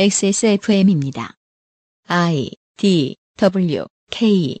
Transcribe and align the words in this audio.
XSFM입니다. 0.00 1.34
I 2.06 2.52
D 2.76 3.16
W 3.36 3.84
K 4.12 4.60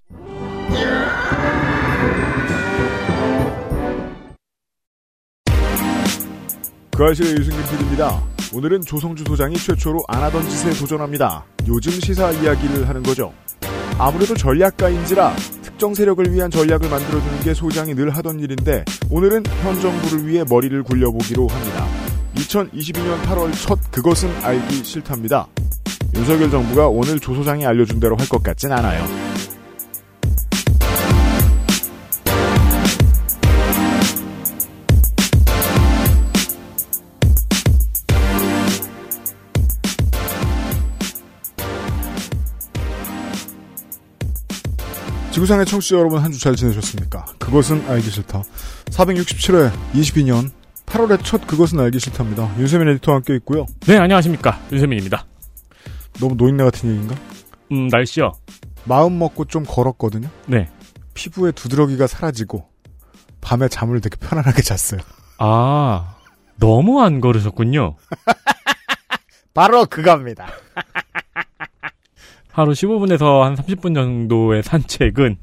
그 6.90 7.04
아실의 7.04 7.36
유승균 7.38 7.62
PD입니다. 7.70 8.20
오늘은 8.52 8.80
조성주 8.82 9.22
소장이 9.28 9.54
최초로 9.54 10.02
안 10.08 10.24
하던 10.24 10.42
짓에 10.48 10.72
도전합니다. 10.72 11.44
요즘 11.68 11.92
시사 11.92 12.32
이야기를 12.32 12.88
하는 12.88 13.04
거죠. 13.04 13.32
아무래도 13.96 14.34
전략가인지라 14.34 15.36
특정 15.62 15.94
세력을 15.94 16.32
위한 16.32 16.50
전략을 16.50 16.90
만들어주는 16.90 17.40
게 17.44 17.54
소장이 17.54 17.94
늘 17.94 18.10
하던 18.10 18.40
일인데 18.40 18.84
오늘은 19.08 19.44
현 19.62 19.80
정부를 19.80 20.26
위해 20.26 20.42
머리를 20.50 20.82
굴려보기로 20.82 21.46
합니다. 21.46 21.97
2022년 22.38 23.20
8월 23.22 23.52
첫 23.66 23.78
그것은 23.90 24.30
알기 24.42 24.84
싫답니다. 24.84 25.46
윤석열 26.14 26.50
정부가 26.50 26.88
오늘 26.88 27.18
조 27.20 27.34
소장이 27.34 27.66
알려준 27.66 28.00
대로 28.00 28.16
할 28.16 28.28
것 28.28 28.42
같진 28.42 28.72
않아요. 28.72 29.04
지구상의 45.32 45.66
청취자 45.66 45.96
여러분 45.96 46.18
한 46.20 46.32
주 46.32 46.38
잘 46.38 46.56
지내셨습니까? 46.56 47.24
그것은 47.38 47.84
알기 47.88 48.10
싫다. 48.10 48.42
467회 48.90 49.70
22년 49.94 50.50
8월의 50.88 51.22
첫 51.22 51.46
그것은 51.46 51.78
알기 51.80 51.98
싫답니다. 52.00 52.50
윤세민 52.58 52.88
에디터와 52.88 53.16
함께 53.16 53.34
있고요. 53.36 53.66
네, 53.86 53.98
안녕하십니까. 53.98 54.58
윤세민입니다. 54.72 55.26
너무 56.18 56.34
노인네 56.34 56.64
같은 56.64 56.90
얘기인가? 56.90 57.14
음, 57.72 57.88
날씨요. 57.88 58.32
마음 58.84 59.18
먹고 59.18 59.44
좀 59.44 59.64
걸었거든요. 59.66 60.28
네. 60.46 60.68
피부에 61.14 61.52
두드러기가 61.52 62.06
사라지고 62.06 62.68
밤에 63.40 63.68
잠을 63.68 64.00
되게 64.00 64.16
편안하게 64.16 64.62
잤어요. 64.62 65.00
아, 65.38 66.16
너무 66.56 67.02
안 67.02 67.20
걸으셨군요. 67.20 67.96
바로 69.54 69.84
그겁니다. 69.86 70.46
하루 72.50 72.72
15분에서 72.72 73.42
한 73.42 73.54
30분 73.54 73.94
정도의 73.94 74.62
산책은 74.62 75.36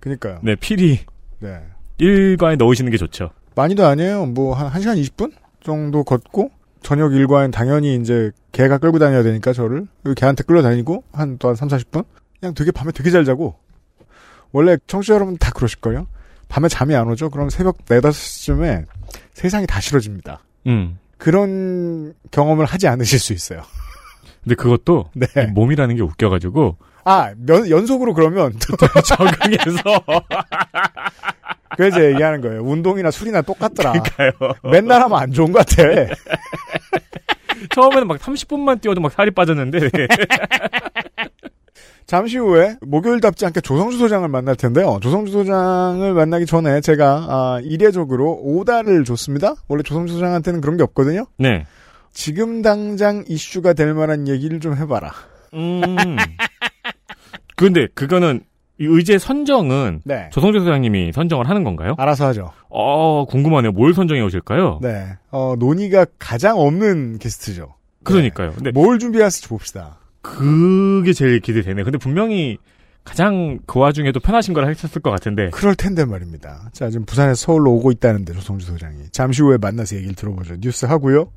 그니까요. 0.00 0.40
네, 0.42 0.54
필히 0.56 1.00
네. 1.38 1.60
일과에 1.98 2.56
넣으시는 2.56 2.90
게 2.90 2.96
좋죠. 2.96 3.30
많이도 3.56 3.84
아니에요. 3.86 4.26
뭐 4.26 4.54
한 4.54 4.70
1시간 4.70 5.00
20분 5.02 5.32
정도 5.60 6.04
걷고 6.04 6.50
저녁 6.82 7.12
일과엔 7.14 7.50
당연히 7.50 7.96
이제 7.96 8.30
개가 8.52 8.78
끌고 8.78 8.98
다녀야 9.00 9.22
되니까 9.24 9.52
저를 9.52 9.88
개한테 10.14 10.44
끌려다니고 10.44 11.02
한 11.12 11.38
또 11.38 11.48
한 11.48 11.56
3, 11.56 11.66
40분 11.68 12.04
그냥 12.38 12.54
되게 12.54 12.70
밤에 12.70 12.92
되게 12.92 13.10
잘 13.10 13.24
자고 13.24 13.56
원래 14.52 14.76
청취자 14.86 15.14
여러분 15.14 15.36
다 15.38 15.50
그러실걸요? 15.50 16.06
밤에 16.48 16.68
잠이 16.68 16.94
안 16.94 17.08
오죠? 17.08 17.28
그럼 17.30 17.50
새벽 17.50 17.78
4, 17.86 17.98
5시쯤에 17.98 18.84
세상이 19.34 19.66
다 19.66 19.80
싫어집니다. 19.80 20.40
음. 20.68 20.98
그런 21.18 22.14
경험을 22.30 22.66
하지 22.66 22.86
않으실 22.86 23.18
수 23.18 23.32
있어요. 23.32 23.62
근데 24.44 24.54
그것도 24.54 25.10
네. 25.16 25.26
이 25.42 25.46
몸이라는 25.50 25.96
게 25.96 26.02
웃겨가지고 26.02 26.76
아, 27.08 27.32
면- 27.38 27.70
연속으로 27.70 28.14
그러면 28.14 28.52
적응해서 29.06 30.02
그래서 31.76 32.04
얘기하는 32.04 32.40
거예요. 32.40 32.62
운동이나 32.62 33.12
술이나 33.12 33.42
똑같더라. 33.42 33.92
가요. 33.92 34.32
맨날 34.64 35.02
하면 35.02 35.16
안 35.18 35.30
좋은 35.32 35.52
것 35.52 35.64
같아. 35.64 35.84
처음에는 37.70 38.08
막 38.08 38.18
30분만 38.18 38.80
뛰어도 38.80 39.00
막 39.00 39.12
살이 39.12 39.30
빠졌는데 39.30 39.78
잠시 42.06 42.38
후에 42.38 42.76
목요일답지 42.82 43.46
않게 43.46 43.60
조성주 43.60 43.98
소장을 43.98 44.26
만날 44.28 44.56
텐데요. 44.56 44.98
조성주 45.00 45.30
소장을 45.32 46.12
만나기 46.14 46.44
전에 46.46 46.80
제가 46.80 47.26
아, 47.28 47.60
이례적으로 47.62 48.32
오다를 48.42 49.04
줬습니다. 49.04 49.54
원래 49.68 49.82
조성주 49.84 50.12
소장한테는 50.14 50.60
그런 50.60 50.76
게 50.76 50.82
없거든요. 50.82 51.26
네. 51.38 51.66
지금 52.12 52.62
당장 52.62 53.22
이슈가 53.28 53.72
될 53.74 53.92
만한 53.94 54.26
얘기를 54.28 54.58
좀 54.60 54.74
해봐라. 54.76 55.12
음. 55.54 55.84
근데 57.56 57.86
그거는 57.94 58.40
이 58.78 58.84
의제 58.84 59.18
선정은 59.18 60.02
네. 60.04 60.28
조성조 60.32 60.60
소장님이 60.60 61.12
선정을 61.12 61.48
하는 61.48 61.64
건가요? 61.64 61.94
알아서 61.96 62.26
하죠. 62.26 62.52
어, 62.68 63.24
궁금하네요. 63.24 63.72
뭘 63.72 63.94
선정해 63.94 64.20
오실까요? 64.20 64.80
네. 64.82 65.06
어, 65.30 65.54
논의가 65.58 66.04
가장 66.18 66.58
없는 66.58 67.18
게스트죠. 67.18 67.74
그러니까요. 68.04 68.52
근데 68.52 68.70
뭘 68.70 68.98
준비했을지 68.98 69.48
봅시다. 69.48 69.98
그게 70.20 71.12
제일 71.12 71.40
기대되네. 71.40 71.84
근데 71.84 71.96
분명히 71.98 72.58
가장 73.04 73.60
그 73.66 73.78
와중에도 73.78 74.20
편하신 74.20 74.52
걸 74.52 74.66
하셨을 74.66 75.00
것 75.00 75.10
같은데. 75.10 75.50
그럴 75.50 75.74
텐데 75.76 76.04
말입니다. 76.04 76.68
자, 76.72 76.90
지금 76.90 77.06
부산에서 77.06 77.34
서울로 77.36 77.72
오고 77.74 77.92
있다는데, 77.92 78.34
조성주 78.34 78.66
소장이. 78.66 79.04
잠시 79.12 79.42
후에 79.42 79.56
만나서 79.58 79.94
얘기를 79.96 80.14
들어보죠. 80.16 80.56
뉴스 80.60 80.86
하고요. 80.86 81.30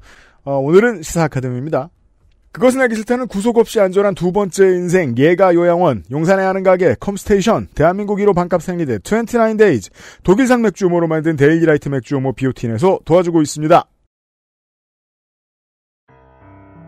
어, 0.43 0.57
오늘은 0.57 1.03
시사 1.03 1.25
아카데미입니다. 1.25 1.89
그것은 2.51 2.81
알기 2.81 2.95
싫다는 2.95 3.27
구속 3.27 3.57
없이 3.57 3.79
안전한 3.79 4.15
두 4.15 4.31
번째 4.31 4.65
인생, 4.65 5.15
예가 5.17 5.53
요양원, 5.53 6.03
용산에 6.09 6.43
하는 6.43 6.63
가게, 6.63 6.95
컴스테이션, 6.99 7.67
대한민국 7.75 8.17
1호 8.19 8.33
반값 8.33 8.63
생리대, 8.63 8.97
29Days, 9.00 9.91
독일산 10.23 10.61
맥주 10.61 10.85
효모로 10.85 11.07
만든 11.07 11.35
데일리라이트 11.35 11.89
맥주 11.89 12.15
효모 12.16 12.33
비오틴에서 12.33 12.99
도와주고 13.05 13.41
있습니다. 13.41 13.85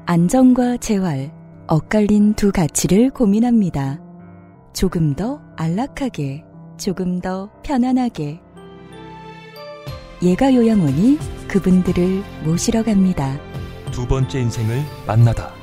안정과 0.07 0.77
재활, 0.77 1.31
엇갈린 1.67 2.33
두 2.33 2.51
가치를 2.51 3.11
고민합니다. 3.11 4.01
조금 4.73 5.15
더 5.15 5.39
안락하게, 5.57 6.43
조금 6.77 7.21
더 7.21 7.51
편안하게. 7.63 8.41
예가 10.23 10.53
요양원이 10.53 11.17
그분들을 11.47 12.23
모시러 12.43 12.83
갑니다. 12.83 13.50
두 13.91 14.07
번째 14.07 14.39
인생을 14.39 14.81
만나다. 15.05 15.53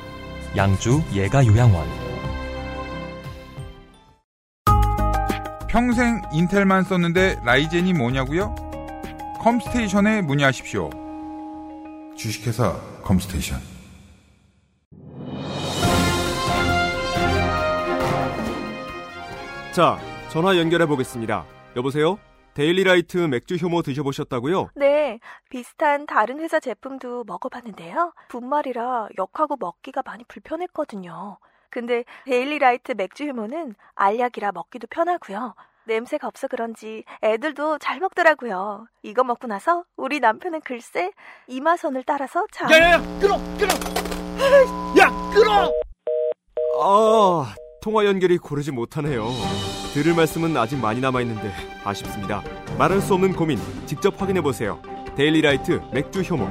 양주 0.56 1.02
예가 1.14 1.46
요양원. 1.46 1.86
평생 5.68 6.22
인텔만 6.32 6.84
썼는데 6.84 7.40
라이젠이 7.44 7.92
뭐냐고요? 7.94 8.54
컴스테이션에 9.40 10.22
문의하십시오. 10.22 10.90
주식회사 12.16 12.74
컴스테이션. 13.02 13.58
자, 19.74 19.98
전화 20.30 20.56
연결해 20.58 20.86
보겠습니다. 20.86 21.46
여보세요? 21.76 22.18
데일리라이트 22.54 23.18
맥주 23.18 23.54
효모 23.54 23.82
드셔보셨다고요? 23.82 24.70
네, 24.74 25.20
비슷한 25.48 26.06
다른 26.06 26.40
회사 26.40 26.60
제품도 26.60 27.24
먹어봤는데요. 27.24 28.12
분말이라 28.28 29.08
역하고 29.16 29.56
먹기가 29.58 30.02
많이 30.04 30.24
불편했거든요. 30.24 31.38
근데 31.70 32.04
데일리라이트 32.26 32.92
맥주 32.92 33.24
휴무는 33.24 33.74
알약이라 33.94 34.52
먹기도 34.52 34.86
편하고요. 34.88 35.54
냄새가 35.86 36.26
없어 36.26 36.48
그런지 36.48 37.04
애들도 37.22 37.78
잘 37.78 37.98
먹더라고요. 38.00 38.86
이거 39.02 39.24
먹고 39.24 39.46
나서 39.46 39.84
우리 39.96 40.20
남편은 40.20 40.60
글쎄 40.60 41.12
이마선을 41.46 42.02
따라서 42.04 42.46
참 42.52 42.70
야야야, 42.70 42.98
끊어, 43.18 43.38
끊어. 43.58 43.74
야, 44.98 45.10
끊어. 45.32 45.72
아, 46.80 47.54
통화 47.80 48.04
연결이 48.04 48.36
고르지 48.36 48.70
못하네요. 48.70 49.26
들을 49.94 50.14
말씀은 50.14 50.54
아직 50.58 50.76
많이 50.78 51.00
남아 51.00 51.22
있는데 51.22 51.50
아쉽습니다. 51.84 52.42
말할 52.78 53.00
수 53.00 53.14
없는 53.14 53.32
고민 53.34 53.58
직접 53.86 54.20
확인해 54.20 54.42
보세요. 54.42 54.80
데일리라이트 55.18 55.80
맥주 55.92 56.20
효모. 56.20 56.46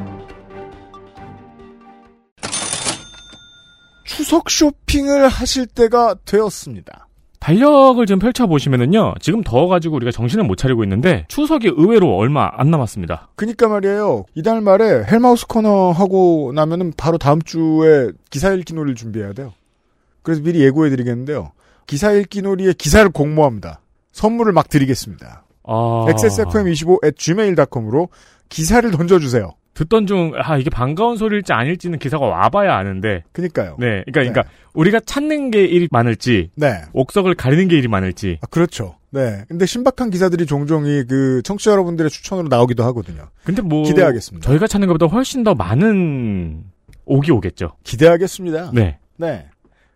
추석 4.04 4.50
쇼핑을 4.50 5.30
하실 5.30 5.66
때가 5.68 6.16
되었습니다. 6.26 7.08
달력을 7.40 8.06
좀 8.06 8.20
펼쳐보시면은요, 8.20 9.14
지금 9.22 9.42
더워가지고 9.42 9.96
우리가 9.96 10.12
정신을 10.12 10.44
못 10.44 10.58
차리고 10.58 10.84
있는데, 10.84 11.24
추석이 11.30 11.70
의외로 11.78 12.18
얼마 12.18 12.50
안 12.52 12.70
남았습니다. 12.70 13.30
그니까 13.38 13.70
말이에요. 13.70 14.26
이달 14.36 14.60
말에 14.60 15.06
헬마우스 15.06 15.48
코너 15.48 15.92
하고 15.92 16.52
나면은 16.54 16.92
바로 16.98 17.18
다음 17.18 17.42
주에 17.42 18.12
기사 18.30 18.52
읽기 18.52 18.74
놀이를 18.74 18.96
준비해야 18.96 19.32
돼요. 19.32 19.54
그래서 20.24 20.42
미리 20.42 20.60
예고해 20.62 20.90
드리겠는데요. 20.90 21.54
기사 21.86 22.12
읽기 22.12 22.42
놀이의 22.42 22.74
기사를 22.74 23.10
공모합니다. 23.12 23.80
선물을 24.12 24.52
막 24.52 24.68
드리겠습니다. 24.68 25.47
아. 25.68 26.06
xsfm25 26.10 27.04
at 27.06 27.16
gmail.com으로 27.18 28.10
기사를 28.50 28.90
던져주세요. 28.92 29.52
듣던 29.74 30.08
중, 30.08 30.32
아, 30.36 30.58
이게 30.58 30.72
반가운 30.72 31.18
소리일지 31.18 31.54
아닐지는 31.54 32.00
기사가 32.00 32.26
와봐야 32.26 32.76
아는데, 32.76 33.24
그니까요. 33.32 33.76
네. 33.80 34.04
그러니까, 34.08 34.12
그러니까, 34.34 34.44
우리가 34.74 35.00
찾는 35.02 35.52
게 35.52 35.66
일이 35.66 35.88
많을지, 35.92 36.50
네. 36.56 36.82
옥석을 36.94 37.36
가리는 37.36 37.68
게 37.68 37.78
일이 37.78 37.88
많을지, 37.88 38.40
아, 38.42 38.48
그렇죠. 38.48 38.96
네. 39.12 39.44
근데 39.48 39.66
신박한 39.68 40.10
기사들이 40.10 40.48
종종 40.48 40.86
이 40.88 41.04
그 41.08 41.42
청취자 41.44 41.72
여러분들의 41.72 42.10
추천으로 42.10 42.48
나오기도 42.48 42.84
하거든요. 42.86 43.28
근데 43.44 43.62
뭐 43.62 43.84
기대하겠습니다. 43.84 44.46
저희가 44.50 44.66
찾는 44.68 44.88
것보다 44.88 45.06
훨씬 45.06 45.44
더 45.44 45.54
많은 45.56 46.64
오기 47.06 47.32
오겠죠. 47.32 47.78
기대하겠습니다. 47.84 48.72
네. 48.74 48.98
네. 49.18 49.46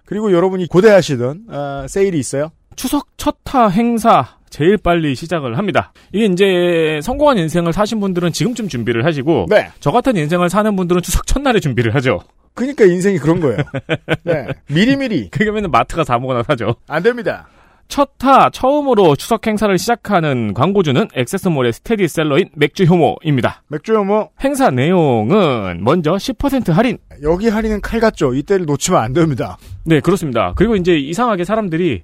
그리고 0.06 0.32
여러분이 0.32 0.68
고대하시던 0.68 1.46
아, 1.50 1.86
세일이 1.90 2.20
있어요. 2.20 2.52
추석 2.76 3.18
첫타 3.18 3.70
행사 3.70 4.38
제일 4.52 4.78
빨리 4.78 5.16
시작을 5.16 5.58
합니다. 5.58 5.92
이게 6.12 6.26
이제 6.26 7.00
성공한 7.02 7.40
인생을 7.40 7.74
사신 7.74 8.00
분들은 8.00 8.32
지금쯤 8.32 8.68
준비를 8.68 9.06
하시고 9.06 9.48
네. 9.50 9.70
저 9.80 9.90
같은 9.92 10.16
인생을 10.16 10.50
사는 10.50 10.76
분들은 10.76 11.02
추석 11.02 11.26
첫날에 11.26 11.60
준비를 11.60 11.96
하죠. 11.96 12.20
그러니까 12.54 12.86
인생이 12.86 13.18
그런 13.18 13.40
거예요. 13.40 13.58
네. 14.24 14.48
미리미리 14.68 15.30
그러면 15.32 15.72
마트 15.72 15.96
가서 15.96 16.14
아무거나 16.14 16.44
사죠. 16.44 16.76
안 16.88 17.02
됩니다. 17.02 17.48
첫타 17.88 18.52
처음으로 18.52 19.18
추석 19.18 19.46
행사를 19.46 19.78
시작하는 19.78 20.54
광고주는 20.54 21.10
액세스몰의 21.14 21.74
스테디셀러인 21.74 22.50
맥주 22.56 22.86
효모입니다. 22.86 23.64
맥주요 23.68 24.06
뭐 24.06 24.30
행사 24.42 24.70
내용은 24.72 25.84
먼저 25.84 26.14
10% 26.14 26.72
할인. 26.72 26.98
여기 27.22 27.50
할인은 27.50 27.82
칼 27.82 28.00
같죠. 28.00 28.34
이때를 28.34 28.66
놓치면 28.66 29.00
안 29.02 29.12
됩니다. 29.12 29.58
네, 29.84 30.00
그렇습니다. 30.00 30.54
그리고 30.56 30.78
이제 30.78 30.96
이상하게 30.98 31.44
사람들이 31.44 32.04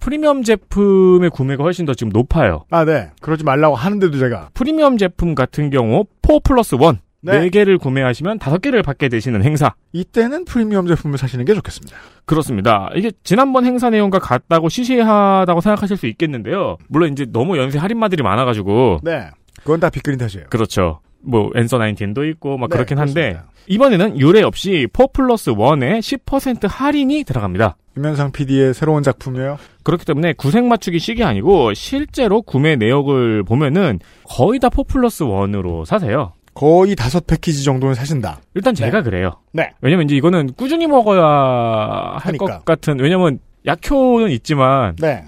프리미엄 0.00 0.42
제품의 0.42 1.30
구매가 1.30 1.62
훨씬 1.62 1.86
더 1.86 1.94
지금 1.94 2.10
높아요. 2.12 2.64
아, 2.70 2.84
네. 2.84 3.10
그러지 3.20 3.44
말라고 3.44 3.74
하는데도 3.76 4.18
제가 4.18 4.50
프리미엄 4.54 4.96
제품 4.96 5.34
같은 5.34 5.70
경우 5.70 6.04
4 6.22 6.38
플러스 6.44 6.74
1. 6.76 6.98
네. 7.20 7.48
4개를 7.48 7.80
구매하시면 7.80 8.38
5개를 8.38 8.84
받게 8.84 9.08
되시는 9.08 9.42
행사. 9.42 9.74
이때는 9.92 10.44
프리미엄 10.44 10.86
제품을 10.86 11.18
사시는 11.18 11.44
게 11.44 11.54
좋겠습니다. 11.54 11.96
그렇습니다. 12.24 12.90
이게 12.94 13.10
지난번 13.24 13.64
행사 13.64 13.90
내용과 13.90 14.20
같다고 14.20 14.68
시시하다고 14.68 15.60
생각하실 15.60 15.96
수 15.96 16.06
있겠는데요. 16.06 16.76
물론 16.88 17.12
이제 17.12 17.26
너무 17.28 17.58
연쇄 17.58 17.78
할인마들이 17.78 18.22
많아가지고. 18.22 19.00
네. 19.02 19.30
그건 19.58 19.80
다 19.80 19.90
빅그린 19.90 20.18
탓이에요. 20.18 20.46
그렇죠. 20.50 21.00
뭐 21.20 21.50
앤서 21.56 21.78
19도 21.78 22.30
있고 22.30 22.56
막 22.56 22.70
네, 22.70 22.74
그렇긴 22.74 22.98
한데 22.98 23.32
그렇습니다. 23.32 23.52
이번에는 23.66 24.20
유례 24.20 24.42
없이 24.42 24.86
4 24.92 25.06
플러스 25.12 25.50
1에 25.50 25.98
10% 25.98 26.68
할인이 26.68 27.24
들어갑니다. 27.24 27.76
김현상 27.94 28.30
PD의 28.30 28.74
새로운 28.74 29.02
작품이에요. 29.02 29.58
그렇기 29.88 30.04
때문에 30.04 30.34
구색 30.34 30.66
맞추기 30.66 30.98
식이 30.98 31.24
아니고 31.24 31.72
실제로 31.72 32.42
구매 32.42 32.76
내역을 32.76 33.42
보면은 33.44 34.00
거의 34.24 34.60
다4 34.60 34.86
플러스 34.86 35.24
1으로 35.24 35.86
사세요. 35.86 36.34
거의 36.52 36.94
다섯 36.94 37.26
패키지 37.26 37.64
정도는 37.64 37.94
사신다. 37.94 38.38
일단 38.54 38.74
제가 38.74 39.02
그래요. 39.02 39.40
네. 39.50 39.70
왜냐면 39.80 40.04
이제 40.04 40.14
이거는 40.14 40.52
꾸준히 40.58 40.86
먹어야 40.86 42.18
할. 42.18 42.36
것 42.36 42.66
같은 42.66 43.00
왜냐면 43.00 43.38
약효는 43.64 44.30
있지만 44.32 44.94
네. 44.96 45.24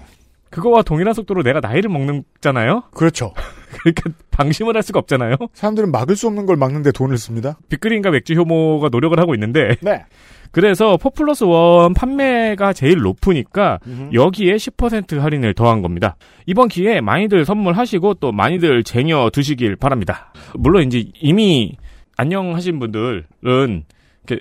그거와 0.51 0.83
동일한 0.83 1.15
속도로 1.15 1.41
내가 1.41 1.59
나이를 1.59 1.89
먹는잖아요. 1.89 2.83
그렇죠. 2.93 3.33
그러니까 3.79 4.11
방심을 4.29 4.75
할 4.75 4.83
수가 4.83 4.99
없잖아요. 4.99 5.37
사람들은 5.53 5.91
막을 5.91 6.15
수 6.15 6.27
없는 6.27 6.45
걸 6.45 6.55
막는데 6.57 6.91
돈을 6.91 7.17
씁니다. 7.17 7.57
빅그린과 7.69 8.11
맥주 8.11 8.35
효모가 8.35 8.89
노력을 8.89 9.19
하고 9.19 9.33
있는데 9.33 9.75
네. 9.81 10.05
그래서 10.51 10.97
4 11.01 11.09
플러스 11.11 11.45
1 11.45 11.49
판매가 11.95 12.73
제일 12.73 12.99
높으니까 12.99 13.79
여기에 14.13 14.55
10% 14.55 15.19
할인을 15.19 15.53
더한 15.53 15.81
겁니다. 15.81 16.17
이번 16.45 16.67
기회에 16.67 17.01
많이들 17.01 17.45
선물하시고 17.45 18.15
또 18.15 18.31
많이들 18.31 18.83
쟁여 18.83 19.29
두시길 19.31 19.77
바랍니다. 19.77 20.33
물론 20.55 20.83
이제 20.83 21.05
이미 21.21 21.77
안녕하신 22.17 22.79
분들은 22.79 23.85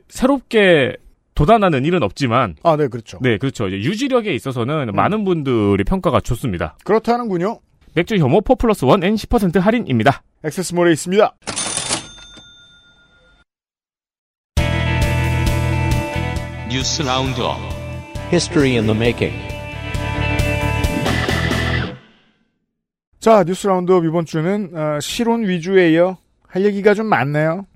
새롭게 0.09 0.97
도단하는 1.35 1.85
일은 1.85 2.03
없지만 2.03 2.57
아, 2.65 2.77
네, 2.77 2.89
그렇죠. 2.89 3.19
네, 3.23 3.39
그렇죠. 3.39 3.71
유지력에 3.71 4.35
있어서는 4.35 4.93
많은 4.93 5.25
분들이 5.25 5.85
평가가 5.85 6.21
좋습니다. 6.21 6.77
그렇다는군요. 6.85 7.61
맥주 7.95 8.17
효모 8.17 8.43
4 8.47 8.55
플러스 8.57 8.85
1 8.85 9.03
N 9.03 9.15
10% 9.15 9.59
할인입니다. 9.59 10.23
액세스몰에 10.45 10.93
있습니다. 10.93 11.35
뉴스 16.71 17.03
roundup 17.03 17.57
History 18.29 18.77
in 18.77 18.87
the 18.87 18.97
Making 18.97 19.37
자, 23.19 23.43
뉴스 23.43 23.67
roundup 23.67 24.05
이번 24.05 24.25
주는 24.25 24.71
어, 24.73 25.01
지난주에 25.01 25.91
이어 25.91 26.17
할 26.47 26.65
얘기가 26.65 26.95
좀 26.95 27.07
많네요. 27.07 27.67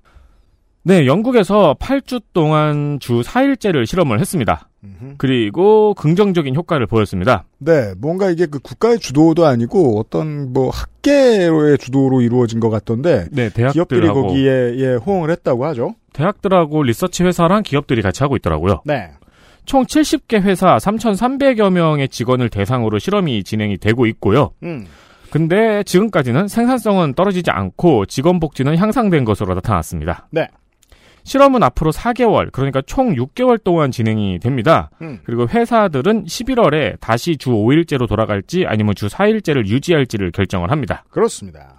네, 0.83 1.07
영국에서 1.07 1.75
8주 1.77 2.21
동안 2.31 2.99
주 3.01 3.19
4일제를 3.19 3.85
실험을 3.85 4.21
했습니다. 4.21 4.69
그리고 5.17 5.93
긍정적인 5.95 6.55
효과를 6.55 6.87
보였습니다. 6.87 7.45
네, 7.57 7.93
뭔가 7.97 8.29
이게 8.29 8.45
그 8.45 8.59
국가의 8.59 8.99
주도도 8.99 9.45
아니고 9.45 9.99
어떤 9.99 10.53
뭐 10.53 10.69
학계의 10.69 11.77
주도로 11.79 12.21
이루어진 12.21 12.61
것 12.61 12.69
같던데 12.69 13.27
네, 13.31 13.49
기업들이 13.49 13.73
대학들하고 13.73 14.27
거기에 14.27 14.75
예, 14.77 14.95
호응을 14.95 15.31
했다고 15.31 15.65
하죠. 15.65 15.95
대학들하고 16.15 16.83
리서치 16.83 17.23
회사랑 17.23 17.61
기업들이 17.63 18.01
같이 18.01 18.23
하고 18.23 18.35
있더라고요. 18.37 18.81
네. 18.85 19.11
총 19.65 19.83
70개 19.83 20.41
회사 20.41 20.77
3,300여 20.77 21.71
명의 21.71 22.07
직원을 22.07 22.49
대상으로 22.49 22.99
실험이 22.99 23.43
진행이 23.43 23.77
되고 23.77 24.05
있고요. 24.05 24.51
음. 24.63 24.85
근데 25.31 25.83
지금까지는 25.83 26.47
생산성은 26.47 27.15
떨어지지 27.15 27.51
않고 27.51 28.05
직원 28.05 28.39
복지는 28.39 28.77
향상된 28.77 29.25
것으로 29.25 29.53
나타났습니다. 29.55 30.27
네. 30.31 30.47
실험은 31.23 31.63
앞으로 31.63 31.91
4개월, 31.91 32.51
그러니까 32.51 32.81
총 32.85 33.15
6개월 33.15 33.61
동안 33.61 33.91
진행이 33.91 34.39
됩니다. 34.39 34.91
음. 35.01 35.19
그리고 35.25 35.47
회사들은 35.47 36.25
11월에 36.25 36.99
다시 36.99 37.35
주 37.35 37.49
5일제로 37.49 38.07
돌아갈지 38.07 38.65
아니면 38.67 38.93
주 38.95 39.07
4일제를 39.07 39.65
유지할지를 39.67 40.31
결정을 40.31 40.69
합니다. 40.71 41.03
그렇습니다. 41.09 41.75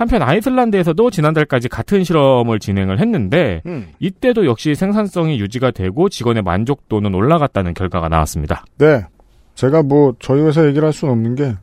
한편 0.00 0.22
아이슬란드에서도 0.22 1.10
지난달까지 1.10 1.68
같은 1.68 2.04
실험을 2.04 2.58
진행을 2.58 3.00
했는데 3.00 3.60
음. 3.66 3.88
이때도 3.98 4.46
역시 4.46 4.74
생산성이 4.74 5.38
유지가 5.38 5.72
되고 5.72 6.08
직원의 6.08 6.42
만족도는 6.42 7.14
올라갔다는 7.14 7.74
결과가 7.74 8.08
나왔습니다. 8.08 8.64
네. 8.78 9.04
제가 9.56 9.82
뭐 9.82 10.14
저희 10.18 10.40
회사 10.40 10.66
얘기를 10.66 10.86
할 10.86 10.94
수는 10.94 11.12
없는 11.12 11.34
게 11.34 11.54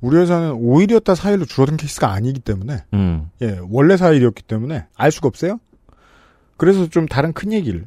우리 0.00 0.16
회사는 0.16 0.52
5일이었다 0.54 1.14
4일로 1.14 1.46
줄어든 1.46 1.76
케이스가 1.76 2.12
아니기 2.12 2.40
때문에 2.40 2.84
음. 2.94 3.28
예, 3.42 3.60
원래 3.68 3.96
4일이었기 3.96 4.46
때문에 4.46 4.86
알 4.96 5.12
수가 5.12 5.28
없어요. 5.28 5.60
그래서 6.56 6.86
좀 6.88 7.04
다른 7.04 7.34
큰 7.34 7.52
얘기를 7.52 7.86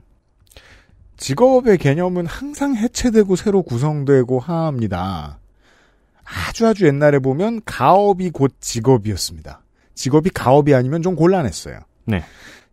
직업의 1.17 1.79
개념은 1.79 2.27
항상 2.27 2.75
해체되고 2.75 3.35
새로 3.35 3.63
구성되고 3.63 4.39
합니다. 4.39 5.39
아주 6.23 6.67
아주 6.67 6.85
옛날에 6.85 7.17
보면 7.17 7.61
가업이 7.65 8.29
곧 8.29 8.53
직업이었습니다. 8.59 9.63
직업이 9.99 10.29
가업이 10.29 10.73
아니면 10.73 11.01
좀 11.01 11.13
곤란했어요. 11.17 11.77
네. 12.05 12.23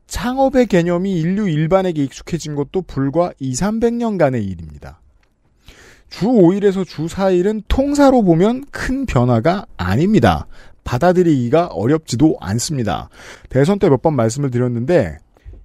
창업의 0.07 0.67
개념이 0.69 1.19
인류 1.19 1.49
일반에게 1.49 2.05
익숙해진 2.05 2.55
것도 2.55 2.83
불과 2.83 3.33
2, 3.41 3.53
300년간의 3.53 4.45
일입니다. 4.49 5.01
주 6.09 6.27
5일에서 6.27 6.87
주 6.87 7.07
4일은 7.07 7.65
통사로 7.67 8.23
보면 8.23 8.65
큰 8.71 9.07
변화가 9.07 9.67
아닙니다. 9.77 10.47
받아들이기가 10.85 11.67
어렵지도 11.67 12.37
않습니다. 12.41 13.09
대선 13.49 13.81
때 13.81 13.89
몇 13.89 14.03
번 14.03 14.15
말씀을 14.15 14.53
드렸는데 14.53 15.19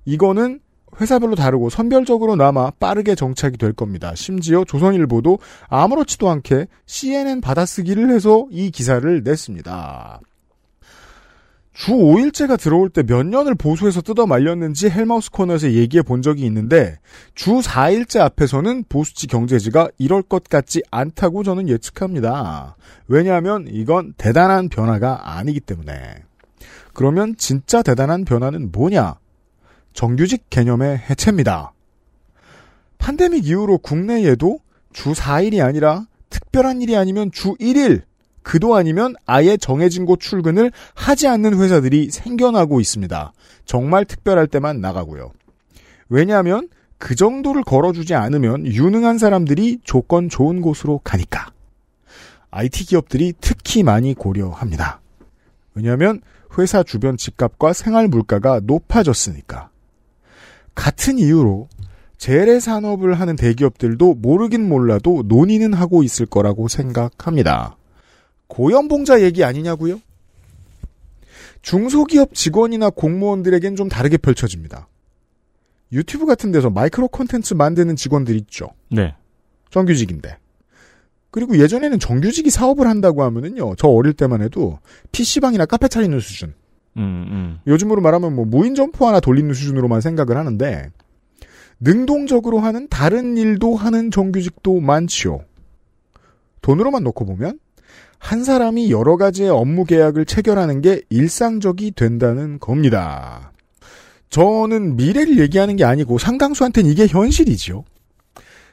이거는 0.06 0.62
회사별로 1.00 1.36
다르고 1.36 1.70
선별적으로나마 1.70 2.72
빠르게 2.72 3.14
정착이 3.14 3.58
될 3.58 3.72
겁니다. 3.72 4.14
심지어 4.16 4.64
조선일보도 4.66 5.38
아무렇지도 5.70 6.28
않게 6.28 6.66
CNN 6.88 7.40
받아쓰기를 7.42 8.10
해서 8.10 8.48
이 8.50 8.72
기사를 8.72 9.22
냈습니다. 9.24 10.22
주 11.74 11.94
5일제가 11.94 12.60
들어올 12.60 12.90
때 12.90 13.02
몇 13.04 13.26
년을 13.26 13.56
보수해서 13.56 14.02
뜯어 14.02 14.26
말렸는지 14.28 14.90
헬마우스 14.90 15.32
코너에서 15.32 15.72
얘기해 15.72 16.04
본 16.04 16.22
적이 16.22 16.46
있는데 16.46 17.00
주 17.34 17.60
4일제 17.60 18.20
앞에서는 18.20 18.86
보수지 18.90 19.28
경제지가 19.28 19.90
이럴 19.98 20.22
것 20.22 20.44
같지 20.44 20.82
않다고 20.92 21.44
저는 21.44 21.70
예측합니다. 21.70 22.76
왜냐하면 23.08 23.68
이건 23.70 24.14
대단한 24.18 24.70
변화가 24.70 25.38
아니기 25.38 25.60
때문에. 25.60 26.24
그러면 26.94 27.36
진짜 27.38 27.82
대단한 27.82 28.26
변화는 28.26 28.72
뭐냐? 28.72 29.16
정규직 29.94 30.50
개념의 30.50 30.98
해체입니다. 31.10 31.74
팬데믹 32.98 33.48
이후로 33.48 33.80
국내에도 33.80 34.60
주 34.94 35.14
4일이 35.14 35.64
아니라 35.64 36.06
특별한 36.30 36.82
일이 36.82 36.96
아니면 36.96 37.32
주 37.32 37.56
1일, 37.56 38.04
그도 38.44 38.76
아니면 38.76 39.14
아예 39.26 39.58
정해진 39.58 40.06
곳 40.06 40.20
출근을 40.20 40.72
하지 40.94 41.28
않는 41.28 41.60
회사들이 41.60 42.10
생겨나고 42.10 42.80
있습니다. 42.80 43.34
정말 43.66 44.06
특별할 44.06 44.48
때만 44.48 44.82
나가고요. 44.82 45.32
왜냐하면 46.10 46.68
그 46.98 47.16
정도를 47.16 47.64
걸어주지 47.64 48.14
않으면 48.14 48.66
유능한 48.66 49.18
사람들이 49.18 49.80
조건 49.84 50.30
좋은 50.30 50.62
곳으로 50.62 51.00
가니까. 51.04 51.52
IT 52.52 52.86
기업들이 52.86 53.34
특히 53.40 53.82
많이 53.82 54.14
고려합니다. 54.14 55.00
왜냐하면 55.74 56.22
회사 56.58 56.84
주변 56.84 57.18
집값과 57.18 57.74
생활 57.74 58.08
물가가 58.08 58.60
높아졌으니까. 58.64 59.70
같은 60.76 61.18
이유로 61.18 61.70
재래 62.18 62.60
산업을 62.60 63.20
하는 63.20 63.36
대기업들도 63.36 64.16
모르긴 64.16 64.68
몰라도 64.68 65.24
논의는 65.26 65.74
하고 65.74 66.04
있을 66.04 66.26
거라고 66.26 66.68
생각합니다. 66.68 67.78
고연봉자 68.52 69.22
얘기 69.22 69.46
아니냐고요? 69.46 70.02
중소기업 71.62 72.34
직원이나 72.34 72.90
공무원들에겐 72.90 73.78
좀 73.78 73.88
다르게 73.88 74.18
펼쳐집니다. 74.18 74.90
유튜브 75.94 76.26
같은 76.26 76.52
데서 76.52 76.70
마이크로 76.70 77.08
콘텐츠 77.08 77.54
만드는 77.54 77.96
직원들 77.96 78.36
있죠. 78.36 78.68
네. 78.90 79.16
정규직인데. 79.70 80.38
그리고 81.30 81.58
예전에는 81.58 81.98
정규직이 82.00 82.50
사업을 82.50 82.88
한다고 82.88 83.24
하면은요, 83.24 83.76
저 83.78 83.88
어릴 83.88 84.12
때만 84.12 84.42
해도 84.42 84.80
PC방이나 85.14 85.66
카페 85.66 85.88
차리는 85.88 86.20
수준. 86.20 86.54
음, 86.98 87.02
음. 87.02 87.60
요즘으로 87.68 88.02
말하면 88.02 88.36
뭐 88.36 88.44
무인 88.44 88.76
점포 88.76 89.08
하나 89.08 89.22
돌리는 89.22 89.54
수준으로만 89.54 90.02
생각을 90.02 90.36
하는데, 90.36 90.90
능동적으로 91.80 92.60
하는 92.60 92.90
다른 92.90 93.38
일도 93.38 93.78
하는 93.78 94.12
정규직도 94.12 94.82
많지요. 94.82 95.40
돈으로만 96.62 97.04
놓고 97.06 97.26
보면, 97.26 97.60
한 98.22 98.44
사람이 98.44 98.92
여러 98.92 99.18
가지의 99.18 99.50
업무 99.50 99.84
계약을 99.84 100.26
체결하는 100.26 100.82
게 100.82 101.02
일상적이 101.10 101.92
된다는 101.92 102.60
겁니다. 102.60 103.52
저는 104.30 104.96
미래를 104.96 105.40
얘기하는 105.40 105.76
게 105.76 105.84
아니고 105.84 106.18
상당수한테는 106.20 106.90
이게 106.90 107.08
현실이지요. 107.08 107.84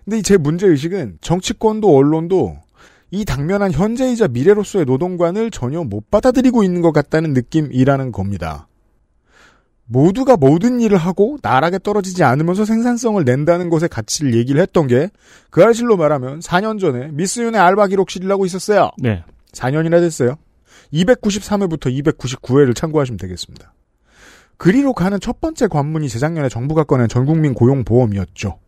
근데 0.04 0.22
제 0.22 0.36
문제의식은 0.36 1.18
정치권도 1.22 1.96
언론도 1.96 2.58
이 3.10 3.24
당면한 3.24 3.72
현재이자 3.72 4.28
미래로서의 4.28 4.84
노동관을 4.84 5.50
전혀 5.50 5.82
못 5.82 6.10
받아들이고 6.10 6.62
있는 6.62 6.82
것 6.82 6.92
같다는 6.92 7.32
느낌이라는 7.32 8.12
겁니다. 8.12 8.68
모두가 9.86 10.36
모든 10.36 10.80
일을 10.82 10.98
하고 10.98 11.38
나락에 11.42 11.78
떨어지지 11.78 12.22
않으면서 12.22 12.66
생산성을 12.66 13.24
낸다는 13.24 13.70
것의 13.70 13.88
가치를 13.88 14.34
얘기를 14.34 14.60
했던 14.60 14.86
게 14.86 15.08
그 15.50 15.64
알실로 15.64 15.96
말하면 15.96 16.40
4년 16.40 16.78
전에 16.78 17.08
미스윤의 17.12 17.60
알바 17.60 17.88
기록실이라고 17.88 18.44
있었어요. 18.44 18.90
네. 18.98 19.24
4년이나 19.52 20.00
됐어요. 20.00 20.36
293회부터 20.92 21.86
299회를 22.02 22.74
참고하시면 22.74 23.18
되겠습니다. 23.18 23.72
그리로 24.56 24.92
가는 24.92 25.18
첫 25.20 25.40
번째 25.40 25.68
관문이 25.68 26.08
재작년에 26.08 26.48
정부가 26.48 26.84
꺼낸 26.84 27.08
전국민 27.08 27.54
고용보험이었죠. 27.54 28.58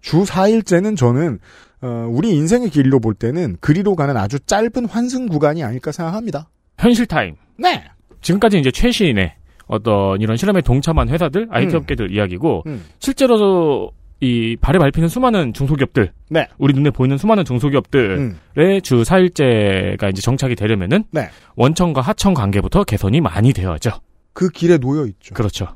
주 0.00 0.22
4일째는 0.22 0.96
저는 0.96 1.38
어, 1.82 2.08
우리 2.08 2.30
인생의 2.30 2.70
길로 2.70 3.00
볼 3.00 3.14
때는 3.14 3.56
그리로 3.60 3.96
가는 3.96 4.16
아주 4.16 4.38
짧은 4.40 4.86
환승 4.86 5.26
구간이 5.26 5.62
아닐까 5.64 5.92
생각합니다. 5.92 6.48
현실 6.78 7.06
타임. 7.06 7.36
네. 7.58 7.84
지금까지 8.20 8.58
이제 8.58 8.70
최신의 8.70 9.34
어떤 9.66 10.20
이런 10.20 10.36
실험에 10.36 10.60
동참한 10.60 11.08
회사들, 11.08 11.48
IT 11.50 11.74
음. 11.74 11.80
업계들 11.80 12.12
이야기고 12.12 12.62
음. 12.66 12.84
실제로 12.98 13.90
이 14.24 14.56
발에 14.56 14.78
밟히는 14.78 15.08
수많은 15.08 15.52
중소기업들, 15.52 16.12
네. 16.30 16.48
우리 16.56 16.72
눈에 16.72 16.90
보이는 16.90 17.18
수많은 17.18 17.44
중소기업들의 17.44 18.18
음. 18.18 18.80
주 18.82 19.02
4일제가 19.02 20.10
이제 20.10 20.22
정착이 20.22 20.54
되려면은 20.54 21.04
네. 21.10 21.28
원청과 21.56 22.00
하청 22.00 22.32
관계부터 22.32 22.84
개선이 22.84 23.20
많이 23.20 23.52
되어야죠. 23.52 23.90
그 24.32 24.48
길에 24.48 24.78
놓여 24.78 25.06
있죠. 25.06 25.34
그렇죠. 25.34 25.68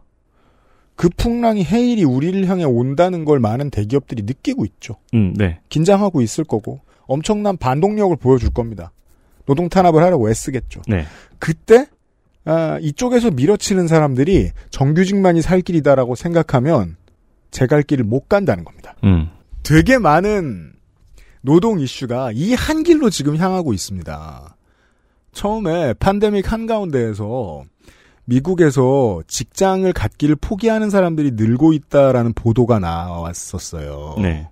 그 0.97 1.09
풍랑이 1.17 1.63
해일이 1.63 2.05
우리를 2.05 2.49
향해 2.49 2.65
온다는 2.65 3.25
걸 3.25 3.39
많은 3.39 3.71
대기업들이 3.71 4.23
느끼고 4.23 4.65
있죠. 4.65 4.97
음, 5.15 5.35
네. 5.37 5.61
긴장하고 5.69 6.23
있을 6.23 6.45
거고 6.45 6.81
엄청난 7.07 7.57
반동력을 7.57 8.17
보여줄 8.17 8.51
겁니다. 8.51 8.93
노동 9.47 9.69
탄압을 9.69 10.03
하려고 10.03 10.29
애쓰겠죠. 10.29 10.83
네. 10.89 11.05
그때 11.39 11.87
아, 12.45 12.79
이쪽에서 12.81 13.31
밀어치는 13.31 13.89
사람들이 13.89 14.51
정규직만이 14.71 15.43
살 15.43 15.61
길이다라고 15.61 16.15
생각하면 16.15 16.97
제 17.51 17.67
갈 17.67 17.83
길을 17.83 18.05
못 18.05 18.29
간다는 18.29 18.65
겁니다. 18.65 18.95
음. 19.05 19.31
되게 19.63 19.99
많은 19.99 20.73
노동 21.43 21.81
이슈가 21.81 22.33
이 22.33 22.55
한 22.55 22.83
길로 22.83 23.11
지금 23.11 23.37
향하고 23.37 23.73
있습니다. 23.73 24.57
처음에 25.33 25.95
팬데믹 26.01 26.51
한가운데에서 26.53 27.65
미국에서 28.25 29.23
직장을 29.27 29.91
갖기를 29.93 30.37
포기하는 30.37 30.91
사람들이 30.91 31.33
늘고 31.33 31.73
있다라는 31.73 32.35
보도가 32.35 32.79
나왔었어요. 32.79 34.17
네. 34.21 34.49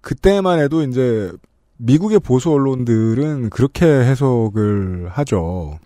그때만 0.00 0.60
해도 0.60 0.82
이제 0.82 1.32
미국의 1.78 2.20
보수 2.20 2.52
언론들은 2.52 3.50
그렇게 3.50 3.86
해석을 3.86 5.08
하죠. 5.10 5.78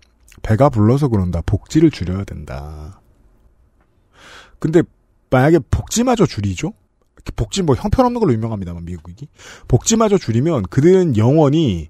배가 0.43 0.69
불러서 0.69 1.07
그런다. 1.07 1.41
복지를 1.45 1.89
줄여야 1.89 2.23
된다. 2.25 2.99
근데 4.59 4.83
만약에 5.29 5.59
복지마저 5.71 6.25
줄이죠? 6.25 6.73
복지 7.35 7.61
뭐 7.61 7.75
형편없는 7.75 8.19
걸로 8.19 8.33
유명합니다만 8.33 8.85
미국이 8.85 9.27
복지마저 9.67 10.17
줄이면 10.17 10.63
그들은 10.63 11.17
영원히 11.17 11.89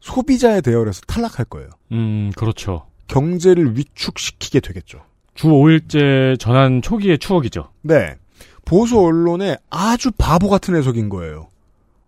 소비자의 0.00 0.62
대열에서 0.62 1.00
탈락할 1.02 1.46
거예요. 1.46 1.70
음, 1.92 2.30
그렇죠. 2.36 2.86
경제를 3.08 3.76
위축시키게 3.76 4.60
되겠죠. 4.60 5.00
주 5.34 5.48
5일제 5.48 6.38
전환 6.38 6.82
초기의 6.82 7.18
추억이죠. 7.18 7.70
네. 7.82 8.16
보수 8.64 9.00
언론의 9.00 9.58
아주 9.70 10.10
바보 10.12 10.48
같은 10.48 10.76
해석인 10.76 11.08
거예요. 11.08 11.48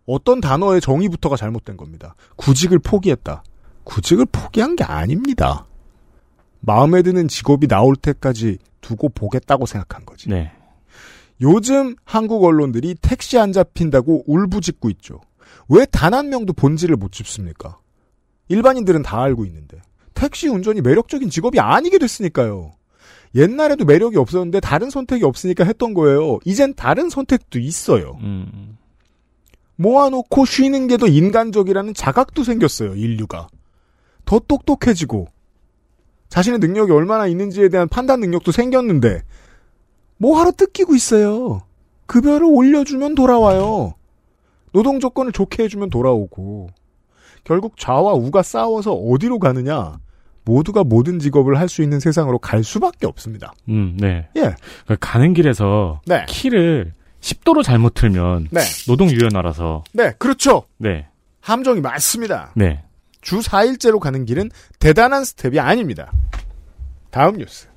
어떤 0.07 0.41
단어의 0.41 0.81
정의부터가 0.81 1.37
잘못된 1.37 1.77
겁니다. 1.77 2.15
구직을 2.37 2.79
포기했다. 2.81 3.43
구직을 3.85 4.27
포기한 4.27 4.77
게 4.77 4.85
아닙니다. 4.85 5.67
마음에 6.61 7.03
드는 7.03 7.29
직업이 7.29 7.67
나올 7.67 7.97
때까지 7.97 8.59
두고 8.81 9.09
보겠다고 9.09 9.67
생각한 9.67 10.05
거지. 10.05 10.29
네. 10.29 10.53
요즘 11.43 11.95
한국 12.05 12.45
언론들이 12.45 12.97
택시 13.01 13.39
안 13.39 13.53
잡힌다고 13.53 14.25
울부짖고 14.27 14.91
있죠. 14.91 15.21
왜 15.69 15.87
단 15.87 16.15
한 16.15 16.29
명도 16.29 16.53
본질을 16.53 16.97
못 16.97 17.13
짚습니까? 17.13 17.79
일반인들은 18.49 19.03
다 19.03 19.23
알고 19.23 19.45
있는데. 19.47 19.81
택시 20.15 20.49
운전이 20.49 20.81
매력적인 20.83 21.31
직업이 21.31 21.61
아니게 21.61 21.99
됐으니까요. 21.99 22.73
옛날에도 23.37 23.85
매력이 23.85 24.17
없었는데 24.19 24.61
다른 24.61 24.91
선택이 24.91 25.25
없으니까 25.25 25.65
했던 25.65 25.95
거예요. 25.95 26.41
이젠 26.45 26.75
다른 26.75 27.09
선택도 27.09 27.59
있어요. 27.61 28.19
음. 28.21 28.77
모아놓고 29.77 30.45
쉬는 30.45 30.89
게 30.89 30.97
더 30.99 31.07
인간적이라는 31.07 31.95
자각도 31.95 32.45
생겼어요, 32.45 32.97
인류가. 32.97 33.49
더 34.27 34.39
똑똑해지고, 34.41 35.29
자신의 36.29 36.59
능력이 36.59 36.93
얼마나 36.93 37.27
있는지에 37.27 37.71
대한 37.71 37.89
판단 37.89 38.21
능력도 38.21 38.53
생겼는데, 38.53 39.23
뭐하러 40.21 40.53
뜯기고 40.53 40.95
있어요? 40.95 41.63
급여를 42.07 42.45
올려주면 42.47 43.15
돌아와요. 43.15 43.95
노동 44.73 45.01
조건을 45.01 45.33
좋게 45.33 45.65
해주면 45.65 45.89
돌아오고, 45.91 46.69
결국 47.45 47.77
좌와 47.79 48.13
우가 48.13 48.43
싸워서 48.43 48.93
어디로 48.93 49.39
가느냐, 49.39 49.99
모두가 50.45 50.85
모든 50.85 51.19
직업을 51.19 51.59
할 51.59 51.69
수 51.69 51.83
있는 51.83 52.01
세상으로 52.01 52.39
갈 52.39 52.63
수밖에 52.63 53.07
없습니다. 53.07 53.53
음, 53.69 53.97
네. 53.99 54.29
예. 54.37 54.41
그러니까 54.85 54.97
가는 55.01 55.33
길에서 55.33 56.01
네. 56.07 56.25
키를 56.29 56.93
10도로 57.21 57.63
잘못 57.63 57.95
틀면 57.95 58.49
네. 58.51 58.61
노동 58.87 59.11
유연화라서 59.11 59.85
네, 59.93 60.13
그렇죠. 60.19 60.65
네. 60.79 61.07
함정이 61.41 61.81
많습니다. 61.81 62.53
네. 62.57 62.83
주 63.23 63.39
4일제로 63.41 63.99
가는 64.01 64.25
길은 64.25 64.51
대단한 64.79 65.25
스텝이 65.25 65.59
아닙니다. 65.61 66.11
다음 67.11 67.37
뉴스. 67.37 67.69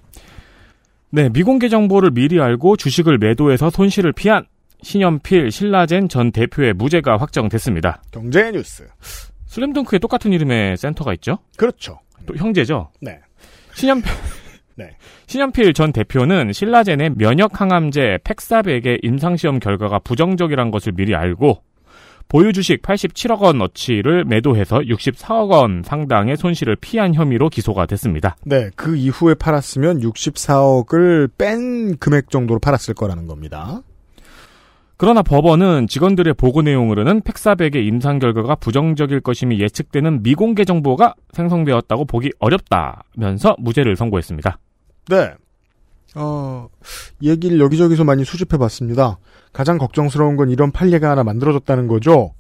네, 1.16 1.30
미공개 1.30 1.70
정보를 1.70 2.10
미리 2.10 2.42
알고 2.42 2.76
주식을 2.76 3.20
매도해서 3.20 3.70
손실을 3.70 4.14
피한 4.14 4.48
신현필 4.82 5.52
신라젠 5.52 6.10
전 6.10 6.32
대표의 6.32 6.74
무죄가 6.74 7.18
확정됐습니다. 7.18 8.02
경제 8.10 8.50
뉴스. 8.50 8.88
슬램덩크에 9.46 10.00
똑같은 10.00 10.34
이름의 10.34 10.76
센터가 10.76 11.14
있죠? 11.14 11.38
그렇죠. 11.56 12.00
또 12.26 12.36
형제죠? 12.36 12.90
네. 13.00 13.20
신현필 13.76 14.12
네. 14.76 14.90
신현필 15.28 15.76
전 15.76 15.94
대표는 15.94 16.52
신라젠의 16.52 17.12
면역 17.16 17.62
항암제 17.62 18.18
팩사백의 18.24 19.02
임상시험 19.04 19.60
결과가 19.60 20.00
부정적이란 20.00 20.72
것을 20.72 20.94
미리 20.94 21.14
알고 21.14 21.62
보유 22.28 22.52
주식 22.52 22.82
87억 22.82 23.42
원어치를 23.42 24.26
매도해서 24.26 24.80
64억 24.80 25.50
원 25.50 25.84
상당의 25.84 26.38
손실을 26.38 26.76
피한 26.76 27.14
혐의로 27.14 27.50
기소가 27.50 27.86
됐습니다. 27.86 28.36
네, 28.44 28.70
그 28.76 28.96
이후에 28.96 29.36
팔았으면 29.36 30.00
64억을 30.00 31.30
뺀 31.38 31.98
금액 31.98 32.30
정도로 32.30 32.60
팔았을 32.60 32.94
거라는 32.96 33.28
겁니다. 33.28 33.82
그러나 34.98 35.22
법원은 35.22 35.88
직원들의 35.88 36.36
보고 36.36 36.62
내용으로는 36.62 37.22
팩사백의 37.22 37.86
임상 37.86 38.20
결과가 38.20 38.56
부정적일 38.56 39.20
것임이 39.20 39.60
예측되는 39.60 40.24
미공개 40.24 40.66
정보가 40.66 41.16
생성되었다고 41.34 42.06
보기 42.06 42.32
어렵다면서 42.40 43.56
무죄를 43.60 43.96
선고했습니다. 43.96 44.58
네. 45.10 45.34
어, 46.16 46.68
얘기를 47.22 47.60
여기저기서 47.60 48.04
많이 48.04 48.24
수집해 48.26 48.58
봤습니다. 48.58 49.18
가장 49.52 49.78
걱정스러운 49.78 50.36
건 50.36 50.50
이런 50.50 50.72
판례가 50.72 51.10
하나 51.12 51.24
만들어졌다는 51.24 51.88
거죠. 51.88 52.34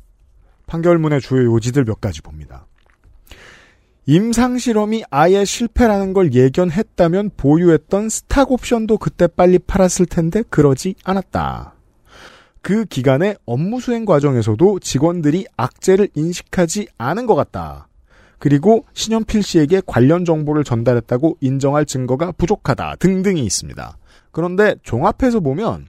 판결문의 0.67 1.21
주요 1.21 1.53
요지들 1.53 1.85
몇 1.85 1.99
가지 2.01 2.21
봅니다. 2.21 2.67
임상실험이 4.05 5.03
아예 5.09 5.45
실패라는 5.45 6.13
걸 6.13 6.33
예견했다면 6.33 7.31
보유했던 7.37 8.09
스탁 8.09 8.51
옵션도 8.51 8.97
그때 8.97 9.27
빨리 9.27 9.59
팔았을 9.59 10.05
텐데 10.05 10.43
그러지 10.49 10.95
않았다. 11.03 11.73
그 12.61 12.85
기간의 12.85 13.37
업무 13.45 13.79
수행 13.79 14.05
과정에서도 14.05 14.79
직원들이 14.79 15.45
악재를 15.57 16.09
인식하지 16.15 16.87
않은 16.97 17.25
것 17.25 17.35
같다. 17.35 17.87
그리고 18.43 18.83
신현필 18.91 19.41
씨에게 19.41 19.81
관련 19.85 20.25
정보를 20.25 20.65
전달했다고 20.65 21.37
인정할 21.39 21.85
증거가 21.85 22.33
부족하다 22.33 22.97
등등이 22.97 23.41
있습니다. 23.41 23.97
그런데 24.31 24.75
종합해서 24.83 25.39
보면 25.39 25.87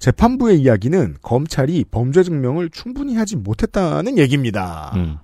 재판부의 0.00 0.58
이야기는 0.58 1.18
검찰이 1.22 1.84
범죄 1.88 2.24
증명을 2.24 2.70
충분히 2.70 3.14
하지 3.14 3.36
못했다는 3.36 4.18
얘기입니다. 4.18 4.90
음. 4.96 5.18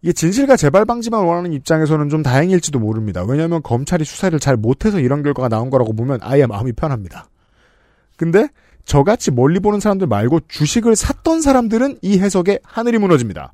이게 0.00 0.14
진실과 0.14 0.56
재발 0.56 0.86
방지만 0.86 1.26
원하는 1.26 1.52
입장에서는 1.52 2.08
좀 2.08 2.22
다행일지도 2.22 2.78
모릅니다. 2.78 3.22
왜냐하면 3.22 3.60
검찰이 3.62 4.06
수사를 4.06 4.38
잘 4.38 4.56
못해서 4.56 4.98
이런 4.98 5.22
결과가 5.22 5.50
나온 5.50 5.68
거라고 5.68 5.92
보면 5.92 6.20
아예 6.22 6.46
마음이 6.46 6.72
편합니다. 6.72 7.28
근데 8.16 8.48
저같이 8.86 9.30
멀리 9.30 9.60
보는 9.60 9.78
사람들 9.78 10.06
말고 10.06 10.40
주식을 10.48 10.96
샀던 10.96 11.42
사람들은 11.42 11.98
이 12.00 12.18
해석에 12.18 12.60
하늘이 12.62 12.96
무너집니다. 12.96 13.52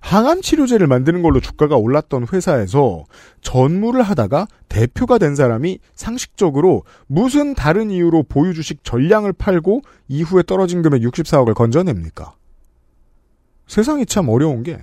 항암 0.00 0.42
치료제를 0.42 0.86
만드는 0.86 1.22
걸로 1.22 1.40
주가가 1.40 1.76
올랐던 1.76 2.26
회사에서 2.32 3.04
전무를 3.40 4.02
하다가 4.02 4.46
대표가 4.68 5.18
된 5.18 5.34
사람이 5.34 5.78
상식적으로 5.94 6.84
무슨 7.06 7.54
다른 7.54 7.90
이유로 7.90 8.24
보유 8.24 8.54
주식 8.54 8.84
전량을 8.84 9.32
팔고 9.32 9.82
이후에 10.08 10.42
떨어진 10.46 10.82
금액 10.82 11.02
64억을 11.02 11.54
건져냅니까? 11.54 12.34
세상이 13.66 14.06
참 14.06 14.28
어려운 14.28 14.62
게 14.62 14.78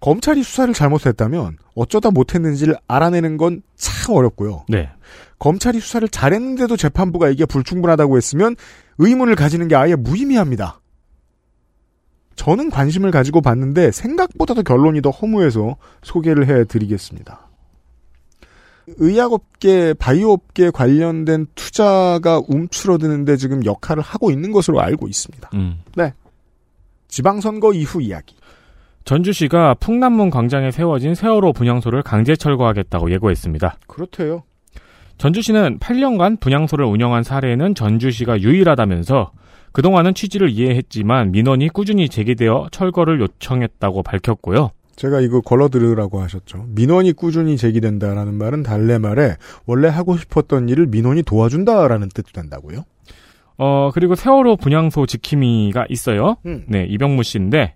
검찰이 0.00 0.42
수사를 0.42 0.72
잘못했다면 0.72 1.58
어쩌다 1.74 2.10
못했는지를 2.10 2.76
알아내는 2.88 3.36
건 3.36 3.62
참 4.10 4.14
어렵고요. 4.14 4.64
네. 4.68 4.90
검찰이 5.38 5.80
수사를 5.80 6.06
잘했는데도 6.08 6.76
재판부가 6.76 7.30
이게 7.30 7.46
불충분하다고 7.46 8.16
했으면 8.16 8.56
의문을 8.98 9.34
가지는 9.36 9.68
게 9.68 9.76
아예 9.76 9.94
무의미합니다. 9.94 10.79
저는 12.40 12.70
관심을 12.70 13.10
가지고 13.10 13.42
봤는데 13.42 13.90
생각보다도 13.90 14.62
결론이 14.62 15.02
더 15.02 15.10
허무해서 15.10 15.76
소개를 16.02 16.48
해드리겠습니다. 16.48 17.50
의약업계, 18.96 19.92
바이오업계 19.98 20.70
관련된 20.70 21.48
투자가 21.54 22.40
움츠러드는데 22.48 23.36
지금 23.36 23.62
역할을 23.66 24.02
하고 24.02 24.30
있는 24.30 24.52
것으로 24.52 24.80
알고 24.80 25.06
있습니다. 25.06 25.50
음. 25.52 25.80
네. 25.94 26.14
지방선거 27.08 27.74
이후 27.74 28.00
이야기. 28.00 28.36
전주시가 29.04 29.74
풍남문 29.74 30.30
광장에 30.30 30.70
세워진 30.70 31.14
세월호 31.14 31.52
분향소를 31.52 32.02
강제 32.02 32.34
철거하겠다고 32.34 33.10
예고했습니다. 33.12 33.76
그렇대요. 33.86 34.44
전주시는 35.18 35.78
8년간 35.78 36.40
분향소를 36.40 36.86
운영한 36.86 37.22
사례는 37.22 37.74
전주시가 37.74 38.40
유일하다면서 38.40 39.30
그동안은 39.72 40.14
취지를 40.14 40.50
이해했지만 40.50 41.32
민원이 41.32 41.68
꾸준히 41.68 42.08
제기되어 42.08 42.68
철거를 42.72 43.20
요청했다고 43.20 44.02
밝혔고요. 44.02 44.70
제가 44.96 45.20
이거 45.20 45.40
걸러들으라고 45.40 46.20
하셨죠. 46.20 46.66
민원이 46.68 47.12
꾸준히 47.12 47.56
제기된다라는 47.56 48.34
말은 48.34 48.62
달래 48.62 48.98
말에 48.98 49.36
원래 49.64 49.88
하고 49.88 50.16
싶었던 50.16 50.68
일을 50.68 50.86
민원이 50.88 51.22
도와준다라는 51.22 52.10
뜻도 52.10 52.32
된다고요. 52.32 52.84
어, 53.56 53.90
그리고 53.92 54.14
세월호 54.14 54.56
분향소 54.56 55.06
지킴이가 55.06 55.86
있어요. 55.88 56.36
음. 56.46 56.64
네, 56.66 56.86
이병무 56.88 57.22
씨인데, 57.22 57.74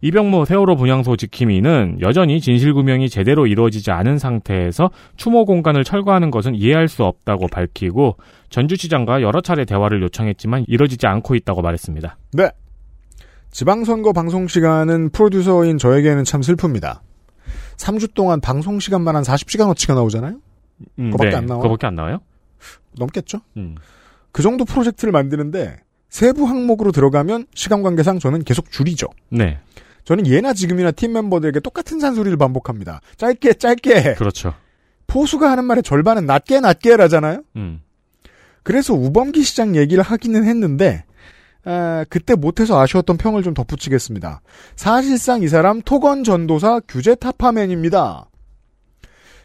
이병무 0.00 0.44
세월호 0.44 0.76
분향소 0.76 1.16
지킴이는 1.16 1.98
여전히 2.00 2.40
진실규명이 2.40 3.08
제대로 3.08 3.46
이루어지지 3.46 3.90
않은 3.90 4.18
상태에서 4.18 4.90
추모 5.16 5.44
공간을 5.44 5.82
철거하는 5.82 6.30
것은 6.30 6.54
이해할 6.54 6.88
수 6.88 7.04
없다고 7.04 7.48
밝히고, 7.48 8.16
전주시장과 8.54 9.20
여러 9.20 9.40
차례 9.40 9.64
대화를 9.64 10.00
요청했지만 10.02 10.66
이뤄지지 10.68 11.08
않고 11.08 11.34
있다고 11.34 11.60
말했습니다. 11.60 12.16
네. 12.34 12.50
지방선거 13.50 14.12
방송 14.12 14.46
시간은 14.46 15.10
프로듀서인 15.10 15.76
저에게는 15.76 16.22
참 16.22 16.40
슬픕니다. 16.40 17.00
3주 17.76 18.14
동안 18.14 18.40
방송 18.40 18.78
시간만 18.78 19.16
한 19.16 19.24
40시간어치가 19.24 19.96
나오잖아요? 19.96 20.38
음, 21.00 21.10
그거밖에 21.10 21.34
안 21.34 21.46
나와요? 21.46 21.62
그거밖에 21.62 21.86
안 21.88 21.94
나와요? 21.96 22.20
넘겠죠? 22.96 23.40
음. 23.56 23.74
그 24.30 24.42
정도 24.42 24.64
프로젝트를 24.64 25.10
만드는데 25.10 25.78
세부 26.08 26.44
항목으로 26.44 26.92
들어가면 26.92 27.46
시간 27.54 27.82
관계상 27.82 28.20
저는 28.20 28.44
계속 28.44 28.70
줄이죠. 28.70 29.08
네. 29.30 29.58
저는 30.04 30.28
예나 30.28 30.52
지금이나 30.52 30.92
팀 30.92 31.12
멤버들에게 31.14 31.58
똑같은 31.58 31.98
산소리를 31.98 32.36
반복합니다. 32.36 33.00
짧게 33.16 33.54
짧게. 33.54 34.14
그렇죠. 34.14 34.54
포수가 35.08 35.50
하는 35.50 35.64
말의 35.64 35.82
절반은 35.82 36.26
낮게 36.26 36.60
낮게라잖아요. 36.60 37.42
음. 37.56 37.80
그래서 38.64 38.94
우범기 38.94 39.42
시장 39.42 39.76
얘기를 39.76 40.02
하기는 40.02 40.44
했는데 40.44 41.04
아, 41.64 42.04
그때 42.08 42.34
못해서 42.34 42.80
아쉬웠던 42.80 43.16
평을 43.16 43.42
좀 43.42 43.54
덧붙이겠습니다. 43.54 44.40
사실상 44.74 45.42
이 45.42 45.48
사람 45.48 45.80
토건 45.80 46.24
전도사 46.24 46.80
규제 46.88 47.14
타파맨입니다. 47.14 48.28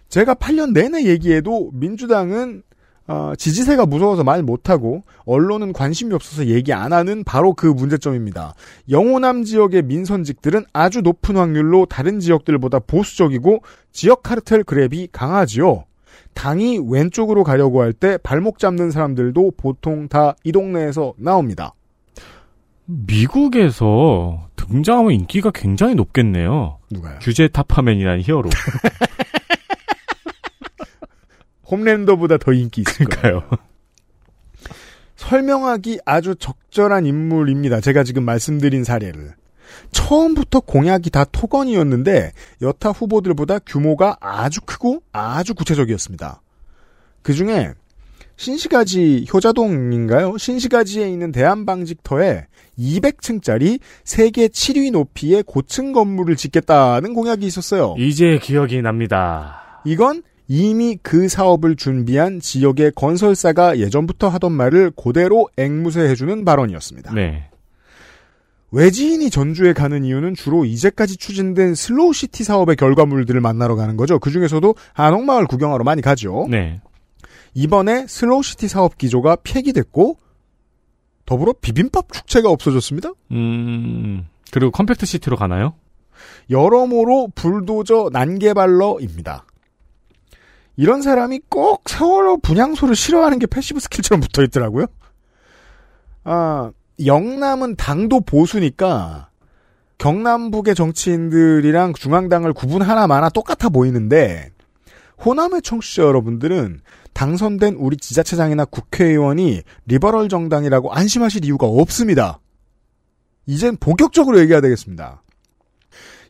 제가 0.09 0.33
8년 0.33 0.73
내내 0.73 1.05
얘기해도 1.05 1.69
민주당은 1.73 2.63
어, 3.07 3.33
지지세가 3.35 3.87
무서워서 3.87 4.23
말 4.23 4.43
못하고 4.43 5.03
언론은 5.25 5.73
관심이 5.73 6.13
없어서 6.13 6.45
얘기 6.45 6.73
안 6.73 6.93
하는 6.93 7.23
바로 7.23 7.53
그 7.53 7.65
문제점입니다. 7.65 8.53
영호남 8.87 9.43
지역의 9.43 9.83
민선직들은 9.83 10.65
아주 10.73 11.01
높은 11.01 11.35
확률로 11.35 11.87
다른 11.87 12.19
지역들보다 12.19 12.79
보수적이고 12.79 13.63
지역 13.91 14.21
카르텔 14.21 14.63
그랩이 14.63 15.09
강하지요. 15.11 15.85
당이 16.33 16.79
왼쪽으로 16.89 17.43
가려고 17.43 17.81
할 17.81 17.93
때 17.93 18.17
발목 18.17 18.59
잡는 18.59 18.91
사람들도 18.91 19.51
보통 19.57 20.07
다 20.07 20.35
이 20.43 20.51
동네에서 20.51 21.13
나옵니다. 21.17 21.73
미국에서 22.85 24.47
등장하면 24.55 25.11
인기가 25.11 25.51
굉장히 25.53 25.95
높겠네요. 25.95 26.79
누가요? 26.91 27.19
규제 27.21 27.47
타파맨이라는 27.47 28.21
히어로. 28.23 28.49
홈랜더보다 31.69 32.37
더 32.37 32.51
인기 32.53 32.81
있을 32.81 33.05
거예요. 33.05 33.41
그러니까요. 33.41 33.59
설명하기 35.15 35.99
아주 36.05 36.35
적절한 36.35 37.05
인물입니다. 37.05 37.81
제가 37.81 38.03
지금 38.03 38.23
말씀드린 38.23 38.83
사례를. 38.83 39.33
처음부터 39.91 40.59
공약이 40.61 41.09
다 41.09 41.25
토건이었는데 41.25 42.31
여타 42.61 42.91
후보들보다 42.91 43.59
규모가 43.59 44.17
아주 44.19 44.61
크고 44.61 45.01
아주 45.11 45.53
구체적이었습니다. 45.53 46.41
그 47.21 47.33
중에 47.33 47.73
신시가지 48.37 49.25
효자동인가요? 49.33 50.37
신시가지에 50.37 51.09
있는 51.09 51.33
대한방직터에 51.33 52.47
200층짜리 52.79 53.79
세계 54.05 54.47
7위 54.47 54.91
높이의 54.91 55.43
고층 55.43 55.91
건물을 55.91 56.37
짓겠다는 56.37 57.13
공약이 57.13 57.45
있었어요. 57.45 57.95
이제 57.97 58.39
기억이 58.41 58.81
납니다. 58.81 59.81
이건 59.85 60.23
이미 60.47 60.97
그 61.03 61.27
사업을 61.27 61.75
준비한 61.75 62.39
지역의 62.39 62.93
건설사가 62.95 63.77
예전부터 63.77 64.29
하던 64.29 64.53
말을 64.53 64.91
그대로 64.91 65.47
앵무새해주는 65.57 66.43
발언이었습니다. 66.45 67.13
네. 67.13 67.48
외지인이 68.71 69.29
전주에 69.29 69.73
가는 69.73 70.03
이유는 70.03 70.35
주로 70.35 70.65
이제까지 70.65 71.17
추진된 71.17 71.75
slow 71.75 72.09
city 72.09 72.43
사업의 72.43 72.75
결과물들을 72.75 73.39
만나러 73.41 73.75
가는 73.75 73.97
거죠. 73.97 74.19
그 74.19 74.29
중에서도 74.29 74.75
한옥마을 74.93 75.47
구경하러 75.47 75.83
많이 75.83 76.01
가죠. 76.01 76.47
네. 76.49 76.81
이번에 77.53 78.05
slow 78.07 78.37
city 78.37 78.67
사업 78.67 78.97
기조가 78.97 79.37
폐기됐고 79.43 80.17
더불어 81.25 81.53
비빔밥 81.59 82.11
축제가 82.11 82.49
없어졌습니다. 82.49 83.11
음, 83.31 84.27
그리고 84.51 84.71
compact 84.71 85.05
city로 85.05 85.35
가나요? 85.35 85.73
여러모로 86.49 87.29
불도저 87.35 88.09
난개발러입니다. 88.11 89.45
이런 90.75 91.01
사람이 91.01 91.41
꼭 91.49 91.87
세월호 91.89 92.37
분향소를 92.37 92.95
싫어하는 92.95 93.39
게 93.39 93.47
passive 93.47 93.79
skill처럼 93.79 94.21
붙어 94.21 94.43
있더라고요. 94.43 94.85
아, 96.23 96.71
영남은 97.05 97.75
당도 97.75 98.21
보수니까 98.21 99.29
경남북의 99.97 100.75
정치인들이랑 100.75 101.93
중앙당을 101.93 102.53
구분하나 102.53 103.07
마나 103.07 103.29
똑같아 103.29 103.69
보이는데 103.69 104.51
호남의 105.25 105.61
청취자 105.61 106.03
여러분들은 106.03 106.81
당선된 107.13 107.75
우리 107.75 107.97
지자체장이나 107.97 108.65
국회의원이 108.65 109.61
리버럴 109.87 110.29
정당이라고 110.29 110.93
안심하실 110.93 111.43
이유가 111.45 111.67
없습니다. 111.67 112.39
이젠 113.45 113.75
본격적으로 113.77 114.39
얘기해야 114.39 114.61
되겠습니다. 114.61 115.21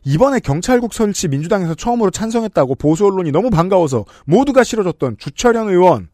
이번에 0.04 0.40
경찰국 0.40 0.94
설치 0.94 1.28
민주당에서 1.28 1.74
처음으로 1.74 2.10
찬성했다고 2.10 2.76
보수 2.76 3.06
언론이 3.06 3.30
너무 3.30 3.50
반가워서 3.50 4.04
모두가 4.24 4.64
싫어졌던 4.64 5.18
주철현 5.18 5.68
의원 5.68 6.08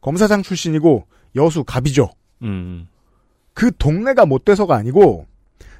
검사장 0.00 0.42
출신이고 0.42 1.06
여수 1.36 1.64
갑이죠. 1.64 2.10
음. 2.42 2.88
그 3.58 3.72
동네가 3.76 4.24
못 4.24 4.44
돼서가 4.44 4.76
아니고 4.76 5.26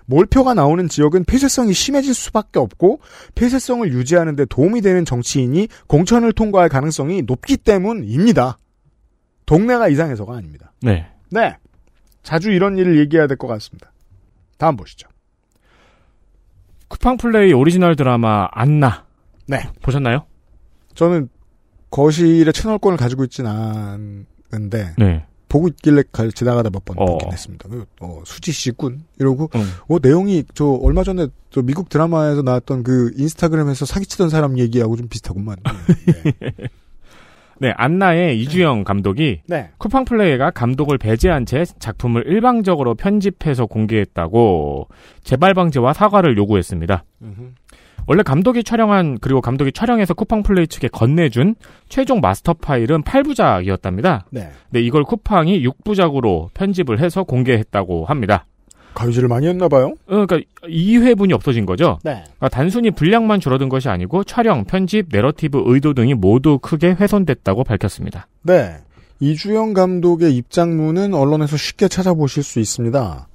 몰표가 0.06 0.52
나오는 0.52 0.88
지역은 0.88 1.22
폐쇄성이 1.26 1.72
심해질 1.72 2.12
수밖에 2.12 2.58
없고 2.58 2.98
폐쇄성을 3.36 3.92
유지하는 3.92 4.34
데 4.34 4.46
도움이 4.46 4.80
되는 4.80 5.04
정치인이 5.04 5.68
공천을 5.86 6.32
통과할 6.32 6.68
가능성이 6.70 7.22
높기 7.22 7.56
때문입니다. 7.56 8.58
동네가 9.46 9.86
이상해서가 9.86 10.36
아닙니다. 10.36 10.72
네. 10.82 11.06
네. 11.30 11.56
자주 12.24 12.50
이런 12.50 12.78
일을 12.78 12.98
얘기해야 12.98 13.28
될 13.28 13.36
것 13.36 13.46
같습니다. 13.46 13.92
다음 14.56 14.76
보시죠. 14.76 15.06
쿠팡 16.88 17.16
플레이 17.18 17.52
오리지널 17.52 17.94
드라마 17.94 18.48
안나. 18.50 19.06
네. 19.46 19.68
보셨나요? 19.82 20.26
저는 20.96 21.28
거실에 21.92 22.50
채널권을 22.50 22.98
가지고 22.98 23.22
있진 23.22 23.46
않은데 23.46 24.94
네. 24.98 25.27
보고 25.48 25.68
있길래 25.68 26.02
가- 26.12 26.28
지나가다 26.28 26.70
몇번 26.70 26.98
어. 26.98 27.06
보긴 27.06 27.32
했습니다. 27.32 27.68
그, 27.68 27.86
어, 28.00 28.22
수지 28.24 28.52
씨군 28.52 29.04
이러고 29.18 29.50
음. 29.54 29.70
어 29.88 29.98
내용이 30.00 30.44
저 30.54 30.66
얼마 30.66 31.02
전에 31.04 31.28
저 31.50 31.62
미국 31.62 31.88
드라마에서 31.88 32.42
나왔던 32.42 32.82
그 32.82 33.10
인스타그램에서 33.16 33.86
사기치던 33.86 34.28
사람 34.28 34.58
얘기하고 34.58 34.96
좀 34.96 35.08
비슷하구만. 35.08 35.56
네. 36.40 36.52
네, 37.60 37.72
안나의 37.76 38.40
이주영 38.40 38.84
감독이 38.84 39.40
네. 39.46 39.70
쿠팡 39.78 40.04
플레이가 40.04 40.52
감독을 40.52 40.96
배제한 40.96 41.44
채 41.44 41.64
작품을 41.64 42.24
일방적으로 42.28 42.94
편집해서 42.94 43.66
공개했다고 43.66 44.86
재발 45.24 45.54
방지와 45.54 45.92
사과를 45.92 46.36
요구했습니다. 46.36 47.02
원래 48.08 48.22
감독이 48.22 48.64
촬영한 48.64 49.18
그리고 49.20 49.42
감독이 49.42 49.70
촬영해서 49.70 50.14
쿠팡 50.14 50.42
플레이 50.42 50.66
측에 50.66 50.88
건네준 50.88 51.54
최종 51.90 52.20
마스터 52.20 52.54
파일은 52.54 53.02
8부작이었답니다. 53.02 54.22
네. 54.30 54.50
네, 54.70 54.80
이걸 54.80 55.04
쿠팡이 55.04 55.62
6부작으로 55.62 56.48
편집을 56.54 57.00
해서 57.00 57.22
공개했다고 57.22 58.06
합니다. 58.06 58.46
가위질을 58.94 59.28
많이 59.28 59.46
했나 59.46 59.68
봐요. 59.68 59.92
어, 60.06 60.24
그러니까 60.26 60.40
2회분이 60.62 61.32
없어진 61.32 61.66
거죠. 61.66 61.98
네. 62.02 62.24
그러니까 62.24 62.48
단순히 62.48 62.90
분량만 62.90 63.40
줄어든 63.40 63.68
것이 63.68 63.90
아니고 63.90 64.24
촬영, 64.24 64.64
편집, 64.64 65.08
내러티브, 65.12 65.62
의도 65.66 65.92
등이 65.92 66.14
모두 66.14 66.58
크게 66.58 66.96
훼손됐다고 66.98 67.62
밝혔습니다. 67.62 68.26
네. 68.42 68.78
이주영 69.20 69.74
감독의 69.74 70.34
입장문은 70.34 71.12
언론에서 71.12 71.58
쉽게 71.58 71.88
찾아보실 71.88 72.42
수 72.42 72.58
있습니다. 72.58 73.27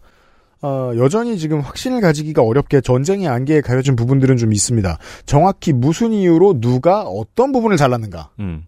어, 0.64 0.92
여전히 0.98 1.38
지금 1.38 1.60
확신을 1.60 2.02
가지기가 2.02 2.42
어렵게 2.42 2.82
전쟁의 2.82 3.28
안개에 3.28 3.62
가려진 3.62 3.96
부분들은 3.96 4.38
좀 4.38 4.54
있습니다. 4.54 4.98
정확히 5.26 5.74
무슨 5.74 6.12
이유로 6.14 6.60
누가 6.62 7.02
어떤 7.02 7.52
부분을 7.52 7.78
잘랐는가? 7.78 8.32
음. 8.40 8.64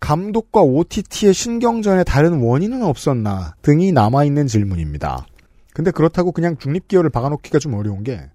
감독과 0.00 0.62
OTT의 0.62 1.32
신경전에 1.32 2.04
다른 2.04 2.40
원인은 2.40 2.82
없었나 2.82 3.54
등이 3.62 3.92
남아있는 3.92 4.46
질문입니다. 4.46 5.26
근데 5.72 5.90
그렇다고 5.90 6.32
그냥 6.32 6.56
중립기어를 6.58 7.10
박아놓기가 7.10 7.58
좀 7.58 7.74
어려운 7.74 8.02
게 8.02 8.28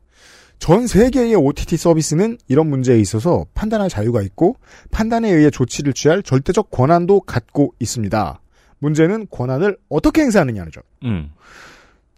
전 0.60 0.88
세계의 0.88 1.36
OTT 1.36 1.78
서비스는 1.78 2.38
이런 2.48 2.70
문제에 2.70 3.00
있어서 3.00 3.46
판단할 3.56 3.90
자유가 3.90 4.22
있고 4.22 4.58
판단에 4.92 5.32
의해 5.32 5.50
조치를 5.50 5.94
취할 5.94 6.22
절대적 6.22 6.70
권한도 6.70 7.22
갖고 7.22 7.74
있습니다. 7.80 8.42
문제는 8.80 9.28
권한을 9.32 9.78
어떻게 9.90 10.22
행사하느냐죠. 10.22 10.82
음. 11.06 11.32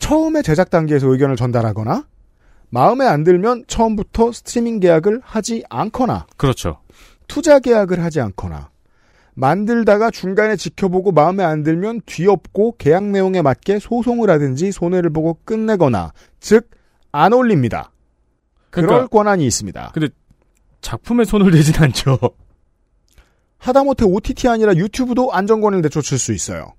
처음에 0.02 0.42
제작 0.42 0.70
단계에서 0.72 1.08
의견을 1.08 1.36
전달하거나 1.36 2.08
마음에 2.70 3.06
안 3.06 3.24
들면 3.24 3.66
처음부터 3.68 4.32
스트리밍 4.32 4.80
계약을 4.80 5.22
하지 5.24 5.64
않거나 5.70 6.26
그렇죠. 6.38 6.80
투자 7.28 7.60
계약을 7.60 8.04
하지 8.04 8.20
않거나 8.20 8.70
만들다가 9.36 10.10
중간에 10.12 10.56
지켜보고 10.58 11.12
마음에 11.12 11.44
안 11.44 11.64
들면 11.64 12.02
뒤엎고 12.06 12.76
계약 12.78 13.04
내용에 13.06 13.42
맞게 13.42 13.80
소송을 13.80 14.30
하든지 14.30 14.72
손해를 14.72 15.10
보고 15.12 15.38
끝내거나 15.46 16.12
즉 16.42 16.70
안 17.14 17.34
올립니다. 17.34 17.92
그럴 18.70 18.88
그러니까- 18.88 19.08
권한이 19.10 19.46
있습니다. 19.46 19.92
근데 19.94 20.08
작품에 20.80 21.26
손을 21.26 21.52
대진 21.52 21.76
않죠. 21.84 22.18
하다못해 23.60 24.06
OTT 24.06 24.48
아니라 24.48 24.74
유튜브도 24.76 25.34
안전권을 25.34 25.82
내쫓을 25.82 26.18
수 26.18 26.32
있어요. 26.32 26.72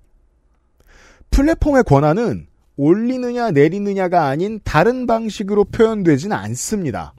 플랫폼의 1.30 1.84
권한은 1.84 2.46
올리느냐 2.82 3.52
내리느냐가 3.52 4.26
아닌 4.26 4.58
다른 4.64 5.06
방식으로 5.06 5.64
표현되지는 5.66 6.36
않습니다. 6.36 7.14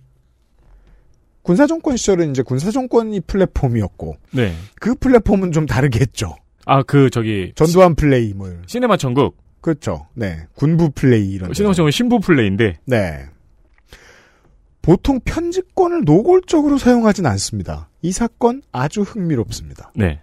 군사정권 1.42 1.96
시절은 1.96 2.32
이제 2.32 2.42
군사정권이 2.42 3.22
플랫폼이었고 3.22 4.18
네. 4.32 4.54
그 4.82 4.94
플랫폼은 4.96 5.54
좀 5.54 5.66
다르겠죠. 5.66 6.36
아, 6.66 6.84
그, 6.84 7.10
저기. 7.10 7.54
전두환 7.56 7.96
플레이 7.96 8.34
뭐 8.34 8.50
시네마 8.66 8.98
천국. 8.98 9.38
그렇죠. 9.62 10.08
네. 10.14 10.48
군부 10.54 10.92
플레이 10.92 11.32
이런. 11.32 11.54
시네마 11.54 11.74
천국 11.74 11.92
신부 11.92 12.20
플레이인데. 12.20 12.80
네. 12.86 13.26
보통 14.82 15.22
편집권을 15.24 16.04
노골적으로 16.04 16.78
사용하진 16.78 17.26
않습니다. 17.26 17.90
이 18.02 18.12
사건 18.12 18.62
아주 18.74 19.02
흥미롭습니다. 19.02 19.94
네. 19.96 20.20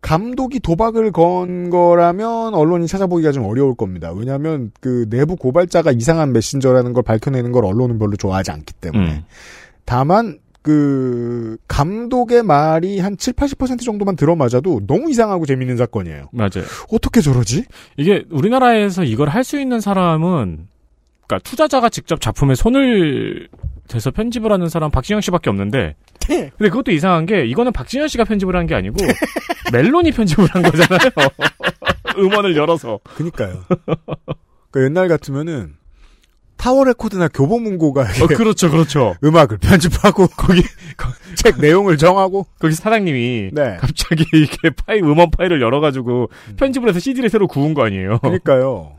감독이 0.00 0.60
도박을 0.60 1.10
건 1.12 1.70
거라면 1.70 2.54
언론이 2.54 2.86
찾아보기가 2.86 3.32
좀 3.32 3.44
어려울 3.44 3.74
겁니다. 3.74 4.12
왜냐하면 4.14 4.70
그 4.80 5.06
내부 5.10 5.36
고발자가 5.36 5.90
이상한 5.92 6.32
메신저라는 6.32 6.92
걸 6.92 7.02
밝혀내는 7.02 7.50
걸 7.52 7.64
언론은 7.64 7.98
별로 7.98 8.16
좋아하지 8.16 8.50
않기 8.52 8.74
때문에. 8.74 9.10
음. 9.10 9.24
다만 9.84 10.38
그 10.62 11.56
감독의 11.66 12.42
말이 12.42 12.98
한 13.00 13.16
7, 13.16 13.32
80% 13.32 13.82
정도만 13.84 14.16
들어맞아도 14.16 14.82
너무 14.86 15.10
이상하고 15.10 15.46
재밌는 15.46 15.76
사건이에요. 15.76 16.28
맞아요. 16.32 16.64
어떻게 16.92 17.20
저러지? 17.20 17.64
이게 17.96 18.24
우리나라에서 18.30 19.02
이걸 19.04 19.28
할 19.28 19.44
수 19.44 19.58
있는 19.58 19.80
사람은 19.80 20.66
그러니까 21.26 21.48
투자자가 21.48 21.88
직접 21.88 22.20
작품에 22.20 22.54
손을 22.54 23.48
대서 23.88 24.10
편집을 24.10 24.52
하는 24.52 24.68
사람 24.68 24.90
박진영 24.90 25.22
씨밖에 25.22 25.48
없는데 25.48 25.94
네. 26.28 26.50
근데 26.58 26.68
그것도 26.68 26.90
이상한 26.92 27.24
게 27.24 27.46
이거는 27.46 27.72
박진영 27.72 28.06
씨가 28.08 28.24
편집을 28.24 28.54
한 28.54 28.66
게 28.66 28.74
아니고 28.74 28.96
멜론이 29.72 30.12
편집을 30.12 30.46
한 30.50 30.62
거잖아요. 30.62 31.10
음원을 32.18 32.56
열어서. 32.56 33.00
그니까요. 33.16 33.64
그 34.70 34.84
옛날 34.84 35.08
같으면은 35.08 35.76
타워 36.56 36.84
레코드나 36.84 37.28
교보문고가 37.28 38.02
어, 38.02 38.26
그렇죠, 38.26 38.68
그렇죠. 38.70 39.14
음악을 39.22 39.58
편집하고 39.58 40.26
거기 40.26 40.62
책 41.36 41.60
내용을 41.60 41.96
정하고 41.96 42.46
거기 42.58 42.74
사장님이 42.74 43.50
네. 43.52 43.76
갑자기 43.78 44.24
이렇게 44.32 44.70
파일 44.70 45.04
음원 45.04 45.30
파일을 45.30 45.62
열어가지고 45.62 46.30
편집을 46.56 46.88
해서 46.88 46.98
CD를 46.98 47.30
새로 47.30 47.46
구운 47.46 47.74
거 47.74 47.84
아니에요? 47.84 48.18
그러니까요. 48.18 48.98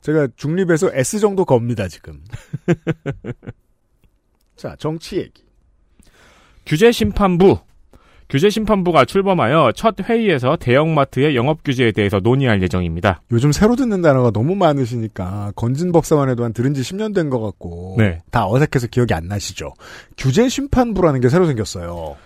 제가 0.00 0.28
중립에서 0.36 0.90
S 0.92 1.20
정도 1.20 1.44
겁니다 1.44 1.86
지금. 1.86 2.20
자 4.56 4.74
정치 4.78 5.18
얘기. 5.18 5.44
규제심판부. 6.66 7.60
규제심판부가 8.28 9.04
출범하여 9.04 9.72
첫 9.74 9.94
회의에서 10.08 10.56
대형마트의 10.56 11.36
영업 11.36 11.62
규제에 11.64 11.92
대해서 11.92 12.18
논의할 12.20 12.60
예정입니다. 12.62 13.22
요즘 13.30 13.52
새로 13.52 13.76
듣는 13.76 14.02
단어가 14.02 14.30
너무 14.30 14.54
많으시니까 14.56 15.52
건진 15.54 15.92
법사만 15.92 16.28
해도 16.28 16.44
한 16.44 16.52
들은 16.52 16.74
지 16.74 16.82
10년 16.82 17.14
된 17.14 17.26
것 17.30 17.40
같고 17.40 17.96
네. 17.98 18.20
다 18.30 18.46
어색해서 18.48 18.86
기억이 18.88 19.12
안 19.14 19.26
나시죠. 19.26 19.72
규제 20.16 20.48
심판부라는 20.48 21.20
게 21.20 21.28
새로 21.28 21.46
생겼어요. 21.46 22.16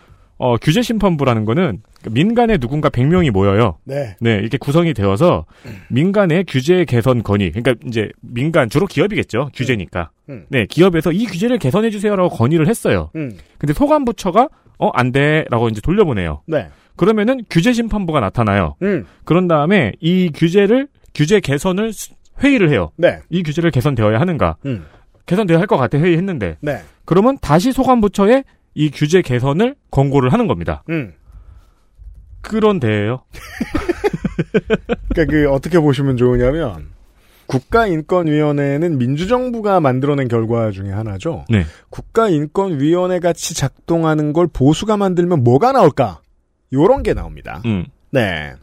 어, 0.42 0.56
규제심판부라는 0.56 1.44
거는 1.44 1.82
민간에 2.10 2.56
누군가 2.56 2.88
100명이 2.88 3.30
모여요. 3.30 3.76
네. 3.84 4.16
네, 4.20 4.36
이렇게 4.36 4.56
구성이 4.56 4.94
되어서 4.94 5.44
민간의 5.90 6.44
규제 6.48 6.86
개선 6.86 7.22
건의, 7.22 7.52
그러니까 7.52 7.74
이제 7.86 8.08
민간 8.22 8.70
주로 8.70 8.86
기업이겠죠. 8.86 9.50
규제니까. 9.54 10.10
음. 10.30 10.46
네, 10.48 10.64
기업에서 10.64 11.12
이 11.12 11.26
규제를 11.26 11.58
개선해 11.58 11.90
주세요라고 11.90 12.30
건의를 12.30 12.68
했어요. 12.68 13.10
음. 13.16 13.36
근데 13.58 13.74
소관 13.74 14.06
부처가 14.06 14.48
어, 14.80 14.88
안 14.94 15.12
돼 15.12 15.44
라고 15.50 15.68
이제 15.68 15.80
돌려보내요. 15.80 16.42
네. 16.46 16.68
그러면은 16.96 17.44
규제 17.50 17.72
심판부가 17.72 18.20
나타나요. 18.20 18.76
음. 18.82 19.06
그런 19.24 19.46
다음에 19.48 19.92
이 20.00 20.30
규제를 20.34 20.88
규제 21.14 21.40
개선을 21.40 21.92
수- 21.92 22.12
회의를 22.42 22.70
해요. 22.70 22.90
네. 22.96 23.20
이 23.30 23.42
규제를 23.42 23.70
개선되어야 23.70 24.18
하는가? 24.20 24.56
음. 24.66 24.84
개선되어야 25.26 25.60
할 25.60 25.66
것 25.66 25.76
같아 25.76 25.98
회의했는데. 25.98 26.56
네. 26.60 26.80
그러면 27.04 27.38
다시 27.40 27.72
소관 27.72 28.00
부처에 28.00 28.44
이 28.74 28.90
규제 28.90 29.20
개선을 29.22 29.74
권고를 29.90 30.32
하는 30.32 30.46
겁니다. 30.46 30.82
음. 30.90 31.12
그런데요. 32.40 33.22
그러니까 35.12 35.24
그 35.32 35.50
어떻게 35.50 35.78
보시면 35.78 36.16
좋으냐면 36.16 36.88
국가인권위원회는 37.50 38.98
민주정부가 38.98 39.80
만들어낸 39.80 40.28
결과 40.28 40.70
중에 40.70 40.90
하나죠. 40.90 41.44
네. 41.48 41.64
국가인권위원회 41.90 43.18
같이 43.18 43.54
작동하는 43.54 44.32
걸 44.32 44.46
보수가 44.46 44.96
만들면 44.96 45.42
뭐가 45.42 45.72
나올까? 45.72 46.20
요런 46.72 47.02
게 47.02 47.12
나옵니다. 47.14 47.60
음. 47.66 47.86
네. 48.10 48.54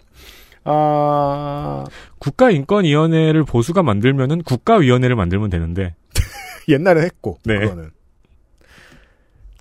아, 0.63 1.83
국가인권위원회를 2.19 3.43
보수가 3.43 3.83
만들면은 3.83 4.43
국가위원회를 4.43 5.15
만들면 5.15 5.49
되는데. 5.49 5.95
옛날에 6.69 7.01
했고, 7.01 7.37
네. 7.43 7.59
그거는. 7.59 7.91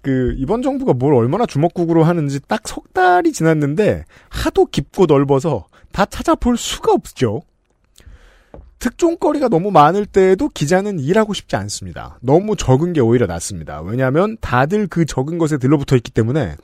그, 0.03 0.35
이번 0.39 0.62
정부가 0.62 0.93
뭘 0.95 1.15
얼마나 1.15 1.47
주먹국으로 1.47 2.05
하는지 2.05 2.41
딱 2.47 2.62
석 2.67 2.93
달이 2.95 3.33
지났는데, 3.33 4.05
하도 4.29 4.67
깊고 4.67 5.07
넓어서 5.07 5.67
다 5.93 6.05
찾아볼 6.07 6.57
수가 6.57 6.93
없죠. 6.93 7.43
특종거리가 8.79 9.49
너무 9.49 9.71
많을 9.71 10.05
때에도 10.05 10.49
기자는 10.49 11.01
일하고 11.01 11.33
싶지 11.33 11.57
않습니다. 11.57 12.19
너무 12.21 12.57
적은 12.57 12.93
게 12.93 13.01
오히려 13.01 13.27
낫습니다. 13.27 13.81
왜냐하면 13.81 14.37
다들 14.41 14.87
그 14.87 15.07
적은 15.07 15.39
것에 15.39 15.57
들러붙어 15.57 15.97
있기 15.97 16.11
때문에 16.11 16.57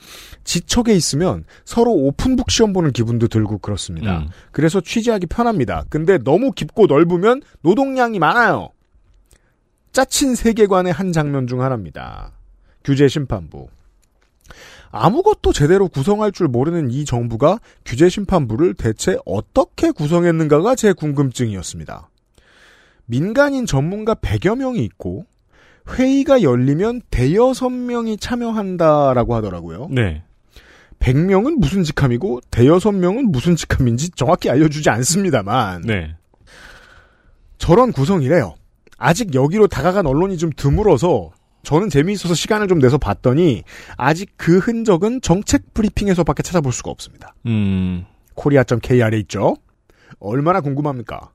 지척에 0.44 0.94
있으면 0.94 1.44
서로 1.64 1.92
오픈북 1.92 2.51
시험 2.51 2.72
보는 2.72 2.92
기분도 2.92 3.29
들고 3.29 3.59
그렇습니다. 3.59 4.18
음. 4.18 4.29
그래서 4.51 4.81
취재하기 4.81 5.27
편합니다. 5.27 5.85
근데 5.88 6.18
너무 6.18 6.53
깊고 6.53 6.87
넓으면 6.87 7.40
노동량이 7.62 8.18
많아요. 8.18 8.70
짜친 9.92 10.35
세계관의 10.35 10.92
한 10.92 11.12
장면 11.12 11.46
중 11.46 11.62
하나입니다. 11.62 12.33
규제 12.85 13.09
심판부. 13.09 13.68
아무것도 14.92 15.52
제대로 15.52 15.88
구성할 15.88 16.31
줄 16.33 16.48
모르는 16.48 16.90
이 16.90 17.05
정부가 17.05 17.59
규제 17.85 18.09
심판부를 18.09 18.74
대체 18.74 19.16
어떻게 19.24 19.90
구성했는가가 19.90 20.74
제 20.76 20.92
궁금증이었습니다. 20.92 22.09
민간인 23.07 23.66
전문가 23.66 24.14
100여 24.14 24.57
명이 24.57 24.85
있고 24.85 25.24
회의가 25.88 26.42
열리면 26.42 27.00
대여섯 27.11 27.72
명이 27.72 28.18
참여한다라고 28.18 29.35
하더라고요. 29.35 29.88
네. 29.90 30.22
100명은 31.00 31.59
무슨 31.59 31.83
직함이고 31.83 32.40
대여섯 32.50 32.94
명은 32.94 33.33
무슨 33.33 33.57
직함인지 33.57 34.11
정확히 34.11 34.50
알려주지 34.50 34.88
않습니다만 34.88 35.83
네. 35.83 36.14
저런 37.59 37.92
구성이래요. 37.92 38.55
아직 38.98 39.35
여기로 39.35 39.66
다가간 39.66 40.07
언론이 40.07 40.38
좀 40.38 40.50
드물어서 40.55 41.31
저는 41.62 41.90
재미있어서 41.90 42.35
시간을 42.35 42.68
좀 42.68 42.79
내서 42.79 42.98
봤더니 42.98 43.62
아직 43.96 44.33
그 44.37 44.59
흔적은 44.59 45.20
정책 45.20 45.75
브리핑에서밖에 45.75 46.42
찾아볼 46.42 46.72
수가 46.72 46.90
없습니다. 46.90 47.35
음. 47.46 48.05
코리아.kr에 48.35 49.18
있죠. 49.20 49.57
얼마나 50.18 50.61
궁금합니까? 50.61 51.31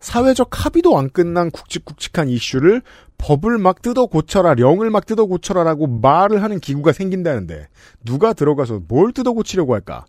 사회적 0.00 0.64
합의도 0.64 0.96
안 0.96 1.10
끝난 1.10 1.50
굵직굵직한 1.50 2.28
이슈를 2.28 2.82
법을 3.18 3.58
막 3.58 3.82
뜯어 3.82 4.06
고쳐라, 4.06 4.54
령을 4.54 4.90
막 4.90 5.06
뜯어 5.06 5.26
고쳐라라고 5.26 5.86
말을 5.86 6.42
하는 6.42 6.60
기구가 6.60 6.92
생긴다는데 6.92 7.66
누가 8.04 8.32
들어가서 8.32 8.82
뭘 8.86 9.12
뜯어 9.12 9.32
고치려고 9.32 9.74
할까? 9.74 10.06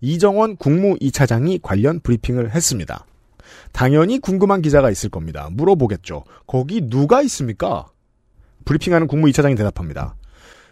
이정원 0.00 0.56
국무 0.56 0.96
2차장이 0.96 1.60
관련 1.62 2.00
브리핑을 2.00 2.54
했습니다. 2.54 3.06
당연히 3.72 4.18
궁금한 4.18 4.62
기자가 4.62 4.90
있을 4.90 5.10
겁니다. 5.10 5.48
물어보겠죠. 5.52 6.24
거기 6.46 6.80
누가 6.88 7.22
있습니까? 7.22 7.86
브리핑하는 8.64 9.06
국무 9.06 9.26
2차장이 9.28 9.56
대답합니다. 9.56 10.14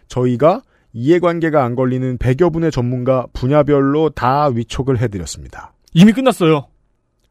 저희가 0.09 0.63
이해관계가 0.93 1.63
안 1.65 1.75
걸리는 1.77 2.19
100여 2.19 2.53
분의 2.53 2.71
전문가 2.73 3.27
분야별로 3.33 4.11
다 4.11 4.47
위촉을 4.49 4.99
해드렸습니다. 4.99 5.73
이미 5.95 6.13
끝났어요. 6.13 6.67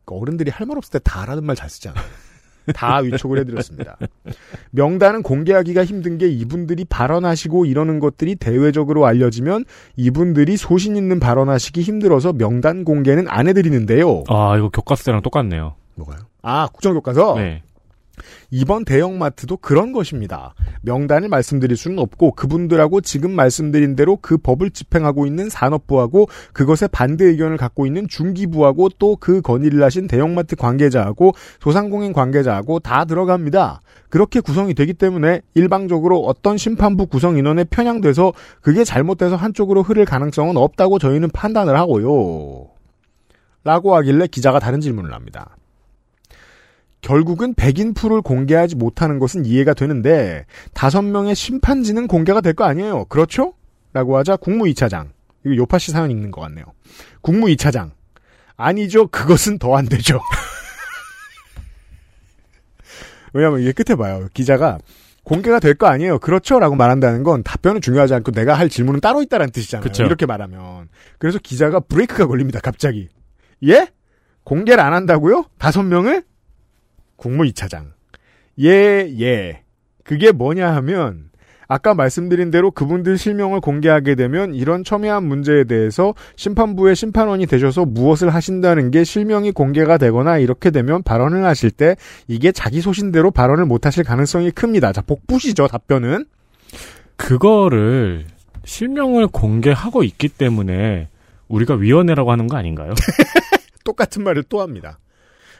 어른들이 0.05 0.49
할 0.49 0.65
말 0.65 0.77
없을 0.77 0.91
때 0.93 0.99
다라는 1.03 1.43
말 1.43 1.55
잘 1.55 1.69
쓰잖아요. 1.69 2.03
다 2.73 2.97
위촉을 2.97 3.39
해드렸습니다. 3.39 3.97
명단은 4.71 5.23
공개하기가 5.23 5.83
힘든 5.85 6.17
게 6.17 6.27
이분들이 6.27 6.85
발언하시고 6.85 7.65
이러는 7.65 7.99
것들이 7.99 8.35
대외적으로 8.35 9.05
알려지면 9.07 9.65
이분들이 9.95 10.55
소신 10.57 10.95
있는 10.95 11.19
발언하시기 11.19 11.81
힘들어서 11.81 12.33
명단 12.33 12.83
공개는 12.85 13.27
안 13.27 13.47
해드리는데요. 13.47 14.23
아, 14.27 14.55
이거 14.57 14.69
교과서랑 14.69 15.21
똑같네요. 15.23 15.75
뭐가요? 15.95 16.19
아, 16.43 16.67
국정교과서? 16.71 17.35
네. 17.35 17.63
이번 18.49 18.85
대형마트도 18.85 19.57
그런 19.57 19.91
것입니다. 19.91 20.55
명단을 20.81 21.29
말씀드릴 21.29 21.77
수는 21.77 21.99
없고 21.99 22.31
그분들하고 22.31 23.01
지금 23.01 23.31
말씀드린 23.31 23.95
대로 23.95 24.17
그 24.19 24.37
법을 24.37 24.71
집행하고 24.71 25.27
있는 25.27 25.49
산업부하고 25.49 26.27
그것에 26.53 26.87
반대 26.87 27.25
의견을 27.25 27.57
갖고 27.57 27.85
있는 27.85 28.07
중기부하고 28.07 28.89
또 28.97 29.19
그 29.19 29.41
건의를 29.41 29.83
하신 29.83 30.07
대형마트 30.07 30.55
관계자하고 30.55 31.33
소상공인 31.59 32.13
관계자하고 32.13 32.79
다 32.79 33.05
들어갑니다. 33.05 33.81
그렇게 34.09 34.39
구성이 34.39 34.73
되기 34.73 34.93
때문에 34.93 35.41
일방적으로 35.53 36.21
어떤 36.21 36.57
심판부 36.57 37.05
구성 37.07 37.37
인원에 37.37 37.63
편향돼서 37.63 38.33
그게 38.61 38.83
잘못돼서 38.83 39.35
한쪽으로 39.35 39.83
흐를 39.83 40.05
가능성은 40.05 40.57
없다고 40.57 40.99
저희는 40.99 41.29
판단을 41.31 41.77
하고요. 41.77 42.69
라고 43.63 43.95
하길래 43.95 44.27
기자가 44.27 44.59
다른 44.59 44.81
질문을 44.81 45.13
합니다. 45.13 45.55
결국은 47.01 47.53
백인 47.53 47.93
풀을 47.93 48.21
공개하지 48.21 48.75
못하는 48.75 49.19
것은 49.19 49.45
이해가 49.45 49.73
되는데 49.73 50.45
다섯 50.73 51.01
명의 51.01 51.33
심판지는 51.35 52.07
공개가 52.07 52.41
될 52.41 52.53
거 52.53 52.65
아니에요. 52.65 53.05
그렇죠? 53.05 53.53
라고 53.93 54.17
하자 54.17 54.35
국무 54.37 54.65
2차장. 54.65 55.09
이거 55.45 55.55
요파 55.55 55.77
씨 55.79 55.91
사연 55.91 56.11
읽는 56.11 56.31
것 56.31 56.41
같네요. 56.41 56.65
국무 57.21 57.47
2차장. 57.47 57.91
아니죠. 58.57 59.07
그것은 59.07 59.57
더 59.59 59.75
안 59.77 59.85
되죠. 59.85 60.19
왜냐면 63.33 63.61
이게 63.61 63.71
끝에 63.71 63.95
봐요. 63.95 64.27
기자가 64.33 64.79
공개가 65.23 65.59
될 65.59 65.75
거 65.75 65.87
아니에요. 65.87 66.19
그렇죠? 66.19 66.59
라고 66.59 66.75
말한다는 66.75 67.23
건 67.23 67.43
답변은 67.43 67.81
중요하지 67.81 68.13
않고 68.15 68.31
내가 68.31 68.55
할 68.55 68.67
질문은 68.69 68.99
따로 68.99 69.21
있다는 69.21 69.51
뜻이잖아요. 69.51 69.83
그쵸. 69.83 70.03
이렇게 70.03 70.25
말하면. 70.25 70.89
그래서 71.19 71.37
기자가 71.41 71.79
브레이크가 71.79 72.25
걸립니다. 72.27 72.59
갑자기. 72.59 73.07
예? 73.67 73.87
공개를 74.43 74.83
안 74.83 74.93
한다고요? 74.93 75.45
다섯 75.59 75.83
명을? 75.83 76.23
국무 77.19 77.43
2차장. 77.43 77.91
예, 78.61 79.07
예. 79.19 79.61
그게 80.03 80.31
뭐냐 80.31 80.73
하면, 80.77 81.29
아까 81.67 81.93
말씀드린 81.93 82.49
대로 82.49 82.71
그분들 82.71 83.19
실명을 83.19 83.59
공개하게 83.59 84.15
되면 84.15 84.55
이런 84.55 84.83
첨예한 84.83 85.23
문제에 85.23 85.65
대해서 85.65 86.15
심판부의 86.35 86.95
심판원이 86.95 87.45
되셔서 87.45 87.85
무엇을 87.85 88.33
하신다는 88.33 88.89
게 88.89 89.03
실명이 89.03 89.51
공개가 89.51 89.99
되거나 89.99 90.39
이렇게 90.39 90.71
되면 90.71 91.03
발언을 91.03 91.45
하실 91.45 91.69
때 91.69 91.95
이게 92.27 92.51
자기 92.51 92.81
소신대로 92.81 93.29
발언을 93.29 93.65
못 93.65 93.85
하실 93.85 94.03
가능성이 94.03 94.49
큽니다. 94.49 94.93
자, 94.93 95.01
복부시죠, 95.01 95.67
답변은. 95.67 96.25
그거를 97.17 98.25
실명을 98.65 99.27
공개하고 99.27 100.03
있기 100.03 100.29
때문에 100.29 101.07
우리가 101.49 101.75
위원회라고 101.75 102.31
하는 102.31 102.47
거 102.47 102.57
아닌가요? 102.57 102.93
똑같은 103.85 104.23
말을 104.23 104.43
또 104.49 104.61
합니다. 104.61 104.97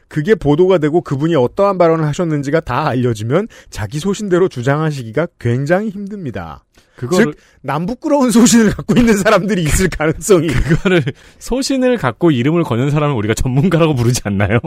그게 0.10 0.36
보도가 0.36 0.80
되고 0.80 1.02
그분이 1.02 1.36
어떠한 1.36 1.78
발언을 1.78 2.06
하셨는지가 2.06 2.62
다 2.62 2.88
알려지면 2.88 3.48
자기 3.69 4.00
소신대로 4.00 4.50
주장하시기가 4.50 5.28
굉장히 5.39 5.89
힘듭니다. 5.89 6.65
그거를 6.98 7.34
즉 7.34 7.36
남부끄러운 7.62 8.32
소신을 8.32 8.72
갖고 8.72 8.95
있는 8.98 9.15
사람들이 9.15 9.63
있을 9.63 9.88
가능성이 9.89 10.48
그거를 10.52 11.02
소신을 11.38 11.98
갖고 11.98 12.32
이름을 12.32 12.63
거는 12.63 12.89
사람을 12.91 13.15
우리가 13.15 13.36
전문가라고 13.36 13.95
부르지 13.95 14.22
않나요? 14.26 14.60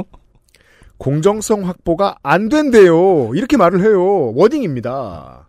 공정성 0.97 1.67
확보가 1.67 2.17
안 2.23 2.49
된대요. 2.49 3.33
이렇게 3.35 3.57
말을 3.57 3.81
해요. 3.81 4.33
워딩입니다. 4.35 5.49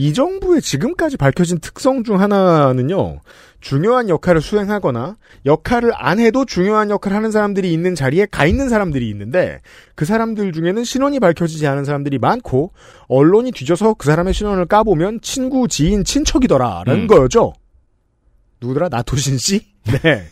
이 0.00 0.14
정부의 0.14 0.62
지금까지 0.62 1.18
밝혀진 1.18 1.58
특성 1.58 2.04
중 2.04 2.22
하나는요, 2.22 3.20
중요한 3.60 4.08
역할을 4.08 4.40
수행하거나, 4.40 5.18
역할을 5.44 5.92
안 5.94 6.18
해도 6.18 6.46
중요한 6.46 6.88
역할을 6.88 7.14
하는 7.14 7.30
사람들이 7.30 7.70
있는 7.70 7.94
자리에 7.94 8.24
가 8.24 8.46
있는 8.46 8.70
사람들이 8.70 9.06
있는데, 9.10 9.60
그 9.94 10.06
사람들 10.06 10.52
중에는 10.52 10.84
신원이 10.84 11.20
밝혀지지 11.20 11.66
않은 11.66 11.84
사람들이 11.84 12.16
많고, 12.16 12.72
언론이 13.08 13.52
뒤져서 13.52 13.92
그 13.98 14.06
사람의 14.06 14.32
신원을 14.32 14.64
까보면 14.64 15.20
친구, 15.20 15.68
지인, 15.68 16.02
친척이더라라는 16.02 17.02
음. 17.02 17.06
거죠. 17.06 17.52
누구더라? 18.62 18.88
나토신 18.88 19.36
씨? 19.36 19.66
네. 19.84 20.22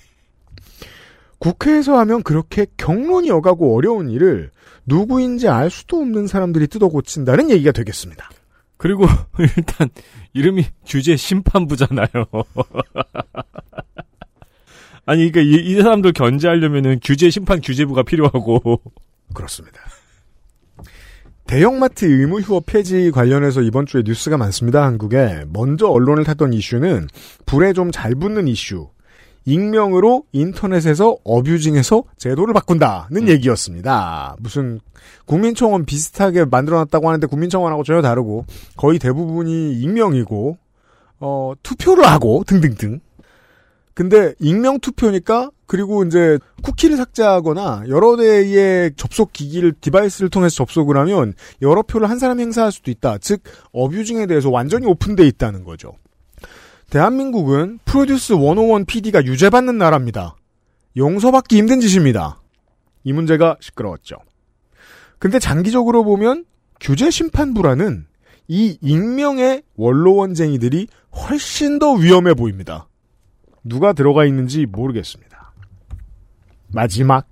국회에서 1.40 1.98
하면 1.98 2.22
그렇게 2.22 2.64
경론이 2.78 3.30
어가고 3.30 3.76
어려운 3.76 4.08
일을 4.08 4.50
누구인지 4.86 5.46
알 5.46 5.68
수도 5.68 5.98
없는 5.98 6.26
사람들이 6.26 6.68
뜯어 6.68 6.88
고친다는 6.88 7.50
얘기가 7.50 7.72
되겠습니다. 7.72 8.30
그리고 8.78 9.04
일단 9.38 9.90
이름이 10.32 10.64
규제 10.86 11.16
심판부잖아요. 11.16 12.06
아니 15.04 15.30
그러니까 15.30 15.40
이, 15.40 15.62
이 15.64 15.82
사람들 15.82 16.12
견제하려면은 16.12 17.00
규제 17.02 17.28
심판 17.28 17.60
규제부가 17.60 18.02
필요하고 18.04 18.80
그렇습니다. 19.34 19.80
대형마트 21.46 22.04
의무 22.04 22.40
휴업 22.40 22.66
폐지 22.66 23.10
관련해서 23.10 23.62
이번 23.62 23.86
주에 23.86 24.02
뉴스가 24.04 24.36
많습니다. 24.36 24.84
한국에 24.84 25.44
먼저 25.48 25.88
언론을 25.88 26.24
탔던 26.24 26.52
이슈는 26.52 27.08
불에 27.46 27.72
좀 27.72 27.90
잘 27.90 28.14
붙는 28.14 28.48
이슈. 28.48 28.90
익명으로 29.48 30.24
인터넷에서 30.32 31.16
어뷰징해서 31.24 32.04
제도를 32.18 32.52
바꾼다는 32.52 33.28
얘기였습니다. 33.28 34.36
무슨 34.40 34.78
국민청원 35.24 35.86
비슷하게 35.86 36.44
만들어놨다고 36.44 37.08
하는데 37.08 37.26
국민청원하고 37.26 37.82
전혀 37.82 38.02
다르고 38.02 38.44
거의 38.76 38.98
대부분이 38.98 39.72
익명이고 39.72 40.58
어 41.20 41.52
투표를 41.62 42.06
하고 42.06 42.44
등등등. 42.46 43.00
근데 43.94 44.34
익명 44.38 44.80
투표니까 44.80 45.50
그리고 45.66 46.04
이제 46.04 46.38
쿠키를 46.62 46.96
삭제하거나 46.98 47.84
여러 47.88 48.16
대의 48.16 48.92
접속 48.96 49.32
기기를 49.32 49.72
디바이스를 49.80 50.28
통해서 50.28 50.56
접속을 50.56 50.96
하면 50.98 51.32
여러 51.62 51.82
표를 51.82 52.08
한 52.08 52.18
사람이 52.18 52.42
행사할 52.42 52.70
수도 52.70 52.90
있다. 52.90 53.18
즉 53.18 53.42
어뷰징에 53.72 54.26
대해서 54.26 54.50
완전히 54.50 54.86
오픈돼 54.86 55.26
있다는 55.26 55.64
거죠. 55.64 55.94
대한민국은 56.90 57.78
프로듀스 57.84 58.34
101 58.36 58.84
PD가 58.86 59.24
유죄받는 59.24 59.76
나라입니다. 59.78 60.36
용서받기 60.96 61.56
힘든 61.56 61.80
짓입니다. 61.80 62.40
이 63.04 63.12
문제가 63.12 63.56
시끄러웠죠. 63.60 64.16
근데 65.18 65.38
장기적으로 65.38 66.04
보면 66.04 66.44
규제 66.80 67.10
심판부라는 67.10 68.06
이 68.48 68.78
익명의 68.80 69.62
원로원쟁이들이 69.76 70.86
훨씬 71.14 71.78
더 71.78 71.92
위험해 71.92 72.34
보입니다. 72.34 72.88
누가 73.62 73.92
들어가 73.92 74.24
있는지 74.24 74.64
모르겠습니다. 74.64 75.52
마지막 76.68 77.26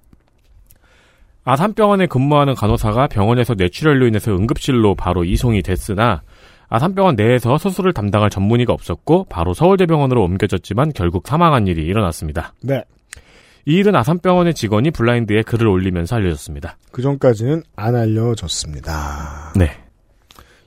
아산병원에 1.45 2.07
근무하는 2.07 2.55
간호사가 2.55 3.07
병원에서 3.07 3.55
뇌출혈로 3.55 4.09
인해서 4.09 4.33
응급실로 4.33 4.97
바로 4.97 5.25
이송이 5.25 5.63
됐으나 5.63 6.23
아산병원 6.69 7.17
내에서 7.17 7.59
수술을 7.59 7.93
담당할 7.93 8.31
전문의가 8.31 8.73
없었고 8.73 9.27
바로 9.29 9.55
서울대병원으로 9.55 10.23
옮겨졌지만 10.23 10.93
결국 10.95 11.27
사망한 11.27 11.67
일이 11.67 11.85
일어났습니다. 11.85 12.55
네. 12.63 12.85
이 13.67 13.75
일은 13.75 13.97
아산병원의 13.97 14.55
직원이 14.55 14.91
블라인드에 14.91 15.43
글을 15.43 15.67
올리면서 15.67 16.17
알려졌습니다. 16.17 16.77
그 16.93 17.03
전까지는 17.03 17.63
안 17.75 17.97
알려졌습니다. 17.97 19.53
네. 19.57 19.71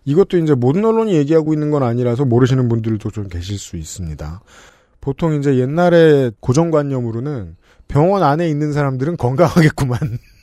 이것도 0.05 0.37
이제 0.37 0.53
모든 0.53 0.83
언론이 0.85 1.13
얘기하고 1.13 1.53
있는 1.53 1.71
건 1.71 1.83
아니라서 1.83 2.25
모르시는 2.25 2.67
분들도 2.67 3.11
좀 3.11 3.27
계실 3.27 3.57
수 3.57 3.77
있습니다. 3.77 4.41
보통 5.01 5.35
이제 5.35 5.57
옛날에 5.59 6.31
고정관념으로는 6.39 7.55
병원 7.87 8.23
안에 8.23 8.49
있는 8.49 8.73
사람들은 8.73 9.17
건강하겠구만. 9.17 9.99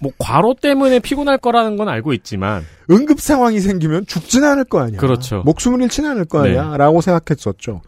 뭐 0.00 0.12
과로 0.18 0.54
때문에 0.54 1.00
피곤할 1.00 1.38
거라는 1.38 1.76
건 1.76 1.88
알고 1.88 2.12
있지만 2.14 2.64
응급 2.90 3.20
상황이 3.20 3.60
생기면 3.60 4.06
죽진 4.06 4.44
않을 4.44 4.64
거 4.64 4.80
아니야. 4.80 4.98
그렇죠. 4.98 5.42
목숨을 5.44 5.82
잃진 5.82 6.06
않을 6.06 6.24
거 6.24 6.40
아니야. 6.40 6.70
네. 6.70 6.76
라고 6.78 7.00
생각했었죠. 7.00 7.82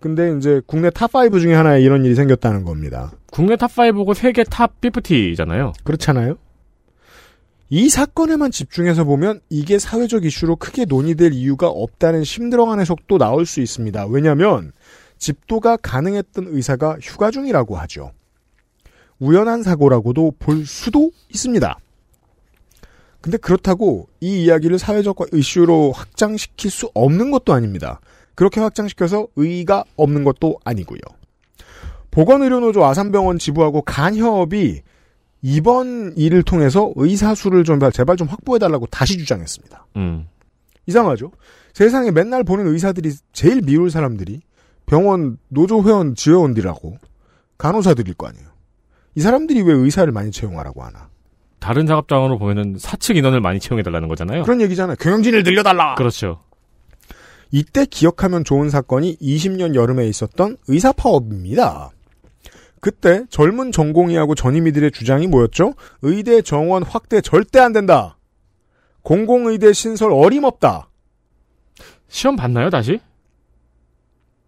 근데 0.00 0.34
이제 0.36 0.62
국내 0.66 0.88
탑5 0.88 1.40
중에 1.40 1.54
하나에 1.54 1.82
이런 1.82 2.04
일이 2.04 2.14
생겼다는 2.14 2.64
겁니다. 2.64 3.12
국내 3.30 3.56
탑5고 3.56 4.14
세계 4.14 4.44
탑 4.44 4.80
50잖아요. 4.80 5.74
그렇잖아요. 5.84 6.36
이 7.68 7.88
사건에만 7.88 8.50
집중해서 8.50 9.04
보면 9.04 9.40
이게 9.48 9.78
사회적 9.78 10.24
이슈로 10.24 10.56
크게 10.56 10.86
논의될 10.86 11.32
이유가 11.32 11.68
없다는 11.68 12.24
심드렁한 12.24 12.84
소리도 12.84 13.16
나올 13.16 13.46
수 13.46 13.60
있습니다. 13.60 14.06
왜냐하면 14.06 14.72
집도가 15.18 15.76
가능했던 15.76 16.46
의사가 16.48 16.96
휴가 17.00 17.30
중이라고 17.30 17.76
하죠. 17.76 18.10
우연한 19.20 19.62
사고라고도 19.62 20.32
볼 20.38 20.66
수도 20.66 21.10
있습니다. 21.28 21.78
근데 23.20 23.36
그렇다고 23.36 24.08
이 24.20 24.44
이야기를 24.44 24.78
사회적 24.78 25.16
이슈로 25.32 25.92
확장시킬 25.92 26.70
수 26.70 26.90
없는 26.94 27.30
것도 27.30 27.52
아닙니다. 27.52 28.00
그렇게 28.34 28.60
확장시켜서 28.60 29.28
의의가 29.36 29.84
없는 29.96 30.24
것도 30.24 30.58
아니고요. 30.64 31.00
보건의료노조 32.10 32.84
아산병원 32.84 33.38
지부하고 33.38 33.82
간협이 33.82 34.80
이번 35.42 36.14
일을 36.16 36.42
통해서 36.42 36.92
의사 36.96 37.34
수를 37.34 37.64
좀 37.64 37.78
제발 37.92 38.16
좀 38.16 38.26
확보해달라고 38.28 38.86
다시 38.86 39.18
주장했습니다. 39.18 39.86
음. 39.96 40.26
이상하죠? 40.86 41.30
세상에 41.72 42.10
맨날 42.10 42.42
보는 42.42 42.66
의사들이 42.66 43.12
제일 43.32 43.62
미울 43.62 43.90
사람들이 43.90 44.40
병원 44.86 45.38
노조 45.48 45.82
회원 45.82 46.14
지회원들이라고 46.14 46.98
간호사들일 47.58 48.14
거 48.14 48.26
아니에요. 48.26 48.49
이 49.14 49.20
사람들이 49.20 49.62
왜 49.62 49.74
의사를 49.74 50.10
많이 50.12 50.30
채용하라고 50.30 50.82
하나? 50.82 51.08
다른 51.58 51.86
작업장으로 51.86 52.38
보면은 52.38 52.76
사측 52.78 53.16
인원을 53.16 53.40
많이 53.40 53.60
채용해달라는 53.60 54.08
거잖아요. 54.08 54.44
그런 54.44 54.60
얘기잖아요. 54.60 54.96
경영진을 54.96 55.42
늘려달라. 55.42 55.94
그렇죠. 55.96 56.42
이때 57.52 57.84
기억하면 57.84 58.44
좋은 58.44 58.70
사건이 58.70 59.16
20년 59.18 59.74
여름에 59.74 60.06
있었던 60.08 60.56
의사 60.68 60.92
파업입니다. 60.92 61.90
그때 62.80 63.24
젊은 63.28 63.72
전공의하고 63.72 64.34
전임의들의 64.34 64.92
주장이 64.92 65.26
뭐였죠? 65.26 65.74
의대 66.00 66.40
정원 66.40 66.82
확대 66.82 67.20
절대 67.20 67.58
안 67.58 67.72
된다. 67.72 68.16
공공의대 69.02 69.72
신설 69.72 70.12
어림없다. 70.12 70.88
시험 72.08 72.36
봤나요, 72.36 72.70
다시? 72.70 73.00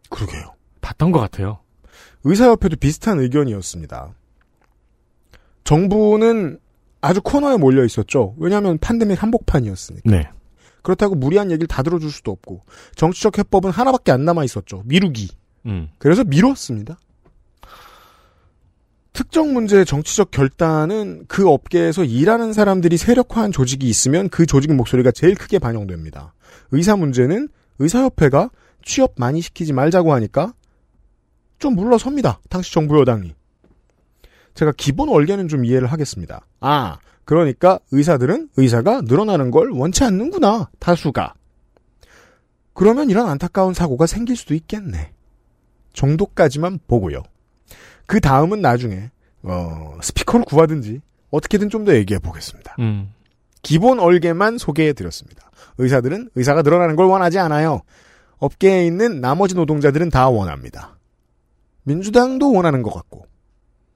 그러게요. 0.09 0.55
봤던 0.81 1.13
것 1.13 1.21
같아요. 1.21 1.59
의사협회도 2.25 2.77
비슷한 2.77 3.21
의견이었습니다. 3.21 4.15
정부는 5.65 6.59
아주 7.01 7.21
코너에 7.23 7.57
몰려 7.57 7.85
있었죠. 7.85 8.35
왜냐하면 8.39 8.79
팬데믹 8.79 9.23
한복판이었으니까. 9.23 10.11
네. 10.11 10.29
그렇다고 10.83 11.15
무리한 11.15 11.51
얘기를 11.51 11.69
다 11.69 11.83
들어줄 11.83 12.11
수도 12.11 12.31
없고 12.33 12.63
정치적 12.97 13.39
해법은 13.39 13.71
하나밖에 13.71 14.13
안 14.13 14.25
남아 14.25 14.45
있었죠. 14.45 14.83
미루기. 14.85 15.31
음. 15.67 15.89
그래서 15.99 16.25
미뤘습니다. 16.25 16.99
특정 19.13 19.53
문제의 19.53 19.85
정치적 19.85 20.31
결단은 20.31 21.25
그 21.29 21.49
업계에서 21.49 22.03
일하는 22.03 22.53
사람들이 22.53 22.97
세력화한 22.97 23.53
조직이 23.53 23.89
있으면 23.89 24.29
그 24.29 24.47
조직 24.47 24.73
목소리가 24.73 25.11
제일 25.11 25.35
크게 25.35 25.59
반영됩니다. 25.59 26.33
의사 26.71 26.97
문제는 26.97 27.49
의사협회가 27.79 28.51
취업 28.83 29.15
많이 29.17 29.41
시키지 29.41 29.73
말자고 29.73 30.13
하니까 30.15 30.55
좀 31.59 31.77
물러섭니다. 31.77 32.41
당시 32.49 32.73
정부 32.73 32.99
여당이. 32.99 33.35
제가 34.55 34.73
기본 34.77 35.09
얼개는 35.09 35.49
좀 35.49 35.65
이해를 35.65 35.89
하겠습니다. 35.91 36.47
아, 36.61 36.99
그러니까 37.25 37.79
의사들은 37.91 38.51
의사가 38.57 39.03
늘어나는 39.03 39.51
걸 39.51 39.71
원치 39.71 40.05
않는구나. 40.05 40.71
다수가. 40.79 41.35
그러면 42.75 43.11
이런 43.11 43.29
안타까운 43.29 43.75
사고가 43.75 44.07
생길 44.07 44.37
수도 44.37 44.55
있겠네. 44.55 45.13
정도까지만 45.93 46.81
보고요. 46.89 47.23
그 48.07 48.21
다음은 48.21 48.61
나중에 48.61 49.11
어, 49.43 49.99
스피커를 50.03 50.45
구하든지 50.47 51.01
어떻게든 51.31 51.69
좀 51.71 51.85
더 51.85 51.95
얘기해 51.95 52.19
보겠습니다. 52.19 52.77
음. 52.79 53.13
기본 53.63 53.99
얼개만 54.01 54.59
소개해 54.59 54.93
드렸습니다. 54.93 55.51
의사들은 55.79 56.31
의사가 56.35 56.63
늘어나는 56.63 56.97
걸 56.97 57.07
원하지 57.07 57.39
않아요. 57.39 57.83
업계에 58.39 58.87
있는 58.87 59.21
나머지 59.21 59.55
노동자들은 59.55 60.11
다 60.11 60.29
원합니다. 60.29 60.99
민주당도 61.85 62.53
원하는 62.53 62.83
것 62.83 62.93
같고 62.93 63.27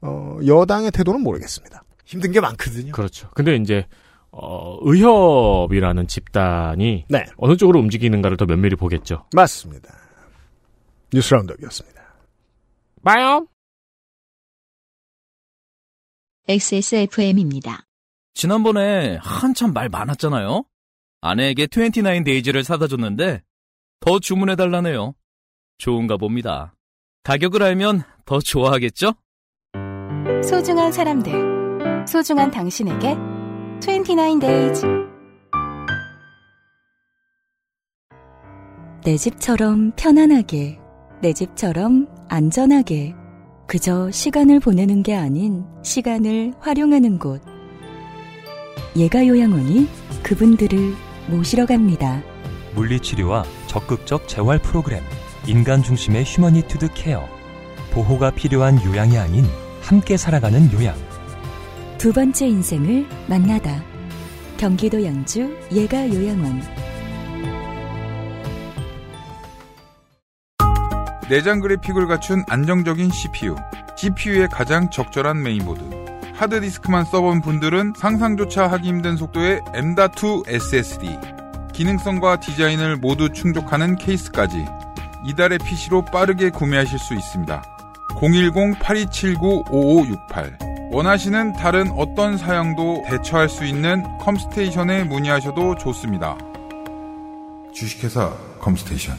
어, 0.07 0.39
여당의 0.47 0.91
태도는 0.93 1.21
모르겠습니다. 1.23 1.83
힘든 2.05 2.33
게 2.33 2.41
많거든요. 2.41 2.93
그렇죠. 2.93 3.29
근데 3.35 3.57
이제 3.57 3.87
어, 4.31 4.79
의협이라는 4.83 6.07
집단이 6.07 7.07
네. 7.09 7.25
어느 7.37 7.57
쪽으로 7.57 7.81
움직이는가를 7.81 8.37
더 8.37 8.45
면밀히 8.47 8.77
보겠죠. 8.77 9.27
맞습니다. 9.35 9.95
뉴스 11.13 11.35
라운드업이었습니다. 11.35 12.03
빠염. 13.03 13.47
XSFM입니다. 16.49 17.87
지난번에 18.35 19.19
한참 19.23 19.73
말 19.73 19.89
많았잖아요. 19.89 20.65
아내에게 21.23 21.67
29 21.67 22.25
데이즈를 22.25 22.63
사다 22.63 22.87
줬는데 22.87 23.43
더 24.01 24.19
주문해 24.21 24.55
달라네요. 24.55 25.15
좋은가 25.79 26.17
봅니다. 26.17 26.75
가격을 27.25 27.63
알면 27.63 28.03
더 28.25 28.39
좋아하겠죠? 28.39 29.15
소중한 30.43 30.91
사람들, 30.91 32.05
소중한 32.07 32.51
당신에게 32.51 33.17
29days. 33.81 35.07
내 39.05 39.17
집처럼 39.17 39.93
편안하게, 39.95 40.81
내 41.23 41.33
집처럼 41.33 42.09
안전하게, 42.29 43.15
그저 43.69 44.11
시간을 44.11 44.59
보내는 44.59 45.05
게 45.05 45.15
아닌 45.15 45.65
시간을 45.85 46.55
활용하는 46.59 47.19
곳. 47.19 47.41
예가 48.97 49.27
요양원이 49.27 49.89
그분들을 50.25 50.95
모시러 51.29 51.67
갑니다. 51.67 52.21
물리치료와 52.75 53.45
적극적 53.69 54.27
재활 54.27 54.59
프로그램, 54.59 55.03
인간 55.47 55.83
중심의 55.83 56.25
휴머니투드 56.25 56.89
케어, 56.95 57.25
보호가 57.93 58.33
필요한 58.33 58.83
요양이 58.85 59.19
아닌 59.19 59.45
함께 59.87 60.17
살아가는 60.17 60.73
요양. 60.73 60.97
두 61.97 62.13
번째 62.13 62.49
인생을 62.49 63.07
만나다. 63.29 63.85
경기도 64.57 65.05
양주 65.05 65.57
예가 65.71 66.09
요양원. 66.09 66.61
내장 71.29 71.61
그래픽을 71.61 72.09
갖춘 72.09 72.43
안정적인 72.49 73.11
CPU, 73.11 73.55
GPU의 73.97 74.49
가장 74.49 74.91
적절한 74.91 75.41
메인보드. 75.43 75.81
하드디스크만 76.35 77.05
써본 77.05 77.43
분들은 77.43 77.93
상상조차 77.97 78.67
하기 78.67 78.89
힘든 78.89 79.17
속도의 79.17 79.61
M.2 79.73 80.49
SSD. 80.49 81.17
기능성과 81.73 82.41
디자인을 82.41 82.97
모두 82.97 83.33
충족하는 83.33 83.95
케이스까지 83.95 84.67
이달의 85.25 85.59
PC로 85.59 86.05
빠르게 86.07 86.51
구매하실 86.51 86.99
수 86.99 87.15
있습니다. 87.15 87.76
010-8279-5568 88.17 90.93
원하시는 90.93 91.55
다른 91.55 91.91
어떤 91.93 92.37
사양도 92.39 93.05
대처할 93.09 93.49
수 93.49 93.65
있는 93.65 94.05
컴스테이션에 94.19 95.05
문의하셔도 95.05 95.77
좋습니다. 95.77 96.37
주식회사 97.75 98.33
컴스테이션. 98.61 99.17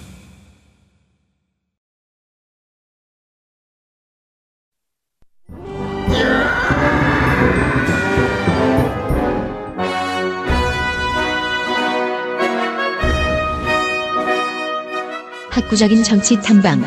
학구적인 15.52 16.04
정치 16.04 16.42
탐방. 16.42 16.82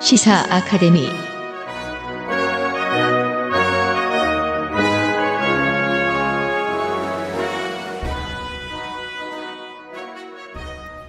시사 0.00 0.46
아카데미 0.50 1.10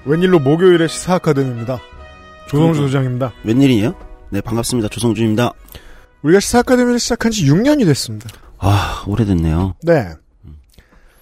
웬일로 0.08 0.40
목요일에 0.40 0.88
시사 0.88 1.16
아카데미입니다. 1.16 1.82
조성주 2.48 2.80
소장입니다. 2.80 3.34
웬일이에요? 3.44 3.94
네, 4.30 4.40
반갑습니다. 4.40 4.88
조성주입니다. 4.88 5.52
우리가 6.22 6.40
시사 6.40 6.60
아카데미를 6.60 6.98
시작한 6.98 7.30
지 7.32 7.46
6년이 7.46 7.86
됐습니다. 7.86 8.30
아, 8.58 9.04
오래됐네요. 9.06 9.76
네. 9.84 10.14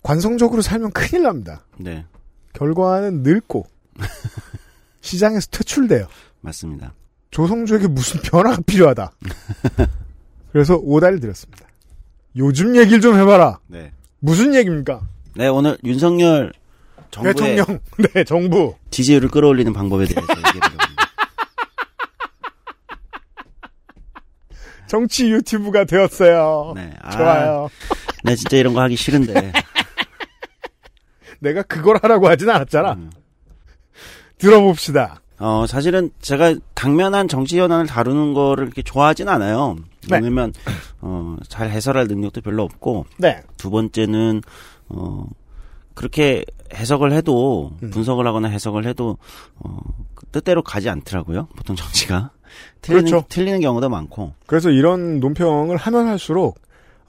관성적으로 0.03 0.61
살면 0.61 0.91
큰일 0.91 1.23
납니다. 1.23 1.65
네, 1.77 2.05
결과는 2.53 3.23
늙고 3.23 3.65
시장에서 5.01 5.47
퇴출돼요. 5.49 6.05
맞습니다. 6.41 6.93
조성주에게 7.31 7.87
무슨 7.87 8.21
변화가 8.21 8.61
필요하다. 8.67 9.11
그래서 10.53 10.75
오다를 10.75 11.19
드렸습니다. 11.19 11.65
요즘 12.37 12.75
얘기를 12.75 13.01
좀 13.01 13.17
해봐라. 13.17 13.57
네. 13.65 13.91
무슨 14.19 14.53
얘기입니까? 14.53 15.01
네, 15.35 15.47
오늘 15.47 15.75
윤석열 15.83 16.53
대통령, 17.11 17.65
네, 18.13 18.23
정부. 18.23 18.75
지지율을 18.91 19.29
끌어올리는 19.29 19.71
방법에 19.73 20.05
대해서 20.05 20.27
얘기를 20.31 20.55
해봅니다. 20.55 20.85
정치 24.87 25.31
유튜브가 25.31 25.85
되었어요. 25.85 26.73
네, 26.75 26.93
아, 27.01 27.11
좋아요. 27.11 27.69
네, 28.23 28.35
진짜 28.35 28.57
이런 28.57 28.73
거 28.73 28.81
하기 28.81 28.95
싫은데. 28.95 29.51
내가 31.39 31.63
그걸 31.63 31.97
하라고 32.01 32.29
하진 32.29 32.49
않았잖아. 32.49 32.93
음. 32.93 33.11
들어봅시다. 34.37 35.21
어, 35.37 35.65
사실은 35.67 36.11
제가 36.21 36.55
당면한 36.73 37.27
정치 37.27 37.59
현안을 37.59 37.87
다루는 37.87 38.33
거를 38.33 38.65
그렇게 38.65 38.81
좋아하진 38.81 39.27
않아요. 39.27 39.75
네. 40.07 40.17
왜냐면, 40.17 40.53
어, 41.01 41.35
잘 41.49 41.69
해설할 41.69 42.07
능력도 42.07 42.41
별로 42.41 42.63
없고, 42.63 43.05
네. 43.17 43.41
두 43.57 43.69
번째는, 43.69 44.41
어, 44.89 45.25
그렇게 45.95 46.45
해석을 46.73 47.11
해도, 47.13 47.71
음. 47.81 47.89
분석을 47.89 48.27
하거나 48.27 48.47
해석을 48.49 48.85
해도, 48.85 49.17
어, 49.57 49.77
그 50.13 50.25
뜻대로 50.27 50.61
가지 50.61 50.89
않더라고요. 50.89 51.47
보통 51.55 51.75
정치가. 51.75 52.31
틀리는, 52.81 53.05
그렇죠. 53.09 53.25
틀리는 53.29 53.59
경우도 53.61 53.89
많고. 53.89 54.33
그래서 54.45 54.69
이런 54.69 55.19
논평을 55.19 55.77
하면 55.77 56.07
할수록 56.07 56.59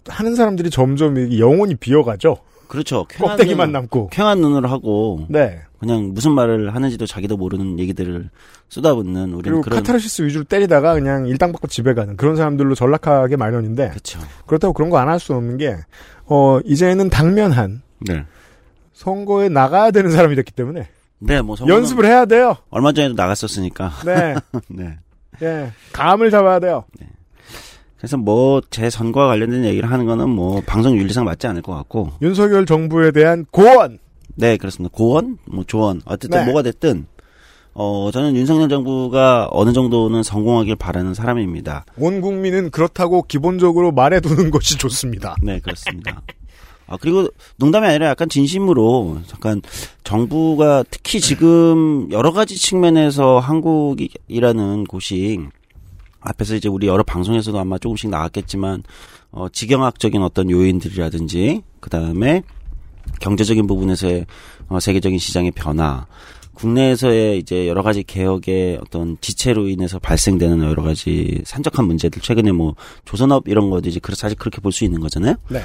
하는 0.08 0.34
사람들이 0.34 0.70
점점 0.70 1.38
영혼이 1.38 1.74
비어가죠. 1.76 2.38
그렇죠. 2.68 3.06
껍데기만 3.18 3.68
눈- 3.68 3.72
남고. 3.72 4.08
쾌한 4.10 4.40
눈으로 4.40 4.68
하고, 4.68 5.26
네. 5.28 5.60
그냥 5.78 6.12
무슨 6.14 6.32
말을 6.32 6.74
하는지도 6.74 7.06
자기도 7.06 7.36
모르는 7.36 7.78
얘기들을 7.78 8.30
쏟아붓는 8.70 9.34
우리는 9.34 9.42
그리고 9.42 9.60
그런. 9.60 9.78
카타르시스 9.82 10.22
위주로 10.22 10.44
때리다가 10.44 10.94
그냥 10.94 11.26
일당 11.26 11.52
받고 11.52 11.68
집에 11.68 11.92
가는 11.92 12.16
그런 12.16 12.34
사람들로 12.34 12.74
전락하게 12.74 13.36
마련인데 13.36 13.90
그렇죠. 13.90 14.18
그렇다고 14.46 14.72
그런 14.72 14.88
거 14.90 14.96
안 14.96 15.08
할수 15.08 15.34
없는 15.34 15.58
게 15.58 15.76
어, 16.24 16.58
이제는 16.64 17.10
당면한 17.10 17.82
네. 18.00 18.24
선거에 18.96 19.50
나가야 19.50 19.90
되는 19.90 20.10
사람이 20.10 20.34
됐기 20.36 20.52
때문에 20.52 20.88
네, 21.18 21.42
뭐 21.42 21.54
연습을 21.66 22.06
해야 22.06 22.24
돼요. 22.24 22.56
얼마 22.70 22.92
전에도 22.92 23.14
나갔었으니까. 23.14 23.92
네. 24.06 24.34
네. 24.68 24.98
예. 25.42 25.70
감을 25.92 26.30
잡아야 26.30 26.58
돼요. 26.60 26.84
그래서 27.98 28.16
뭐 28.16 28.60
제 28.70 28.88
선거와 28.88 29.26
관련된 29.28 29.64
얘기를 29.64 29.90
하는 29.90 30.06
거는 30.06 30.30
뭐 30.30 30.62
방송 30.66 30.96
윤리상 30.96 31.24
맞지 31.26 31.46
않을 31.46 31.60
것 31.62 31.74
같고. 31.74 32.12
윤석열 32.22 32.64
정부에 32.64 33.10
대한 33.10 33.44
고언. 33.50 33.98
네, 34.34 34.56
그렇습니다. 34.56 34.94
고원, 34.96 35.38
뭐 35.46 35.64
조언, 35.66 36.00
어쨌든 36.06 36.40
네. 36.40 36.44
뭐가 36.46 36.62
됐든 36.62 37.06
어 37.74 38.10
저는 38.12 38.34
윤석열 38.36 38.68
정부가 38.70 39.48
어느 39.50 39.72
정도는 39.74 40.22
성공하길 40.22 40.76
바라는 40.76 41.12
사람입니다. 41.12 41.84
온 41.98 42.22
국민은 42.22 42.70
그렇다고 42.70 43.22
기본적으로 43.22 43.92
말해두는 43.92 44.50
것이 44.50 44.78
좋습니다. 44.78 45.36
네, 45.42 45.60
그렇습니다. 45.60 46.22
아, 46.86 46.96
그리고 47.00 47.28
농담이 47.56 47.86
아니라 47.86 48.08
약간 48.08 48.28
진심으로 48.28 49.18
잠깐 49.26 49.60
정부가 50.04 50.84
특히 50.90 51.20
지금 51.20 52.08
여러 52.12 52.32
가지 52.32 52.56
측면에서 52.56 53.40
한국이라는 53.40 54.84
곳이 54.84 55.40
앞에서 56.20 56.54
이제 56.54 56.68
우리 56.68 56.86
여러 56.86 57.02
방송에서도 57.02 57.58
아마 57.58 57.78
조금씩 57.78 58.10
나왔겠지만 58.10 58.82
어, 59.32 59.48
지경학적인 59.48 60.22
어떤 60.22 60.50
요인들이라든지 60.50 61.62
그 61.80 61.90
다음에 61.90 62.42
경제적인 63.20 63.66
부분에서의 63.66 64.26
어, 64.68 64.80
세계적인 64.80 65.18
시장의 65.18 65.52
변화, 65.52 66.06
국내에서의 66.56 67.38
이제 67.38 67.68
여러 67.68 67.82
가지 67.82 68.02
개혁의 68.02 68.78
어떤 68.82 69.16
지체로 69.20 69.68
인해서 69.68 69.98
발생되는 69.98 70.62
여러 70.62 70.82
가지 70.82 71.40
산적한 71.44 71.86
문제들, 71.86 72.20
최근에 72.22 72.52
뭐 72.52 72.74
조선업 73.04 73.46
이런 73.48 73.70
것도 73.70 73.88
이제 73.88 74.00
그- 74.00 74.14
사실 74.14 74.36
그렇게 74.38 74.60
볼 74.60 74.72
수 74.72 74.84
있는 74.84 75.00
거잖아요. 75.00 75.34
네. 75.50 75.60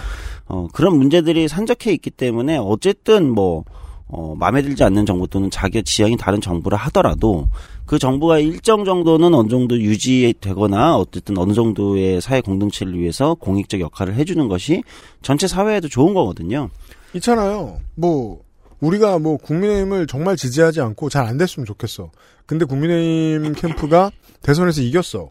어, 0.47 0.67
그런 0.73 0.97
문제들이 0.97 1.47
산적해 1.47 1.91
있기 1.93 2.09
때문에 2.11 2.57
어쨌든 2.57 3.29
뭐, 3.31 3.63
어, 4.07 4.35
마음에 4.37 4.61
들지 4.61 4.83
않는 4.83 5.05
정부 5.05 5.27
또는 5.27 5.49
자기 5.49 5.81
지향이 5.83 6.17
다른 6.17 6.41
정부라 6.41 6.77
하더라도 6.77 7.47
그 7.85 7.97
정부가 7.97 8.39
일정 8.39 8.83
정도는 8.85 9.33
어느 9.33 9.47
정도 9.49 9.79
유지되거나 9.79 10.97
어쨌든 10.97 11.37
어느 11.37 11.53
정도의 11.53 12.19
사회 12.21 12.41
공동체를 12.41 12.97
위해서 12.99 13.33
공익적 13.35 13.79
역할을 13.79 14.15
해주는 14.15 14.47
것이 14.49 14.83
전체 15.21 15.47
사회에도 15.47 15.87
좋은 15.87 16.13
거거든요. 16.13 16.69
있잖아요. 17.15 17.79
뭐 17.95 18.41
우리가 18.81 19.19
뭐 19.19 19.37
국민의힘을 19.37 20.07
정말 20.07 20.35
지지하지 20.35 20.81
않고 20.81 21.09
잘 21.09 21.25
안 21.25 21.37
됐으면 21.37 21.65
좋겠어. 21.65 22.11
근데 22.45 22.65
국민의힘 22.65 23.53
캠프가 23.55 24.11
대선에서 24.41 24.81
이겼어. 24.81 25.29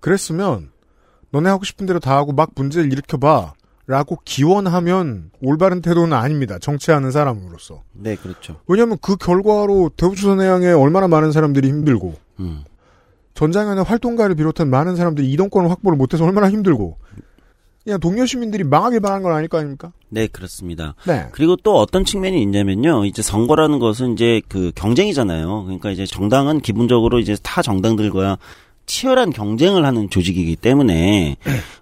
그랬으면 0.00 0.70
너네 1.30 1.48
하고 1.48 1.64
싶은 1.64 1.86
대로 1.86 2.00
다 2.00 2.16
하고 2.16 2.32
막 2.32 2.50
문제를 2.54 2.92
일으켜봐. 2.92 3.54
라고 3.86 4.18
기원하면 4.24 5.32
올바른 5.42 5.80
태도는 5.80 6.12
아닙니다. 6.16 6.58
정치하는 6.60 7.10
사람으로서. 7.10 7.82
네, 7.92 8.14
그렇죠. 8.14 8.60
왜냐하면 8.68 8.98
그 9.02 9.16
결과로 9.16 9.90
대우조선해양에 9.96 10.68
얼마나 10.70 11.08
많은 11.08 11.32
사람들이 11.32 11.66
힘들고 11.68 12.14
음. 12.38 12.62
전장현의 13.34 13.82
활동가를 13.82 14.36
비롯한 14.36 14.70
많은 14.70 14.94
사람들이 14.94 15.32
이동권을 15.32 15.70
확보를 15.70 15.98
못해서 15.98 16.24
얼마나 16.24 16.48
힘들고 16.48 16.98
그냥 17.90 17.98
동료 17.98 18.24
시민들이 18.24 18.62
망하길 18.62 19.00
바라는 19.00 19.24
건 19.24 19.32
아닐 19.32 19.48
거 19.48 19.58
아닙니까? 19.58 19.90
네, 20.10 20.28
그렇습니다. 20.28 20.94
네. 21.08 21.26
그리고 21.32 21.56
또 21.56 21.76
어떤 21.76 22.04
측면이 22.04 22.40
있냐면요. 22.40 23.04
이제 23.04 23.20
선거라는 23.20 23.80
것은 23.80 24.12
이제 24.12 24.40
그 24.48 24.70
경쟁이잖아요. 24.76 25.64
그러니까 25.64 25.90
이제 25.90 26.06
정당은 26.06 26.60
기본적으로 26.60 27.18
이제 27.18 27.36
타 27.42 27.62
정당들과 27.62 28.38
치열한 28.86 29.30
경쟁을 29.30 29.84
하는 29.84 30.08
조직이기 30.08 30.54
때문에 30.56 31.36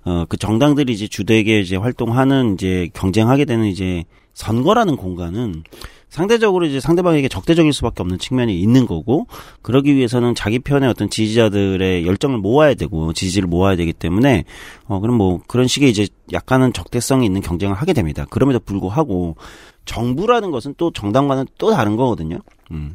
어 0.04 0.24
그 0.30 0.38
정당들이 0.38 0.94
이제 0.94 1.06
주되게 1.06 1.60
이제 1.60 1.76
활동하는 1.76 2.54
이제 2.54 2.88
경쟁하게 2.94 3.44
되는 3.44 3.66
이제 3.66 4.04
선거라는 4.32 4.96
공간은 4.96 5.62
상대적으로 6.08 6.66
이제 6.66 6.80
상대방에게 6.80 7.28
적대적일 7.28 7.72
수밖에 7.72 8.02
없는 8.02 8.18
측면이 8.18 8.58
있는 8.58 8.86
거고 8.86 9.26
그러기 9.62 9.94
위해서는 9.94 10.34
자기 10.34 10.58
편의 10.58 10.88
어떤 10.88 11.10
지지자들의 11.10 12.06
열정을 12.06 12.38
모아야 12.38 12.74
되고 12.74 13.12
지지를 13.12 13.48
모아야 13.48 13.76
되기 13.76 13.92
때문에 13.92 14.44
어 14.86 15.00
그럼 15.00 15.16
뭐 15.16 15.40
그런 15.46 15.66
식의 15.66 15.90
이제 15.90 16.06
약간은 16.32 16.72
적대성이 16.72 17.26
있는 17.26 17.40
경쟁을 17.40 17.74
하게 17.74 17.92
됩니다. 17.92 18.26
그럼에도 18.30 18.58
불구하고 18.60 19.36
정부라는 19.84 20.50
것은 20.50 20.74
또 20.76 20.90
정당과는 20.90 21.46
또 21.58 21.70
다른 21.70 21.96
거거든요. 21.96 22.38
음. 22.70 22.94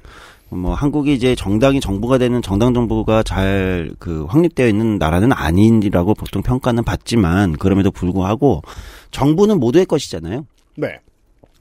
뭐 0.49 0.75
한국이 0.75 1.13
이제 1.15 1.33
정당이 1.33 1.79
정부가 1.79 2.19
되는 2.19 2.39
정당 2.43 2.75
정부가 2.75 3.23
잘 3.23 3.89
그 3.99 4.25
확립되어 4.25 4.67
있는 4.67 4.97
나라는 4.97 5.31
아니라고 5.31 6.13
보통 6.13 6.41
평가는 6.41 6.83
받지만 6.83 7.53
그럼에도 7.53 7.91
불구하고 7.91 8.61
정부는 9.11 9.59
모두의 9.59 9.85
것이잖아요. 9.85 10.45
네. 10.75 10.99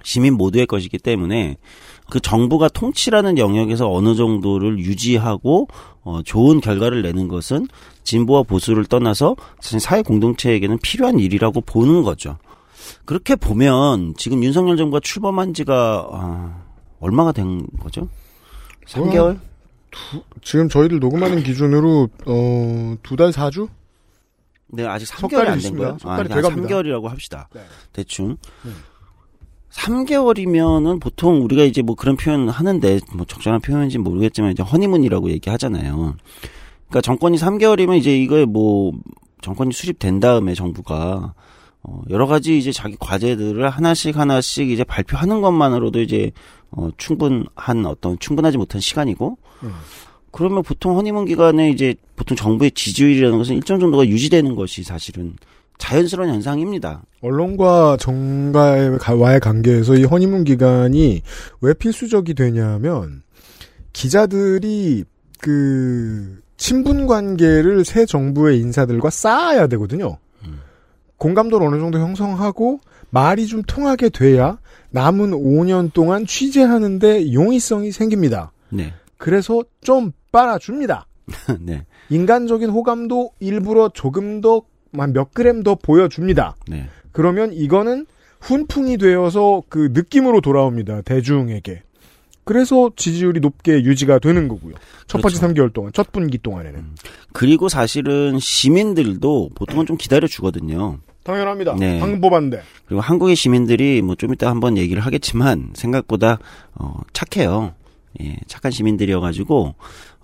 시민 0.02 0.34
모두의 0.34 0.66
것이기 0.66 0.98
때문에 0.98 1.56
그 2.10 2.20
정부가 2.20 2.68
통치라는 2.68 3.38
영역에서 3.38 3.90
어느 3.90 4.14
정도를 4.14 4.78
유지하고 4.78 5.68
어 6.02 6.20
좋은 6.24 6.60
결과를 6.60 7.02
내는 7.02 7.28
것은 7.28 7.68
진보와 8.04 8.42
보수를 8.42 8.84
떠나서 8.84 9.36
사실 9.60 9.80
사회 9.80 10.02
공동체에게는 10.02 10.78
필요한 10.82 11.18
일이라고 11.18 11.60
보는 11.62 12.02
거죠. 12.02 12.38
그렇게 13.04 13.36
보면 13.36 14.14
지금 14.16 14.42
윤석열 14.42 14.76
정부가 14.76 15.00
출범한 15.00 15.54
지가 15.54 16.08
아, 16.12 16.62
얼마가 17.00 17.32
된 17.32 17.66
거죠? 17.80 18.08
3개월? 18.86 19.38
두, 19.90 20.22
지금 20.42 20.68
저희들 20.68 20.98
녹음하는 20.98 21.42
기준으로 21.42 22.08
어, 22.26 22.96
두달 23.02 23.32
사주? 23.32 23.68
네, 24.68 24.86
아직 24.86 25.06
석 25.06 25.30
3개월이 25.30 25.36
달이 25.36 25.48
안 25.50 25.58
된. 25.58 25.76
거예요. 25.76 25.98
석 26.00 26.10
아, 26.10 26.16
달이 26.16 26.28
그냥 26.28 26.42
돼갑니다. 26.42 26.68
3개월이라고 26.68 27.08
합시다. 27.08 27.48
네. 27.54 27.60
대충. 27.92 28.36
음. 28.64 28.74
3개월이면은 29.72 31.00
보통 31.00 31.42
우리가 31.42 31.64
이제 31.64 31.82
뭐 31.82 31.94
그런 31.94 32.16
표현 32.16 32.48
하는데 32.48 33.00
뭐 33.14 33.24
적절한 33.26 33.60
표현인지 33.60 33.98
모르겠지만 33.98 34.52
이제 34.52 34.62
허니문이라고 34.62 35.30
얘기하잖아요. 35.30 36.16
그러니까 36.88 37.00
정권이 37.00 37.38
3개월이면 37.38 37.96
이제 37.96 38.16
이거에 38.16 38.44
뭐 38.44 38.92
정권이 39.40 39.72
수립된 39.72 40.20
다음에 40.20 40.54
정부가 40.54 41.34
어 41.82 42.02
여러 42.10 42.26
가지 42.26 42.58
이제 42.58 42.70
자기 42.70 42.96
과제들을 43.00 43.68
하나씩 43.68 44.16
하나씩 44.16 44.70
이제 44.70 44.84
발표하는 44.84 45.40
것만으로도 45.40 46.00
이제 46.00 46.30
어 46.70 46.90
충분한 46.96 47.86
어떤 47.86 48.18
충분하지 48.18 48.58
못한 48.58 48.80
시간이고 48.80 49.38
음. 49.64 49.72
그러면 50.30 50.62
보통 50.62 50.96
허니문 50.96 51.24
기간에 51.24 51.70
이제 51.70 51.94
보통 52.14 52.36
정부의 52.36 52.70
지지율이라는 52.70 53.36
것은 53.36 53.56
일정 53.56 53.80
정도가 53.80 54.06
유지되는 54.06 54.54
것이 54.54 54.82
사실은 54.82 55.34
자연스러운 55.78 56.30
현상입니다. 56.30 57.02
언론과 57.22 57.96
정가와의 57.98 59.40
관계에서 59.40 59.94
이 59.94 60.04
허니문 60.04 60.44
기간이 60.44 61.22
왜 61.60 61.74
필수적이 61.74 62.34
되냐면 62.34 63.22
기자들이 63.92 65.04
그 65.40 66.40
친분 66.56 67.06
관계를 67.06 67.84
새 67.84 68.06
정부의 68.06 68.60
인사들과 68.60 69.10
쌓아야 69.10 69.66
되거든요. 69.66 70.18
공감도를 71.22 71.68
어느 71.68 71.78
정도 71.78 72.00
형성하고 72.00 72.80
말이 73.10 73.46
좀 73.46 73.62
통하게 73.62 74.08
돼야 74.08 74.58
남은 74.90 75.30
5년 75.30 75.92
동안 75.92 76.26
취재하는데 76.26 77.32
용이성이 77.32 77.92
생깁니다. 77.92 78.52
네. 78.70 78.92
그래서 79.18 79.62
좀 79.82 80.12
빨아줍니다. 80.32 81.06
네. 81.60 81.86
인간적인 82.10 82.70
호감도 82.70 83.32
일부러 83.38 83.88
조금 83.90 84.40
더, 84.40 84.62
한몇 84.96 85.32
그램 85.34 85.62
더 85.62 85.74
보여줍니다. 85.74 86.56
네. 86.68 86.88
그러면 87.12 87.52
이거는 87.52 88.06
훈풍이 88.40 88.98
되어서 88.98 89.62
그 89.68 89.90
느낌으로 89.92 90.40
돌아옵니다. 90.40 91.02
대중에게. 91.02 91.82
그래서 92.44 92.90
지지율이 92.96 93.38
높게 93.40 93.84
유지가 93.84 94.18
되는 94.18 94.48
거고요. 94.48 94.74
첫 95.06 95.20
번째 95.22 95.38
그렇죠. 95.38 95.54
3개월 95.54 95.72
동안, 95.72 95.92
첫 95.94 96.10
분기 96.10 96.38
동안에는. 96.38 96.84
그리고 97.32 97.68
사실은 97.68 98.38
시민들도 98.40 99.50
보통은 99.54 99.86
좀 99.86 99.96
기다려 99.96 100.26
주거든요. 100.26 100.98
당연합니다. 101.22 101.76
네. 101.78 102.00
방금 102.00 102.20
뽑았는데. 102.20 102.62
그리고 102.86 103.00
한국의 103.00 103.36
시민들이 103.36 104.02
뭐 104.02 104.16
좀 104.16 104.32
이따 104.34 104.50
한번 104.50 104.76
얘기를 104.76 105.00
하겠지만 105.02 105.70
생각보다 105.74 106.38
어 106.74 106.94
착해요. 107.12 107.74
예, 108.20 108.36
착한 108.48 108.72
시민들이어가지고 108.72 109.74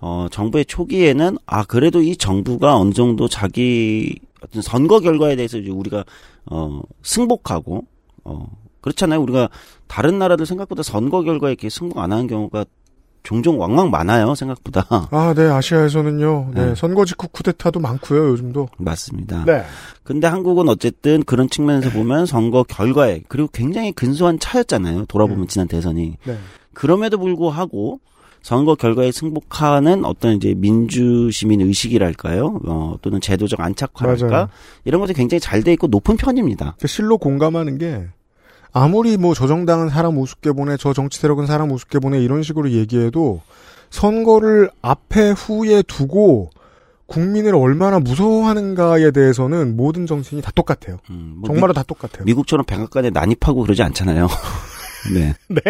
어 0.01 0.27
정부의 0.29 0.65
초기에는 0.65 1.37
아 1.45 1.63
그래도 1.63 2.01
이 2.01 2.17
정부가 2.17 2.75
어느 2.75 2.91
정도 2.91 3.29
자기 3.29 4.19
어떤 4.43 4.61
선거 4.61 4.99
결과에 4.99 5.35
대해서 5.35 5.57
이제 5.57 5.69
우리가 5.71 6.05
어 6.45 6.81
승복하고 7.03 7.85
어 8.23 8.47
그렇잖아요. 8.81 9.21
우리가 9.21 9.49
다른 9.87 10.19
나라들 10.19 10.45
생각보다 10.45 10.83
선거 10.83 11.23
결과에 11.23 11.51
이렇게 11.51 11.69
승복 11.69 11.97
안 11.99 12.11
하는 12.11 12.27
경우가 12.27 12.65
종종 13.23 13.59
왕왕 13.59 13.91
많아요. 13.91 14.33
생각보다 14.33 14.85
아, 15.11 15.33
네, 15.35 15.43
아시아에서는요. 15.43 16.51
네, 16.53 16.65
네. 16.67 16.75
선거 16.75 17.05
직후 17.05 17.27
쿠데타도 17.27 17.79
많고요, 17.79 18.29
요즘도. 18.29 18.69
맞습니다. 18.77 19.43
네. 19.45 19.65
근데 20.03 20.27
한국은 20.27 20.69
어쨌든 20.69 21.23
그런 21.23 21.49
측면에서 21.49 21.89
보면 21.91 22.25
선거 22.25 22.63
결과에 22.63 23.21
그리고 23.27 23.49
굉장히 23.51 23.91
근소한 23.91 24.39
차였잖아요. 24.39 25.05
돌아보면 25.07 25.47
지난 25.47 25.67
대선이. 25.67 26.17
네. 26.25 26.37
그럼에도 26.73 27.17
불구하고 27.17 27.99
선거 28.41 28.75
결과에 28.75 29.11
승복하는 29.11 30.05
어떤 30.05 30.35
이제 30.35 30.53
민주 30.55 31.29
시민 31.31 31.61
의식이랄까요? 31.61 32.61
어, 32.65 32.95
또는 33.01 33.21
제도적 33.21 33.59
안착화랄까? 33.59 34.27
맞아요. 34.27 34.49
이런 34.85 35.01
것들이 35.01 35.15
굉장히 35.15 35.39
잘 35.39 35.61
돼 35.63 35.73
있고 35.73 35.87
높은 35.87 36.15
편입니다. 36.17 36.75
그 36.79 36.87
실로 36.87 37.17
공감하는 37.17 37.77
게 37.77 38.07
아무리 38.71 39.17
뭐 39.17 39.33
저 39.33 39.45
정당은 39.47 39.89
사람 39.89 40.17
우습게 40.17 40.51
보내, 40.53 40.77
저 40.77 40.93
정치 40.93 41.19
세력은 41.19 41.45
사람 41.47 41.71
우습게 41.71 41.99
보내 41.99 42.21
이런 42.21 42.43
식으로 42.43 42.71
얘기해도 42.71 43.41
선거를 43.89 44.69
앞에 44.81 45.31
후에 45.31 45.81
두고 45.83 46.49
국민을 47.07 47.55
얼마나 47.55 47.99
무서워하는가에 47.99 49.09
대해서는 49.11 49.75
모든 49.75 50.05
정치인이 50.05 50.41
다 50.43 50.51
똑같아요. 50.53 50.99
뭐 51.09 51.47
정말로 51.47 51.73
미- 51.73 51.75
다 51.75 51.81
똑같아요. 51.83 52.23
미국처럼 52.25 52.65
백악관에 52.67 53.09
난입하고 53.09 53.63
그러지 53.63 53.81
않잖아요. 53.81 54.27
네. 55.13 55.33
네. 55.49 55.61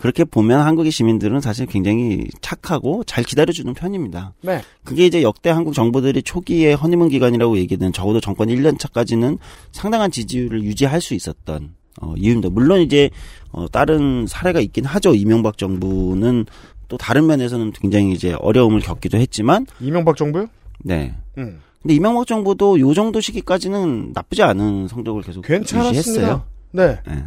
그렇게 0.00 0.24
보면 0.24 0.62
한국의 0.62 0.90
시민들은 0.90 1.42
사실 1.42 1.66
굉장히 1.66 2.26
착하고 2.40 3.04
잘 3.04 3.22
기다려주는 3.22 3.74
편입니다. 3.74 4.32
네. 4.40 4.62
그게 4.82 5.04
이제 5.04 5.22
역대 5.22 5.50
한국 5.50 5.74
정부들이 5.74 6.22
초기에 6.22 6.72
허니문 6.72 7.10
기간이라고 7.10 7.58
얘기된 7.58 7.92
적어도 7.92 8.18
정권 8.18 8.48
1년 8.48 8.78
차까지는 8.78 9.36
상당한 9.72 10.10
지지율을 10.10 10.62
유지할 10.62 11.02
수 11.02 11.12
있었던 11.12 11.74
어, 12.00 12.14
이유입니다. 12.16 12.48
물론 12.48 12.80
이제 12.80 13.10
어, 13.52 13.68
다른 13.68 14.26
사례가 14.26 14.60
있긴 14.60 14.86
하죠. 14.86 15.14
이명박 15.14 15.58
정부는 15.58 16.46
또 16.88 16.96
다른 16.96 17.26
면에서는 17.26 17.72
굉장히 17.72 18.12
이제 18.12 18.34
어려움을 18.38 18.80
겪기도 18.80 19.18
했지만 19.18 19.66
이명박 19.80 20.16
정부요? 20.16 20.46
네. 20.78 21.14
음. 21.36 21.60
근데 21.82 21.94
이명박 21.94 22.26
정부도 22.26 22.80
요 22.80 22.94
정도 22.94 23.20
시기까지는 23.20 24.12
나쁘지 24.14 24.42
않은 24.44 24.88
성적을 24.88 25.20
계속 25.20 25.42
괜찮았습니다. 25.42 25.98
유지했어요. 25.98 26.42
네. 26.72 26.98
네. 27.06 27.24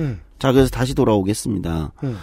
음. 0.00 0.20
자, 0.42 0.50
그래서 0.50 0.70
다시 0.70 0.92
돌아오겠습니다. 0.92 1.92
음. 2.02 2.18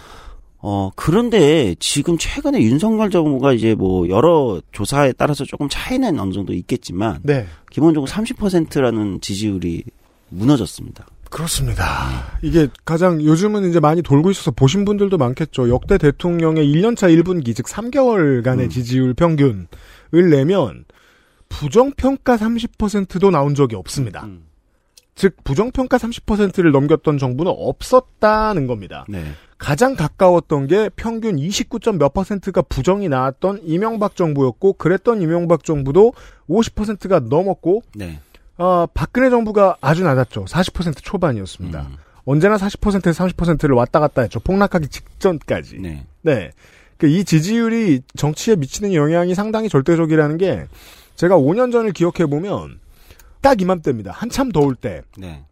어, 0.58 0.92
그런데 0.98 1.74
지금 1.80 2.18
최근에 2.18 2.62
윤석열 2.62 3.10
정부가 3.10 3.54
이제 3.54 3.76
뭐 3.76 4.10
여러 4.10 4.62
조사에 4.74 5.14
따라서 5.14 5.46
조금 5.46 5.70
차이는 5.70 6.20
어느 6.20 6.34
정도 6.34 6.52
있겠지만 6.52 7.20
네. 7.24 7.48
기본적으로 7.72 8.12
30%라는 8.12 9.22
지지율이 9.22 9.86
무너졌습니다. 10.28 11.06
그렇습니다. 11.30 11.86
이게 12.42 12.68
가장 12.84 13.22
요즘은 13.24 13.70
이제 13.70 13.80
많이 13.80 14.02
돌고 14.02 14.32
있어서 14.32 14.52
보신 14.52 14.84
분들도 14.84 15.18
많겠죠. 15.18 15.70
역대 15.70 15.98
대통령의 15.98 16.68
1년차 16.68 17.24
1분기, 17.24 17.56
즉 17.56 17.68
3개월간의 17.68 18.64
음. 18.64 18.70
지지율 18.70 19.14
평균을 19.14 19.70
내면 20.30 20.84
부정평가 21.48 22.36
30%도 22.36 23.32
나온 23.32 23.56
적이 23.56 23.78
없습니다. 23.78 24.26
음. 24.26 24.49
즉, 25.20 25.36
부정평가 25.44 25.98
30%를 25.98 26.72
넘겼던 26.72 27.18
정부는 27.18 27.52
없었다는 27.54 28.68
겁니다. 28.68 29.06
네. 29.10 29.22
가장 29.58 29.98
가까웠던 29.98 30.68
게 30.68 30.90
평균 30.96 31.38
29. 31.38 31.80
몇 32.00 32.14
퍼센트가 32.14 32.62
부정이 32.62 33.10
나왔던 33.10 33.60
이명박 33.64 34.16
정부였고, 34.16 34.74
그랬던 34.74 35.22
이명박 35.22 35.66
정부도 35.66 36.14
50%가 36.50 37.20
넘었고, 37.20 37.84
네. 37.96 38.22
어, 38.58 38.86
박근혜 38.94 39.30
정부가 39.30 39.76
아주 39.82 40.06
낮았죠. 40.06 40.46
40% 40.46 41.04
초반이었습니다. 41.04 41.82
음. 41.82 41.98
언제나 42.24 42.56
40%에서 42.56 43.26
30%를 43.26 43.76
왔다 43.76 44.00
갔다 44.00 44.22
했죠. 44.22 44.40
폭락하기 44.40 44.88
직전까지. 44.88 45.80
네. 45.80 46.06
네. 46.22 46.52
그이 46.96 47.26
지지율이 47.26 48.04
정치에 48.16 48.56
미치는 48.56 48.94
영향이 48.94 49.36
상당히 49.36 49.68
절대적이라는 49.68 50.38
게 50.38 50.66
제가 51.16 51.38
5년 51.38 51.74
전을 51.74 51.92
기억해 51.92 52.26
보면 52.26 52.80
딱 53.42 53.62
이맘때입니다. 53.62 54.12
한참 54.12 54.52
더울 54.52 54.76
때 54.76 55.02
네. 55.18 55.44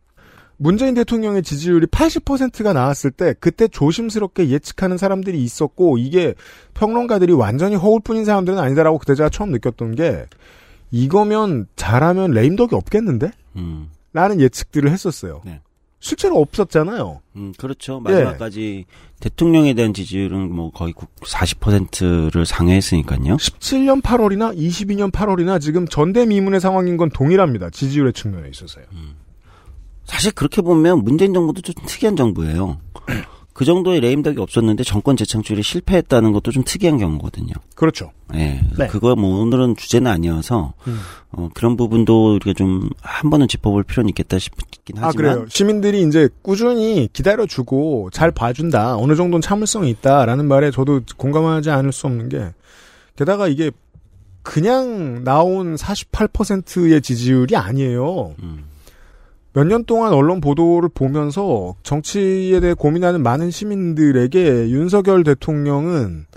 문재인 0.57 0.95
대통령의 0.95 1.43
지지율이 1.43 1.87
80%가 1.87 2.73
나왔을 2.73 3.11
때 3.11 3.35
그때 3.39 3.67
조심스럽게 3.67 4.49
예측하는 4.49 4.97
사람들이 4.97 5.43
있었고 5.43 5.97
이게 5.97 6.33
평론가들이 6.73 7.33
완전히 7.33 7.75
허울뿐인 7.75 8.25
사람들은 8.25 8.57
아니다라고 8.57 8.97
그때 8.97 9.13
제가 9.15 9.29
처음 9.29 9.51
느꼈던 9.51 9.95
게 9.95 10.25
이거면 10.89 11.67
잘하면 11.75 12.31
레임덕이 12.31 12.73
없겠는데? 12.75 13.31
음. 13.57 13.89
라는 14.13 14.41
예측들을 14.41 14.89
했었어요. 14.89 15.41
네. 15.45 15.61
실제로 15.99 16.39
없었잖아요. 16.39 17.21
음, 17.35 17.53
그렇죠. 17.57 18.01
예. 18.07 18.11
마지막까지 18.11 18.85
대통령에 19.19 19.73
대한 19.73 19.93
지지율은 19.93 20.53
뭐 20.53 20.71
거의 20.71 20.93
40%를 20.93 22.45
상회했으니까요. 22.45 23.37
17년 23.37 24.01
8월이나 24.01 24.55
22년 24.55 25.11
8월이나 25.11 25.59
지금 25.59 25.87
전대미문의 25.87 26.59
상황인 26.59 26.97
건 26.97 27.09
동일합니다. 27.09 27.71
지지율의 27.71 28.13
측면에 28.13 28.49
있어서요. 28.49 28.85
사실 30.05 30.31
그렇게 30.31 30.61
보면 30.61 31.03
문재인 31.03 31.33
정부도 31.33 31.61
좀 31.61 31.73
특이한 31.85 32.15
정부예요. 32.15 32.79
그 33.57 33.65
정도의 33.65 34.01
레임덕이 34.01 34.39
없었는데 34.39 34.83
정권 34.83 35.17
재창출에 35.17 35.63
실패했다는 35.63 36.31
것도 36.31 36.51
좀 36.51 36.63
특이한 36.63 36.99
경우거든요. 36.99 37.53
그렇죠. 37.73 38.11
예. 38.35 38.61
네. 38.77 38.85
그거 38.85 39.15
뭐 39.15 39.41
오늘은 39.41 39.75
주제는 39.77 40.11
아니어서 40.11 40.73
음. 40.85 40.99
어, 41.31 41.49
그런 41.55 41.75
부분도 41.75 42.35
우리가 42.35 42.53
좀 42.53 42.89
한 43.17 43.31
번은 43.31 43.47
짚어볼 43.47 43.83
필요는 43.83 44.09
있겠다 44.09 44.37
싶긴 44.37 44.99
아, 44.99 45.07
하지만 45.07 45.11
그래요. 45.13 45.45
시민들이 45.49 46.03
이제 46.03 46.29
꾸준히 46.43 47.09
기다려주고 47.11 48.09
잘 48.11 48.31
봐준다. 48.31 48.95
어느 48.97 49.15
정도는 49.15 49.41
참을성이 49.41 49.89
있다라는 49.89 50.47
말에 50.47 50.69
저도 50.69 51.01
공감하지 51.17 51.71
않을 51.71 51.91
수 51.91 52.05
없는 52.05 52.29
게, 52.29 52.53
게다가 53.15 53.47
이게 53.47 53.71
그냥 54.43 55.23
나온 55.23 55.75
48%의 55.75 57.01
지지율이 57.01 57.55
아니에요. 57.55 58.35
음. 58.43 58.65
몇 59.57 59.63
년 59.65 59.85
동안 59.85 60.13
언론 60.13 60.39
보도를 60.39 60.87
보면서 60.87 61.75
정치에 61.81 62.59
대해 62.59 62.75
고민하는 62.75 63.23
많은 63.23 63.49
시민들에게 63.49 64.69
윤석열 64.69 65.23
대통령은 65.23 66.27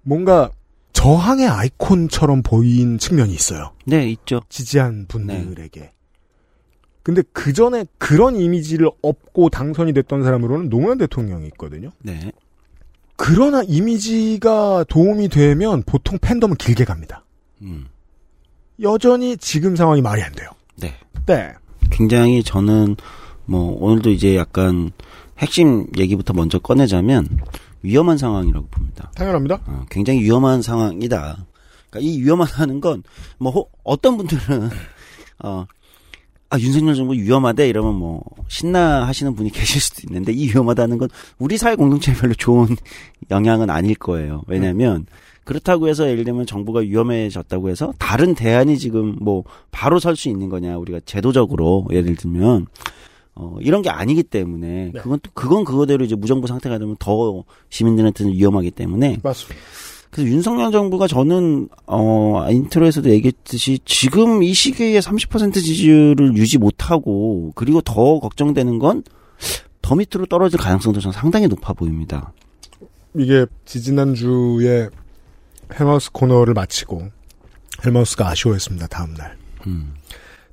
뭔가 0.00 0.50
저항의 0.94 1.46
아이콘처럼 1.48 2.42
보인 2.42 2.96
측면이 2.96 3.34
있어요. 3.34 3.72
네 3.84 4.08
있죠. 4.08 4.40
지지한 4.48 5.04
분들에게. 5.06 5.92
근데 7.02 7.22
그 7.34 7.52
전에 7.52 7.84
그런 7.98 8.36
이미지를 8.36 8.88
업고 9.02 9.50
당선이 9.50 9.92
됐던 9.92 10.22
사람으로는 10.22 10.70
노무현 10.70 10.96
대통령이 10.96 11.46
있거든요. 11.48 11.90
네. 11.98 12.32
그러나 13.16 13.62
이미지가 13.66 14.86
도움이 14.88 15.28
되면 15.28 15.82
보통 15.82 16.18
팬덤은 16.18 16.56
길게 16.56 16.86
갑니다. 16.86 17.26
음. 17.60 17.88
여전히 18.80 19.36
지금 19.36 19.76
상황이 19.76 20.00
말이 20.00 20.22
안 20.22 20.32
돼요. 20.32 20.48
네. 20.76 20.94
네. 21.26 21.52
굉장히 21.90 22.42
저는 22.42 22.96
뭐 23.44 23.76
오늘도 23.80 24.10
이제 24.10 24.36
약간 24.36 24.90
핵심 25.38 25.86
얘기부터 25.96 26.32
먼저 26.32 26.58
꺼내자면 26.58 27.26
위험한 27.82 28.16
상황이라고 28.18 28.66
봅니다. 28.68 29.10
당연합니다. 29.14 29.60
어, 29.66 29.84
굉장히 29.90 30.20
위험한 30.22 30.62
상황이다. 30.62 31.44
그러니까 31.90 32.10
이 32.10 32.20
위험하다는 32.22 32.80
건 32.80 33.02
뭐 33.38 33.66
어떤 33.84 34.16
분들은 34.16 34.70
어 35.44 35.66
아, 36.50 36.58
윤석열 36.58 36.94
정부 36.94 37.14
위험하대 37.14 37.66
이러면 37.68 37.94
뭐 37.94 38.22
신나 38.48 39.06
하시는 39.06 39.34
분이 39.34 39.50
계실 39.52 39.80
수도 39.80 40.02
있는데 40.06 40.32
이 40.32 40.48
위험하다는 40.48 40.98
건 40.98 41.08
우리 41.38 41.56
사회 41.56 41.74
공동체에 41.74 42.14
별로 42.14 42.34
좋은 42.34 42.76
영향은 43.30 43.70
아닐 43.70 43.94
거예요. 43.94 44.42
왜냐하면 44.46 45.06
그렇다고 45.44 45.88
해서 45.88 46.08
예를 46.08 46.24
들면 46.24 46.46
정부가 46.46 46.80
위험해졌다고 46.80 47.68
해서 47.68 47.92
다른 47.98 48.34
대안이 48.34 48.78
지금 48.78 49.16
뭐 49.20 49.44
바로 49.70 49.98
설 49.98 50.16
수 50.16 50.28
있는 50.28 50.48
거냐 50.48 50.76
우리가 50.78 51.00
제도적으로 51.04 51.86
예를 51.90 52.16
들면 52.16 52.66
어 53.34 53.56
이런 53.60 53.82
게 53.82 53.90
아니기 53.90 54.22
때문에 54.22 54.92
그건 54.94 55.18
또 55.22 55.30
그건 55.34 55.64
그거대로 55.64 56.04
이제 56.04 56.14
무정부 56.14 56.46
상태가 56.46 56.78
되면 56.78 56.96
더 56.98 57.44
시민들한테는 57.70 58.32
위험하기 58.32 58.70
때문에 58.72 59.18
맞습니다. 59.22 59.60
그래서 60.10 60.30
윤석열 60.30 60.70
정부가 60.70 61.06
저는 61.06 61.68
어 61.86 62.46
intro에서도 62.50 63.08
얘기했듯이 63.10 63.78
지금 63.86 64.42
이 64.42 64.52
시기에 64.52 65.00
30% 65.00 65.54
지지율을 65.54 66.36
유지 66.36 66.58
못하고 66.58 67.52
그리고 67.54 67.80
더 67.80 68.20
걱정되는 68.20 68.78
건 68.78 69.02
더 69.82 69.96
밑으로 69.96 70.26
떨어질 70.26 70.58
가능성도 70.58 71.00
저는 71.00 71.12
상당히 71.12 71.48
높아 71.48 71.72
보입니다. 71.72 72.32
이게 73.16 73.44
지지난주에 73.66 74.88
헬마우스 75.78 76.12
코너를 76.12 76.54
마치고 76.54 77.10
헬마우스가 77.84 78.28
아쉬워했습니다. 78.28 78.86
다음 78.88 79.14
날. 79.14 79.36
음. 79.66 79.94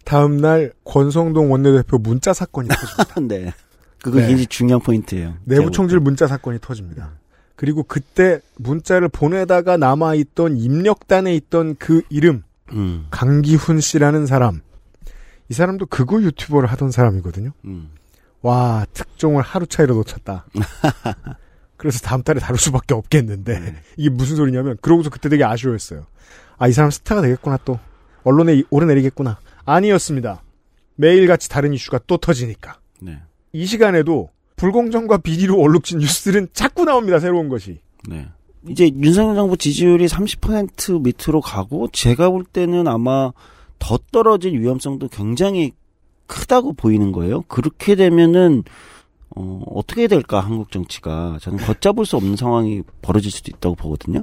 다음 0.05 0.37
날 0.37 0.73
권성동 0.85 1.51
원내대표 1.51 1.97
문자 1.97 2.33
사건이 2.33 2.69
터집니다. 2.69 3.21
네. 3.27 3.53
그거 4.01 4.17
굉장히 4.17 4.47
중요한 4.47 4.81
포인트예요. 4.81 5.35
내부 5.43 5.71
총질 5.71 5.99
문자 5.99 6.25
사건이 6.25 6.59
터집니다. 6.61 7.11
그리고 7.55 7.83
그때 7.83 8.39
문자를 8.57 9.09
보내다가 9.09 9.75
남아 9.75 10.15
있던 10.15 10.57
입력단에 10.57 11.35
있던 11.35 11.75
그 11.77 12.01
이름 12.09 12.43
음. 12.71 13.07
강기훈 13.11 13.81
씨라는 13.81 14.25
사람 14.25 14.61
이 15.49 15.53
사람도 15.53 15.87
그거 15.87 16.21
유튜버를 16.21 16.69
하던 16.69 16.91
사람이거든요. 16.91 17.51
음. 17.65 17.89
와 18.41 18.85
특종을 18.93 19.43
하루 19.43 19.67
차이로 19.67 19.95
놓쳤다. 19.95 20.45
그래서 21.79 21.99
다음 21.99 22.21
달에 22.23 22.39
다룰 22.41 22.59
수밖에 22.59 22.93
없겠는데 22.93 23.59
네. 23.59 23.75
이게 23.97 24.09
무슨 24.09 24.35
소리냐면 24.35 24.77
그러고서 24.81 25.09
그때 25.09 25.29
되게 25.29 25.43
아쉬워했어요. 25.45 26.05
아 26.57 26.67
이 26.67 26.73
사람 26.73 26.91
스타가 26.91 27.21
되겠구나 27.21 27.57
또 27.63 27.79
언론에 28.23 28.63
오르내리겠구나 28.69 29.39
아니었습니다. 29.63 30.43
매일같이 30.95 31.47
다른 31.49 31.73
이슈가 31.73 32.01
또 32.05 32.17
터지니까 32.17 32.79
네. 33.01 33.19
이 33.53 33.65
시간에도 33.65 34.29
불공정과 34.57 35.19
비리로 35.19 35.57
얼룩진 35.57 35.99
뉴스들은 35.99 36.49
자꾸 36.51 36.83
나옵니다. 36.83 37.19
새로운 37.19 37.47
것이. 37.47 37.79
네. 38.09 38.27
이제 38.67 38.89
윤석열 38.89 39.35
정부 39.35 39.55
지지율이 39.55 40.05
30% 40.07 41.01
밑으로 41.01 41.39
가고 41.39 41.87
제가 41.93 42.29
볼 42.29 42.43
때는 42.43 42.89
아마 42.89 43.31
더 43.79 43.97
떨어질 44.11 44.59
위험성도 44.59 45.07
굉장히 45.07 45.71
크다고 46.27 46.73
보이는 46.73 47.13
거예요. 47.13 47.43
그렇게 47.43 47.95
되면은 47.95 48.63
어, 49.35 49.61
어떻게 49.67 50.07
될까 50.07 50.39
한국 50.39 50.71
정치가 50.71 51.37
저는 51.41 51.59
걷잡을 51.59 52.05
수 52.05 52.17
없는 52.17 52.35
상황이 52.35 52.81
벌어질 53.01 53.31
수도 53.31 53.51
있다고 53.55 53.75
보거든요. 53.75 54.21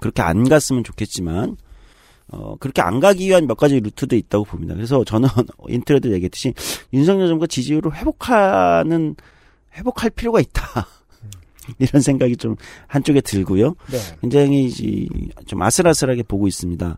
그렇게 0.00 0.22
안 0.22 0.48
갔으면 0.48 0.84
좋겠지만 0.84 1.56
어, 2.32 2.56
그렇게 2.60 2.80
안 2.80 3.00
가기 3.00 3.26
위한 3.28 3.46
몇 3.46 3.56
가지 3.56 3.80
루트도 3.80 4.14
있다고 4.16 4.44
봅니다. 4.44 4.74
그래서 4.74 5.04
저는 5.04 5.28
intro도 5.68 6.12
얘기했듯이 6.12 6.54
윤석열 6.92 7.28
정부가 7.28 7.46
지지율을 7.48 7.94
회복하는 7.96 9.16
회복할 9.74 10.10
필요가 10.10 10.40
있다. 10.40 10.86
이런 11.78 12.02
생각이 12.02 12.36
좀 12.36 12.56
한쪽에 12.86 13.20
들고요. 13.20 13.74
네. 13.90 13.98
굉장히 14.20 14.64
이제 14.64 15.06
좀 15.46 15.60
아슬아슬하게 15.62 16.22
보고 16.22 16.46
있습니다. 16.46 16.96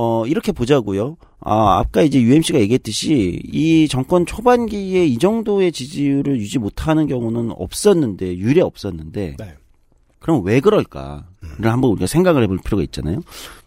어, 0.00 0.24
이렇게 0.26 0.52
보자고요. 0.52 1.16
아, 1.40 1.80
아까 1.80 2.02
이제 2.02 2.20
UMC가 2.20 2.60
얘기했듯이 2.60 3.40
이 3.52 3.88
정권 3.88 4.26
초반기에 4.26 5.04
이 5.04 5.18
정도의 5.18 5.72
지지율을 5.72 6.38
유지 6.38 6.60
못하는 6.60 7.08
경우는 7.08 7.50
없었는데, 7.56 8.36
유례 8.38 8.60
없었는데, 8.60 9.34
그럼 10.20 10.44
왜 10.44 10.60
그럴까를 10.60 11.22
한번 11.62 11.90
우리가 11.90 12.06
생각을 12.06 12.44
해볼 12.44 12.58
필요가 12.64 12.84
있잖아요. 12.84 13.20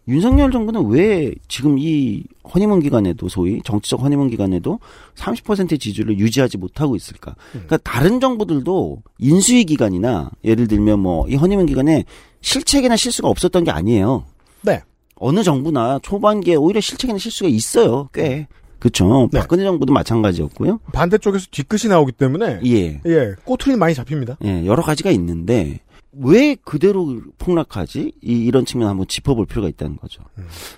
윤석열 0.08 0.52
정부는 0.52 0.88
왜 0.88 1.34
지금 1.50 1.78
이 1.78 2.24
허니문 2.54 2.80
기간에도 2.80 3.28
소위 3.28 3.62
정치적 3.64 4.02
허니문 4.02 4.30
기간에도 4.30 4.80
30%의 5.16 5.78
지지율을 5.80 6.18
유지하지 6.18 6.58
못하고 6.58 6.96
있을까? 6.96 7.36
그러니까 7.52 7.78
다른 7.78 8.20
정부들도 8.22 9.02
인수위 9.20 9.66
기간이나 9.66 10.32
예를 10.46 10.68
들면 10.68 11.00
뭐 11.00 11.28
이 11.28 11.36
허니문 11.36 11.66
기간에 11.66 12.06
실책이나 12.42 12.96
실수가 12.96 13.28
없었던 13.28 13.64
게 13.66 13.72
아니에요. 13.72 14.24
네. 14.62 14.82
어느 15.22 15.44
정부나 15.44 16.00
초반기에 16.02 16.56
오히려 16.56 16.82
실책이나 16.82 17.20
실수가 17.20 17.48
있어요. 17.48 18.10
꽤. 18.12 18.48
그렇죠. 18.80 19.30
박근혜 19.32 19.64
정부도 19.64 19.94
마찬가지였고요. 19.94 20.80
반대쪽에서 20.92 21.46
뒤끝이 21.52 21.88
나오기 21.88 22.14
때문에 22.14 22.62
예. 22.66 23.00
예 23.06 23.36
꼬투리 23.44 23.76
많이 23.76 23.94
잡힙니다. 23.94 24.38
예, 24.44 24.66
여러 24.66 24.82
가지가 24.82 25.12
있는데 25.12 25.82
왜 26.12 26.56
그대로 26.56 27.22
폭락하지? 27.38 28.14
이, 28.22 28.32
이런 28.46 28.66
측면 28.66 28.90
한번 28.90 29.08
짚어볼 29.08 29.46
필요가 29.46 29.70
있다는 29.70 29.98
거죠. 29.98 30.24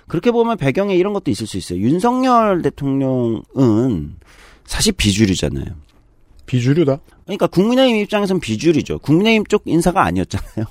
그렇게 0.06 0.30
보면 0.30 0.58
배경에 0.58 0.94
이런 0.94 1.14
것도 1.14 1.30
있을 1.30 1.46
수 1.46 1.56
있어요. 1.56 1.80
윤석열 1.80 2.60
대통령은 2.60 4.16
사실 4.66 4.92
비주류잖아요. 4.92 5.64
비주류다? 6.44 6.98
그러니까 7.24 7.46
국민의힘 7.46 7.96
입장에선 8.02 8.38
비주류죠. 8.38 8.98
국민의힘 8.98 9.46
쪽 9.46 9.62
인사가 9.64 10.04
아니었잖아요. 10.04 10.66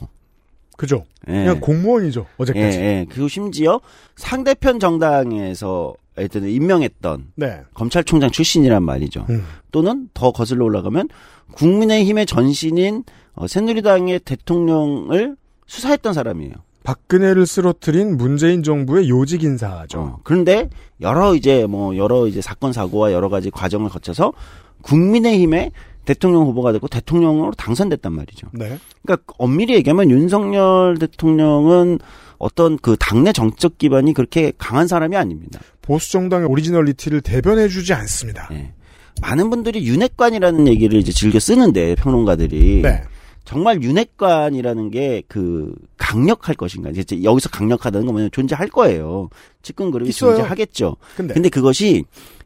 그죠? 0.83 1.05
예. 1.29 1.31
그냥 1.31 1.61
공무원이죠. 1.61 2.25
어제까지. 2.35 2.77
예, 2.77 2.83
예. 2.83 3.05
그리고 3.07 3.29
심지어 3.29 3.79
상대편 4.17 4.81
정당에서 4.81 5.95
일단 6.17 6.43
임명했던 6.43 7.31
네. 7.35 7.61
검찰총장 7.73 8.31
출신이란 8.31 8.83
말이죠. 8.83 9.25
음. 9.29 9.45
또는 9.71 10.09
더 10.13 10.31
거슬러 10.31 10.65
올라가면 10.65 11.07
국민의힘의 11.53 12.25
전신인 12.25 13.05
어, 13.33 13.47
새누리당의 13.47 14.19
대통령을 14.25 15.37
수사했던 15.67 16.13
사람이에요. 16.13 16.51
박근혜를 16.83 17.45
쓰러뜨린 17.45 18.17
문재인 18.17 18.61
정부의 18.61 19.09
요직 19.09 19.43
인사죠. 19.43 20.19
그런데 20.25 20.69
여러 20.99 21.33
이제 21.33 21.65
뭐 21.65 21.95
여러 21.95 22.27
이제 22.27 22.41
사건 22.41 22.73
사고와 22.73 23.13
여러 23.13 23.29
가지 23.29 23.49
과정을 23.49 23.89
거쳐서 23.89 24.33
국민의힘의 24.81 25.71
대통령 26.05 26.43
후보가 26.43 26.71
되고 26.71 26.87
대통령으로 26.87 27.51
당선됐단 27.51 28.11
말이죠. 28.13 28.47
네. 28.53 28.77
그러니까 29.03 29.33
엄밀히 29.37 29.75
얘기하면 29.75 30.09
윤석열 30.09 30.97
대통령은 30.99 31.99
어떤 32.37 32.77
그 32.77 32.97
당내 32.99 33.31
정치적 33.31 33.77
기반이 33.77 34.13
그렇게 34.13 34.51
강한 34.57 34.87
사람이 34.87 35.15
아닙니다. 35.15 35.59
보수 35.81 36.11
정당의 36.11 36.47
originality를 36.47 37.21
대변해주지 37.21 37.93
않습니다. 37.93 38.49
예. 38.51 38.73
많은 39.21 39.49
분들이 39.49 39.85
윤핵관이라는 39.85 40.67
얘기를 40.67 40.99
이제 40.99 41.11
즐겨 41.11 41.39
쓰는데 41.39 41.95
평론가들이 41.95 42.81
네. 42.81 43.01
정말 43.45 43.81
윤핵관이라는 43.81 44.91
게 44.91 45.23
그 45.27 45.73
강력할 46.13 46.55
것인가 46.55 46.89
이제 46.89 47.23
여기서 47.23 47.49
강력하다는 47.49 48.05
건 48.05 48.13
뭐냐면 48.13 48.31
존재할 48.31 48.67
거예요. 48.67 49.29
측근 49.61 49.89
그룹이 49.89 50.09
있어요. 50.09 50.35
존재하겠죠. 50.35 50.95
근데. 51.15 51.33
근데 51.33 51.49
그것이 51.49 52.03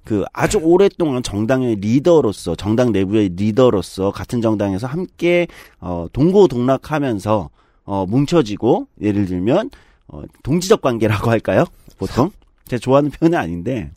그 0.07 0.23
아주 0.31 0.57
오랫동안 0.59 1.21
정당의 1.21 1.75
리더로서 1.81 2.55
정당 2.55 2.93
내부의 2.93 3.31
리더로서 3.35 4.11
같은 4.11 4.41
정당에서 4.41 4.87
함께 4.87 5.47
어 5.81 6.07
동고동락하면서 6.13 7.49
어 7.83 8.05
뭉쳐지고 8.05 8.87
예를 9.01 9.25
들면 9.25 9.69
어 10.07 10.21
동지적 10.43 10.79
관계라고 10.79 11.29
할까요? 11.29 11.65
보통 11.97 12.31
제가 12.69 12.79
좋아하는 12.79 13.11
표현은 13.11 13.37
아닌데 13.37 13.91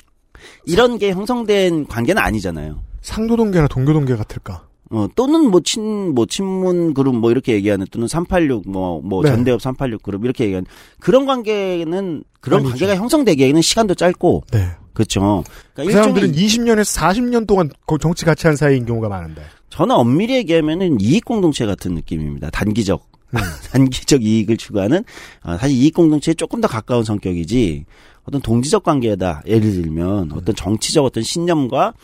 이런 0.66 0.98
게 0.98 1.12
형성된 1.12 1.86
관계는 1.86 2.20
아니잖아요. 2.20 2.80
상도동계나 3.02 3.68
동교동계 3.68 4.16
같을까? 4.16 4.66
어, 4.90 5.06
또는 5.14 5.50
뭐 5.50 5.60
친, 5.60 6.14
뭐 6.14 6.26
친문 6.26 6.94
그룹 6.94 7.14
뭐 7.14 7.30
이렇게 7.30 7.52
얘기하는 7.54 7.86
또는 7.90 8.08
386 8.08 8.68
뭐, 8.68 9.00
뭐 9.02 9.22
네. 9.22 9.30
전대협 9.30 9.62
386 9.62 10.02
그룹 10.02 10.24
이렇게 10.24 10.44
얘기하는 10.44 10.66
그런 10.98 11.26
관계는 11.26 12.24
그런 12.40 12.60
아니죠. 12.60 12.70
관계가 12.70 12.96
형성되기에는 12.96 13.62
시간도 13.62 13.94
짧고. 13.94 14.44
네. 14.52 14.66
그렇죠. 14.92 15.44
그 15.46 15.82
그러니까 15.84 16.00
사람들은 16.00 16.34
일종의 16.34 16.76
20년에서 16.82 16.98
40년 16.98 17.46
동안 17.46 17.70
거- 17.86 17.98
정치 17.98 18.24
같이 18.24 18.46
한 18.48 18.56
사이인 18.56 18.84
경우가 18.84 19.08
많은데. 19.08 19.42
저는 19.70 19.94
엄밀히 19.94 20.34
얘기하면은 20.34 21.00
이익 21.00 21.24
공동체 21.24 21.64
같은 21.66 21.94
느낌입니다. 21.94 22.50
단기적. 22.50 23.08
단기적 23.70 24.24
이익을 24.24 24.56
추구하는 24.56 25.04
아, 25.42 25.56
사실 25.56 25.76
이익 25.76 25.94
공동체에 25.94 26.34
조금 26.34 26.60
더 26.60 26.66
가까운 26.66 27.04
성격이지 27.04 27.84
어떤 28.24 28.40
동지적 28.42 28.82
관계다. 28.82 29.42
예를 29.46 29.70
들면 29.70 30.32
어떤 30.32 30.54
정치적 30.56 31.04
어떤 31.04 31.22
신념과 31.22 31.94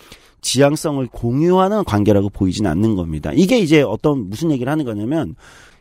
지향성을 0.46 1.04
공유하는 1.08 1.82
관계라고 1.84 2.30
보이진 2.30 2.66
않는 2.66 2.94
겁니다. 2.94 3.32
이게 3.34 3.58
이제 3.58 3.82
어떤 3.82 4.30
무슨 4.30 4.52
얘기를 4.52 4.70
하는 4.70 4.84
거냐면 4.84 5.34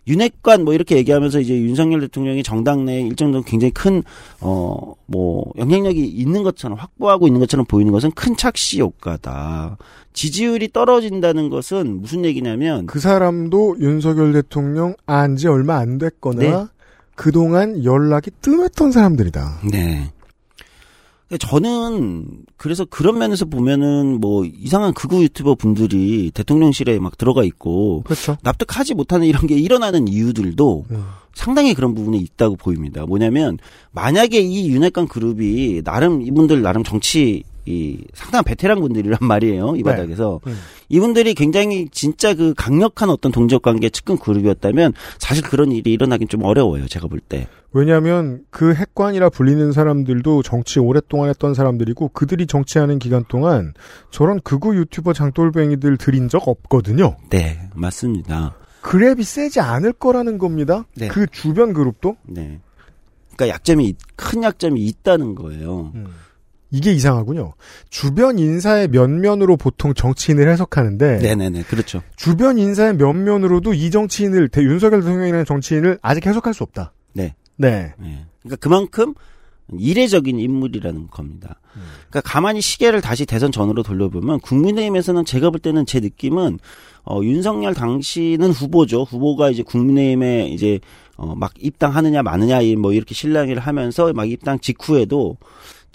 윤핵관 0.07 0.63
뭐 0.65 0.73
이렇게 0.73 0.97
얘기하면서 0.97 1.39
이제 1.39 1.55
윤석열 1.55 2.01
대통령이 2.01 2.43
정당 2.43 2.85
내에 2.85 3.01
일정 3.01 3.31
정도 3.31 3.45
굉장히 3.45 3.71
큰 3.71 4.03
어 4.41 4.95
뭐 5.07 5.51
영향력이 5.57 6.03
있는 6.03 6.43
것처럼 6.43 6.77
확보하고 6.77 7.27
있는 7.27 7.39
것처럼 7.39 7.65
보이는 7.65 7.91
것은 7.91 8.11
큰 8.11 8.35
착시 8.35 8.81
효과다. 8.81 9.77
지지율이 10.13 10.71
떨어진다는 10.71 11.49
것은 11.49 12.01
무슨 12.01 12.25
얘기냐면 12.25 12.85
그 12.87 12.99
사람도 12.99 13.77
윤석열 13.79 14.33
대통령 14.33 14.95
안지 15.05 15.47
얼마 15.47 15.77
안 15.77 15.97
됐거나 15.97 16.39
네. 16.41 16.65
그동안 17.15 17.83
연락이 17.83 18.31
뜸했던 18.41 18.91
사람들이다. 18.91 19.59
네. 19.71 20.11
저는 21.39 22.27
그래서 22.55 22.85
그런 22.85 23.17
면에서 23.17 23.45
보면은 23.45 24.19
뭐 24.21 24.45
이상한 24.45 24.93
극우 24.93 25.23
유튜버 25.23 25.55
분들이 25.55 26.31
대통령실에 26.31 26.99
막 26.99 27.17
들어가 27.17 27.43
있고 27.43 28.03
그렇죠. 28.03 28.37
납득하지 28.43 28.93
못하는 28.93 29.25
이런 29.25 29.47
게 29.47 29.55
일어나는 29.55 30.07
이유들도 30.07 30.85
음. 30.91 31.03
상당히 31.33 31.73
그런 31.73 31.95
부분이 31.95 32.17
있다고 32.19 32.55
보입니다. 32.55 33.05
뭐냐면 33.05 33.57
만약에 33.91 34.39
이 34.39 34.69
윤핵관 34.69 35.07
그룹이 35.07 35.81
나름 35.83 36.21
이분들 36.21 36.61
나름 36.61 36.83
정치 36.83 37.43
이 37.67 37.99
상당한 38.13 38.43
베테랑 38.43 38.79
분들이란 38.79 39.17
말이에요. 39.27 39.75
이 39.75 39.83
바닥에서 39.83 40.39
음. 40.45 40.55
이분들이 40.89 41.33
굉장히 41.33 41.87
진짜 41.91 42.33
그 42.35 42.53
강력한 42.55 43.09
어떤 43.09 43.31
동지적 43.31 43.61
관계 43.63 43.89
측근 43.89 44.17
그룹이었다면 44.17 44.93
사실 45.17 45.43
그런 45.43 45.71
일이 45.71 45.91
일어나긴 45.93 46.27
좀 46.27 46.43
어려워요. 46.43 46.87
제가 46.87 47.07
볼 47.07 47.19
때. 47.19 47.47
왜냐하면 47.71 48.41
그 48.51 48.73
핵관이라 48.73 49.29
불리는 49.29 49.71
사람들도 49.71 50.43
정치 50.43 50.79
오랫동안 50.79 51.29
했던 51.29 51.53
사람들이고 51.53 52.09
그들이 52.09 52.47
정치하는 52.47 52.99
기간 52.99 53.25
동안 53.27 53.73
저런 54.11 54.39
극우 54.41 54.75
유튜버 54.75 55.13
장돌뱅이들 55.13 55.97
들인 55.97 56.29
적 56.29 56.47
없거든요. 56.47 57.17
네, 57.31 57.67
맞습니다. 57.73 58.55
그랩이 58.81 59.23
세지 59.23 59.59
않을 59.59 59.93
거라는 59.93 60.37
겁니다. 60.37 60.85
네. 60.95 61.07
그 61.07 61.25
주변 61.27 61.73
그룹도 61.73 62.15
네. 62.27 62.59
그러니까 63.35 63.55
약점이 63.55 63.85
있- 63.87 63.97
큰 64.15 64.43
약점이 64.43 64.79
있다는 64.85 65.33
거예요. 65.35 65.91
이게 66.75 66.91
이상하군요. 66.91 67.53
주변 67.89 68.37
인사의 68.37 68.89
면면으로 68.89 69.55
보통 69.55 69.93
정치인을 69.93 70.49
해석하는데 70.49 71.19
네네네, 71.19 71.63
그렇죠. 71.63 72.01
주변 72.17 72.57
인사의 72.57 72.95
면면으로도 72.97 73.73
이 73.73 73.89
정치인을 73.91 74.49
대- 74.49 74.61
윤석열 74.61 74.99
대통령이라는 75.01 75.45
정치인을 75.45 75.99
아직 76.01 76.25
해석할 76.25 76.53
수 76.53 76.63
없다. 76.63 76.91
네. 77.13 77.33
네. 77.55 77.93
네. 77.97 78.25
그러니까 78.41 78.57
그만큼 78.59 79.13
이례적인 79.79 80.37
인물이라는 80.37 81.07
겁니다. 81.07 81.59
음. 81.77 81.81
그러니까 82.09 82.21
가만히 82.29 82.59
시계를 82.61 82.99
다시 83.01 83.25
대선 83.25 83.51
전으로 83.53 83.81
돌려보면 83.81 84.41
국민의힘에서는 84.41 85.23
제가 85.25 85.49
볼 85.51 85.59
때는 85.61 85.85
제 85.85 85.99
느낌은 86.01 86.59
어, 87.05 87.21
윤석열 87.23 87.73
당시는 87.73 88.51
후보죠. 88.51 89.03
후보가 89.03 89.49
이제 89.49 89.63
국민의힘에 89.63 90.49
이제 90.49 90.79
어, 91.17 91.33
막 91.35 91.53
입당하느냐 91.57 92.21
마느냐 92.21 92.59
이뭐 92.61 92.91
이렇게 92.93 93.15
실랑이를 93.15 93.61
하면서 93.61 94.11
막 94.13 94.29
입당 94.29 94.59
직후에도 94.59 95.37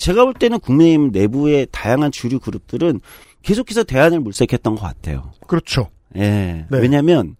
제가 0.00 0.24
볼 0.24 0.34
때는 0.34 0.58
국민의힘 0.60 1.10
내부의 1.12 1.68
다양한 1.70 2.10
주류 2.10 2.40
그룹들은 2.40 3.00
계속해서 3.42 3.84
대안을 3.84 4.20
물색했던 4.20 4.74
것 4.74 4.80
같아요. 4.80 5.32
그렇죠. 5.46 5.90
예. 6.16 6.66
네. 6.68 6.78
왜냐하면 6.78 7.36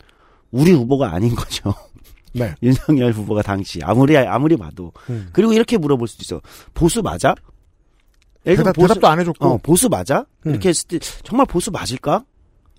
우리 0.51 0.71
후보가 0.73 1.13
아닌 1.13 1.35
거죠. 1.35 1.75
네. 2.33 2.55
윤석열 2.63 3.13
후보가 3.13 3.43
당시 3.43 3.81
아무리 3.83 4.17
아무리 4.17 4.57
봐도 4.57 4.93
음. 5.09 5.31
그리고 5.33 5.53
이렇게 5.55 5.79
물어볼 5.79 6.07
수도 6.07 6.23
있어. 6.23 6.43
보수 6.75 7.03
맞아? 7.03 7.35
대답, 8.45 8.77
대답도 8.77 9.09
안 9.09 9.21
해줬고. 9.21 9.47
어, 9.47 9.59
보수 9.59 9.89
맞아? 9.89 10.27
음. 10.47 10.51
이렇게 10.51 10.69
했을 10.69 10.87
때 10.87 10.99
정말 10.99 11.47
보수 11.47 11.71
맞을까? 11.71 12.25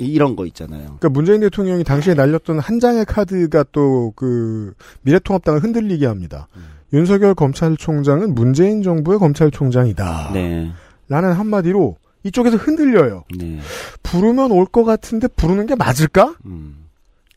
이- 0.02 0.12
이런 0.12 0.36
거 0.36 0.46
있잖아요. 0.48 0.84
그러니까 0.84 1.10
문재인 1.10 1.42
대통령이 1.42 1.84
당시에 1.84 2.14
날렸던 2.14 2.60
한 2.60 2.80
장의 2.80 3.06
카드가 3.06 3.64
또 3.72 4.12
그 4.16 4.74
미래통합당을 5.04 5.64
흔들리게 5.64 6.06
합니다. 6.06 6.48
음. 6.58 6.64
윤석열 6.94 7.34
검찰총장은 7.36 8.36
문재인 8.36 8.84
정부의 8.84 9.20
검찰총장이다. 9.20 10.32
네. 10.34 10.72
라는 11.08 11.34
한마디로 11.34 11.98
이쪽에서 12.24 12.58
흔들려요. 12.58 13.24
네. 13.38 13.60
부르면 14.04 14.52
올 14.52 14.66
것 14.66 14.84
같은데 14.84 15.28
부르는 15.30 15.66
게 15.66 15.76
맞을까? 15.76 16.36
음. 16.46 16.86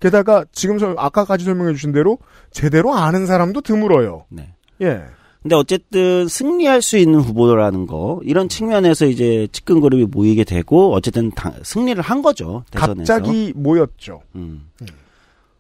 게다가 0.01 0.45
지금 0.53 0.79
서- 0.79 0.95
아까까지 0.99 1.45
설명해 1.45 1.73
주신 1.73 1.93
대로 1.93 2.19
제대로 2.51 2.95
아는 2.95 3.27
사람도 3.27 3.61
드물어요. 3.63 4.25
네. 4.29 4.53
예. 4.83 5.03
근데 5.45 5.57
어쨌든 5.57 6.27
승리할 6.27 6.81
수 6.81 6.97
있는 6.97 7.21
후보라는 7.21 7.87
거 7.87 8.19
이런 8.25 8.49
측면에서 8.49 9.05
이제 9.05 9.47
측근 9.53 9.81
그룹이 9.83 10.07
모이게 10.07 10.43
되고 10.43 10.95
어쨌든 10.95 11.31
당- 11.33 11.53
승리를 11.63 12.03
한 12.03 12.23
거죠 12.23 12.65
대선에서. 12.71 12.95
갑자기 13.15 13.53
모였죠. 13.55 14.23
음. 14.37 14.67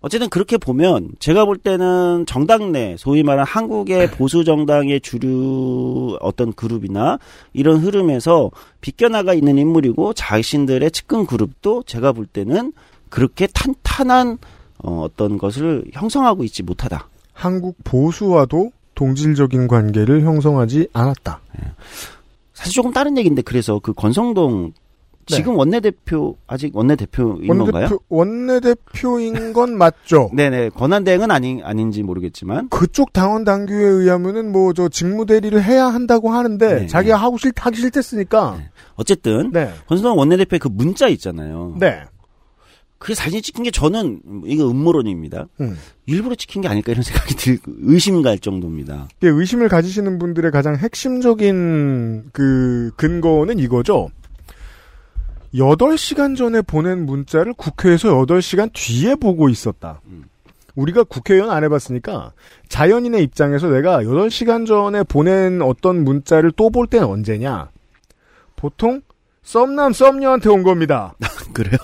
어쨌든 0.00 0.30
그렇게 0.30 0.56
보면 0.56 1.10
제가 1.18 1.44
볼 1.44 1.58
때는 1.58 2.24
정당 2.26 2.72
내 2.72 2.96
소위 2.98 3.22
말하는 3.22 3.44
한국의 3.44 4.10
보수 4.12 4.42
정당의 4.44 5.02
주류 5.02 6.16
어떤 6.22 6.54
그룹이나 6.54 7.18
이런 7.52 7.78
흐름에서 7.80 8.50
비껴나가 8.80 9.34
있는 9.34 9.58
인물이고 9.58 10.14
자신들의 10.14 10.90
측근 10.92 11.26
그룹도 11.26 11.82
제가 11.86 12.12
볼 12.12 12.24
때는 12.24 12.72
그렇게 13.10 13.46
탄탄한 13.48 14.38
어, 14.78 15.02
어떤 15.02 15.36
것을 15.36 15.84
형성하고 15.92 16.42
있지 16.44 16.62
못하다. 16.62 17.06
한국 17.34 17.76
보수와도 17.84 18.72
동질적인 18.94 19.68
관계를 19.68 20.22
형성하지 20.22 20.88
않았다. 20.92 21.40
사실 22.52 22.72
조금 22.74 22.92
다른 22.92 23.16
얘기인데 23.18 23.42
그래서 23.42 23.80
그 23.82 23.92
권성동 23.92 24.72
네. 25.26 25.36
지금 25.36 25.56
원내대표 25.56 26.36
아직 26.46 26.76
원내대표인 26.76 27.46
건가요? 27.48 27.88
원내대표, 27.88 27.98
원내대표인 28.10 29.52
건 29.54 29.78
맞죠. 29.78 30.30
네네 30.36 30.68
권한대행은 30.70 31.30
아닌 31.30 31.62
아닌지 31.64 32.02
모르겠지만 32.02 32.68
그쪽 32.68 33.12
당원 33.14 33.44
당규에 33.44 33.82
의하면은 33.84 34.52
뭐 34.52 34.72
저 34.74 34.88
직무 34.88 35.24
대리를 35.24 35.62
해야 35.62 35.86
한다고 35.86 36.30
하는데 36.30 36.80
네, 36.80 36.86
자기가 36.86 37.16
하고 37.16 37.38
싫 37.38 37.52
하기 37.56 37.76
싫댔으니까. 37.80 38.58
어쨌든 38.96 39.50
네. 39.52 39.70
권성동 39.88 40.18
원내대표의 40.18 40.58
그 40.60 40.68
문자 40.68 41.08
있잖아요. 41.08 41.74
네. 41.78 42.02
그게 43.04 43.14
사진 43.14 43.42
찍힌 43.42 43.64
게 43.64 43.70
저는 43.70 44.22
이거 44.46 44.66
음모론입니다. 44.70 45.46
음. 45.60 45.76
일부러 46.06 46.34
찍힌 46.34 46.62
게 46.62 46.68
아닐까 46.68 46.90
이런 46.90 47.02
생각이 47.04 47.34
들 47.34 47.58
의심갈 47.66 48.38
정도입니다. 48.38 49.08
이게 49.18 49.28
의심을 49.28 49.68
가지시는 49.68 50.18
분들의 50.18 50.50
가장 50.50 50.74
핵심적인 50.76 52.30
그 52.32 52.92
근거는 52.96 53.58
이거죠. 53.58 54.08
8시간 55.54 56.34
전에 56.34 56.62
보낸 56.62 57.04
문자를 57.04 57.52
국회에서 57.52 58.08
8시간 58.24 58.70
뒤에 58.72 59.16
보고 59.16 59.50
있었다. 59.50 60.00
우리가 60.74 61.04
국회의원 61.04 61.50
안 61.50 61.62
해봤으니까 61.62 62.32
자연인의 62.70 63.22
입장에서 63.22 63.68
내가 63.68 64.02
8시간 64.02 64.66
전에 64.66 65.02
보낸 65.02 65.60
어떤 65.60 66.04
문자를 66.04 66.52
또 66.52 66.70
볼 66.70 66.86
때는 66.86 67.06
언제냐? 67.06 67.68
보통 68.56 69.02
썸남 69.44 69.92
썸녀한테 69.92 70.48
온 70.48 70.62
겁니다. 70.62 71.14
그래요? 71.52 71.78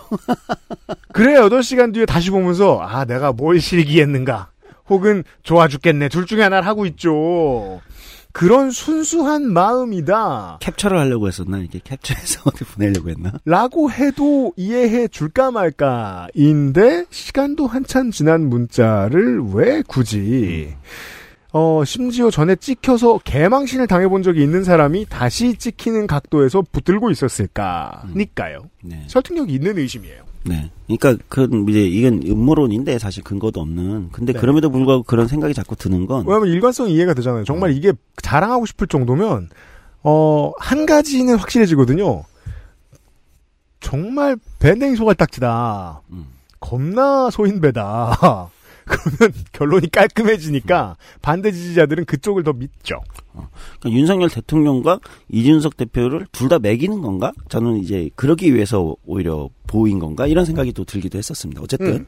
그래 1.13 1.35
8시간 1.35 1.93
뒤에 1.95 2.07
다시 2.07 2.31
보면서 2.31 2.81
아 2.81 3.05
내가 3.05 3.33
뭘 3.33 3.61
실기했는가 3.61 4.49
혹은 4.89 5.23
좋아 5.43 5.69
죽겠네 5.69 6.09
둘 6.09 6.27
중에 6.27 6.43
하나를 6.43 6.67
하고 6.67 6.87
있죠. 6.87 7.81
그런 8.33 8.71
순수한 8.71 9.53
마음이다. 9.53 10.59
캡처를 10.61 10.99
하려고 10.99 11.27
했었나 11.29 11.59
이렇게 11.59 11.81
캡처해서 11.83 12.43
어디 12.47 12.65
보내려고 12.65 13.11
했나? 13.11 13.33
라고 13.45 13.91
해도 13.91 14.53
이해해 14.57 15.09
줄까 15.09 15.51
말까인데 15.51 17.07
시간도 17.11 17.67
한참 17.67 18.11
지난 18.11 18.49
문자를 18.49 19.41
왜 19.53 19.83
굳이 19.87 20.75
어 21.53 21.83
심지어 21.85 22.31
전에 22.31 22.55
찍혀서 22.57 23.21
개망신을 23.25 23.87
당해본 23.89 24.23
적이 24.23 24.43
있는 24.45 24.63
사람이 24.63 25.07
다시 25.09 25.55
찍히는 25.57 26.07
각도에서 26.07 26.63
붙들고 26.71 27.11
있었을까니까요. 27.11 28.61
네. 28.83 29.05
설득력이 29.09 29.53
있는 29.55 29.77
의심이에요. 29.79 30.23
네. 30.45 30.71
그러니까 30.87 31.17
그 31.29 31.49
이제 31.69 31.81
이건 31.87 32.23
음모론인데 32.25 32.99
사실 32.99 33.23
근거도 33.25 33.61
없는. 33.61 34.11
근데 34.13 34.33
네. 34.33 34.39
그럼에도 34.39 34.71
불구하고 34.71 35.03
그런 35.03 35.27
생각이 35.27 35.53
자꾸 35.55 35.75
드는 35.77 36.07
건 36.07 36.25
왜냐면 36.27 36.49
일관성 36.49 36.89
이해가 36.89 37.15
되잖아요. 37.15 37.45
정말 37.45 37.73
이게 37.77 37.93
자랑하고 38.23 38.65
싶을 38.67 38.87
정도면 38.87 39.49
어 40.03 40.53
한 40.59 40.87
가지는 40.87 41.37
확실해지거든요. 41.37 42.23
정말 43.81 44.37
밴댕이 44.61 44.95
소갈딱지다. 44.97 46.03
겁나 46.61 47.31
소인배다. 47.31 48.51
그러면 48.91 49.35
결론이 49.53 49.91
깔끔해지니까 49.91 50.97
반대 51.23 51.53
지지자들은 51.53 52.05
그쪽을 52.05 52.43
더 52.43 52.53
믿죠. 52.53 53.01
그러니까 53.33 53.91
윤석열 53.91 54.29
대통령과 54.29 54.99
이준석 55.31 55.77
대표를 55.77 56.27
둘 56.33 56.51
다 56.51 56.59
매기는 56.59 57.01
건가? 57.01 57.33
저는 57.49 57.77
이제 57.79 58.11
그러기 58.17 58.53
위해서 58.53 58.97
오히려 59.07 59.49
보인 59.69 60.01
건가? 60.01 60.27
이런 60.27 60.45
생각이 60.45 60.73
또 60.73 60.85
들기도 60.85 61.17
했었습니다. 61.17 61.63
어쨌든 61.63 61.87
음. 61.87 62.07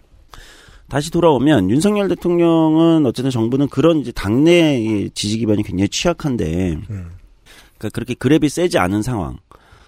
다시 0.88 1.12
돌아오면 1.12 1.70
윤석열 1.70 2.08
대통령은 2.08 3.06
어쨌든 3.06 3.30
정부는 3.30 3.68
그런 3.68 3.98
이제 4.00 4.10
당내의 4.10 5.10
지지 5.14 5.38
기반이 5.38 5.62
굉장히 5.62 5.88
취약한데 5.88 6.78
그러니까 7.78 7.88
그렇게 7.94 8.14
그랩이 8.14 8.48
세지 8.48 8.78
않은 8.78 9.02
상황. 9.02 9.38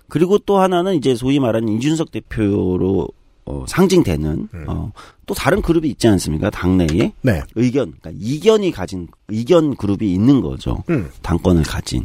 그리고 0.09 0.39
또 0.39 0.59
하나는 0.59 0.95
이제 0.95 1.17
소위 1.17 1.41
말하는 1.41 1.69
이준석 1.71 2.13
대표로 2.13 3.09
어, 3.47 3.65
상징되는 3.69 4.49
어, 4.69 4.93
또 5.27 5.35
다른 5.35 5.61
그룹이 5.61 5.89
있지 5.91 6.09
않습니까? 6.09 6.51
당내에 6.51 7.13
네. 7.21 7.43
의견, 7.55 7.93
그러니까 8.01 8.11
이견이 8.19 8.71
가진 8.71 9.09
이견 9.31 9.77
그룹이 9.77 10.13
있는 10.13 10.41
거죠. 10.41 10.83
음. 10.89 11.11
당권을 11.23 11.63
가진. 11.63 12.05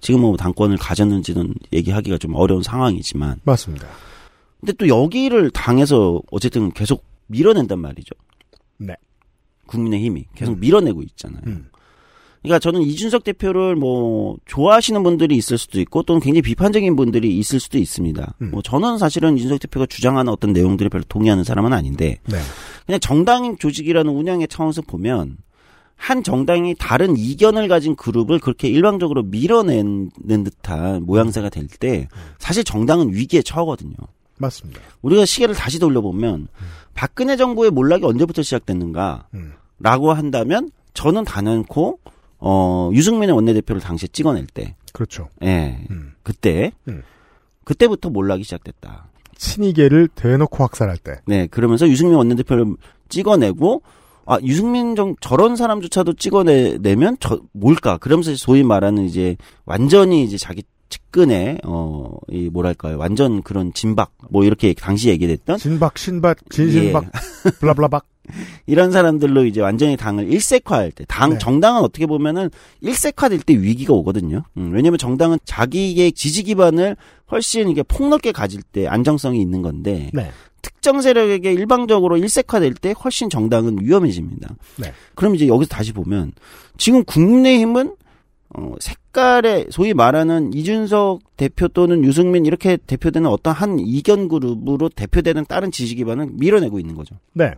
지금 0.00 0.20
뭐 0.20 0.36
당권을 0.36 0.76
가졌는지는 0.76 1.54
얘기하기가 1.72 2.18
좀 2.18 2.34
어려운 2.34 2.62
상황이지만. 2.62 3.40
맞습니다. 3.44 3.86
근데 4.60 4.72
또 4.74 4.88
여기를 4.88 5.50
당에서 5.50 6.20
어쨌든 6.30 6.70
계속 6.72 7.04
밀어낸단 7.28 7.78
말이죠. 7.78 8.10
네. 8.78 8.94
국민의 9.66 10.04
힘이 10.04 10.26
계속 10.34 10.58
밀어내고 10.58 11.02
있잖아요. 11.02 11.42
그러니까 12.46 12.60
저는 12.60 12.82
이준석 12.82 13.24
대표를 13.24 13.74
뭐 13.74 14.36
좋아하시는 14.46 15.02
분들이 15.02 15.36
있을 15.36 15.58
수도 15.58 15.80
있고 15.80 16.04
또는 16.04 16.20
굉장히 16.20 16.42
비판적인 16.42 16.94
분들이 16.94 17.36
있을 17.38 17.58
수도 17.58 17.76
있습니다. 17.78 18.34
뭐 18.38 18.62
저는 18.62 18.98
사실은 18.98 19.36
이준석 19.36 19.58
대표가 19.60 19.86
주장하는 19.86 20.32
어떤 20.32 20.52
내용들에 20.52 20.88
별로 20.88 21.02
동의하는 21.08 21.42
사람은 21.42 21.72
아닌데 21.72 22.20
네. 22.26 22.38
그냥 22.86 23.00
정당 23.00 23.58
조직이라는 23.58 24.12
운영의 24.12 24.46
차원에서 24.46 24.82
보면 24.82 25.38
한 25.96 26.22
정당이 26.22 26.76
다른 26.78 27.16
이견을 27.16 27.66
가진 27.68 27.96
그룹을 27.96 28.38
그렇게 28.38 28.68
일방적으로 28.68 29.24
밀어내는 29.24 30.10
듯한 30.44 31.04
모양새가 31.04 31.48
될 31.48 31.66
때 31.80 32.06
사실 32.38 32.62
정당은 32.62 33.12
위기에 33.12 33.42
처하거든요. 33.42 33.94
맞습니다. 34.38 34.80
우리가 35.02 35.24
시계를 35.24 35.54
다시 35.54 35.78
돌려보면 35.80 36.46
박근혜 36.94 37.36
정부의 37.36 37.70
몰락이 37.72 38.04
언제부터 38.04 38.42
시작됐는가? 38.42 39.26
라고 39.80 40.12
한다면 40.12 40.70
저는 40.94 41.24
단연코 41.24 41.98
어 42.38 42.90
유승민의 42.92 43.34
원내대표를 43.34 43.80
당시에 43.80 44.08
찍어낼 44.12 44.46
때 44.46 44.76
그렇죠. 44.92 45.28
예. 45.42 45.78
그때 46.22 46.72
그때부터 47.64 48.10
몰락이 48.10 48.42
시작됐다. 48.44 49.08
친이계를 49.36 50.08
대놓고 50.14 50.62
확산할 50.62 50.96
때. 50.98 51.20
네, 51.26 51.46
그러면서 51.46 51.86
유승민 51.88 52.16
원내대표를 52.16 52.76
찍어내고 53.08 53.82
아 54.24 54.38
유승민 54.42 54.96
정 54.96 55.14
저런 55.20 55.56
사람조차도 55.56 56.14
찍어내면 56.14 57.16
저 57.20 57.40
뭘까? 57.52 57.96
그러면서 57.98 58.34
소위 58.34 58.62
말하는 58.62 59.04
이제 59.04 59.36
완전히 59.66 60.24
이제 60.24 60.36
자기 60.38 60.62
측근의 60.88 61.60
어 61.64 62.06
이 62.28 62.48
뭐랄까요? 62.50 62.98
완전 62.98 63.42
그런 63.42 63.72
진박 63.72 64.10
뭐 64.30 64.44
이렇게 64.44 64.74
당시 64.74 65.08
얘기됐던 65.10 65.58
진박 65.58 65.96
신박 65.98 66.38
진신박 66.50 67.04
블라블라박 67.60 68.04
이런 68.66 68.90
사람들로 68.90 69.44
이제 69.44 69.60
완전히 69.60 69.96
당을 69.96 70.32
일색화할 70.32 70.92
때, 70.92 71.04
당 71.08 71.30
네. 71.30 71.38
정당은 71.38 71.82
어떻게 71.82 72.06
보면은 72.06 72.50
일색화될 72.80 73.40
때 73.40 73.54
위기가 73.54 73.92
오거든요. 73.94 74.42
음, 74.56 74.70
왜냐면 74.72 74.98
정당은 74.98 75.38
자기의 75.44 76.12
지지 76.12 76.42
기반을 76.42 76.96
훨씬 77.30 77.68
이게 77.68 77.82
폭넓게 77.82 78.32
가질 78.32 78.62
때 78.62 78.86
안정성이 78.86 79.40
있는 79.40 79.62
건데 79.62 80.10
네. 80.12 80.30
특정 80.62 81.00
세력에게 81.00 81.52
일방적으로 81.52 82.16
일색화될 82.16 82.74
때 82.74 82.94
훨씬 83.04 83.28
정당은 83.28 83.78
위험해집니다. 83.80 84.54
네. 84.76 84.92
그럼 85.14 85.34
이제 85.34 85.46
여기서 85.46 85.68
다시 85.68 85.92
보면 85.92 86.32
지금 86.76 87.04
국민의힘은 87.04 87.94
어, 88.56 88.74
색깔에 88.80 89.66
소위 89.70 89.92
말하는 89.92 90.52
이준석 90.52 91.20
대표 91.36 91.68
또는 91.68 92.04
유승민 92.04 92.46
이렇게 92.46 92.76
대표되는 92.76 93.28
어떤 93.28 93.52
한 93.52 93.78
이견 93.78 94.28
그룹으로 94.28 94.88
대표되는 94.88 95.44
다른 95.46 95.70
지지 95.70 95.94
기반을 95.96 96.28
밀어내고 96.32 96.78
있는 96.78 96.94
거죠. 96.94 97.16
네. 97.32 97.52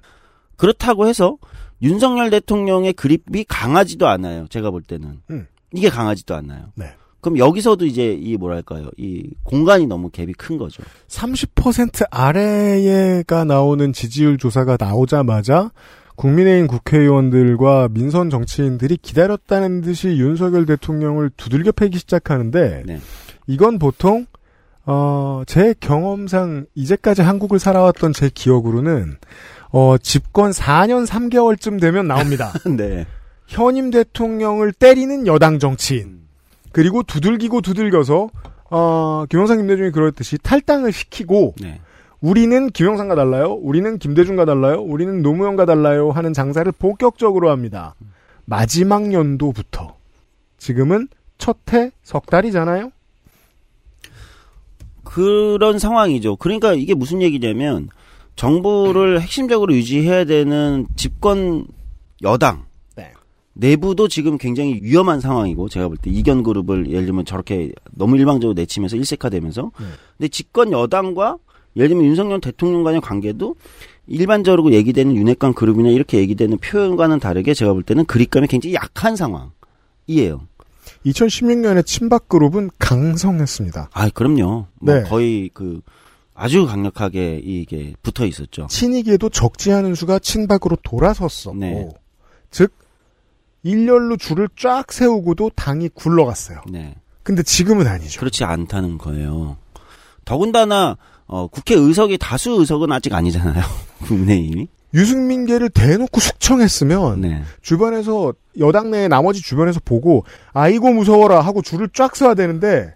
그렇다고 0.58 1.08
해서 1.08 1.38
윤석열 1.80 2.28
대통령의 2.28 2.92
그립이 2.92 3.44
강하지도 3.48 4.06
않아요. 4.06 4.46
제가 4.48 4.70
볼 4.70 4.82
때는 4.82 5.20
음. 5.30 5.46
이게 5.72 5.88
강하지도 5.88 6.34
않아요. 6.34 6.72
네. 6.74 6.92
그럼 7.20 7.38
여기서도 7.38 7.86
이제 7.86 8.12
이 8.12 8.36
뭐랄까요, 8.36 8.90
이 8.96 9.30
공간이 9.44 9.86
너무 9.86 10.10
갭이 10.10 10.34
큰 10.36 10.58
거죠. 10.58 10.82
30% 11.08 12.06
아래가 12.10 13.44
나오는 13.44 13.92
지지율 13.92 14.38
조사가 14.38 14.76
나오자마자 14.78 15.70
국민의힘 16.16 16.66
국회의원들과 16.66 17.88
민선 17.92 18.28
정치인들이 18.30 18.98
기다렸다는 18.98 19.80
듯이 19.80 20.08
윤석열 20.08 20.66
대통령을 20.66 21.30
두들겨 21.36 21.72
패기 21.72 21.98
시작하는데 21.98 22.82
네. 22.86 23.00
이건 23.46 23.78
보통 23.78 24.26
어, 24.84 25.42
제 25.46 25.74
경험상 25.78 26.66
이제까지 26.74 27.22
한국을 27.22 27.58
살아왔던 27.58 28.14
제 28.14 28.30
기억으로는 28.32 29.16
어, 29.70 29.96
집권 29.98 30.50
4년 30.50 31.06
3개월쯤 31.06 31.80
되면 31.80 32.06
나옵니다. 32.06 32.52
네. 32.76 33.06
현임 33.46 33.90
대통령을 33.90 34.72
때리는 34.72 35.26
여당 35.26 35.58
정치인 35.58 36.20
그리고 36.72 37.02
두들기고 37.02 37.60
두들겨서 37.62 38.28
어, 38.70 39.24
김영삼 39.30 39.56
김대중이 39.58 39.90
그랬듯이 39.90 40.36
탈당을 40.38 40.92
시키고 40.92 41.54
네. 41.60 41.80
우리는 42.20 42.68
김영삼과 42.70 43.14
달라요. 43.14 43.52
우리는 43.52 43.98
김대중과 43.98 44.44
달라요. 44.44 44.80
우리는 44.82 45.22
노무현과 45.22 45.64
달라요. 45.66 46.10
하는 46.10 46.32
장사를 46.32 46.70
본격적으로 46.72 47.50
합니다. 47.50 47.94
마지막 48.44 49.12
연도부터 49.12 49.96
지금은 50.58 51.08
첫 51.38 51.58
해 51.72 51.92
석 52.02 52.26
달이잖아요. 52.26 52.90
그런 55.04 55.78
상황이죠. 55.78 56.36
그러니까 56.36 56.72
이게 56.74 56.94
무슨 56.94 57.22
얘기냐면 57.22 57.88
정부를 58.38 59.20
핵심적으로 59.20 59.74
유지해야 59.74 60.24
되는 60.24 60.86
집권 60.94 61.66
여당 62.22 62.64
네. 62.94 63.12
내부도 63.52 64.06
지금 64.06 64.38
굉장히 64.38 64.78
위험한 64.80 65.20
상황이고 65.20 65.68
제가 65.68 65.88
볼 65.88 65.98
때 65.98 66.08
이견 66.10 66.44
그룹을 66.44 66.88
예를 66.88 67.04
들면 67.04 67.24
저렇게 67.24 67.72
너무 67.90 68.16
일방적으로 68.16 68.54
내치면서 68.54 68.96
일색화되면서 68.96 69.72
근데 70.16 70.28
집권 70.28 70.70
여당과 70.70 71.36
예를 71.76 71.88
들면 71.88 72.06
윤석열 72.06 72.40
대통령 72.40 72.84
간의 72.84 73.00
관계도 73.00 73.56
일반적으로 74.06 74.72
얘기되는 74.72 75.16
윤핵관 75.16 75.52
그룹이나 75.54 75.88
이렇게 75.90 76.18
얘기되는 76.18 76.58
표현과는 76.58 77.18
다르게 77.18 77.54
제가 77.54 77.72
볼 77.72 77.82
때는 77.82 78.04
그립감이 78.04 78.46
굉장히 78.46 78.74
약한 78.74 79.16
상황이에요. 79.16 80.46
2016년에 81.04 81.84
친박 81.84 82.28
그룹은 82.28 82.70
강성했습니다. 82.78 83.90
아, 83.92 84.08
그럼요. 84.10 84.66
뭐 84.80 84.94
네. 84.94 85.02
거의 85.02 85.50
그 85.52 85.80
아주 86.38 86.66
강력하게 86.66 87.40
이게 87.42 87.94
붙어 88.02 88.24
있었죠. 88.24 88.68
친이계도 88.70 89.28
적지 89.30 89.72
않은 89.72 89.96
수가 89.96 90.20
친박으로 90.20 90.76
돌아섰었고, 90.84 91.58
네. 91.58 91.88
즉 92.50 92.72
일렬로 93.64 94.16
줄을 94.16 94.48
쫙 94.56 94.92
세우고도 94.92 95.50
당이 95.56 95.88
굴러갔어요. 95.90 96.60
네. 96.70 96.94
근데 97.24 97.42
지금은 97.42 97.88
아니죠. 97.88 98.20
그렇지 98.20 98.44
않다는 98.44 98.98
거예요. 98.98 99.56
더군다나 100.24 100.96
어, 101.26 101.48
국회 101.48 101.74
의석이 101.74 102.18
다수 102.18 102.52
의석은 102.52 102.92
아직 102.92 103.12
아니잖아요. 103.12 103.62
국민의힘이. 104.06 104.68
유승민계를 104.94 105.68
대놓고 105.70 106.20
숙청했으면 106.20 107.20
네. 107.20 107.42
주변에서 107.60 108.32
여당 108.58 108.90
내 108.90 109.08
나머지 109.08 109.42
주변에서 109.42 109.80
보고 109.84 110.24
아이고 110.54 110.90
무서워라 110.92 111.40
하고 111.40 111.60
줄을 111.62 111.90
쫙 111.92 112.16
서야 112.16 112.34
되는데 112.34 112.94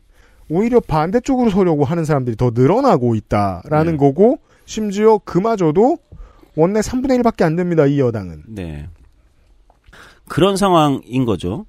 오히려 0.48 0.80
반대쪽으로 0.80 1.50
서려고 1.50 1.84
하는 1.84 2.04
사람들이 2.04 2.36
더 2.36 2.50
늘어나고 2.54 3.14
있다라는 3.14 3.92
네. 3.92 3.96
거고 3.96 4.38
심지어 4.64 5.18
그마저도 5.18 5.98
원내 6.56 6.80
3분의 6.80 7.22
1밖에 7.22 7.42
안 7.42 7.56
됩니다. 7.56 7.86
이 7.86 7.98
여당은. 7.98 8.44
네. 8.48 8.88
그런 10.28 10.56
상황인 10.56 11.24
거죠. 11.24 11.66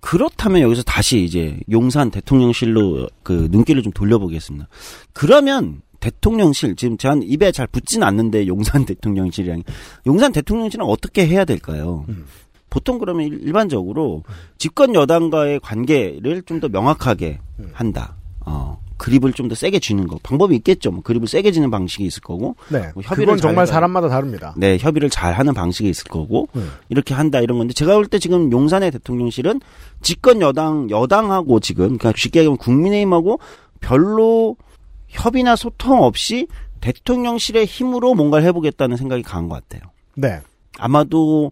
그렇다면 0.00 0.62
여기서 0.62 0.82
다시 0.84 1.22
이제 1.22 1.60
용산 1.70 2.10
대통령실로 2.10 3.08
그 3.22 3.48
눈길을 3.50 3.82
좀 3.82 3.92
돌려보겠습니다. 3.92 4.68
그러면 5.12 5.82
대통령실 6.00 6.76
지금 6.76 6.96
제가 6.96 7.16
입에 7.22 7.52
잘 7.52 7.66
붙진 7.66 8.02
않는데 8.02 8.46
용산 8.46 8.84
대통령실이랑 8.86 9.62
용산 10.06 10.32
대통령실은 10.32 10.84
어떻게 10.86 11.26
해야 11.26 11.44
될까요? 11.44 12.04
보통 12.70 12.98
그러면 12.98 13.26
일- 13.26 13.40
일반적으로 13.42 14.22
집권 14.58 14.94
여당과의 14.94 15.60
관계를 15.60 16.42
좀 16.42 16.60
더 16.60 16.68
명확하게 16.68 17.38
한다. 17.72 18.14
어, 18.44 18.78
그립을 18.98 19.32
좀 19.32 19.48
더 19.48 19.54
세게 19.54 19.78
쥐는 19.78 20.06
거 20.06 20.18
방법이 20.22 20.54
있겠죠. 20.56 20.90
뭐 20.90 21.02
그립을 21.02 21.28
세게 21.28 21.50
쥐는 21.52 21.70
방식이 21.70 22.04
있을 22.04 22.20
거고. 22.22 22.56
네. 22.68 22.90
뭐 22.94 23.02
협의를 23.02 23.26
그건 23.34 23.38
정말 23.38 23.66
잘- 23.66 23.74
사람마다 23.74 24.08
다릅니다. 24.08 24.54
네, 24.56 24.76
협의를 24.78 25.08
잘 25.10 25.32
하는 25.34 25.54
방식이 25.54 25.88
있을 25.88 26.04
거고 26.04 26.48
음. 26.56 26.70
이렇게 26.88 27.14
한다 27.14 27.40
이런 27.40 27.58
건데 27.58 27.72
제가 27.74 27.94
볼 27.94 28.06
때 28.08 28.18
지금 28.18 28.50
용산의 28.52 28.90
대통령실은 28.90 29.60
집권 30.02 30.40
여당 30.42 30.90
여당하고 30.90 31.60
지금 31.60 31.96
그러니까 31.98 32.12
쉽게 32.16 32.40
얘기하면 32.40 32.58
국민의힘하고 32.58 33.38
별로 33.80 34.56
협의나 35.08 35.56
소통 35.56 36.02
없이 36.02 36.46
대통령실의 36.80 37.66
힘으로 37.66 38.14
뭔가를 38.14 38.46
해보겠다는 38.46 38.96
생각이 38.96 39.22
강한 39.22 39.48
것 39.48 39.56
같아요. 39.56 39.90
네. 40.14 40.40
아마도 40.78 41.50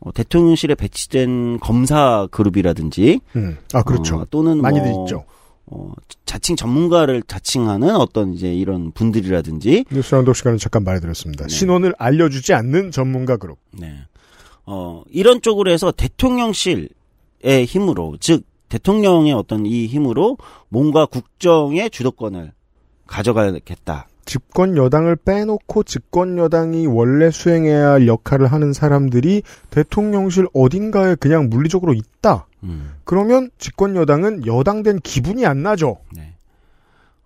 어, 0.00 0.12
대통령실에 0.12 0.74
배치된 0.74 1.60
검사 1.60 2.26
그룹이라든지 2.30 3.20
음. 3.36 3.58
아, 3.72 3.82
그렇죠. 3.82 4.16
어, 4.16 4.26
또는 4.30 4.60
많이들 4.60 4.90
뭐, 4.90 5.04
있죠. 5.04 5.24
어, 5.66 5.92
자칭 6.24 6.56
전문가를 6.56 7.22
자칭하는 7.22 7.94
어떤 7.96 8.34
이제 8.34 8.52
이런 8.52 8.92
분들이라든지 8.92 9.84
뉴스 9.90 10.14
라운드 10.14 10.32
시간에 10.32 10.56
잠깐 10.56 10.84
말해드렸습니다. 10.84 11.48
신원을 11.48 11.94
알려주지 11.98 12.54
않는 12.54 12.90
전문가 12.90 13.36
그룹. 13.36 13.58
네. 13.72 13.94
어, 14.66 15.02
이런 15.10 15.42
쪽으로 15.42 15.70
해서 15.70 15.90
대통령실의 15.92 16.88
힘으로, 17.66 18.16
즉, 18.20 18.44
대통령의 18.68 19.32
어떤 19.32 19.66
이 19.66 19.86
힘으로 19.86 20.38
뭔가 20.68 21.04
국정의 21.04 21.90
주도권을 21.90 22.52
가져가겠다. 23.10 24.06
집권 24.24 24.76
여당을 24.76 25.16
빼놓고 25.16 25.82
집권 25.82 26.38
여당이 26.38 26.86
원래 26.86 27.30
수행해야 27.30 27.90
할 27.90 28.06
역할을 28.06 28.46
하는 28.46 28.72
사람들이 28.72 29.42
대통령실 29.70 30.46
어딘가에 30.54 31.16
그냥 31.16 31.48
물리적으로 31.50 31.92
있다. 31.92 32.46
음. 32.62 32.94
그러면 33.04 33.50
집권 33.58 33.96
여당은 33.96 34.46
여당된 34.46 35.00
기분이 35.00 35.46
안 35.46 35.62
나죠. 35.62 35.98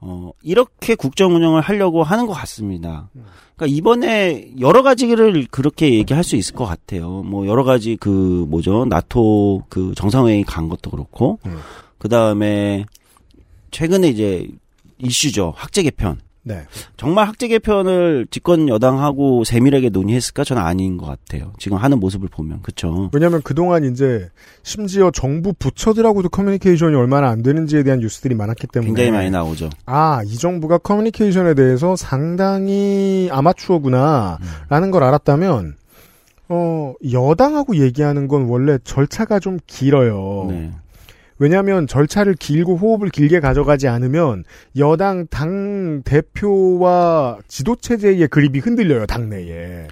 어, 0.00 0.32
이렇게 0.42 0.94
국정 0.94 1.34
운영을 1.34 1.60
하려고 1.60 2.02
하는 2.02 2.26
것 2.26 2.32
같습니다. 2.34 3.08
그러니까 3.56 3.76
이번에 3.76 4.52
여러 4.60 4.82
가지를 4.82 5.46
그렇게 5.50 5.94
얘기할 5.94 6.24
수 6.24 6.36
있을 6.36 6.54
것 6.54 6.64
같아요. 6.64 7.22
뭐 7.22 7.46
여러 7.46 7.64
가지 7.64 7.96
그 7.96 8.46
뭐죠 8.48 8.84
나토 8.86 9.64
그 9.68 9.92
정상회의 9.94 10.44
간 10.44 10.68
것도 10.68 10.90
그렇고 10.90 11.38
그 11.98 12.08
다음에 12.08 12.84
최근에 13.70 14.08
이제 14.08 14.48
이슈죠 15.04 15.52
학제 15.56 15.82
개편. 15.82 16.18
네. 16.46 16.64
정말 16.98 17.26
학제 17.26 17.48
개편을 17.48 18.26
집권 18.30 18.68
여당하고 18.68 19.44
세밀하게 19.44 19.88
논의했을까 19.88 20.44
저는 20.44 20.62
아닌 20.62 20.98
것 20.98 21.06
같아요. 21.06 21.54
지금 21.58 21.78
하는 21.78 21.98
모습을 21.98 22.28
보면 22.28 22.60
그렇죠. 22.60 23.08
왜냐하면 23.14 23.40
그동안 23.42 23.84
이제 23.84 24.28
심지어 24.62 25.10
정부 25.10 25.54
부처들하고도 25.54 26.28
커뮤니케이션이 26.28 26.94
얼마나 26.96 27.30
안 27.30 27.42
되는지에 27.42 27.82
대한 27.82 28.00
뉴스들이 28.00 28.34
많았기 28.34 28.66
때문에 28.66 28.88
굉장히 28.88 29.10
많이 29.10 29.30
나오죠. 29.30 29.70
아, 29.86 30.20
이 30.26 30.36
정부가 30.36 30.78
커뮤니케이션에 30.78 31.54
대해서 31.54 31.96
상당히 31.96 33.30
아마추어구나라는 33.32 34.90
걸 34.90 35.02
알았다면 35.02 35.76
어, 36.50 36.92
여당하고 37.10 37.76
얘기하는 37.76 38.28
건 38.28 38.44
원래 38.48 38.78
절차가 38.84 39.40
좀 39.40 39.58
길어요. 39.66 40.46
네. 40.50 40.72
왜냐하면 41.38 41.86
절차를 41.86 42.34
길고 42.34 42.76
호흡을 42.76 43.08
길게 43.08 43.40
가져가지 43.40 43.88
않으면 43.88 44.44
여당 44.78 45.26
당 45.28 46.02
대표와 46.04 47.38
지도 47.48 47.76
체제의 47.76 48.28
그립이 48.28 48.60
흔들려요 48.60 49.06
당내에. 49.06 49.88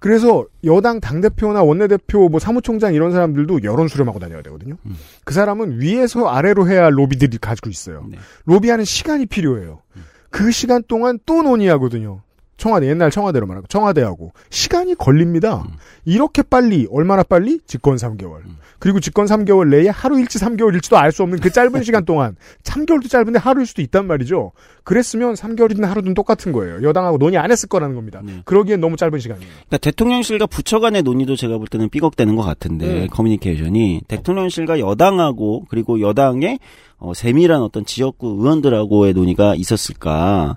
그래서 0.00 0.46
여당 0.64 1.00
당 1.00 1.20
대표나 1.20 1.62
원내 1.62 1.88
대표, 1.88 2.28
뭐 2.28 2.38
사무총장 2.38 2.94
이런 2.94 3.10
사람들도 3.10 3.64
여론 3.64 3.88
수렴하고 3.88 4.20
다녀야 4.20 4.42
되거든요. 4.42 4.76
그 5.24 5.34
사람은 5.34 5.80
위에서 5.80 6.28
아래로 6.28 6.68
해야 6.68 6.84
할 6.84 6.96
로비들이 6.96 7.38
가지고 7.38 7.68
있어요. 7.68 8.06
로비하는 8.44 8.84
시간이 8.84 9.26
필요해요. 9.26 9.82
그 10.30 10.52
시간 10.52 10.82
동안 10.86 11.18
또 11.26 11.42
논의하거든요. 11.42 12.22
청와대 12.58 12.88
옛날 12.88 13.10
청와대로 13.10 13.46
말하고 13.46 13.66
청와대하고 13.68 14.32
시간이 14.50 14.96
걸립니다. 14.96 15.64
이렇게 16.04 16.42
빨리 16.42 16.86
얼마나 16.90 17.22
빨리 17.22 17.60
집권 17.66 17.96
3개월. 17.96 18.40
그리고 18.80 19.00
집권 19.00 19.26
3개월 19.26 19.68
내에 19.68 19.88
하루일지 19.88 20.38
3개월일지도 20.38 20.96
알 20.96 21.12
수 21.12 21.22
없는 21.22 21.38
그 21.40 21.50
짧은 21.50 21.82
시간 21.82 22.04
동안 22.04 22.36
3개월도 22.64 23.08
짧은데 23.08 23.38
하루일 23.38 23.66
수도 23.66 23.80
있단 23.82 24.06
말이죠. 24.06 24.52
그랬으면 24.84 25.34
3개월이든 25.34 25.82
하루든 25.82 26.14
똑같은 26.14 26.52
거예요. 26.52 26.82
여당하고 26.82 27.18
논의 27.18 27.38
안 27.38 27.50
했을 27.50 27.68
거라는 27.68 27.94
겁니다. 27.94 28.20
그러기엔 28.44 28.80
너무 28.80 28.96
짧은 28.96 29.18
시간이에요. 29.18 29.48
그러니까 29.50 29.78
대통령실과 29.78 30.46
부처 30.46 30.80
간의 30.80 31.02
논의도 31.02 31.36
제가 31.36 31.58
볼 31.58 31.66
때는 31.68 31.88
삐걱대는 31.88 32.36
것 32.36 32.42
같은데 32.42 33.04
음. 33.04 33.06
커뮤니케이션이 33.10 34.00
대통령실과 34.08 34.78
여당하고 34.80 35.64
그리고 35.68 36.00
여당의 36.00 36.58
어, 36.98 37.14
세밀한 37.14 37.62
어떤 37.62 37.84
지역구 37.84 38.38
의원들하고의 38.40 39.14
논의가 39.14 39.54
있었을까? 39.54 40.56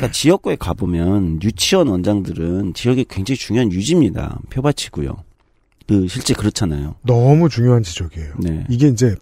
그러니까 0.00 0.12
지역구에 0.12 0.56
가보면 0.56 1.42
유치원 1.42 1.88
원장들은 1.88 2.74
지역에 2.74 3.04
굉장히 3.08 3.36
중요한 3.36 3.70
유지입니다. 3.70 4.40
표바치고요. 4.50 5.24
그 5.86 6.08
실제 6.08 6.34
그렇잖아요. 6.34 6.94
너무 7.02 7.48
중요한 7.48 7.82
지적이에요. 7.82 8.34
네. 8.38 8.64
이게 8.70 8.88
이제 8.88 9.14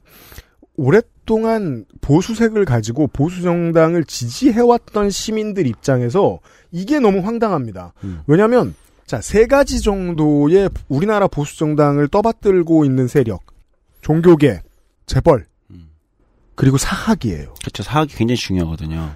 오랫동안 0.77 1.85
보수색을 2.01 2.65
가지고 2.65 3.09
보수 3.09 3.43
정당을 3.43 4.05
지지해왔던 4.05 5.11
시민들 5.11 5.67
입장에서 5.67 6.39
이게 6.71 7.01
너무 7.01 7.21
황당합니다. 7.21 7.95
왜냐하면 8.27 8.75
자 9.07 9.21
세 9.23 9.47
가지 9.47 9.81
정도의 9.81 10.69
우리나라 10.89 11.27
보수 11.27 11.57
정당을 11.57 12.09
떠받들고 12.09 12.85
있는 12.85 13.09
세력, 13.09 13.41
종교계, 14.03 14.61
재벌, 15.07 15.47
그리고 16.55 16.77
사학이에요. 16.77 17.55
그렇죠. 17.61 17.83
사학이 17.83 18.15
굉장히 18.17 18.37
중요하거든요. 18.37 19.15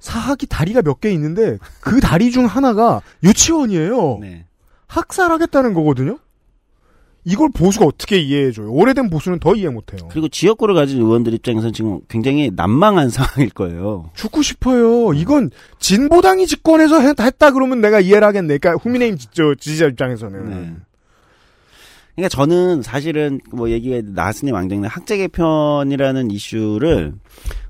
사학이 0.00 0.46
다리가 0.46 0.82
몇 0.82 1.00
개 1.00 1.10
있는데 1.12 1.58
그 1.80 2.00
다리 2.00 2.30
중 2.30 2.46
하나가 2.46 3.00
유치원이에요. 3.24 4.18
네. 4.20 4.44
학살하겠다는 4.86 5.74
거거든요. 5.74 6.18
이걸 7.24 7.50
보수가 7.52 7.84
어떻게 7.84 8.18
이해해줘요? 8.18 8.70
오래된 8.72 9.10
보수는 9.10 9.38
더 9.38 9.54
이해 9.54 9.68
못해요. 9.68 10.08
그리고 10.10 10.28
지역구를 10.28 10.74
가진 10.74 10.98
의원들 11.02 11.34
입장에서는 11.34 11.72
지금 11.74 12.00
굉장히 12.08 12.50
난망한 12.54 13.10
상황일 13.10 13.50
거예요. 13.50 14.10
죽고 14.14 14.40
싶어요. 14.40 15.12
이건 15.12 15.50
진보당이 15.78 16.46
집권해서 16.46 17.00
했- 17.00 17.20
했다 17.20 17.50
그러면 17.50 17.80
내가 17.82 18.00
이해를 18.00 18.26
하겠네. 18.26 18.56
그러니까 18.58 18.76
국민의힘 18.82 19.18
지- 19.18 19.28
저 19.32 19.54
지지자 19.54 19.86
입장에서는. 19.88 20.48
네. 20.50 20.74
그러니까 22.18 22.30
저는 22.30 22.82
사실은 22.82 23.40
뭐 23.52 23.70
얘기가 23.70 24.00
나스님 24.04 24.52
왕정의 24.52 24.88
학제 24.90 25.16
개편이라는 25.18 26.32
이슈를 26.32 27.14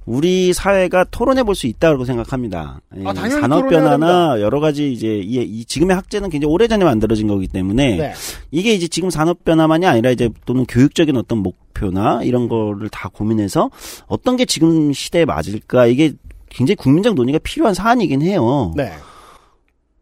우리 0.07 0.55
사회가 0.55 1.05
토론해 1.11 1.43
볼 1.43 1.55
수 1.55 1.67
있다고 1.67 2.07
생각합니다. 2.07 2.81
이 2.97 3.05
아, 3.05 3.13
당연히 3.13 3.43
산업 3.43 3.69
변화나 3.69 4.41
여러 4.41 4.59
가지 4.59 4.91
이제 4.91 5.19
이, 5.19 5.35
이 5.43 5.67
지금의 5.67 5.95
학제는 5.95 6.31
굉장히 6.31 6.51
오래전에 6.55 6.83
만들어진 6.83 7.29
거기 7.29 7.47
때문에 7.47 7.97
네. 7.99 8.15
이게 8.51 8.73
이제 8.73 8.89
지금 8.89 9.11
산업 9.11 9.45
변화만이 9.45 9.85
아니라 9.85 10.11
이제 10.11 10.31
또는 10.47 10.65
교육적인 10.65 11.15
어떤 11.19 11.39
목표나 11.39 12.23
이런 12.23 12.49
거를 12.49 12.89
다 12.89 13.11
고민해서 13.13 13.71
어떤 14.07 14.37
게 14.39 14.47
지금 14.47 14.95
시대에 14.95 15.27
맞을까 15.27 15.87
이게 15.89 16.15
굉장히 16.49 16.77
국민적 16.77 17.15
논의가 17.17 17.39
필요한 17.43 17.75
사안이긴 17.75 18.23
해요. 18.23 18.73
네. 18.77 18.93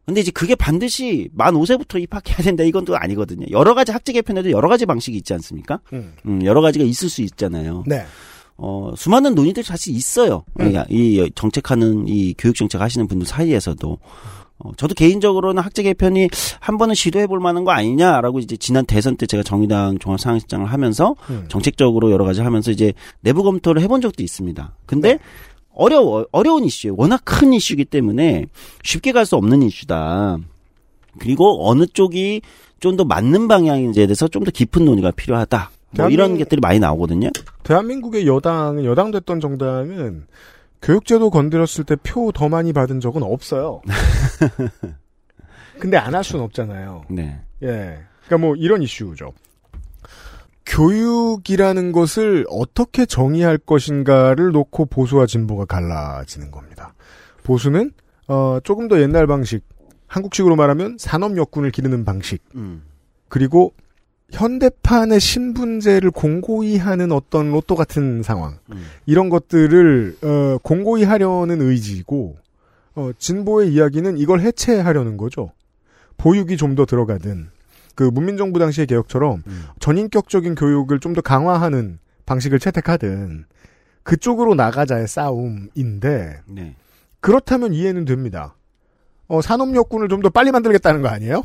근데 0.07 0.21
이제 0.21 0.31
그게 0.31 0.55
반드시 0.55 1.29
만 1.35 1.55
5세부터 1.55 2.01
입학해야 2.01 2.37
된다 2.39 2.63
이건 2.63 2.85
또 2.85 2.97
아니거든요. 2.97 3.47
여러 3.51 3.75
가지 3.75 3.91
학제 3.91 4.13
개편에도 4.13 4.53
여러 4.53 4.69
가지 4.69 4.87
방식이 4.87 5.17
있지 5.17 5.35
않습니까? 5.35 5.81
음. 5.93 6.13
음, 6.27 6.45
여러 6.45 6.61
가지가 6.61 6.85
있을 6.85 7.09
수 7.09 7.23
있잖아요. 7.23 7.83
네. 7.87 8.05
어, 8.57 8.95
수많은 8.97 9.35
논의들이 9.35 9.67
사실 9.67 9.95
있어요. 9.95 10.45
음. 10.47 10.71
그러니까 10.71 10.87
이 10.89 11.29
정책하는 11.35 12.07
이 12.07 12.35
교육 12.39 12.55
정책 12.55 12.81
하시는 12.81 13.07
분들 13.09 13.27
사이에서도 13.27 13.99
어, 14.59 14.73
저도 14.77 14.95
개인적으로는 14.95 15.63
학제 15.63 15.83
개편이 15.83 16.29
한 16.61 16.79
번은 16.79 16.95
시도해 16.95 17.27
볼 17.27 17.41
만한 17.41 17.65
거 17.65 17.73
아니냐라고 17.73 18.39
이제 18.39 18.57
지난 18.57 18.87
대선 18.87 19.17
때 19.17 19.27
제가 19.27 19.43
정의당 19.43 19.99
종합상황실장을 19.99 20.67
하면서 20.67 21.15
음. 21.31 21.45
정책적으로 21.49 22.11
여러 22.11 22.25
가지 22.25 22.41
하면서 22.41 22.71
이제 22.71 22.95
내부 23.21 23.43
검토를 23.43 23.83
해본 23.83 24.01
적도 24.01 24.23
있습니다. 24.23 24.73
근데 24.87 25.15
네. 25.15 25.19
어려워 25.77 26.27
어려운 26.33 26.65
이슈예요. 26.65 26.95
워낙 26.99 27.21
큰 27.25 27.53
이슈이기 27.53 27.85
때문에 27.85 28.47
쉽게 28.83 29.13
갈 29.13 29.25
수 29.27 29.37
없는 29.37 29.63
이슈다. 29.63 30.39
그리고 31.19 31.69
어느 31.71 31.87
쪽이 31.87 32.43
좀 32.81 32.97
더 32.97 33.05
맞는 33.05 33.49
방향인지에 33.49 34.07
대해서 34.07 34.29
좀 34.29 34.45
더 34.45 34.51
깊은 34.51 34.85
논의가 34.85 35.11
필요하다. 35.13 35.71
뭐 35.97 36.09
이런 36.11 36.37
것들이 36.39 36.61
많이 36.61 36.79
나오거든요. 36.79 37.31
대한민국의 37.63 38.27
여당은 38.27 38.85
여당 38.85 39.11
됐던 39.11 39.41
정당은 39.41 40.27
교육제도 40.83 41.31
건드렸을 41.31 41.85
때 41.85 41.97
표 41.97 42.33
더 42.33 42.49
많이 42.49 42.73
받은 42.73 43.01
적은 43.01 43.23
없어요. 43.23 43.81
근데 45.79 45.97
안 45.97 46.15
할 46.15 46.25
수는 46.25 46.45
없잖아요. 46.45 47.05
네. 47.09 47.41
예. 47.63 47.99
그러니까 48.27 48.47
뭐 48.47 48.57
이런 48.57 48.83
이슈죠. 48.83 49.33
교육이라는 50.67 51.93
것을 51.93 52.45
어떻게 52.51 53.07
정의할 53.07 53.57
것인가를 53.57 54.51
놓고 54.53 54.87
보수와 54.87 55.27
진보가 55.27 55.65
갈라지는 55.67 56.51
겁니다. 56.51 56.95
보수는 57.45 57.93
어, 58.29 58.59
조금 58.65 58.89
더 58.89 59.01
옛날 59.01 59.27
방식, 59.27 59.65
한국식으로 60.09 60.57
말하면 60.57 60.97
산업 60.99 61.37
역군을 61.37 61.71
기르는 61.71 62.05
방식, 62.05 62.43
음. 62.57 62.83
그리고 63.29 63.73
현대판의 64.33 65.21
신분제를 65.21 66.11
공고히 66.11 66.77
하는 66.79 67.13
어떤 67.13 67.53
로또 67.53 67.77
같은 67.77 68.25
상황 68.25 68.59
이런 69.07 69.29
것들을 69.29 70.17
어, 70.23 70.59
공고히 70.63 71.05
하려는 71.05 71.63
의지고 71.63 72.37
어, 72.97 73.11
진보의 73.17 73.73
이야기는 73.73 74.19
이걸 74.19 74.41
해체하려는 74.41 75.17
거죠. 75.17 75.53
보육이 76.17 76.57
좀 76.57 76.75
더 76.75 76.87
들어가든 76.87 77.51
그 77.97 78.05
문민정부 78.05 78.59
당시의 78.61 78.87
개혁처럼 78.87 79.43
전인격적인 79.81 80.55
교육을 80.55 81.01
좀 81.01 81.15
더 81.15 81.21
강화하는 81.23 81.99
방식을 82.27 82.59
채택하든 82.61 83.47
그쪽으로 84.05 84.55
나가자의 84.55 85.09
싸움인데 85.09 86.43
네. 86.47 86.77
그렇다면 87.21 87.73
이해는 87.75 88.05
됩니다. 88.05 88.55
어, 89.27 89.41
산업역군을 89.43 90.09
좀 90.09 90.21
더 90.23 90.29
빨리 90.31 90.53
만들겠다는 90.53 91.03
거 91.03 91.09
아니에요? 91.09 91.43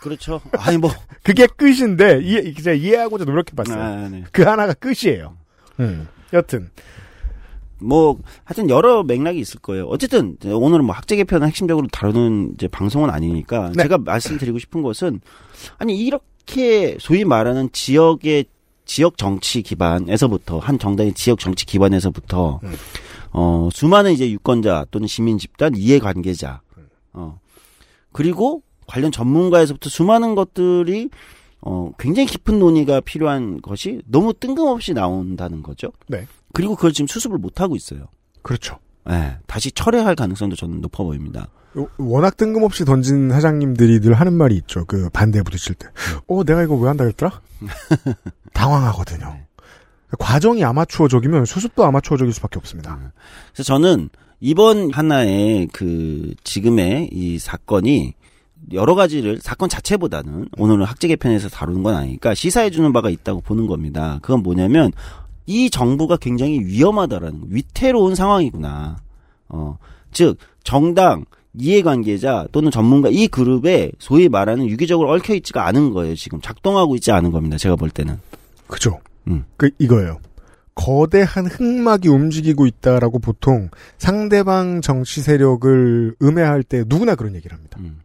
그렇죠. 0.00 0.40
아니 0.58 0.76
뭐 0.78 0.90
그게 1.24 1.46
끝인데 1.46 2.20
이해 2.22 2.52
제가 2.54 2.74
이해하고자 2.74 3.24
노력해봤어요. 3.24 3.82
아, 3.82 4.08
네. 4.08 4.24
그 4.32 4.42
하나가 4.42 4.74
끝이에요. 4.74 5.36
음. 5.80 6.08
여튼 6.32 6.70
뭐 7.80 8.18
하여튼 8.44 8.70
여러 8.70 9.02
맥락이 9.02 9.38
있을 9.38 9.60
거예요. 9.60 9.86
어쨌든 9.86 10.36
오늘은 10.44 10.84
뭐 10.84 10.94
학제 10.94 11.16
개편을 11.16 11.46
핵심적으로 11.46 11.86
다루는 11.88 12.52
이제 12.54 12.68
방송은 12.68 13.10
아니니까 13.10 13.72
네. 13.74 13.84
제가 13.84 13.98
말씀드리고 13.98 14.58
싶은 14.58 14.82
것은 14.82 15.20
아니 15.78 15.98
이렇게 15.98 16.96
소위 17.00 17.24
말하는 17.24 17.70
지역의 17.72 18.46
지역 18.84 19.18
정치 19.18 19.62
기반에서부터 19.62 20.58
한 20.58 20.78
정당의 20.78 21.12
지역 21.12 21.38
정치 21.38 21.66
기반에서부터 21.66 22.60
음. 22.62 22.74
어 23.32 23.68
수많은 23.72 24.12
이제 24.12 24.30
유권자 24.30 24.86
또는 24.90 25.06
시민 25.06 25.38
집단 25.38 25.74
이해 25.76 25.98
관계자 25.98 26.62
어 27.12 27.38
그리고 28.12 28.62
관련 28.86 29.12
전문가에서부터 29.12 29.90
수많은 29.90 30.34
것들이 30.34 31.10
어 31.60 31.92
굉장히 31.98 32.26
깊은 32.26 32.58
논의가 32.58 33.00
필요한 33.00 33.60
것이 33.60 34.00
너무 34.06 34.32
뜬금없이 34.32 34.94
나온다는 34.94 35.62
거죠. 35.62 35.92
네. 36.06 36.26
그리고 36.52 36.76
그걸 36.76 36.92
지금 36.92 37.06
수습을 37.06 37.38
못 37.38 37.60
하고 37.60 37.76
있어요. 37.76 38.08
그렇죠. 38.42 38.78
예, 39.10 39.38
다시 39.46 39.70
철회할 39.72 40.14
가능성도 40.14 40.56
저는 40.56 40.80
높아 40.80 41.02
보입니다. 41.02 41.48
워낙 41.98 42.36
뜬금없이 42.36 42.84
던진 42.84 43.30
사장님들이 43.30 44.00
늘 44.00 44.14
하는 44.14 44.34
말이 44.34 44.56
있죠. 44.56 44.84
그 44.86 45.08
반대에 45.10 45.42
부딪힐 45.42 45.74
때. 45.74 45.88
어, 46.26 46.44
내가 46.44 46.62
이거 46.62 46.74
왜 46.74 46.88
한다 46.88 47.04
그랬더라? 47.04 47.40
당황하거든요. 48.52 49.38
과정이 50.18 50.64
아마추어적이면 50.64 51.44
수습도 51.44 51.84
아마추어적일 51.84 52.32
수밖에 52.32 52.58
없습니다. 52.58 53.12
그래서 53.52 53.62
저는 53.62 54.08
이번 54.40 54.90
하나의 54.92 55.68
그 55.72 56.34
지금의 56.44 57.10
이 57.12 57.38
사건이 57.38 58.14
여러 58.72 58.94
가지를 58.94 59.38
사건 59.40 59.68
자체보다는 59.68 60.48
오늘은 60.56 60.84
학제 60.84 61.08
개편에서 61.08 61.48
다루는 61.48 61.82
건 61.82 61.94
아니니까 61.94 62.34
시사해 62.34 62.70
주는 62.70 62.92
바가 62.92 63.10
있다고 63.10 63.40
보는 63.40 63.66
겁니다. 63.66 64.18
그건 64.22 64.42
뭐냐면 64.42 64.92
이 65.48 65.70
정부가 65.70 66.18
굉장히 66.18 66.60
위험하다라는 66.60 67.44
위태로운 67.48 68.14
상황이구나. 68.14 68.98
어, 69.48 69.78
즉 70.12 70.36
정당 70.62 71.24
이해관계자 71.54 72.46
또는 72.52 72.70
전문가 72.70 73.08
이 73.08 73.26
그룹에 73.28 73.90
소위 73.98 74.28
말하는 74.28 74.66
유기적으로 74.66 75.10
얽혀 75.10 75.34
있지가 75.34 75.66
않은 75.66 75.94
거예요. 75.94 76.14
지금 76.14 76.38
작동하고 76.42 76.94
있지 76.96 77.12
않은 77.12 77.32
겁니다. 77.32 77.56
제가 77.56 77.76
볼 77.76 77.88
때는. 77.88 78.20
그죠. 78.66 79.00
음. 79.26 79.46
그 79.56 79.70
이거예요. 79.78 80.18
거대한 80.74 81.46
흑막이 81.46 82.08
움직이고 82.08 82.66
있다라고 82.66 83.18
보통 83.18 83.70
상대방 83.96 84.82
정치 84.82 85.22
세력을 85.22 86.14
음해할 86.22 86.62
때 86.62 86.84
누구나 86.86 87.14
그런 87.14 87.34
얘기를 87.34 87.56
합니다. 87.56 87.78
음. 87.80 88.00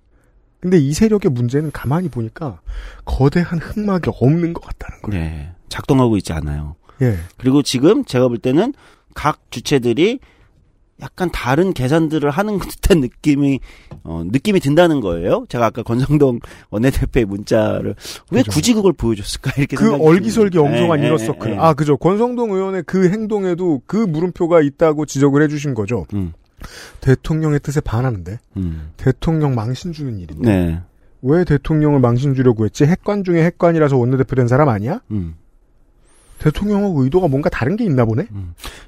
근데 0.61 0.77
이 0.77 0.93
세력의 0.93 1.29
문제는 1.29 1.71
가만히 1.71 2.07
보니까 2.07 2.61
거대한 3.03 3.59
흑막이 3.59 4.11
없는 4.17 4.53
것 4.53 4.61
같다는 4.61 5.01
거예요. 5.01 5.23
네. 5.23 5.51
작동하고 5.67 6.15
있지 6.15 6.31
않아요. 6.31 6.77
예. 7.03 7.17
그리고 7.37 7.61
지금 7.61 8.03
제가 8.05 8.27
볼 8.27 8.37
때는 8.37 8.73
각 9.13 9.39
주체들이 9.51 10.19
약간 11.01 11.29
다른 11.31 11.73
계산들을 11.73 12.29
하는 12.29 12.59
듯한 12.59 12.99
느낌이 13.01 13.59
어, 14.03 14.23
느낌이 14.25 14.59
든다는 14.59 15.01
거예요. 15.01 15.45
제가 15.49 15.67
아까 15.67 15.83
권성동 15.83 16.39
원내대표의 16.69 17.25
문자를 17.25 17.95
왜 18.31 18.41
그죠. 18.41 18.51
굳이 18.51 18.73
그걸 18.73 18.93
보여줬을까 18.93 19.51
이렇게 19.57 19.75
그 19.75 19.95
얼기설기. 19.95 20.57
엉성한 20.57 20.99
예, 20.99 21.03
예, 21.03 21.07
이너서클. 21.07 21.51
예. 21.51 21.57
아, 21.57 21.73
그죠. 21.73 21.97
권성동 21.97 22.51
의원의 22.51 22.83
그 22.85 23.09
행동에도 23.09 23.81
그 23.85 23.97
물음표가 23.97 24.61
있다고 24.61 25.05
지적을 25.05 25.41
해주신 25.43 25.73
거죠. 25.73 26.05
음. 26.13 26.33
대통령의 27.01 27.59
뜻에 27.59 27.81
반하는데 27.81 28.39
음. 28.55 28.91
대통령 28.95 29.53
망신 29.55 29.91
주는 29.91 30.17
일인데 30.17 30.49
네. 30.49 30.81
왜 31.21 31.43
대통령을 31.43 31.99
망신 31.99 32.35
주려고 32.35 32.65
했지? 32.65 32.85
핵관 32.85 33.23
중에 33.23 33.43
핵관이라서 33.43 33.97
원내대표 33.97 34.35
된 34.35 34.47
사람 34.47 34.69
아니야? 34.69 35.01
음. 35.11 35.35
대통령하고 36.43 37.03
의도가 37.03 37.27
뭔가 37.29 37.49
다른 37.49 37.77
게 37.77 37.85
있나 37.85 38.03
보네. 38.03 38.27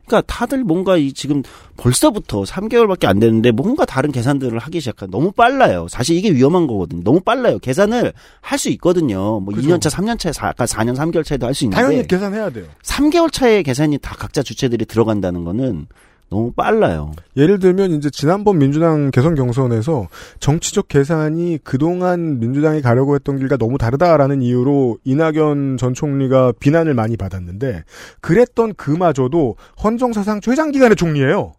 그러니까 0.06 0.22
다들 0.28 0.64
뭔가 0.64 0.98
이 0.98 1.14
지금 1.14 1.42
벌써부터 1.78 2.44
3개월밖에 2.44 3.06
안 3.06 3.20
됐는데 3.20 3.52
뭔가 3.52 3.86
다른 3.86 4.12
계산들을 4.12 4.60
하기 4.60 4.80
시작한 4.82 5.10
너무 5.10 5.32
빨라요. 5.32 5.88
사실 5.90 6.18
이게 6.18 6.32
위험한 6.32 6.68
거거든요. 6.68 7.04
너무 7.04 7.22
빨라요. 7.22 7.60
계산을 7.60 8.14
할 8.42 8.56
수 8.58 8.70
있거든요. 8.70 9.40
뭐 9.40 9.54
그죠. 9.54 9.68
2년 9.68 9.82
차, 9.82 9.90
3년 9.90 10.18
차, 10.18 10.32
아까 10.48 10.66
4년, 10.66 10.96
3개월 10.96 11.26
차에도 11.26 11.46
할 11.46 11.54
수 11.54 11.66
있는데 11.66 11.82
당연히 11.82 12.08
계산해야 12.08 12.50
돼요. 12.50 12.66
3개월 12.84 13.32
차에 13.32 13.64
계산이 13.64 13.98
다 14.00 14.16
각자 14.18 14.42
주체들이 14.44 14.86
들어간다는 14.86 15.44
거는 15.44 15.88
너무 16.30 16.52
빨라요. 16.52 17.12
예를 17.38 17.60
들면 17.60 17.92
이제 17.92 18.10
지난번 18.10 18.58
민주당 18.58 19.12
개선 19.12 19.36
경선에서 19.36 20.08
정치적 20.40 20.88
계산이 20.88 21.60
그동안 21.64 22.40
민주당이 22.40 22.82
가려고 22.82 23.16
했던 23.16 23.38
길과 23.38 23.58
너무 23.58 23.78
다르다라는 23.78 24.42
이유로 24.42 24.98
이낙연 25.04 25.78
전 25.78 25.94
총리가 25.94 26.54
비난을 26.60 26.94
많이 26.94 27.16
받았는데 27.16 27.84
그랬던 28.22 28.74
그마저도 28.76 29.56
헌정 29.84 30.14
사상 30.14 30.42
최장 30.42 30.72
기간의 30.72 30.96
총리예요. 30.96 31.54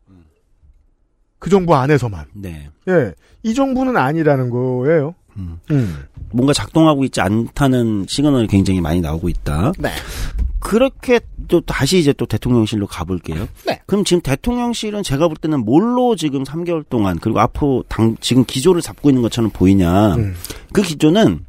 그 1.39 1.51
정부 1.51 1.75
안에서만. 1.75 2.27
네. 2.35 2.71
예. 2.89 3.15
이 3.43 3.55
정부는 3.55 3.97
아니라는 3.97 4.51
거예요. 4.51 5.15
음. 5.37 5.61
음. 5.71 6.05
뭔가 6.33 6.53
작동하고 6.53 7.05
있지 7.05 7.21
않다는 7.21 8.07
시그널이 8.09 8.47
굉장히 8.49 8.81
많이 8.81 9.01
나오고 9.01 9.29
있다. 9.29 9.73
네. 9.79 9.91
그렇게 10.67 11.21
또 11.47 11.61
다시 11.61 11.97
이제 11.97 12.13
또 12.13 12.27
대통령실로 12.27 12.89
가볼게요. 12.89 13.47
네. 13.67 13.81
그럼 13.87 14.03
지금 14.03 14.21
대통령실은 14.21 15.05
제가 15.05 15.29
볼 15.29 15.37
때는 15.37 15.65
뭘로 15.65 16.17
지금 16.17 16.43
3개월 16.43 16.85
동안 16.89 17.21
그리고 17.21 17.39
앞으로 17.39 17.85
당 17.87 18.17
지금 18.21 18.45
기조를 18.45 18.83
잡고 18.83 19.09
있는 19.09 19.23
것처럼 19.23 19.53
보이냐? 19.53 20.17
음. 20.17 20.35
그 20.73 20.83
기조는 20.83 21.45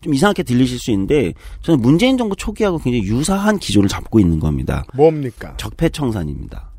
좀 0.00 0.12
이상하게 0.12 0.42
들리실 0.42 0.80
수 0.80 0.90
있는데 0.90 1.34
저는 1.62 1.80
문재인 1.80 2.18
정부 2.18 2.34
초기하고 2.34 2.78
굉장히 2.78 3.04
유사한 3.04 3.60
기조를 3.60 3.88
잡고 3.88 4.18
있는 4.18 4.40
겁니다. 4.40 4.84
뭡니까? 4.94 5.56
적폐청산입니다. 5.56 6.72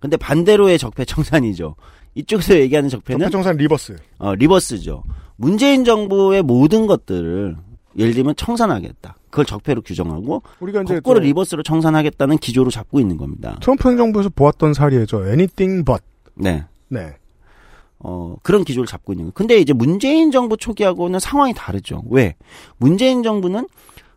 근데 0.00 0.16
반대로의 0.16 0.80
적폐청산이죠. 0.80 1.76
이쪽에서 2.16 2.58
얘기하는 2.58 2.88
적폐는 2.88 3.20
적폐청산 3.20 3.56
reverse. 3.56 3.96
어, 4.18 4.34
reverse죠. 4.34 5.04
문재인 5.36 5.84
정부의 5.84 6.42
모든 6.42 6.88
것들을 6.88 7.56
예를 7.96 8.14
들면 8.14 8.34
청산하겠다. 8.34 9.15
그걸 9.30 9.44
적폐로 9.44 9.82
규정하고 9.82 10.42
우리가 10.60 10.82
이제 10.82 10.94
거꾸로 10.96 11.20
저 11.20 11.24
reverse로 11.24 11.62
청산하겠다는 11.62 12.38
기조로 12.38 12.70
잡고 12.70 13.00
있는 13.00 13.16
겁니다. 13.16 13.56
트럼프 13.60 13.88
행정부에서 13.88 14.30
보았던 14.30 14.74
사례죠. 14.74 15.26
anything 15.26 15.84
but. 15.84 16.02
네. 16.34 16.64
네. 16.88 17.14
어, 17.98 18.36
그런 18.42 18.64
기조를 18.64 18.86
잡고 18.86 19.12
있는 19.12 19.24
거예요. 19.24 19.32
근데 19.32 19.58
이제 19.58 19.72
문재인 19.72 20.30
정부 20.30 20.56
초기하고는 20.56 21.18
상황이 21.18 21.54
다르죠. 21.54 22.02
왜? 22.10 22.34
문재인 22.76 23.22
정부는 23.22 23.66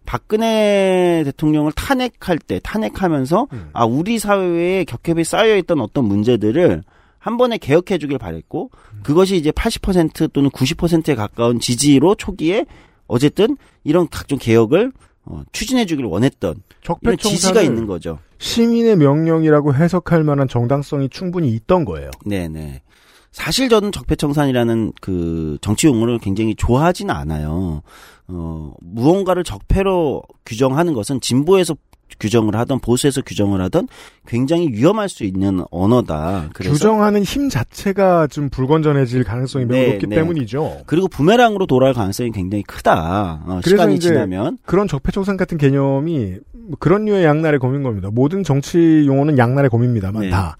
박근혜 0.05 1.21
대통령을 1.25 1.71
탄핵할 1.73 2.39
때, 2.39 2.59
탄핵하면서, 2.63 3.47
음. 3.53 3.69
아, 3.73 3.85
우리 3.85 4.17
사회에 4.17 4.83
격협이 4.85 5.23
쌓여있던 5.23 5.79
어떤 5.81 6.05
문제들을 6.05 6.83
한 7.19 7.37
번에 7.37 7.57
개혁해 7.57 7.99
주길 7.99 8.17
바랬고, 8.17 8.71
그것이 9.03 9.35
이제 9.37 9.51
80% 9.51 10.33
또는 10.33 10.49
90%에 10.49 11.15
가까운 11.15 11.59
지지로 11.59 12.15
초기에 12.15 12.65
어쨌든 13.09 13.57
이런 13.83 14.07
각종 14.07 14.37
개혁을 14.37 14.93
어, 15.25 15.43
추진해 15.51 15.85
주길 15.85 16.05
원했던 16.05 16.55
이런 17.01 17.17
지지가 17.17 17.37
적폐청산을 17.37 17.63
있는 17.65 17.85
거죠. 17.85 18.19
시민의 18.37 18.95
명령이라고 18.95 19.75
해석할 19.75 20.23
만한 20.23 20.47
정당성이 20.47 21.09
충분히 21.09 21.49
있던 21.49 21.83
거예요. 21.83 22.09
네네. 22.25 22.81
사실 23.31 23.69
저는 23.69 23.91
적폐청산이라는 23.91 24.93
그 25.01 25.57
정치 25.61 25.87
용어를 25.87 26.19
굉장히 26.19 26.55
좋아하지는 26.55 27.13
않아요. 27.13 27.81
어, 28.27 28.73
무언가를 28.81 29.43
적폐로 29.43 30.23
규정하는 30.45 30.93
것은 30.93 31.19
진보에서 31.19 31.75
규정을 32.19 32.55
하던 32.55 32.79
보수에서 32.79 33.21
규정을 33.21 33.61
하던 33.63 33.87
굉장히 34.27 34.69
위험할 34.69 35.09
수 35.09 35.23
있는 35.23 35.61
언어다. 35.71 36.49
그래서 36.53 36.73
규정하는 36.73 37.23
힘 37.23 37.49
자체가 37.49 38.27
좀 38.27 38.49
불건전해질 38.49 39.23
가능성이 39.23 39.65
매우 39.65 39.79
네, 39.79 39.91
높기 39.91 40.07
네. 40.07 40.15
때문이죠. 40.17 40.81
그리고 40.85 41.07
부메랑으로 41.07 41.65
돌아갈 41.65 41.93
가능성이 41.93 42.31
굉장히 42.31 42.63
크다. 42.63 43.43
어, 43.45 43.61
시간이 43.63 43.99
지나면 43.99 44.57
그런 44.65 44.87
적폐청산 44.87 45.37
같은 45.37 45.57
개념이 45.57 46.35
뭐 46.51 46.77
그런 46.79 47.05
류의 47.05 47.25
양날의 47.25 47.59
검인 47.59 47.83
겁니다. 47.83 48.09
모든 48.11 48.43
정치 48.43 49.03
용어는 49.05 49.37
양날의 49.37 49.69
검입니다만 49.69 50.21
네. 50.23 50.29
다 50.29 50.57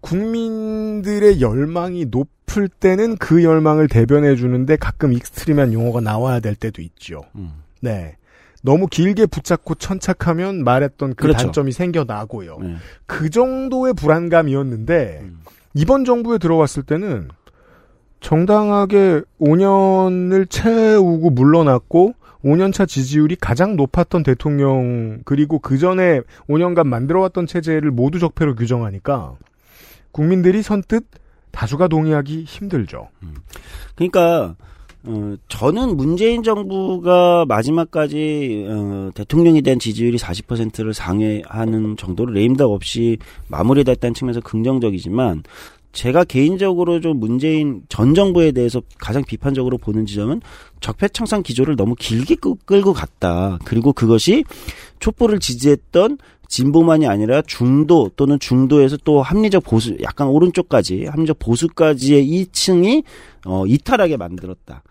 국민들의 0.00 1.40
열망이 1.40 2.06
높을 2.06 2.68
때는 2.68 3.16
그 3.16 3.42
열망을 3.42 3.88
대변해 3.88 4.36
주는데 4.36 4.76
가끔 4.76 5.12
extreme한 5.12 5.72
용어가 5.72 6.00
나와야 6.00 6.40
될 6.40 6.54
때도 6.54 6.82
있죠. 6.82 7.22
음. 7.34 7.50
네. 7.80 8.16
너무 8.66 8.88
길게 8.88 9.26
붙잡고 9.26 9.76
천착하면 9.76 10.64
말했던 10.64 11.10
그 11.10 11.22
그렇죠. 11.22 11.38
단점이 11.38 11.70
생겨나고요. 11.70 12.58
네. 12.60 12.76
그 13.06 13.30
정도의 13.30 13.94
불안감이었는데 13.94 15.20
음. 15.22 15.38
이번 15.72 16.04
정부에 16.04 16.38
들어왔을 16.38 16.82
때는 16.82 17.28
정당하게 18.18 19.22
5년을 19.40 20.50
채우고 20.50 21.30
물러났고 21.30 22.14
5년차 22.44 22.88
지지율이 22.88 23.36
가장 23.36 23.76
높았던 23.76 24.24
대통령 24.24 25.20
그리고 25.24 25.60
그 25.60 25.78
전에 25.78 26.22
5년간 26.48 26.88
만들어왔던 26.88 27.46
체제를 27.46 27.92
모두 27.92 28.18
적폐로 28.18 28.56
규정하니까 28.56 29.36
국민들이 30.10 30.62
선뜻 30.62 31.04
다수가 31.52 31.86
동의하기 31.86 32.42
힘들죠. 32.42 33.10
그러니까 33.94 34.56
어, 35.08 35.36
저는 35.48 35.96
문재인 35.96 36.42
정부가 36.42 37.44
마지막까지 37.46 38.66
어, 38.68 39.10
대통령에 39.14 39.60
대한 39.60 39.78
지지율이 39.78 40.18
40%를 40.18 40.94
상회하는 40.94 41.96
정도로 41.96 42.32
레임덕 42.32 42.72
없이 42.72 43.18
마무리됐다는 43.48 44.14
측면에서 44.14 44.40
긍정적이지만 44.40 45.44
제가 45.92 46.24
개인적으로 46.24 47.00
좀 47.00 47.18
문재인 47.20 47.82
전 47.88 48.14
정부에 48.14 48.52
대해서 48.52 48.82
가장 48.98 49.24
비판적으로 49.24 49.78
보는 49.78 50.04
지점은 50.06 50.42
적폐청산 50.80 51.42
기조를 51.42 51.76
너무 51.76 51.94
길게 51.94 52.34
끌- 52.34 52.54
끌고 52.66 52.92
갔다. 52.92 53.58
그리고 53.64 53.92
그것이 53.92 54.44
촛불을 54.98 55.38
지지했던 55.38 56.18
진보만이 56.48 57.06
아니라 57.06 57.42
중도 57.42 58.10
또는 58.16 58.38
중도에서 58.38 58.98
또 59.04 59.22
합리적 59.22 59.64
보수, 59.64 59.96
약간 60.02 60.28
오른쪽까지 60.28 61.06
합리적 61.06 61.38
보수까지의 61.38 62.26
2층이 62.26 63.02
어, 63.46 63.64
이탈하게 63.66 64.16
만들었다. 64.18 64.82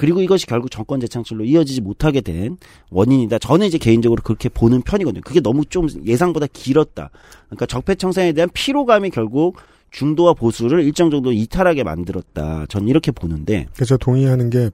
그리고 0.00 0.22
이것이 0.22 0.46
결국 0.46 0.70
정권 0.70 0.98
재창출로 0.98 1.44
이어지지 1.44 1.82
못하게 1.82 2.22
된 2.22 2.56
원인이다. 2.88 3.38
저는 3.38 3.66
이제 3.66 3.76
개인적으로 3.76 4.22
그렇게 4.22 4.48
보는 4.48 4.80
편이거든요. 4.80 5.20
그게 5.22 5.40
너무 5.40 5.66
좀 5.66 5.88
예상보다 6.06 6.46
길었다. 6.54 7.10
그러니까 7.48 7.66
적폐청산에 7.66 8.32
대한 8.32 8.48
피로감이 8.54 9.10
결국 9.10 9.58
중도와 9.90 10.32
보수를 10.32 10.84
일정 10.84 11.10
정도 11.10 11.32
이탈하게 11.32 11.82
만들었다. 11.84 12.64
전 12.70 12.88
이렇게 12.88 13.10
보는데. 13.12 13.66
그래서 13.74 13.98
동의하는 13.98 14.48
게 14.48 14.70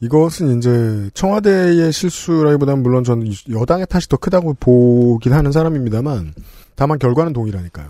이것은 0.00 0.56
이제 0.56 1.10
청와대의 1.12 1.92
실수라기보다는 1.92 2.82
물론 2.82 3.04
저는 3.04 3.30
여당의 3.50 3.84
탓이 3.86 4.08
더 4.08 4.16
크다고 4.16 4.54
보긴 4.54 5.34
하는 5.34 5.52
사람입니다만 5.52 6.32
다만 6.74 6.98
결과는 6.98 7.34
동일하니까요. 7.34 7.88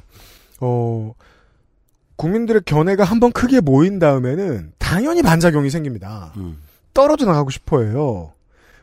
어 0.61 1.15
국민들의 2.17 2.63
견해가 2.65 3.05
한 3.05 3.21
번 3.21 3.31
크게 3.31 3.61
모인 3.61 4.01
다음에는 4.01 4.73
당연히 4.79 5.23
반작용이 5.23 5.71
생깁니다. 5.71 6.33
음. 6.37 6.57
떨어져 6.95 7.27
나가고 7.27 7.51
싶어 7.51 7.83
해요. 7.83 8.33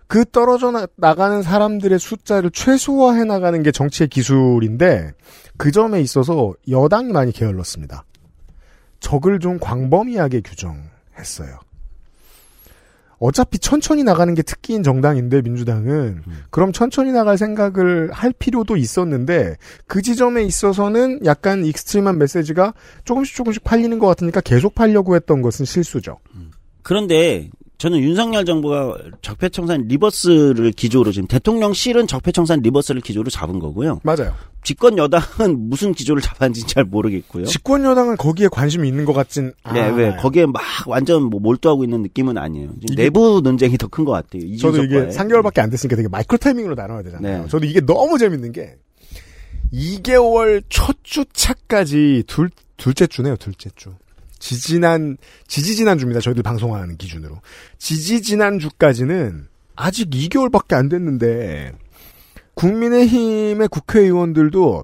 그 0.07 0.25
떨어져 0.25 0.71
나, 0.71 0.88
나가는 0.97 1.41
사람들의 1.41 1.97
숫자를 1.97 2.51
최소화해 2.51 3.23
나가는 3.23 3.63
게 3.63 3.71
정치의 3.71 4.09
기술인데 4.09 5.13
그 5.57 5.71
점에 5.71 6.01
있어서 6.01 6.53
여당이 6.69 7.13
많이 7.13 7.31
게을렀습니다. 7.31 8.03
적을 8.99 9.39
좀 9.39 9.57
광범위하게 9.57 10.41
규정했어요. 10.41 11.59
어차피 13.19 13.59
천천히 13.59 14.03
나가는 14.03 14.33
게 14.33 14.41
특기인 14.41 14.81
정당인데 14.81 15.43
민주당은 15.43 16.23
그럼 16.49 16.71
천천히 16.71 17.11
나갈 17.11 17.38
생각을 17.38 18.11
할 18.11 18.33
필요도 18.33 18.77
있었는데 18.77 19.57
그 19.85 20.01
지점에 20.01 20.43
있어서는 20.43 21.23
약간 21.25 21.63
extreme한 21.64 22.18
메시지가 22.17 22.73
조금씩 23.05 23.35
조금씩 23.35 23.63
팔리는 23.63 23.97
것 23.99 24.07
같으니까 24.07 24.41
계속 24.41 24.73
팔려고 24.73 25.15
했던 25.15 25.43
것은 25.43 25.65
실수죠. 25.65 26.17
그런데 26.81 27.49
저는 27.82 27.98
윤석열 27.99 28.45
정부가 28.45 28.95
적폐청산 29.24 29.88
reverse를 29.88 30.72
기조로 30.72 31.12
지금 31.12 31.28
대통령실은 31.28 32.06
적폐청산 32.06 32.60
reverse를 32.61 33.02
기조로 33.02 33.32
잡은 33.32 33.58
거고요. 33.58 33.99
맞아요. 34.03 34.36
집권 34.64 34.99
여당은 34.99 35.68
무슨 35.68 35.91
기조를 35.91 36.22
잡았는지 36.22 36.68
잘 36.68 36.84
모르겠고요. 36.84 37.45
집권 37.45 37.84
여당은 37.84 38.18
거기에 38.18 38.49
관심이 38.52 38.88
있는 38.88 39.03
것 39.06 39.14
같진 39.14 39.48
네, 39.74 39.80
않아요. 39.82 39.95
왜 39.95 40.16
거기에 40.18 40.45
막 40.45 40.62
완전 40.86 41.24
뭐 41.24 41.40
몰두하고 41.40 41.84
있는 41.84 42.03
느낌은 42.03 42.38
아니에요. 42.38 42.70
이게- 42.84 42.94
내부 43.06 43.41
논쟁이 43.44 43.76
더 43.80 43.88
큰 43.88 44.06
것 44.06 44.12
같아요. 44.12 44.44
저도 44.58 44.84
이게 44.84 44.98
이준석과의. 45.08 45.12
3개월밖에 45.41 45.58
안 45.60 45.72
됐으니까 45.72 45.95
되게 45.95 46.08
마이크로 46.08 46.38
타이밍으로 46.38 46.76
나눠야 46.76 47.02
되잖아요. 47.02 47.41
네. 47.41 47.48
저도 47.49 47.66
이게 47.66 47.82
너무 47.82 48.20
재밌는 48.20 48.52
게 48.52 48.76
2개월 49.74 50.62
첫 50.70 50.98
주차까지 51.02 52.26
둘 52.28 52.52
둘째 52.78 53.08
주네요, 53.08 53.36
둘째 53.38 53.72
주. 53.76 53.90
지지난 54.41 55.18
지지지난 55.47 55.99
주입니다. 55.99 56.19
저희들 56.19 56.41
방송하는 56.43 56.97
기준으로. 56.97 57.39
지지지난 57.77 58.59
주까지는 58.59 59.47
아직 59.76 60.09
2개월밖에 60.09 60.73
안 60.73 60.89
됐는데 60.89 61.73
국민의힘의 62.55 63.68
국회의원들도 63.69 64.84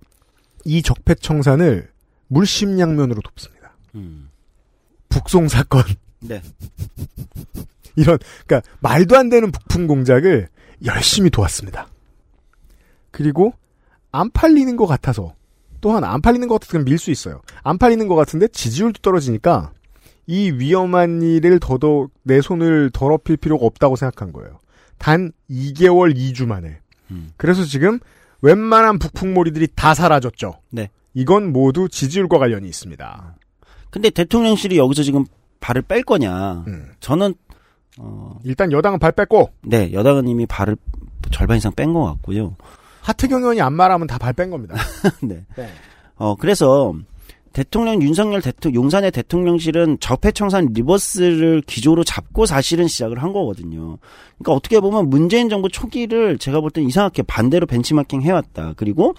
이 0.65 0.81
적폐청산을 0.83 1.89
물심양면으로 2.27 3.21
돕습니다. 3.21 3.75
음. 3.95 4.29
북송 5.09 5.47
사건 5.47 5.83
네. 6.19 6.41
이런 7.95 8.19
그러니까 8.45 8.69
말도 8.79 9.17
안 9.17 9.29
되는 9.29 9.51
북풍 9.51 9.87
공작을 9.87 10.49
열심히 10.85 11.31
도왔습니다. 11.31 11.87
그리고 13.09 13.53
안 14.11 14.29
팔리는 14.29 14.75
것 14.75 14.85
같아서 14.85 15.33
또한 15.81 16.03
안 16.03 16.21
팔리는 16.21 16.47
것 16.47 16.59
같으면 16.61 16.85
밀 16.85 16.97
수 16.97 17.11
있어요. 17.11 17.41
안 17.63 17.77
팔리는 17.77 18.07
것 18.07 18.15
같은데 18.15 18.47
지지율도 18.47 19.01
떨어지니까 19.01 19.71
이 20.25 20.51
위험한 20.51 21.21
일을 21.21 21.59
더더욱 21.59 22.11
내 22.23 22.41
손을 22.41 22.89
더럽힐 22.91 23.37
필요가 23.37 23.65
없다고 23.65 23.95
생각한 23.95 24.33
거예요. 24.33 24.59
단 24.97 25.31
2개월 25.49 26.15
2주 26.15 26.45
만에. 26.47 26.79
음. 27.11 27.29
그래서 27.37 27.63
지금 27.63 27.99
웬만한 28.41 28.99
북풍몰이들이 28.99 29.69
다 29.75 29.93
사라졌죠. 29.93 30.59
네. 30.69 30.89
이건 31.13 31.51
모두 31.53 31.87
지지율과 31.89 32.37
관련이 32.37 32.67
있습니다. 32.67 33.35
근데 33.89 34.09
대통령실이 34.09 34.77
여기서 34.77 35.03
지금 35.03 35.25
발을 35.59 35.81
뺄 35.83 36.03
거냐? 36.03 36.65
음. 36.67 36.89
저는 36.99 37.33
어, 37.99 38.37
일단 38.43 38.71
여당은 38.71 38.99
발 38.99 39.11
뺐고 39.13 39.49
네 39.63 39.91
여당은 39.93 40.27
이미 40.27 40.45
발을 40.45 40.75
절반 41.31 41.57
이상 41.57 41.71
뺀 41.73 41.93
것 41.93 42.03
같고요. 42.05 42.55
하태경 43.07 43.41
의원이 43.41 43.61
안 43.61 43.73
말하면 43.73 44.07
다 44.07 44.17
발 44.17 44.33
뺀 44.33 44.49
겁니다. 44.49 44.75
네. 45.21 45.43
네. 45.55 45.67
어 46.15 46.35
그래서 46.35 46.93
대통령 47.53 48.01
윤석열 48.01 48.41
대통령 48.41 48.83
용산의 48.83 49.11
대통령실은 49.11 49.97
적폐청산 49.99 50.69
리버스를 50.73 51.61
기조로 51.65 52.03
잡고 52.03 52.45
사실은 52.45 52.87
시작을 52.87 53.23
한 53.23 53.33
거거든요. 53.33 53.97
그러니까 54.37 54.53
어떻게 54.53 54.79
보면 54.79 55.09
문재인 55.09 55.49
정부 55.49 55.69
초기를 55.69 56.37
제가 56.37 56.59
볼 56.61 56.69
땐 56.71 56.83
이상하게 56.85 57.23
반대로 57.23 57.65
벤치마킹 57.65 58.21
해왔다. 58.21 58.73
그리고 58.77 59.15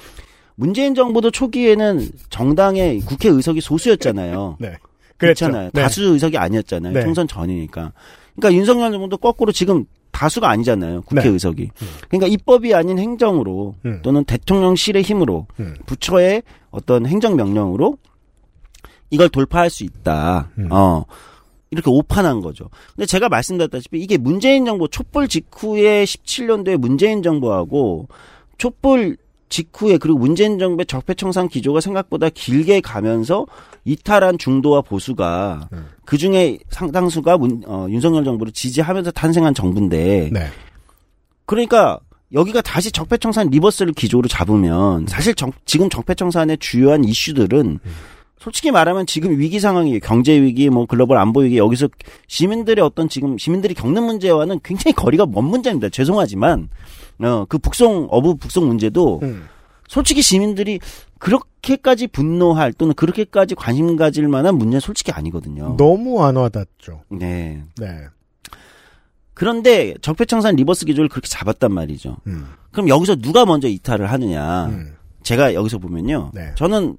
문재인 0.55 0.94
정부도 0.94 1.31
초기에는 1.31 2.09
정당의 2.31 3.01
국회 3.01 3.28
의석이 3.28 3.60
소수였잖아요. 3.60 4.56
네. 4.60 4.77
그렇잖아요. 5.16 5.70
네. 5.73 5.82
다수 5.82 6.05
의석이 6.05 6.36
아니었잖아요. 6.39 6.93
네. 6.93 7.02
총선 7.02 7.27
전이니까. 7.27 7.93
그러니까 8.36 8.56
윤석열 8.59 8.93
정부도 8.93 9.16
거꾸로 9.16 9.51
지금 9.51 9.85
다수가 10.10 10.48
아니잖아요. 10.48 11.02
국회 11.02 11.22
네. 11.22 11.28
의석이. 11.28 11.70
그러니까 12.09 12.26
입법이 12.26 12.74
아닌 12.74 12.98
행정으로 12.98 13.74
음. 13.85 14.01
또는 14.02 14.24
대통령실의 14.24 15.02
힘으로 15.02 15.47
음. 15.60 15.76
부처의 15.86 16.43
어떤 16.70 17.06
행정 17.06 17.36
명령으로 17.36 17.98
이걸 19.10 19.28
돌파할 19.28 19.70
수 19.70 19.85
있다. 19.85 20.51
음. 20.59 20.68
어. 20.70 21.05
이렇게 21.70 21.90
오판한 21.90 22.40
거죠. 22.40 22.70
근데 22.97 23.05
제가 23.05 23.28
말씀드렸다시피 23.28 24.01
이게 24.01 24.16
문재인 24.16 24.64
정부 24.64 24.89
촛불 24.89 25.28
직후에 25.28 26.05
17년도에 26.05 26.78
문재인 26.78 27.22
정부하고 27.22 28.09
촛불 28.56 29.18
직후에 29.49 29.99
그리고 29.99 30.19
문재인 30.19 30.59
정부의 30.59 30.87
적폐청산 30.87 31.49
기조가 31.49 31.81
생각보다 31.81 32.29
길게 32.29 32.81
가면서 32.81 33.47
이탈한 33.85 34.39
중도와 34.39 34.83
보수가 34.83 35.69
음. 35.73 35.87
그 36.05 36.19
중에 36.19 36.59
상당수가 36.70 37.39
문, 37.39 37.62
어, 37.66 37.87
윤석열 37.89 38.25
정부를 38.25 38.53
지지하면서 38.53 39.11
탄생한 39.12 39.55
정부인데 39.55 40.31
네. 40.33 40.47
그러니까 41.47 41.99
여기가 42.33 42.61
다시 42.61 42.93
적폐청산 42.93 43.49
리버스를 43.49 43.95
기조로 43.95 44.29
잡으면 44.29 45.07
사실 45.07 45.35
정- 45.35 45.53
지금 45.65 45.89
적폐청산의 45.89 46.59
주요한 46.59 47.05
이슈들은 47.05 47.79
솔직히 48.40 48.70
말하면 48.70 49.06
지금 49.06 49.39
위기 49.39 49.60
상황이에요. 49.60 50.01
경제 50.01 50.40
위기, 50.40 50.70
뭐 50.70 50.86
글로벌 50.86 51.19
안보 51.19 51.40
위기 51.40 51.59
여기서 51.59 51.89
시민들의 52.28 52.85
어떤 52.85 53.09
지금 53.09 53.36
시민들이 53.36 53.74
겪는 53.74 54.02
문제와는 54.05 54.60
굉장히 54.62 54.94
거리가 54.94 55.27
먼 55.27 55.44
문제입니다. 55.44 55.89
죄송하지만 55.89 56.69
어 57.20 57.47
그 57.48 57.59
북송 57.59 58.09
어부 58.10 58.36
북송 58.36 58.66
문제도 58.69 59.19
음. 59.23 59.47
솔직히 59.89 60.23
시민들이 60.23 60.78
그렇게까지 61.19 62.06
분노할 62.09 62.73
또는 62.73 62.94
그렇게까지 62.94 63.55
관심 63.55 63.97
가질 63.97 64.28
만한 64.28 64.56
문제는 64.56 64.81
솔직히 64.81 65.10
아니거든요. 65.12 65.77
너무 65.77 66.23
안 66.23 66.36
와닿죠. 66.36 67.02
네. 67.09 67.62
네. 67.77 68.06
그런데 69.35 69.94
적폐청산 70.02 70.56
reverse 70.57 70.85
기조를 70.85 71.09
그렇게 71.09 71.28
잡았단 71.28 71.73
말이죠. 71.73 72.16
음. 72.27 72.47
그럼 72.73 72.89
여기서 72.89 73.16
누가 73.16 73.47
먼저 73.47 73.69
이탈을 73.69 74.10
하느냐? 74.10 74.66
음. 74.66 74.94
제가 75.23 75.55
여기서 75.55 75.78
보면요. 75.78 76.32
네. 76.35 76.52
저는 76.56 76.97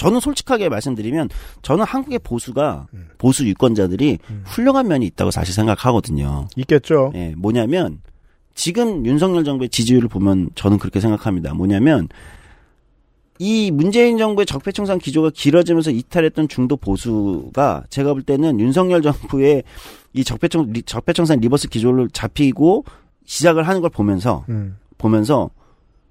저는 0.00 0.18
솔직하게 0.20 0.70
말씀드리면 0.70 1.28
저는 1.60 1.84
한국의 1.84 2.20
보수가 2.20 2.88
음. 2.94 3.08
보수 3.18 3.46
유권자들이 3.46 4.18
훌륭한 4.46 4.88
면이 4.88 5.04
있다고 5.06 5.30
사실 5.30 5.54
생각하거든요. 5.54 6.48
있겠죠. 6.56 7.12
예, 7.14 7.34
뭐냐면 7.36 8.00
지금 8.54 9.04
윤석열 9.04 9.44
정부의 9.44 9.68
지지율을 9.68 10.08
보면 10.08 10.50
저는 10.54 10.78
그렇게 10.78 11.00
생각합니다. 11.00 11.52
뭐냐면 11.52 12.08
이 13.38 13.70
문재인 13.70 14.16
정부의 14.18 14.46
적폐청산 14.46 14.98
기조가 14.98 15.30
길어지면서 15.34 15.90
이탈했던 15.90 16.48
중도 16.48 16.76
보수가 16.78 17.84
제가 17.90 18.12
볼 18.14 18.22
때는 18.22 18.58
윤석열 18.58 19.02
정부의 19.02 19.62
이 20.14 20.24
적폐청 20.24 20.72
리- 20.72 20.82
적폐청산 20.82 21.40
reverse 21.40 21.68
기조를 21.68 22.08
잡히고 22.10 22.84
시작을 23.26 23.68
하는 23.68 23.80
걸 23.82 23.90
보면서 23.90 24.44
음. 24.48 24.76
보면서 24.98 25.50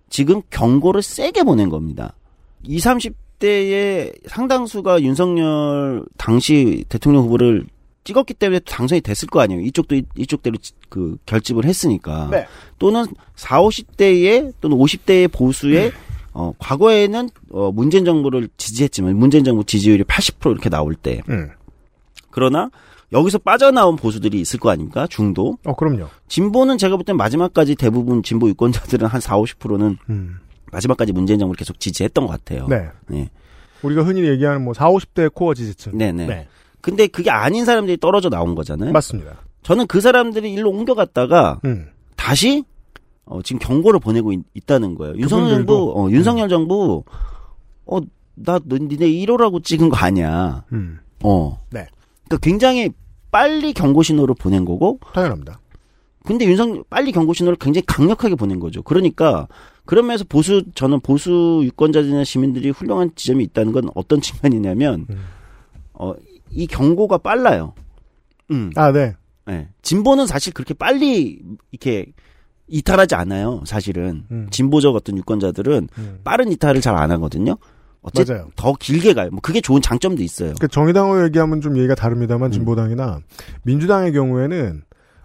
지금 0.09 0.41
경고를 0.51 1.01
세게 1.01 1.43
보낸 1.43 1.69
겁니다. 1.69 2.13
20, 2.63 2.81
30 2.83 3.28
대의 3.39 4.13
상당수가 4.27 5.01
윤석열 5.01 6.03
당시 6.17 6.83
대통령 6.89 7.23
후보를 7.23 7.65
찍었기 8.03 8.33
때문에 8.33 8.59
당선이 8.59 9.01
됐을 9.01 9.27
거 9.27 9.39
아니에요. 9.41 9.61
이쪽도 9.61 9.95
이- 9.95 10.03
이쪽대로 10.17 10.57
지- 10.57 10.73
그 10.89 11.17
결집을 11.25 11.65
했으니까. 11.65 12.27
네. 12.31 12.47
또는 12.79 13.05
4, 13.35 13.61
50대의 13.61 14.53
또는 14.61 14.77
50대의 14.77 15.31
보수의 15.31 15.91
어, 16.33 16.53
과거에는 16.59 17.29
어, 17.51 17.71
문재인 17.71 18.05
정부를 18.05 18.49
지지했지만 18.57 19.15
문재인 19.17 19.43
정부 19.43 19.63
지지율이 19.63 20.03
80% 20.03 20.51
이렇게 20.51 20.69
나올 20.69 20.95
때 20.95 21.21
음. 21.29 21.49
그러나 22.31 22.69
여기서 23.11 23.39
빠져나온 23.39 23.95
보수들이 23.95 24.39
있을 24.39 24.59
거 24.59 24.69
아닙니까? 24.69 25.07
중도. 25.07 25.57
어, 25.65 25.75
그럼요. 25.75 26.07
진보는 26.27 26.77
제가 26.77 26.95
볼 26.95 27.03
땐 27.03 27.17
마지막까지 27.17 27.75
대부분 27.75 28.21
진보 28.23 28.47
유권자들은 28.49 29.07
한 29.07 29.19
4, 29.19 29.37
50%는 29.37 29.97
음. 30.09 30.39
마지막까지 30.71 31.13
문재인 31.13 31.39
정부를 31.39 31.57
계속 31.57 31.79
지지했던 31.79 32.25
것 32.25 32.31
같아요. 32.31 32.67
네. 32.67 32.89
네. 33.07 33.29
우리가 33.81 34.03
흔히 34.03 34.27
얘기하는 34.27 34.63
뭐 34.63 34.73
4, 34.73 34.89
50대 34.89 35.33
코어 35.33 35.53
지지층. 35.53 35.97
네네. 35.97 36.27
네. 36.27 36.47
근데 36.81 37.07
그게 37.07 37.29
아닌 37.29 37.65
사람들이 37.65 37.97
떨어져 37.97 38.29
나온 38.29 38.55
거잖아요. 38.55 38.91
맞습니다. 38.91 39.37
저는 39.63 39.87
그 39.87 40.01
사람들이 40.01 40.53
일로 40.53 40.69
옮겨갔다가 40.69 41.59
음. 41.65 41.87
다시 42.15 42.63
어, 43.25 43.41
지금 43.43 43.59
경고를 43.59 43.99
보내고 43.99 44.33
있, 44.33 44.65
다는 44.65 44.95
거예요. 44.95 45.15
윤석열 45.15 45.51
음. 45.51 45.55
정부, 45.57 45.93
어, 45.95 46.09
윤석열 46.09 46.49
정부, 46.49 47.03
어, 47.85 47.99
나 48.33 48.59
너, 48.63 48.77
니네 48.77 49.07
1호라고 49.07 49.63
찍은 49.63 49.89
거 49.89 49.97
아니야. 49.97 50.63
음. 50.73 50.99
어. 51.23 51.61
네. 51.69 51.85
그러니까 52.25 52.37
굉장히 52.41 52.89
빨리 53.31 53.73
경고 53.73 54.01
신호를 54.01 54.35
보낸 54.35 54.65
거고. 54.65 54.99
당연합니다. 55.13 55.59
근데 56.25 56.45
윤석 56.45 56.89
빨리 56.89 57.11
경고 57.11 57.33
신호를 57.33 57.57
굉장히 57.57 57.85
강력하게 57.85 58.35
보낸 58.35 58.59
거죠. 58.59 58.81
그러니까 58.83 59.47
그런 59.89 60.05
면에서 60.05 60.23
보수 60.23 60.61
저는 60.75 60.99
보수 60.99 61.61
유권자들이나 61.63 62.23
시민들이 62.23 62.69
훌륭한 62.69 63.09
지점이 63.15 63.43
있다는 63.45 63.71
건 63.71 63.89
어떤 63.95 64.21
측면이냐면 64.21 65.07
음. 65.09 65.17
어, 65.93 66.13
이 66.51 66.67
경고가 66.67 67.17
빨라요. 67.17 67.73
음. 68.51 68.69
아, 68.75 68.91
네. 68.91 69.15
네. 69.47 69.67
진보는 69.81 70.27
사실 70.27 70.53
그렇게 70.53 70.75
빨리 70.75 71.41
이렇게 71.71 72.05
이탈하지 72.67 73.15
않아요. 73.15 73.63
사실은 73.65 74.25
음. 74.29 74.47
진보적 74.51 74.93
어떤 74.93 75.17
유권자들은 75.17 75.89
음. 75.97 76.19
빠른 76.23 76.51
이탈을 76.51 76.81
잘 76.81 76.95
안 76.95 77.09
하거든요. 77.13 77.57
어쨌든 78.03 78.35
맞아요. 78.35 78.49
더 78.55 78.73
길게 78.73 79.15
가요. 79.15 79.31
뭐 79.31 79.39
그게 79.41 79.59
좋은 79.59 79.81
장점도 79.81 80.21
있어요. 80.21 80.53
그 80.59 80.67
정의당으로 80.67 81.25
얘기하면 81.25 81.61
좀 81.61 81.75
얘기가 81.77 81.93
음. 81.93 81.95
다릅니다만 81.95 82.51
진보당이나 82.51 83.21
민주당의 83.63 84.13
경우에는 84.13 84.83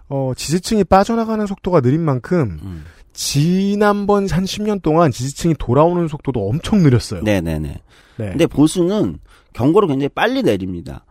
어, 0.09 0.31
지지층이 0.35 0.85
빠져나가는 0.85 1.45
속도가 1.45 1.81
느린 1.81 2.01
만큼 2.01 2.57
음. 2.63 2.85
지난번 3.15 4.27
한 4.29 4.43
10년 4.43 4.81
동안 4.81 5.09
지지층이 5.11 5.55
돌아오는 5.57 6.07
속도도 6.07 6.47
엄청 6.47 6.83
느렸어요. 6.83 7.21
네네네. 7.21 7.69
네. 8.17 8.29
근데 8.29 8.45
보수는 8.45 9.17
경고를 9.53 9.87
굉장히 9.87 10.09
빨리 10.09 10.43
내립니다. 10.43 11.05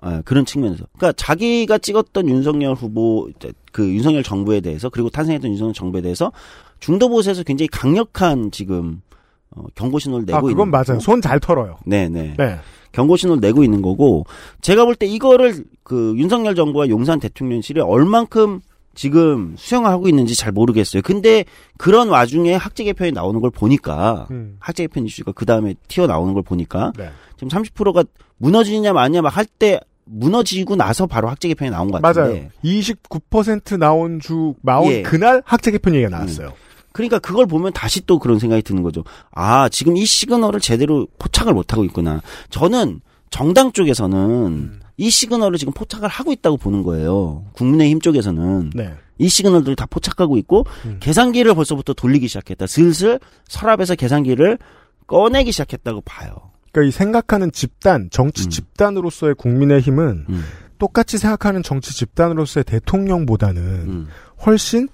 아, 0.00 0.22
그런 0.24 0.44
측면에서. 0.44 0.84
그러니까 0.96 1.12
자기가 1.16 1.78
찍었던 1.78 2.28
윤석열 2.28 2.74
후보, 2.74 3.28
그 3.72 3.84
윤석열 3.92 4.22
정부에 4.22 4.60
대해서 4.60 4.88
그리고 4.88 5.10
탄생했던 5.10 5.50
윤석열 5.50 5.74
정부에 5.74 6.00
대해서 6.00 6.30
중도 6.78 7.08
보수에서 7.08 7.42
굉장히 7.42 7.66
강력한 7.68 8.52
지금 8.52 9.02
어, 9.50 9.64
경고 9.74 9.98
신호를 9.98 10.24
내고 10.26 10.38
아, 10.38 10.40
그건 10.42 10.70
맞아요. 10.70 11.00
손 11.00 11.20
잘 11.20 11.40
털어요. 11.40 11.76
네네. 11.84 12.34
네. 12.38 12.58
경고 12.92 13.16
신호를 13.16 13.40
내고 13.40 13.64
있는 13.64 13.82
거고 13.82 14.24
제가 14.60 14.84
볼 14.84 14.94
때 14.94 15.06
이거를 15.06 15.64
그 15.82 16.14
윤석열 16.16 16.54
정부와 16.54 16.88
용산 16.88 17.18
대통령실이 17.18 17.80
얼만큼 17.80 18.60
지금 18.98 19.54
수용하고 19.56 20.08
있는지 20.08 20.34
잘 20.34 20.50
모르겠어요. 20.50 21.02
근데 21.02 21.44
그런 21.76 22.08
와중에 22.08 22.56
학제 22.56 22.82
개편이 22.82 23.12
나오는 23.12 23.40
걸 23.40 23.48
보니까 23.48 24.26
음. 24.32 24.56
학제 24.58 24.82
개편 24.82 25.06
이슈가 25.06 25.30
그 25.30 25.46
다음에 25.46 25.74
튀어 25.86 26.08
나오는 26.08 26.34
걸 26.34 26.42
보니까 26.42 26.92
네. 26.98 27.08
지금 27.36 27.48
30%가 27.48 28.02
무너지냐 28.38 28.92
마냐 28.92 29.22
막 29.22 29.36
할 29.36 29.46
때 29.46 29.78
무너지고 30.04 30.74
나서 30.74 31.06
바로 31.06 31.28
학제 31.28 31.46
개편이 31.46 31.70
나온 31.70 31.92
것 31.92 32.02
같은데 32.02 32.28
맞아요. 32.40 32.48
29% 32.64 33.78
나온 33.78 34.18
주, 34.18 34.54
나온 34.62 34.90
예. 34.90 35.02
그날 35.02 35.42
학제 35.44 35.70
개편 35.70 35.94
얘기가 35.94 36.10
나왔어요. 36.10 36.52
그러니까 36.90 37.20
그걸 37.20 37.46
보면 37.46 37.72
다시 37.72 38.04
또 38.04 38.18
그런 38.18 38.40
생각이 38.40 38.62
드는 38.62 38.82
거죠. 38.82 39.04
아, 39.30 39.68
지금 39.68 39.96
이 39.96 40.04
시그널을 40.04 40.58
제대로 40.58 41.06
포착을 41.20 41.52
못 41.54 41.72
하고 41.72 41.84
있구나. 41.84 42.20
저는 42.50 43.00
정당 43.30 43.70
쪽에서는 43.70 44.18
음. 44.18 44.80
이 44.98 45.10
시그널을 45.10 45.58
지금 45.58 45.72
포착을 45.72 46.08
하고 46.08 46.32
있다고 46.32 46.56
보는 46.56 46.82
거예요. 46.82 47.44
국민의힘 47.52 48.00
쪽에서는. 48.00 48.72
네. 48.74 48.92
이 49.16 49.28
시그널들을 49.28 49.76
다 49.76 49.86
포착하고 49.88 50.36
있고, 50.38 50.64
음. 50.84 50.98
계산기를 51.00 51.54
벌써부터 51.54 51.94
돌리기 51.94 52.28
시작했다. 52.28 52.66
슬슬 52.66 53.18
서랍에서 53.48 53.94
계산기를 53.94 54.58
꺼내기 55.06 55.52
시작했다고 55.52 56.02
봐요. 56.02 56.50
그러니까 56.72 56.88
이 56.88 56.90
생각하는 56.90 57.50
집단, 57.52 58.08
정치 58.10 58.44
음. 58.44 58.50
집단으로서의 58.50 59.36
국민의힘은 59.36 60.26
음. 60.28 60.44
똑같이 60.78 61.16
생각하는 61.16 61.62
정치 61.62 61.94
집단으로서의 61.94 62.64
대통령보다는 62.64 63.62
음. 63.62 64.08
훨씬 64.44 64.88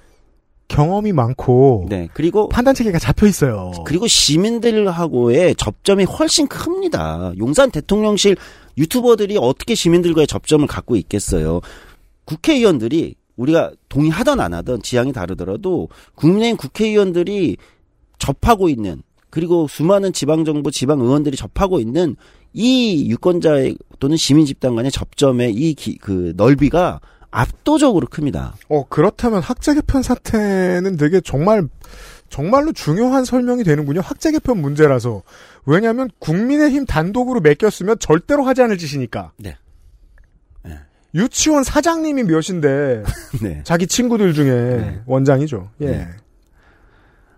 경험이 0.69 1.13
많고 1.13 1.87
네. 1.91 2.09
그리고 2.15 2.49
판단 2.49 2.75
체계가 2.75 2.99
잡혀 2.99 3.27
있어요. 3.27 3.73
그리고 3.85 4.07
시민들하고의 4.07 5.57
접점이 5.57 6.05
훨씬 6.05 6.47
큽니다. 6.49 7.33
용산 7.39 7.71
대통령실 7.71 8.37
유튜버들이 8.79 9.37
어떻게 9.41 9.75
시민들과의 9.75 10.27
접점을 10.27 10.67
갖고 10.67 10.97
있겠어요. 10.97 11.61
국회의원들이 12.25 13.15
우리가 13.37 13.73
동의하던 13.89 14.41
안 14.41 14.55
하던 14.55 14.83
지향이 14.83 15.13
다르더라도 15.13 15.89
국민의힘 16.15 16.57
국회의원들이 16.57 17.57
접하고 18.19 18.69
있는 18.69 19.03
그리고 19.31 19.67
수많은 19.69 20.13
지방정부 20.13 20.71
지방 20.71 21.01
의원들이 21.01 21.37
접하고 21.37 21.81
있는 21.81 22.17
이 22.53 23.11
유권자의 23.11 23.77
또는 23.99 24.17
시민 24.17 24.47
집단 24.47 24.77
간의 24.77 24.93
접점의 24.93 25.53
이 25.55 25.75
그 26.01 26.33
넓이가 26.37 27.01
압도적으로 27.33 28.07
큽니다. 28.07 28.55
어 28.69 28.85
그렇다면 28.89 29.43
학제 29.43 29.75
개편 29.75 30.03
사태는 30.03 30.97
되게 30.97 31.21
정말 31.21 31.69
정말로 32.31 32.73
중요한 32.73 33.25
설명이 33.25 33.65
되는군요. 33.65 34.01
학제 34.01 34.31
개편 34.31 34.59
문제라서 34.59 35.23
왜냐하면 35.67 36.11
국민의힘 36.19 36.87
단독으로 36.87 37.41
맡겼으면 37.41 37.99
절대로 37.99 38.45
하지 38.45 38.63
않을 38.63 38.79
짓이니까. 38.79 39.33
네. 39.39 39.57
유치원 41.15 41.63
사장님이 41.63 42.25
몇인데 42.25 43.05
네. 43.41 43.61
자기 43.65 43.87
친구들 43.87 44.35
중에 44.35 45.01
원장이죠. 45.07 45.71
예. 45.83 45.87
네. 45.87 46.09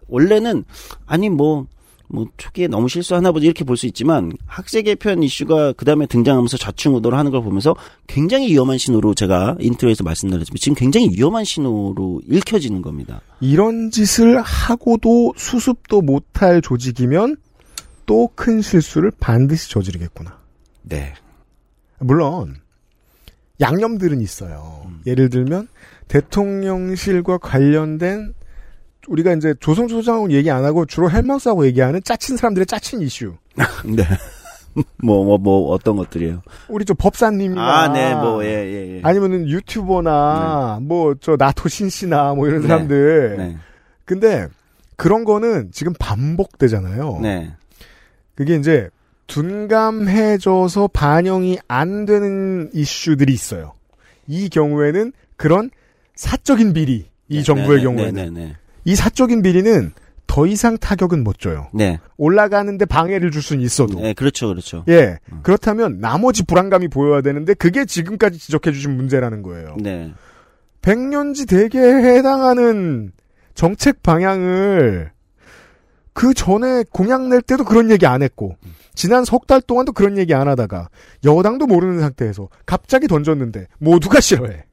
원래는 0.08 0.64
아니 1.04 1.28
뭐뭐 1.28 1.66
초기에 2.38 2.68
너무 2.68 2.88
실수하나 2.88 3.32
보지 3.32 3.44
이렇게 3.44 3.64
볼 3.64 3.76
수 3.76 3.86
있지만 3.86 4.32
학제 4.46 4.80
개편 4.80 5.22
이슈가 5.22 5.74
그 5.74 5.84
다음에 5.84 6.06
등장하면서 6.06 6.56
좌충우돌 6.56 7.14
하는 7.14 7.30
걸 7.30 7.42
보면서 7.42 7.76
굉장히 8.06 8.48
위험한 8.48 8.78
신호로 8.78 9.12
제가 9.14 9.56
intro에서 9.60 10.04
말씀드렸지만 10.04 10.56
지금 10.58 10.74
굉장히 10.74 11.10
위험한 11.10 11.44
신호로 11.44 12.22
읽혀지는 12.30 12.80
겁니다. 12.80 13.20
이런 13.40 13.90
짓을 13.90 14.40
하고도 14.40 15.34
수습도 15.36 16.00
못할 16.00 16.62
조직이면 16.62 17.36
또 18.06 18.28
큰 18.34 18.60
실수를 18.60 19.10
반드시 19.18 19.70
저지르겠구나. 19.70 20.38
네. 20.82 21.14
물론 21.98 22.56
양념들은 23.60 24.20
있어요. 24.20 24.82
음. 24.86 25.00
예를 25.06 25.30
들면 25.30 25.68
대통령실과 26.08 27.38
관련된 27.38 28.34
우리가 29.08 29.32
이제 29.34 29.54
조성주 29.60 29.96
소장하고 29.96 30.30
얘기 30.30 30.50
안 30.50 30.64
하고 30.64 30.84
주로 30.84 31.10
헬마우스하고 31.10 31.66
얘기하는 31.66 32.02
짜친 32.02 32.36
사람들의 32.36 32.66
짜친 32.66 33.00
이슈. 33.02 33.34
네. 33.84 34.04
뭐, 35.02 35.24
뭐, 35.24 35.38
뭐, 35.38 35.70
어떤 35.70 35.96
것들이에요? 35.96 36.42
우리 36.68 36.84
저 36.84 36.92
법사님이나 36.92 37.62
아, 37.62 37.88
네, 37.88 38.14
뭐, 38.14 38.44
예, 38.44 38.48
예, 38.48 38.96
예. 38.96 39.00
아니면은 39.02 39.48
유튜버나 39.48 40.80
뭐저 40.82 41.36
나토 41.38 41.70
신 41.70 41.88
씨나 41.88 42.34
뭐 42.34 42.46
이런 42.46 42.60
네. 42.62 42.68
사람들. 42.68 43.36
네. 43.38 43.56
근데 44.04 44.48
그런 44.96 45.24
거는 45.24 45.70
지금 45.72 45.94
반복되잖아요. 45.98 47.20
네. 47.22 47.54
그게 48.36 48.54
이제 48.54 48.88
둔감해져서 49.26 50.88
반영이 50.88 51.58
안 51.66 52.04
되는 52.04 52.70
이슈들이 52.72 53.32
있어요. 53.32 53.72
이 54.28 54.48
경우에는 54.48 55.12
그런 55.36 55.70
사적인 56.14 56.72
비리, 56.72 57.06
이 57.28 57.42
정부의 57.42 57.68
네, 57.68 57.76
네, 57.76 57.82
경우에는 57.82 58.14
네, 58.14 58.30
네, 58.30 58.46
네. 58.46 58.56
이 58.84 58.94
사적인 58.94 59.42
비리는 59.42 59.92
더 60.26 60.46
이상 60.46 60.76
타격은 60.76 61.24
못 61.24 61.38
줘요. 61.38 61.68
네. 61.72 61.98
올라가는데 62.16 62.84
방해를 62.84 63.30
줄 63.30 63.42
수는 63.42 63.62
있어도. 63.62 64.00
네, 64.00 64.12
그렇죠, 64.12 64.48
그렇죠. 64.48 64.84
예. 64.88 65.18
그렇다면 65.42 66.00
나머지 66.00 66.44
불안감이 66.44 66.88
보여야 66.88 67.20
되는데 67.20 67.54
그게 67.54 67.84
지금까지 67.84 68.38
지적해 68.38 68.72
주신 68.72 68.96
문제라는 68.96 69.42
거예요. 69.42 69.76
네. 69.80 70.12
백년지 70.82 71.46
대계에 71.46 72.16
해당하는 72.16 73.12
정책 73.54 74.02
방향을 74.02 75.10
그 76.16 76.32
전에 76.32 76.82
공약 76.90 77.28
낼 77.28 77.42
때도 77.42 77.64
그런 77.64 77.90
얘기 77.90 78.06
안 78.06 78.22
했고 78.22 78.56
지난 78.94 79.26
석 79.26 79.46
달 79.46 79.60
동안도 79.60 79.92
그런 79.92 80.16
얘기 80.16 80.32
안 80.34 80.48
하다가 80.48 80.88
여당도 81.24 81.66
모르는 81.66 82.00
상태에서 82.00 82.48
갑자기 82.64 83.06
던졌는데 83.06 83.66
모두가 83.78 84.20
싫어해. 84.20 84.64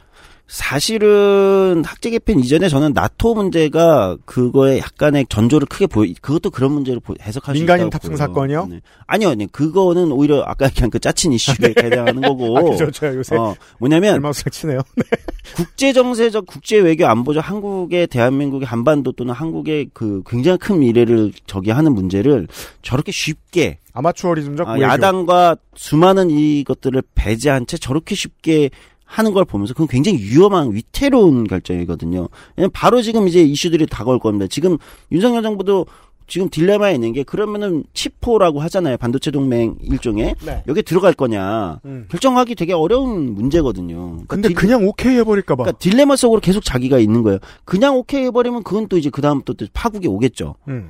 사실은 0.47 1.83
학제 1.85 2.09
개편 2.09 2.39
이전에 2.39 2.69
저는 2.69 2.93
나토 2.93 3.33
문제가 3.33 4.17
그거에 4.25 4.77
약간의 4.79 5.25
전조를 5.29 5.67
크게 5.67 5.87
보여 5.87 6.11
그것도 6.21 6.51
그런 6.51 6.71
문제로 6.73 6.99
보- 6.99 7.15
해석할 7.21 7.55
수 7.55 7.59
민간인 7.59 7.87
있다고 7.87 7.91
탑승 7.91 8.09
보여요. 8.09 8.17
사건이요? 8.17 8.65
네. 8.69 8.81
아니요, 9.07 9.29
아니 9.29 9.51
그거는 9.51 10.11
오히려 10.11 10.43
아까 10.45 10.65
얘기한 10.67 10.89
그 10.89 10.99
짜친 10.99 11.31
이슈에 11.33 11.73
해당하는 11.77 12.21
거고. 12.21 12.57
아, 12.57 12.61
그죠, 12.61 12.91
저 12.91 13.07
요새 13.15 13.35
어, 13.35 13.55
뭐냐면 13.79 14.21
치네요. 14.51 14.81
국제 15.55 15.93
정세적, 15.93 16.45
국제 16.45 16.77
외교 16.79 17.05
안보적 17.07 17.47
한국의 17.47 18.07
대한민국의 18.07 18.67
한반도 18.67 19.11
또는 19.13 19.33
한국의 19.33 19.89
그 19.93 20.23
굉장히 20.25 20.57
큰 20.57 20.79
미래를 20.79 21.31
저기 21.47 21.71
하는 21.71 21.93
문제를 21.93 22.47
저렇게 22.81 23.11
쉽게 23.11 23.79
아마추어리즘적 23.93 24.67
아. 24.67 24.79
야당과 24.79 25.57
수많은 25.75 26.29
이것들을 26.31 27.01
배제한 27.15 27.65
채 27.67 27.77
저렇게 27.77 28.15
쉽게 28.15 28.69
하는 29.13 29.31
걸 29.31 29.45
보면서 29.45 29.75
그건 29.75 29.87
굉장히 29.87 30.17
위험한 30.17 30.73
위태로운 30.73 31.43
결정이거든요. 31.45 32.27
왜냐면 32.55 32.71
바로 32.73 32.99
지금 33.03 33.27
이제 33.27 33.43
이슈들이 33.43 33.85
다가올 33.85 34.17
겁니다. 34.17 34.47
지금 34.47 34.77
윤석열 35.11 35.43
정부도 35.43 35.85
지금 36.25 36.49
딜레마에 36.49 36.95
있는 36.95 37.13
게 37.13 37.21
그러면은 37.21 37.83
치포라고 37.93 38.59
하잖아요. 38.61 38.97
반도체 38.97 39.29
동맹 39.29 39.75
일종의 39.83 40.33
네. 40.43 40.63
여기 40.67 40.81
들어갈 40.81 41.13
거냐 41.13 41.79
음. 41.85 42.07
결정하기 42.09 42.55
되게 42.55 42.73
어려운 42.73 43.35
문제거든요. 43.35 43.97
그러니까 43.97 44.25
근데 44.27 44.47
딜- 44.47 44.55
그냥 44.57 44.87
오케이 44.87 45.15
해버릴까 45.17 45.55
봐. 45.57 45.63
그러니까 45.65 45.77
딜레마 45.77 46.15
속으로 46.15 46.39
계속 46.41 46.63
자기가 46.63 46.97
있는 46.97 47.21
거예요. 47.21 47.37
그냥 47.65 47.95
오케이 47.97 48.23
해버리면 48.25 48.63
그건 48.63 48.87
또 48.87 48.97
이제 48.97 49.11
그 49.11 49.21
다음 49.21 49.41
또 49.45 49.53
파국이 49.73 50.07
오겠죠. 50.07 50.55
음. 50.69 50.89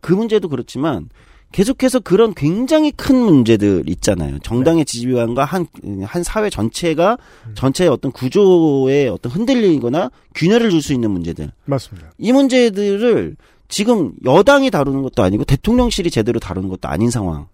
그 0.00 0.14
문제도 0.14 0.48
그렇지만 0.48 1.10
계속해서 1.54 2.00
그런 2.00 2.34
굉장히 2.34 2.90
큰 2.90 3.14
문제들 3.14 3.84
있잖아요. 3.86 4.40
정당의 4.40 4.84
지지율과 4.84 5.44
한, 5.44 5.68
한 6.02 6.24
사회 6.24 6.50
전체가 6.50 7.16
전체의 7.54 7.90
어떤 7.90 8.10
구조에 8.10 9.06
어떤 9.06 9.30
흔들리거나 9.30 10.10
균열을 10.34 10.70
줄 10.70 10.82
수 10.82 10.92
있는 10.92 11.12
문제들. 11.12 11.52
맞습니다. 11.66 12.10
이 12.18 12.32
문제들을 12.32 13.36
지금 13.68 14.14
여당이 14.24 14.72
다루는 14.72 15.02
것도 15.02 15.22
아니고 15.22 15.44
대통령실이 15.44 16.10
제대로 16.10 16.40
다루는 16.40 16.68
것도 16.70 16.88
아닌 16.88 17.08
상황. 17.10 17.46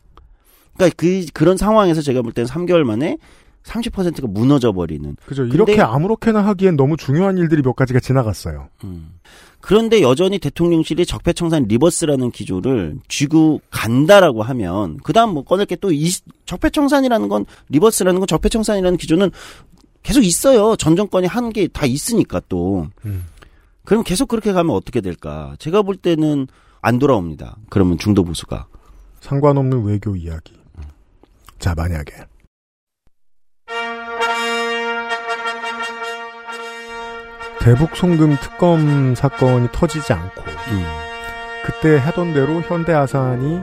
그러니까 0.76 0.94
그, 0.96 1.26
그런 1.34 1.58
상황에서 1.58 2.00
제가 2.00 2.22
볼 2.22 2.32
때는 2.32 2.48
3개월 2.48 2.84
만에 2.84 3.18
30%가 3.64 4.26
무너져 4.28 4.72
버리는. 4.72 5.14
그죠. 5.26 5.44
이렇게 5.44 5.78
아무렇게나 5.78 6.40
하기엔 6.46 6.76
너무 6.76 6.96
중요한 6.96 7.36
일들이 7.36 7.60
몇 7.60 7.76
가지가 7.76 8.00
지나갔어요. 8.00 8.68
음. 8.84 9.10
그런데 9.60 10.00
여전히 10.00 10.38
대통령실이 10.38 11.04
적폐청산 11.06 11.64
reverse라는 11.64 12.30
기조를 12.30 12.98
쥐고 13.08 13.60
간다라고 13.70 14.42
하면 14.42 14.96
그다음 14.98 15.34
뭐 15.34 15.44
꺼낼 15.44 15.66
게 15.66 15.81
또 15.81 16.03
이 16.03 16.10
적폐청산이라는 16.46 17.28
건 17.28 17.44
reverse라는 17.68 18.20
건 18.20 18.26
적폐청산이라는 18.26 18.96
기조는 18.98 19.30
계속 20.02 20.24
있어요. 20.24 20.76
전 20.76 20.96
정권이 20.96 21.26
한 21.26 21.50
게 21.52 21.68
다 21.68 21.84
있으니까 21.86 22.40
또. 22.48 22.88
음. 23.04 23.26
그럼 23.84 24.02
계속 24.02 24.28
그렇게 24.28 24.52
가면 24.52 24.74
어떻게 24.74 25.00
될까? 25.00 25.54
제가 25.58 25.82
볼 25.82 25.96
때는 25.96 26.46
안 26.80 26.98
돌아옵니다. 26.98 27.56
그러면 27.68 27.98
중도 27.98 28.24
보수가. 28.24 28.66
상관없는 29.20 29.84
외교 29.84 30.16
이야기. 30.16 30.54
자, 31.58 31.74
만약에. 31.74 32.12
대북 37.60 37.94
송금 37.94 38.36
특검 38.40 39.14
사건이 39.14 39.68
터지지 39.72 40.12
않고 40.12 40.42
그때 41.64 41.98
하던 41.98 42.32
대로 42.32 42.60
현대아산이 42.62 43.60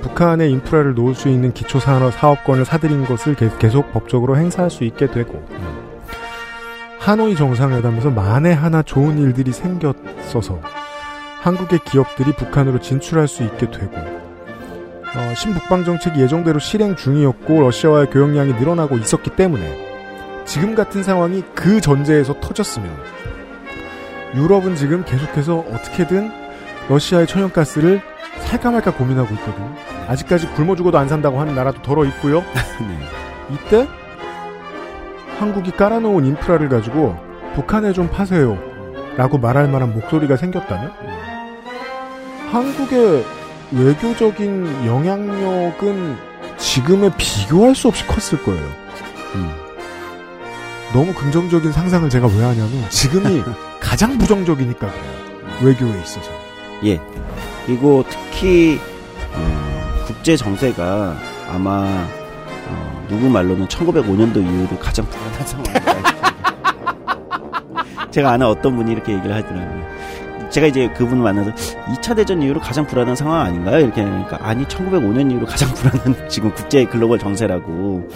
북한의 0.00 0.50
인프라를 0.52 0.94
놓을 0.94 1.14
수 1.14 1.28
있는 1.28 1.52
기초산업 1.52 2.12
사업권을 2.14 2.64
사들인 2.64 3.04
것을 3.04 3.34
계- 3.34 3.50
계속 3.58 3.92
법적으로 3.92 4.36
행사할 4.36 4.70
수 4.70 4.84
있게 4.84 5.08
되고 5.10 5.44
하노이 6.98 7.34
정상회담에서 7.34 8.10
만에 8.10 8.52
하나 8.52 8.82
좋은 8.82 9.18
일들이 9.18 9.52
생겼어서 9.52 10.60
한국의 11.40 11.80
기업들이 11.84 12.32
북한으로 12.32 12.78
진출할 12.80 13.26
수 13.26 13.42
있게 13.42 13.70
되고 13.70 13.96
어, 13.96 15.34
신북방 15.36 15.84
정책이 15.84 16.20
예정대로 16.20 16.58
실행 16.60 16.94
중이었고 16.96 17.60
러시아와의 17.60 18.10
교역량이 18.10 18.54
늘어나고 18.54 18.96
있었기 18.98 19.30
때문에 19.30 19.90
지금 20.44 20.74
같은 20.76 21.02
상황이 21.02 21.42
그 21.54 21.80
전제에서 21.80 22.40
터졌으면 22.40 22.88
유럽은 24.34 24.74
지금 24.76 25.04
계속해서 25.04 25.58
어떻게든 25.58 26.30
러시아의 26.88 27.26
천연가스를 27.26 28.00
살까 28.40 28.70
말까 28.70 28.94
고민하고 28.94 29.34
있거든요. 29.34 29.74
아직까지 30.08 30.48
굶어 30.54 30.74
죽어도 30.74 30.98
안 30.98 31.08
산다고 31.08 31.40
하는 31.40 31.54
나라도 31.54 31.80
덜어 31.82 32.04
있고요. 32.06 32.42
이때 33.50 33.86
한국이 35.38 35.72
깔아놓은 35.72 36.24
인프라를 36.24 36.68
가지고 36.68 37.16
북한에 37.54 37.92
좀 37.92 38.08
파세요. 38.08 38.58
라고 39.16 39.36
말할 39.36 39.68
만한 39.68 39.92
목소리가 39.92 40.36
생겼다면 40.36 40.92
한국의 42.50 43.24
외교적인 43.72 44.86
영향력은 44.86 46.16
지금에 46.56 47.10
비교할 47.16 47.74
수 47.74 47.88
없이 47.88 48.06
컸을 48.06 48.42
거예요. 48.44 48.66
너무 50.92 51.12
긍정적인 51.14 51.72
상상을 51.72 52.08
제가 52.10 52.26
왜 52.26 52.42
하냐면 52.44 52.90
지금이 52.90 53.42
가장 53.80 54.18
부정적이니까 54.18 54.90
그래요. 54.90 55.22
외교에 55.62 56.00
있어서. 56.02 56.30
예. 56.84 57.00
그리고 57.66 58.04
특히 58.08 58.78
어, 59.34 60.04
국제 60.06 60.36
정세가 60.36 61.16
아마 61.48 62.06
어, 62.68 63.06
누구 63.08 63.28
말로는 63.28 63.66
1905년도 63.68 64.36
이후로 64.38 64.78
가장 64.78 65.06
불안한 65.06 65.46
상황이다. 65.46 65.92
제가 68.10 68.32
아는 68.32 68.46
어떤 68.46 68.76
분이 68.76 68.92
이렇게 68.92 69.12
얘기를 69.14 69.34
하더라고요. 69.34 69.92
제가 70.50 70.66
이제 70.66 70.90
그분을 70.90 71.22
만나서 71.22 71.50
2차 71.94 72.14
대전 72.14 72.42
이후로 72.42 72.60
가장 72.60 72.86
불안한 72.86 73.16
상황 73.16 73.40
아닌가요? 73.40 73.80
이렇게 73.80 74.02
하니까 74.02 74.38
아니 74.42 74.64
1905년 74.66 75.30
이후로 75.30 75.46
가장 75.46 75.72
불안한 75.72 76.28
지금 76.28 76.52
국제 76.52 76.84
글로벌 76.84 77.18
정세라고 77.18 78.06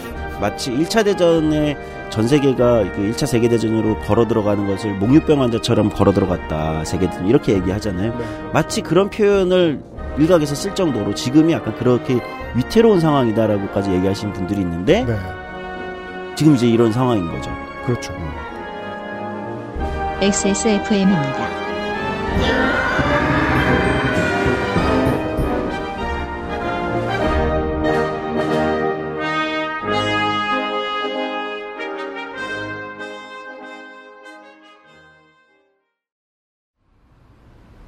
마치 0.40 0.70
1차 0.70 1.04
대전에 1.04 1.76
전 2.10 2.28
세계가 2.28 2.92
그 2.92 3.10
1차 3.10 3.26
세계 3.26 3.48
대전으로 3.48 3.98
걸어 4.00 4.26
들어가는 4.26 4.66
것을 4.66 4.94
몽유병 4.94 5.42
환자처럼 5.42 5.90
걸어 5.90 6.12
들어갔다 6.12 6.84
세계 6.84 7.10
대전 7.10 7.26
이렇게 7.26 7.54
얘기하잖아요. 7.54 8.16
마치 8.52 8.82
그런 8.82 9.10
표현을 9.10 9.80
일각에서 10.18 10.54
쓸 10.54 10.74
정도로 10.74 11.14
지금이 11.14 11.52
약간 11.52 11.74
그렇게 11.76 12.20
위태로운 12.54 13.00
상황이다라고까지 13.00 13.90
얘기하시는 13.90 14.32
분들이 14.32 14.60
있는데 14.60 15.04
지금 16.36 16.54
이제 16.54 16.66
이런 16.66 16.92
상황인 16.92 17.30
거죠. 17.30 17.50
그렇죠. 17.84 18.14
XSFM입니다. 20.20 22.65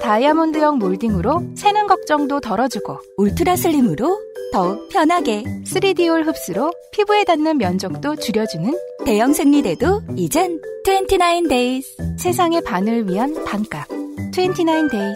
다이아몬드형 0.00 0.78
몰딩으로 0.78 1.42
새는 1.56 1.86
걱정도 1.86 2.40
덜어주고 2.40 2.98
ultra 3.16 3.56
slim으로 3.56 4.18
더욱 4.52 4.88
편하게 4.88 5.42
3D올 5.42 6.26
흡수로 6.26 6.72
피부에 6.92 7.24
닿는 7.24 7.58
면적도 7.58 8.16
줄여주는 8.16 8.72
대형 9.04 9.32
생리대도 9.32 10.02
이젠 10.16 10.60
29days 10.84 12.18
세상의 12.18 12.62
반을 12.62 13.08
위한 13.08 13.44
반값 13.44 13.88
29days 14.32 15.14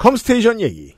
컴스테이션 0.00 0.62
얘기. 0.62 0.96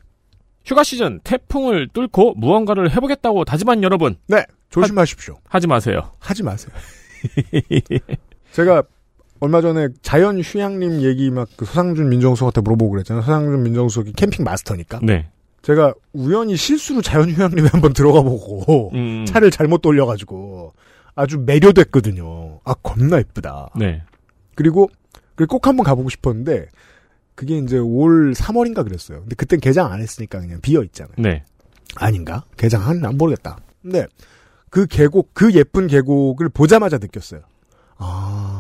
휴가 0.65 0.85
시즌 0.85 1.19
태풍을 1.25 1.89
뚫고 1.93 2.35
무언가를 2.37 2.93
해보겠다고 2.93 3.45
다짐한 3.45 3.83
여러분. 3.83 4.17
네, 4.29 4.45
조심하십시오. 4.71 5.39
하, 5.49 5.59
지 5.59 5.67
마세요. 5.67 6.13
하지 6.21 6.45
마세요. 6.45 6.73
제가 8.53 8.85
얼마 9.43 9.61
전에 9.61 9.89
자연 10.03 10.41
휴양림 10.41 11.03
얘기 11.03 11.29
막 11.33 11.49
그 11.57 11.65
서상준 11.65 12.09
민정수석한테 12.11 12.61
물어보고 12.61 12.93
그랬잖아요. 12.93 13.23
서상준 13.23 13.65
민정수석이 13.65 14.13
캠핑 14.13 14.45
마스터니까. 14.45 15.01
네. 15.03 15.29
제가 15.63 15.95
우연히 16.13 16.57
실수로 16.57 17.03
자연 17.03 17.29
휴양림에 17.29 17.69
한번 17.73 17.93
들어가 17.93 18.23
보고 18.23 18.93
음. 18.95 19.27
차를 19.27 19.51
잘못 19.51 19.83
돌려가지고 19.83 20.73
아주 21.17 21.39
매료됐거든요. 21.39 22.61
아 22.63 22.75
겁나 22.85 23.19
이쁘다. 23.19 23.71
네. 23.77 24.03
그리고 24.55 24.89
그리고 25.35 25.59
꼭 25.59 25.67
한번 25.67 25.83
가보고 25.85 26.09
싶었는데 26.09 26.69
그게 27.35 27.59
이제 27.59 27.79
올 27.79 28.35
3월인가 28.35 28.85
그랬어요. 28.85 29.23
근데 29.23 29.35
그땐 29.35 29.59
개장 29.59 29.91
안 29.91 30.01
했으니까 30.01 30.41
그냥 30.41 30.61
비어 30.61 30.85
있잖아요. 30.85 31.15
네. 31.19 31.43
아닌가? 31.97 32.45
개장 32.57 32.87
한, 32.87 33.05
안 33.05 33.17
모르겠다. 33.19 33.59
근데 33.83 34.07
그 34.71 34.87
계곡, 34.87 35.35
그 35.35 35.53
예쁜 35.53 35.89
계곡을 35.89 36.49
보자마자 36.51 36.99
느꼈어요. 36.99 37.41
아, 37.97 38.52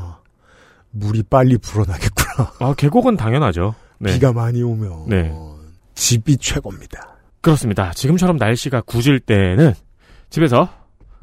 물이 0.92 1.24
빨리 1.24 1.58
불어나겠구나. 1.58 2.52
아, 2.60 2.74
계곡은 2.74 3.16
당연하죠. 3.16 3.74
네. 3.98 4.14
비가 4.14 4.32
많이 4.32 4.62
오면 4.62 5.08
네. 5.08 5.32
집이 5.94 6.36
최고입니다. 6.38 7.16
그렇습니다. 7.40 7.92
지금처럼 7.92 8.36
날씨가 8.36 8.82
궂을 8.82 9.20
때는 9.20 9.74
집에서 10.30 10.68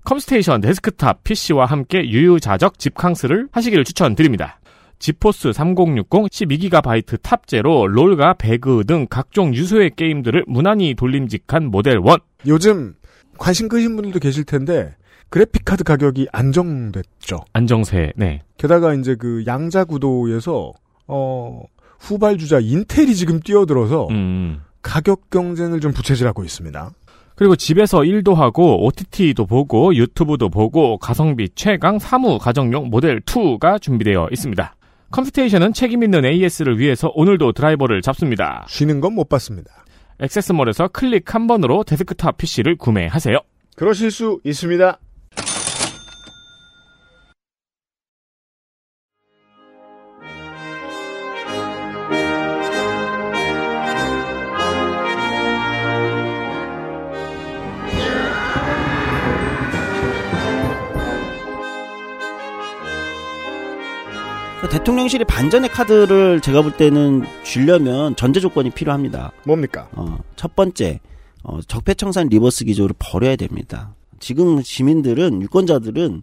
컴스테이션 0.04 0.62
데스크탑 0.62 1.24
PC와 1.24 1.66
함께 1.66 2.00
유유자적 2.00 2.80
집캉스를 2.80 3.50
하시기를 3.52 3.84
추천드립니다. 3.84 4.60
지포스 5.00 5.54
3060 5.54 6.10
12GB 6.10 7.22
탑재로 7.22 7.88
롤과 7.88 8.34
배그 8.34 8.84
등 8.86 9.08
각종 9.10 9.54
유수의 9.54 9.92
게임들을 9.96 10.44
무난히 10.48 10.94
돌림직한 10.94 11.66
모델 11.66 11.94
1. 11.94 12.18
요즘 12.48 12.96
관심 13.38 13.70
끄신 13.70 13.96
분들도 13.96 14.20
계실 14.20 14.44
텐데 14.44 14.94
그래픽 15.30 15.64
카드 15.66 15.84
가격이 15.84 16.28
안정됐죠. 16.32 17.38
안정세. 17.54 18.14
네. 18.16 18.42
게다가 18.58 18.94
이제 18.94 19.16
그 19.16 19.44
양자 19.46 19.86
구도에서 19.86 20.72
어 21.08 21.62
후발주자 22.00 22.60
인텔이 22.60 23.14
지금 23.16 23.40
뛰어들어서 23.40 24.08
음. 24.10 24.62
가격 24.82 25.30
경쟁을 25.30 25.82
좀 25.82 25.92
부채질하고 25.92 26.44
있습니다. 26.44 26.92
그리고 27.36 27.56
집에서 27.56 28.04
일도 28.04 28.34
하고 28.34 28.86
OTT도 28.86 29.46
보고 29.46 29.96
유튜브도 29.96 30.50
보고 30.50 30.98
가성비 30.98 31.48
최강 31.56 31.98
사무 32.00 32.38
가정용 32.38 32.90
모델 32.90 33.22
2가 33.22 33.82
준비되어 33.82 34.30
있습니다. 34.32 34.76
컴스테이션은 35.12 35.74
책임 35.74 36.04
있는 36.04 36.26
AS를 36.26 36.78
위해서 36.80 37.10
오늘도 37.16 37.54
드라이버를 37.54 38.02
잡습니다. 38.02 38.66
쉬는 38.68 39.00
건 39.00 39.14
못 39.14 39.30
봤습니다. 39.30 39.72
액세스몰에서 40.20 40.90
클릭 40.90 41.34
한 41.34 41.48
번으로 41.48 41.84
데스크탑 41.84 42.38
PC를 42.38 42.78
구매하세요. 42.78 43.38
그러실 43.76 44.12
수 44.12 44.40
있습니다. 44.44 45.00
대통령실이 64.72 65.26
반전의 65.26 65.72
카드를 65.72 66.42
제가 66.42 66.62
볼 66.62 66.72
때는 66.78 67.24
주려면 67.44 68.16
전제 68.16 68.40
조건이 68.40 68.70
필요합니다. 68.70 69.32
뭡니까? 69.44 69.90
어, 69.94 70.20
첫 70.36 70.56
번째, 70.56 71.00
어, 71.44 71.60
적폐청산 71.68 72.28
reverse 72.28 72.66
기조를 72.66 72.96
버려야 73.00 73.36
됩니다. 73.36 73.96
지금 74.20 74.62
시민들은, 74.62 75.42
유권자들은 75.42 76.22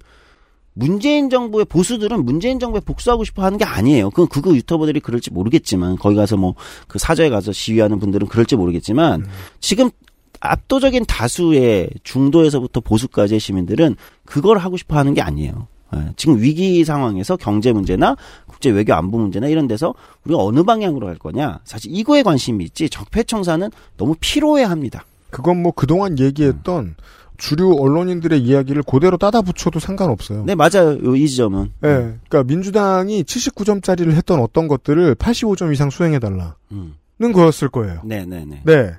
문재인 0.75 1.29
정부의 1.29 1.65
보수들은 1.65 2.25
문재인 2.25 2.61
정부에 2.61 2.81
복수하고 2.81 3.25
싶어 3.25 3.43
하는 3.43 3.59
게 3.59 3.65
아니에요. 3.65 4.11
그건 4.11 4.29
그거 4.29 4.55
유튜버들이 4.55 5.01
그럴지 5.01 5.33
모르겠지만, 5.33 5.97
거기 5.97 6.15
가서 6.15 6.37
뭐, 6.37 6.55
그 6.87 7.01
사저에 7.01 7.31
가서 7.31 7.51
시위하는 7.51 7.99
분들은 7.99 8.29
그럴지 8.29 8.55
모르겠지만, 8.55 9.23
음. 9.23 9.27
지금 9.59 9.91
압도적인 10.39 11.07
다수의 11.07 11.91
중도에서부터 12.05 12.81
보수까지의 12.81 13.41
시민들은 13.41 13.97
그걸 14.25 14.59
하고 14.59 14.77
싶어 14.77 14.97
하는 14.97 15.15
게 15.15 15.23
아니에요. 15.23 15.67
예, 15.95 16.13
지금 16.17 16.41
위기 16.41 16.85
상황에서 16.85 17.37
경제 17.37 17.73
문제나 17.73 18.17
국제 18.47 18.71
외교 18.71 18.93
안보 18.95 19.19
문제나 19.19 19.47
이런 19.49 19.69
데서 19.69 19.95
우리가 20.25 20.43
어느 20.43 20.63
방향으로 20.65 21.07
갈 21.07 21.17
거냐 21.17 21.61
사실 21.65 21.93
이거에 21.95 22.23
관심이 22.23 22.65
있지 22.65 22.89
적폐청산은 22.89 23.71
너무 23.97 24.15
피로해합니다. 24.21 25.05
그건 25.31 25.63
뭐 25.63 25.73
그동안 25.73 26.19
얘기했던 26.19 26.97
주류 27.39 27.77
언론인들의 27.79 28.41
이야기를 28.41 28.83
그대로 28.85 29.19
따다 29.19 29.43
붙여도 29.43 29.79
상관없어요. 29.79 30.45
네 30.45 30.55
맞아요 30.55 30.99
요- 31.05 31.15
이 31.17 31.29
지점은 31.29 31.67
예, 31.85 31.89
그러니까 32.29 32.45
민주당이 32.45 33.25
79점짜리를 33.25 34.11
했던 34.13 34.41
어떤 34.41 34.69
것들을 34.69 35.15
85점 35.17 35.73
이상 35.73 35.91
수행해달라 35.91 36.57
는 36.71 36.95
음. 37.29 37.33
거였을 37.33 37.69
거예요. 37.69 38.01
네 38.05 38.25
네 38.27 38.45
네. 38.47 38.63
네. 38.65 38.93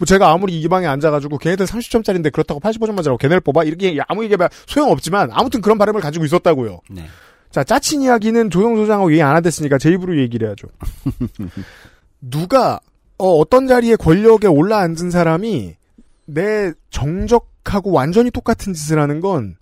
뭐 0.00 0.06
제가 0.06 0.30
아무리 0.32 0.58
이 0.58 0.66
방에 0.66 0.86
앉아가지고 0.86 1.36
걔네들 1.36 1.66
30점짜리인데 1.66 2.32
그렇다고 2.32 2.58
85점만 2.58 3.04
잘하고 3.04 3.18
걔네를 3.18 3.40
뽑아 3.42 3.64
이렇게 3.64 3.98
아무 4.08 4.24
얘기해봐 4.24 4.48
소용없지만 4.66 5.28
아무튼 5.30 5.60
그런 5.60 5.76
바람을 5.76 6.00
가지고 6.00 6.24
있었다고요. 6.24 6.80
네. 6.88 7.06
자 7.50 7.62
짜친 7.64 8.00
이야기는 8.00 8.48
조영 8.48 8.76
소장하고 8.76 9.12
얘기 9.12 9.20
안 9.22 9.36
하댔으니까 9.36 9.76
제 9.76 9.90
입으로 9.90 10.18
얘기를 10.18 10.48
해야죠. 10.48 10.68
누가 12.22 12.80
어, 13.18 13.28
어떤 13.28 13.66
자리에 13.66 13.96
권력에 13.96 14.46
올라앉은 14.46 15.10
사람이 15.10 15.76
내 16.24 16.72
정적하고 16.90 17.90
완전히 17.92 18.30
똑같은 18.30 18.72
짓을 18.72 18.98
하는 18.98 19.20
건 19.20 19.56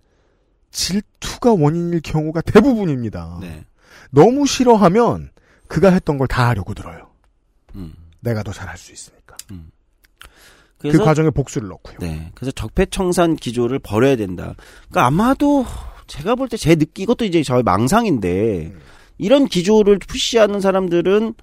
질투가 0.71 1.53
원인일 1.55 2.01
경우가 2.03 2.43
대부분입니다. 2.43 3.39
네. 3.41 3.65
너무 4.11 4.47
싫어하면 4.47 5.31
그가 5.67 5.91
했던 5.91 6.17
걸 6.19 6.29
다 6.29 6.47
하려고 6.49 6.75
들어요. 6.75 7.09
음. 7.75 7.93
내가 8.21 8.43
더 8.45 8.53
잘할 8.53 8.77
수 8.79 8.93
있으니까. 8.93 9.37
그 9.49 9.55
그래서- 10.79 11.05
과정에 11.05 11.31
복수를 11.31 11.69
넣고요. 11.69 11.97
네. 12.01 12.31
그래서 12.35 12.53
적폐청산 12.53 13.37
기조를 13.37 13.79
버려야 13.81 14.17
된다. 14.17 14.55
그러니까 14.89 15.07
아마도 15.07 15.65
제가 16.07 16.35
볼 16.37 16.49
때 16.49 16.57
제 16.57 16.75
느끼 16.77 17.03
이것도 17.03 17.25
이제 17.25 17.43
저의 17.43 17.63
망상인데 17.63 18.73
이런 19.19 19.47
기조를 19.47 19.99
푸시하는 19.99 20.61
사람들은 20.61 21.35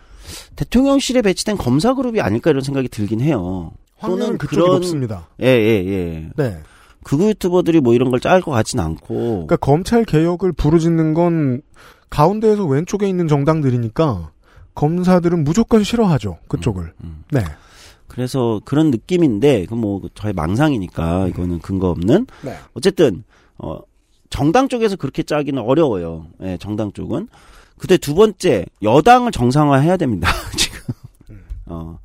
대통령실에 0.56 1.22
배치된 1.22 1.58
검사 1.58 1.94
그룹이 1.94 2.22
아닐까 2.22 2.50
이런 2.50 2.62
생각이 2.64 2.88
들긴 2.90 3.20
해요. 3.22 3.72
확률은 3.98 4.38
그쪽이 4.38 4.58
높습니다. 4.72 5.28
예, 5.42 5.48
예, 5.48 5.86
예. 5.86 6.30
네. 6.36 6.60
극우 7.04 7.28
유튜버들이 7.30 7.82
뭐 7.82 7.94
이런 7.94 8.10
걸 8.10 8.20
짤 8.20 8.42
것 8.42 8.52
같진 8.52 8.80
않고. 8.80 9.46
그러니까 9.46 9.58
검찰 9.58 10.04
개혁을 10.06 10.54
부르짖는 10.54 11.14
건 11.14 11.62
가운데에서 12.10 12.66
왼쪽에 12.66 13.08
있는 13.08 13.28
정당들이니까 13.28 14.32
검사들은 14.74 15.44
무조건 15.44 15.84
싫어하죠. 15.84 16.40
그쪽을. 16.48 16.94
네. 17.32 17.42
그래서 18.08 18.62
그런 18.66 18.92
느낌인데 18.92 19.66
그 19.66 19.76
뭐 19.76 20.02
저의 20.16 20.34
망상이니까 20.34 21.28
이거는 21.28 21.60
근거 21.60 21.90
없는. 21.90 22.28
네. 22.44 22.56
어쨌든 22.74 23.24
어 23.58 23.80
정당 24.30 24.68
쪽에서 24.68 24.96
그렇게 24.96 25.24
짜기는 25.24 25.62
어려워요. 25.62 26.28
예, 26.42 26.58
정당 26.60 26.92
쪽은. 26.94 27.28
그때 27.78 27.98
두 27.98 28.16
번째 28.16 28.66
여당을 28.82 29.32
정상화해야 29.32 29.98
됩니다. 29.98 30.30
지금. 30.58 30.80
어. 31.66 32.00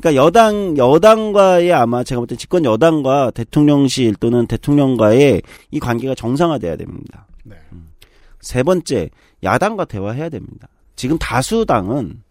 그러니까 0.00 0.22
여당 0.24 0.78
여당과의 0.78 1.72
아마 1.74 2.02
제가 2.02 2.20
볼 2.20 2.26
때 2.26 2.34
집권 2.36 2.64
여당과 2.64 3.32
대통령실 3.32 4.14
또는 4.14 4.46
대통령과의 4.46 5.42
이 5.70 5.78
관계가 5.78 6.14
정상화돼야 6.14 6.76
됩니다. 6.76 7.26
음. 7.72 7.88
세 8.40 8.62
번째 8.62 9.10
야당과 9.42 9.84
대화해야 9.84 10.30
됩니다. 10.30 10.68
지금 10.96 11.18
다수당은 11.18 12.22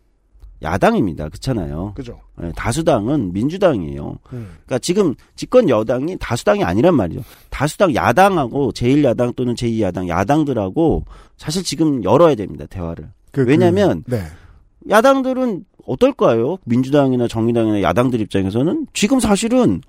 야당입니다. 0.62 1.30
그렇잖아요. 1.30 1.94
그죠. 1.96 2.20
예, 2.44 2.52
다수당은 2.56 3.34
민주당이에요. 3.34 4.18
음. 4.34 4.50
그러니까 4.66 4.80
지금 4.80 5.16
집권 5.36 5.70
여당이 5.70 6.18
다수당이 6.20 6.64
아니란 6.64 6.96
말이죠. 6.96 7.22
다수당 7.50 7.96
야당하고 7.96 8.72
제1야당 8.72 9.36
또는 9.36 9.56
제2야당 9.56 10.08
야당들하고 10.08 11.06
사실 11.38 11.64
지금 11.64 12.04
열어야 12.04 12.36
됩니다. 12.36 12.66
대화를. 12.70 13.10
그, 13.32 13.46
왜냐하면 13.46 14.04
그, 14.06 14.16
네. 14.16 14.24
야당들은 14.90 15.66
어떨까요? 15.86 16.58
민주당이나 16.66 17.28
정의당이나 17.28 17.82
야당들 17.82 18.20
입장에서는 18.22 18.88
지금 18.94 19.20
사실은 19.20 19.82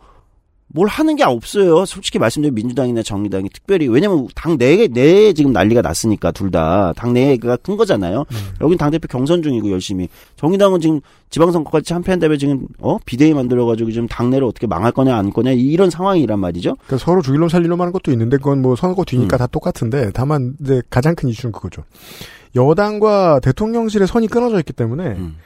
뭘 0.72 0.86
하는 0.86 1.16
게 1.16 1.24
없어요. 1.24 1.84
솔직히 1.84 2.18
말씀드리면 2.20 2.54
민주당이나 2.54 3.02
정의당이 3.02 3.48
특별히 3.50 3.88
왜냐면 3.88 4.28
당 4.36 4.56
내에 4.56 4.86
내에 4.88 5.32
지금 5.32 5.52
난리가 5.52 5.82
났으니까 5.82 6.30
둘 6.30 6.50
다 6.50 6.92
당 6.96 7.12
내가 7.12 7.56
큰 7.56 7.76
거잖아요. 7.76 8.24
여긴 8.60 8.78
당 8.78 8.90
대표 8.90 9.08
경선 9.08 9.42
중이고 9.42 9.70
열심히 9.70 10.08
정의당은 10.36 10.80
지금 10.80 11.00
지방선거까지 11.30 11.84
참패한 11.88 12.20
다음에 12.20 12.36
지금 12.36 12.66
어 12.78 12.98
비대위 13.04 13.34
만들어가지고 13.34 13.90
지금 13.90 14.06
당내를 14.08 14.46
어떻게 14.46 14.66
망할 14.66 14.92
거냐 14.92 15.16
안 15.16 15.30
거냐 15.30 15.50
이런 15.52 15.90
상황이란 15.90 16.38
말이죠. 16.38 16.76
그러니까 16.86 16.98
서로 17.04 17.20
죽일놈 17.22 17.48
살릴놈 17.48 17.80
하는 17.80 17.92
것도 17.92 18.12
있는데 18.12 18.36
그건 18.36 18.62
뭐 18.62 18.76
선거 18.76 19.02
음. 19.02 19.04
뒤니까 19.04 19.36
다 19.38 19.46
똑같은데 19.48 20.10
다만 20.14 20.54
이제 20.60 20.82
가장 20.90 21.14
큰 21.14 21.28
이슈는 21.28 21.52
그거죠. 21.52 21.82
여당과 22.56 23.40
대통령실의 23.40 24.06
선이 24.08 24.28
끊어져 24.28 24.58
있기 24.58 24.72
때문에 24.72 25.04
음. 25.06 25.36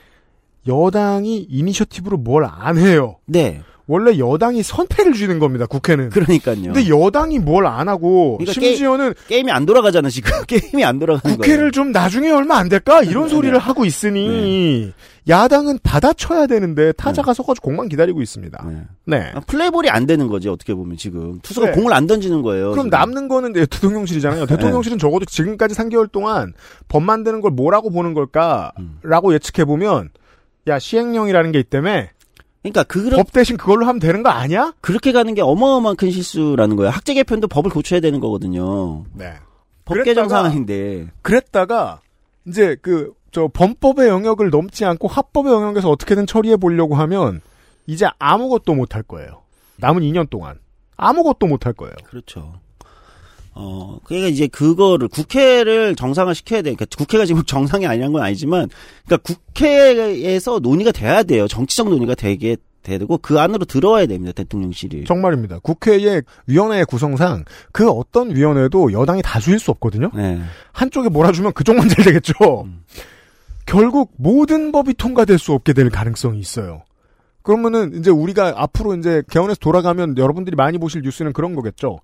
여당이 0.66 1.46
이니셔티브로 1.50 2.18
뭘 2.18 2.44
안 2.44 2.78
해요. 2.78 3.16
네. 3.26 3.62
원래 3.86 4.18
여당이 4.18 4.62
선패를 4.62 5.12
쥐는 5.12 5.38
겁니다. 5.38 5.66
국회는. 5.66 6.08
그러니까요. 6.10 6.72
근데 6.72 6.88
여당이 6.88 7.38
뭘 7.40 7.66
안 7.66 7.88
하고 7.88 8.38
그러니까 8.38 8.52
심지어는 8.54 9.14
게, 9.28 9.38
임이안 9.40 9.66
돌아가잖아 9.66 10.08
지금 10.08 10.30
게임이 10.48 10.84
안 10.84 10.98
돌아가는 10.98 11.36
국회를 11.36 11.58
거예요. 11.58 11.70
좀 11.70 11.92
나중에 11.92 12.30
얼마 12.30 12.56
안 12.56 12.68
될까 12.68 13.02
이런 13.02 13.24
네, 13.24 13.30
소리를 13.30 13.52
네. 13.52 13.58
하고 13.58 13.84
있으니 13.84 14.92
야당은 15.28 15.78
받아쳐야 15.82 16.46
되는데 16.46 16.92
타자가 16.92 17.32
서가지고 17.34 17.64
공만 17.64 17.88
기다리고 17.88 18.20
있습니다. 18.22 18.64
네. 19.06 19.30
아, 19.34 19.40
플레이볼이 19.40 19.88
안 19.90 20.06
되는 20.06 20.28
거지 20.28 20.48
어떻게 20.48 20.74
보면 20.74 20.96
지금 20.96 21.40
투수가 21.42 21.66
네. 21.68 21.72
공을 21.72 21.92
안 21.92 22.06
던지는 22.06 22.42
거예요. 22.42 22.70
그럼 22.72 22.86
지금. 22.86 22.90
남는 22.98 23.28
거는 23.28 23.52
대통령실이잖아요. 23.54 24.46
대통령실은 24.46 24.98
적어도 24.98 25.24
지금까지 25.24 25.74
3개월 25.74 26.10
동안 26.10 26.52
법 26.88 27.02
만드는 27.02 27.40
걸 27.40 27.50
뭐라고 27.50 27.90
보는 27.90 28.14
걸까라고 28.14 29.34
예측해 29.34 29.64
보면 29.64 30.10
야 30.66 30.78
시행령이라는 30.78 31.52
게 31.52 31.58
있다며. 31.58 32.04
그러니까 32.64 32.82
그런 32.82 33.18
법 33.22 33.30
대신 33.30 33.56
그걸로 33.56 33.86
하면 33.86 34.00
되는 34.00 34.22
거 34.22 34.30
아니야? 34.30 34.74
그렇게 34.80 35.12
가는 35.12 35.32
게 35.34 35.42
어마어마한 35.42 35.96
큰 35.96 36.10
실수라는 36.10 36.74
거예요. 36.76 36.90
학제 36.90 37.14
개편도 37.14 37.46
법을 37.48 37.70
고쳐야 37.70 38.00
되는 38.00 38.18
거거든요. 38.18 39.04
네. 39.12 39.34
법 39.84 40.02
개정 40.02 40.28
상황인데. 40.28 41.08
그랬다가 41.22 42.00
이제 42.46 42.76
그 42.82 43.12
저 43.34 43.48
범법의 43.52 44.08
영역을 44.08 44.50
넘지 44.50 44.84
않고 44.84 45.08
합법의 45.08 45.52
영역에서 45.52 45.90
어떻게든 45.90 46.24
처리해 46.24 46.56
보려고 46.56 46.94
하면 46.94 47.40
이제 47.84 48.06
아무것도 48.20 48.74
못 48.76 48.94
할 48.94 49.02
거예요. 49.02 49.42
남은 49.78 50.02
2년 50.02 50.30
동안 50.30 50.60
아무것도 50.96 51.48
못 51.48 51.66
할 51.66 51.72
거예요. 51.72 51.94
그렇죠. 52.04 52.60
어, 53.54 53.98
그러니까 54.04 54.28
이제 54.28 54.46
그거를 54.46 55.08
국회를 55.08 55.94
정상화 55.94 56.34
시켜야 56.34 56.60
돼. 56.60 56.74
그러니까 56.74 56.86
국회가 56.96 57.24
지금 57.24 57.42
정상이 57.46 57.86
아니란 57.86 58.12
건 58.12 58.22
아니지만, 58.22 58.68
그러니까 59.06 59.34
국회에서 59.34 60.58
논의가 60.58 60.92
돼야 60.92 61.22
돼요. 61.22 61.46
정치적 61.46 61.88
논의가 61.88 62.14
되게 62.14 62.56
되고 62.82 63.18
그 63.18 63.40
안으로 63.40 63.64
들어와야 63.64 64.06
됩니다. 64.06 64.32
대통령실이. 64.32 65.04
정말입니다. 65.04 65.58
국회의 65.60 66.22
위원회 66.46 66.84
구성상 66.84 67.44
그 67.72 67.88
어떤 67.88 68.36
위원회도 68.36 68.92
여당이 68.92 69.22
다수일 69.22 69.58
수 69.58 69.70
없거든요. 69.70 70.10
네. 70.14 70.40
한쪽에 70.72 71.08
몰아주면 71.08 71.54
그쪽만 71.54 71.88
잘 71.88 72.04
되겠죠. 72.04 72.34
결국 73.64 74.12
모든 74.16 74.70
법이 74.70 74.94
통과될 74.94 75.38
수 75.38 75.52
없게 75.52 75.72
될 75.72 75.88
가능성이 75.88 76.38
있어요. 76.38 76.82
그러면은 77.42 77.98
이제 77.98 78.10
우리가 78.10 78.54
앞으로 78.56 78.94
이제 78.96 79.22
개헌에서 79.30 79.58
돌아가면 79.60 80.16
여러분들이 80.18 80.56
많이 80.56 80.78
보실 80.78 81.02
뉴스는 81.02 81.32
그런 81.32 81.54
거겠죠. 81.54 82.00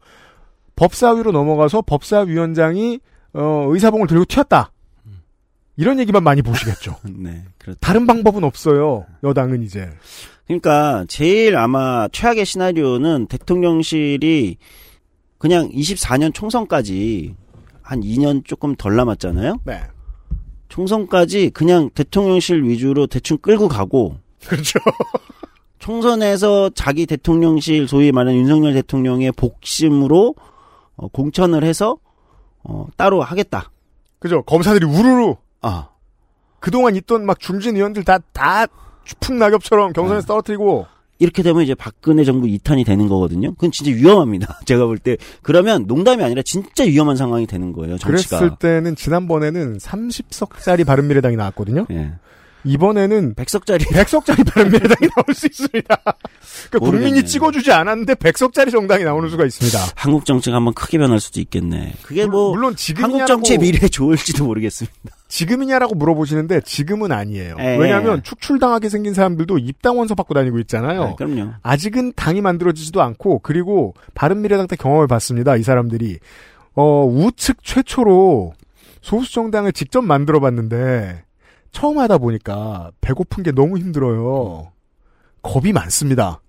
법사위로 0.80 1.30
넘어가서 1.30 1.82
법사위원장이 1.82 3.00
어, 3.34 3.66
의사봉을 3.68 4.06
들고 4.06 4.24
튀었다. 4.24 4.72
이런 5.76 6.00
얘기만 6.00 6.22
많이 6.22 6.40
보시겠죠. 6.40 6.96
네, 7.04 7.44
그렇죠. 7.58 7.78
다른 7.80 8.06
방법은 8.06 8.44
없어요. 8.44 9.04
여당은 9.22 9.62
이제. 9.62 9.90
그러니까 10.46 11.04
제일 11.06 11.56
아마 11.56 12.08
최악의 12.08 12.46
시나리오는 12.46 13.26
대통령실이 13.26 14.56
그냥 15.36 15.68
24년 15.68 16.32
총선까지 16.32 17.34
한 17.82 18.00
2년 18.00 18.44
조금 18.46 18.74
덜 18.74 18.96
남았잖아요. 18.96 19.60
네. 19.64 19.82
총선까지 20.68 21.50
그냥 21.50 21.90
대통령실 21.90 22.64
위주로 22.64 23.06
대충 23.06 23.36
끌고 23.38 23.68
가고 23.68 24.16
그렇죠. 24.46 24.78
총선에서 25.78 26.70
자기 26.74 27.04
대통령실 27.04 27.86
소위 27.86 28.12
말하는 28.12 28.38
윤석열 28.40 28.74
대통령의 28.74 29.32
복심으로 29.32 30.34
어, 31.00 31.08
공천을 31.08 31.64
해서 31.64 31.96
어, 32.62 32.86
따로 32.96 33.22
하겠다. 33.22 33.70
그죠. 34.18 34.42
검사들이 34.42 34.84
우르르. 34.84 35.34
아. 35.62 35.88
그동안 36.60 36.94
있던 36.94 37.24
막 37.24 37.40
중진 37.40 37.76
의원들 37.76 38.04
다, 38.04 38.18
다 38.32 38.66
풍낙엽처럼 39.20 39.94
경선에서 39.94 40.26
떨어뜨리고. 40.26 40.86
이렇게 41.18 41.42
되면 41.42 41.62
이제 41.62 41.74
박근혜 41.74 42.24
정부 42.24 42.48
이탄이 42.48 42.84
되는 42.84 43.08
거거든요. 43.08 43.52
그건 43.54 43.70
진짜 43.72 43.92
위험합니다. 43.92 44.60
제가 44.64 44.86
볼 44.86 44.98
때. 44.98 45.16
그러면 45.42 45.86
농담이 45.86 46.22
아니라 46.22 46.42
진짜 46.42 46.84
위험한 46.84 47.16
상황이 47.16 47.46
되는 47.46 47.72
거예요. 47.72 47.96
정치가. 47.98 48.38
그랬을 48.38 48.56
때는 48.58 48.94
지난번에는 48.94 49.78
30석짜리 49.78 50.86
바른미래당이 50.86 51.36
나왔거든요. 51.36 51.86
예. 51.90 52.12
이번에는 52.64 53.34
100석짜리 53.34 53.82
100석짜리 53.86 54.46
바른미래당이 54.46 55.10
나올 55.16 55.34
수 55.34 55.46
있습니다. 55.46 55.96
그러니까 55.96 56.78
국민이 56.78 57.04
모르겠네. 57.06 57.24
찍어주지 57.24 57.72
않았는데 57.72 58.14
100석짜리 58.14 58.70
정당이 58.70 59.04
나오는 59.04 59.28
수가 59.28 59.44
있습니다. 59.44 59.78
한국 59.94 60.24
정치가 60.24 60.56
한번 60.56 60.74
크게 60.74 60.98
변할 60.98 61.20
수도 61.20 61.40
있겠네. 61.40 61.94
그게 62.02 62.26
뭐 62.26 62.52
물론 62.52 62.76
지금이냐라고 62.76 63.18
한국 63.18 63.26
정치의 63.26 63.58
미래에 63.58 63.88
좋을지도 63.88 64.44
모르겠습니다. 64.44 65.16
지금이냐라고 65.28 65.94
물어보시는데 65.94 66.60
지금은 66.62 67.12
아니에요. 67.12 67.56
예. 67.60 67.76
왜냐하면 67.76 68.22
축출당하게 68.22 68.88
생긴 68.88 69.14
사람들도 69.14 69.58
입당 69.58 69.96
원서 69.98 70.14
받고 70.14 70.34
다니고 70.34 70.58
있잖아요. 70.60 71.04
네, 71.04 71.14
그럼요. 71.16 71.52
아직은 71.62 72.14
당이 72.16 72.40
만들어지지도 72.40 73.00
않고 73.00 73.38
그리고 73.40 73.94
바른미래당 74.14 74.66
때 74.66 74.76
경험을 74.76 75.06
봤습니다. 75.06 75.56
이 75.56 75.62
사람들이 75.62 76.18
어, 76.74 77.06
우측 77.06 77.62
최초로 77.62 78.54
소수 79.02 79.32
정당을 79.32 79.72
직접 79.72 80.02
만들어봤는데 80.02 81.22
처음 81.72 81.98
하다 81.98 82.18
보니까 82.18 82.90
배고픈 83.00 83.42
게 83.42 83.52
너무 83.52 83.78
힘들어요. 83.78 84.72
겁이 85.42 85.72
많습니다. 85.72 86.40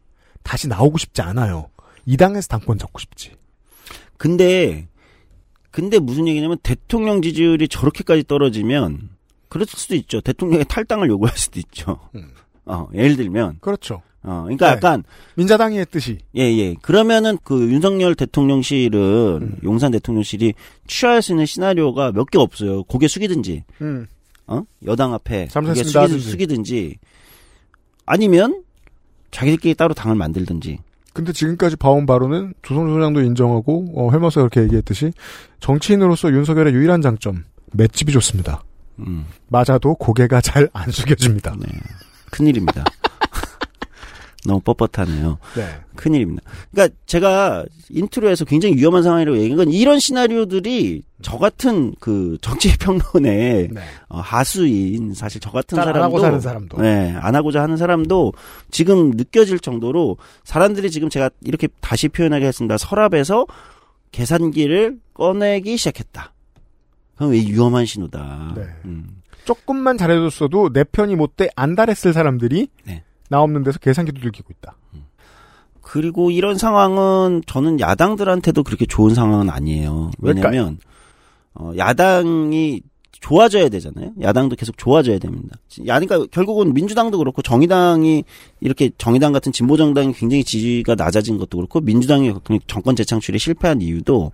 다시 0.43 0.68
나오고 0.68 0.98
싶지 0.98 1.22
않아요. 1.22 1.69
이 2.06 2.18
당에서 2.18 2.48
당권 2.48 2.77
잡고 2.77 2.99
싶지. 2.99 3.31
근데 4.18 4.88
근데 5.69 5.99
무슨 5.99 6.27
얘기냐면 6.27 6.57
대통령 6.64 7.22
지지율이 7.22 7.68
저렇게까지 7.69 8.26
떨어지면 8.27 9.10
그럴 9.48 9.65
수도 9.68 9.95
있죠. 9.95 10.22
대통령의 10.22 10.65
탈당을 10.68 11.07
요구할 11.10 11.38
수도 11.38 11.60
있죠. 11.60 11.99
어, 12.65 12.88
예를 12.93 13.15
들면 13.15 13.57
그렇죠. 13.61 14.02
어, 14.23 14.41
그러니까 14.43 14.68
네. 14.68 14.72
약간 14.73 15.03
민자당이 15.35 15.80
했듯이 15.80 16.19
예, 16.35 16.41
예. 16.41 16.76
그러면은 16.81 17.38
그 17.43 17.60
윤석열 17.72 18.14
대통령실은 18.15 19.39
음. 19.41 19.57
용산 19.64 19.91
대통령실이 19.91 20.53
취할 20.88 21.22
수 21.22 21.31
있는 21.31 21.45
시나리오가 21.45 22.11
몇 22.11 22.30
개 22.30 22.38
없어요. 22.38 22.84
고개 22.84 23.07
숙이든지 23.07 23.64
음. 23.81 24.07
어? 24.47 24.63
여당 24.85 25.13
앞에 25.13 25.47
숙이든. 26.09 26.31
숙이든지 26.31 26.97
아니면 28.05 28.63
자기들끼리 29.31 29.76
따로 29.76 29.93
당을 29.93 30.15
만들든지 30.15 30.80
근데 31.13 31.34
지금까지 31.34 31.76
봐온 31.76 32.05
바로는 32.05 32.53
조성조 32.61 32.93
소장도 32.93 33.22
인정하고 33.22 33.93
어, 33.95 34.11
헬머스가 34.11 34.41
그렇게 34.47 34.61
얘기했듯이 34.63 35.11
정치인으로서 35.59 36.31
윤석열의 36.31 36.73
유일한 36.73 37.01
장점 37.01 37.43
맷집이 37.73 38.11
좋습니다. 38.13 38.63
음. 38.99 39.26
맞아도 39.47 39.95
고개가 39.95 40.41
잘 40.41 40.69
안 40.73 40.89
숙여집니다. 40.91 41.55
큰일입니다. 42.31 42.84
너무 44.45 44.59
뻣뻣하네요. 44.61 45.38
네. 45.55 45.68
큰일입니다. 45.95 46.41
그러니까 46.72 46.95
제가 47.05 47.65
intro에서 47.90 48.45
굉장히 48.45 48.76
위험한 48.76 49.03
상황이라고 49.03 49.38
얘기한 49.38 49.57
건 49.57 49.69
이런 49.73 49.99
시나리오들이 49.99 51.03
저 51.22 51.38
같은 51.38 51.93
그 51.99 52.38
정치 52.41 52.76
평론의 52.77 53.69
어, 54.09 54.19
하수인 54.19 55.13
사실 55.13 55.39
저 55.39 55.51
같은 55.51 55.76
네. 55.76 55.84
사람도 55.84 56.03
하고 56.03 56.19
사는 56.19 56.39
사람도. 56.39 56.81
네, 56.81 57.15
안 57.19 57.35
하고자 57.35 57.61
하는 57.61 57.77
사람도 57.77 58.34
지금 58.72 59.11
느껴질 59.11 59.59
정도로 59.59 60.18
사람들이 60.43 60.89
지금 60.89 61.09
제가 61.09 61.30
이렇게 61.41 61.68
다시 61.80 62.07
표현하게 62.07 62.47
했습니다. 62.47 62.77
서랍에서 62.77 63.45
계산기를 64.11 64.97
꺼내기 65.13 65.77
시작했다. 65.77 66.34
그럼 67.15 67.31
왜 67.34 67.38
위험한 67.38 67.85
신호다. 67.85 68.53
네. 68.55 68.63
음. 68.85 69.22
조금만 69.45 69.97
잘해줬어도 69.97 70.72
내 70.73 70.84
편이 70.84 71.15
못돼 71.15 71.49
안달했을 71.55 72.13
사람들이 72.13 72.68
네. 72.85 73.03
나 73.32 73.41
없는 73.41 73.64
데서 73.64 73.80
계산기도 73.80 74.20
들키고 74.20 74.49
있다. 74.58 74.76
그리고 75.82 76.32
이런 76.32 76.58
상황은 76.58 77.44
저는 77.48 77.80
야당들한테도 77.80 78.62
그렇게 78.64 78.86
좋은 78.86 79.16
상황은 79.16 79.49
아니에요. 79.49 80.12
왜냐면 80.20 80.78
어, 81.53 81.72
야당이 81.78 82.82
좋아져야 83.22 83.70
되잖아요. 83.70 84.12
야당도 84.20 84.58
계속 84.58 84.78
좋아져야 84.78 85.20
됩니다. 85.20 85.56
야, 85.88 85.98
그러니까 85.99 86.26
결국은 86.32 86.74
민주당도 86.74 87.20
그렇고 87.20 87.41
정의당이 87.41 88.26
이렇게 88.60 88.91
정의당 88.98 89.32
같은 89.32 89.53
진보 89.53 89.78
정당이 89.78 90.12
굉장히 90.14 90.44
지지가 90.44 90.95
낮아진 90.95 91.38
것도 91.38 91.58
그렇고 91.58 91.80
민주당이 91.80 92.34
정권 92.68 92.98
재창출에 92.98 93.38
실패한 93.38 93.82
이유도 93.82 94.32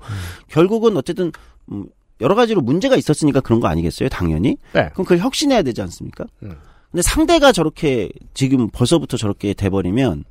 결국은 0.47 0.97
어쨌든 0.97 1.31
음, 1.71 1.85
여러 2.21 2.33
가지로 2.33 2.61
문제가 2.61 2.95
있었으니까 2.95 3.41
그런 3.41 3.59
거 3.59 3.67
아니겠어요? 3.67 4.09
당연히. 4.09 4.57
네. 4.73 4.89
그럼 4.93 5.05
그걸 5.05 5.19
혁신해야 5.19 5.61
되지 5.61 5.83
않습니까? 5.83 6.25
음. 6.41 6.55
근데 6.91 7.01
상대가 7.01 7.51
저렇게 7.51 8.09
지금 8.33 8.69
벌써부터 8.69 9.17
저렇게 9.17 9.53
돼버리면 9.53 10.23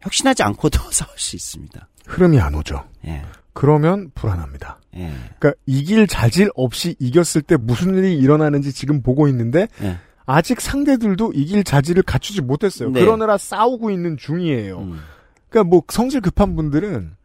혁신하지 0.00 0.42
않고도 0.42 0.78
싸울 0.90 1.10
수 1.16 1.36
있습니다. 1.36 1.88
흐름이 2.06 2.38
안 2.40 2.54
오죠. 2.54 2.84
예. 3.06 3.22
그러면 3.52 4.10
불안합니다. 4.14 4.80
예. 4.96 5.12
그러니까 5.38 5.52
이길 5.66 6.06
자질 6.06 6.50
없이 6.54 6.96
이겼을 6.98 7.42
때 7.42 7.56
무슨 7.56 7.94
일이 7.94 8.16
일어나는지 8.18 8.72
지금 8.72 9.02
보고 9.02 9.28
있는데 9.28 9.68
예. 9.82 9.98
아직 10.26 10.60
상대들도 10.60 11.32
이길 11.34 11.64
자질을 11.64 12.02
갖추지 12.02 12.42
못했어요. 12.42 12.90
네. 12.90 13.00
그러느라 13.00 13.38
싸우고 13.38 13.90
있는 13.90 14.16
중이에요. 14.16 14.78
음. 14.78 15.00
그러니까 15.48 15.70
뭐 15.70 15.82
성질 15.88 16.20
급한 16.20 16.56
분들은 16.56 17.16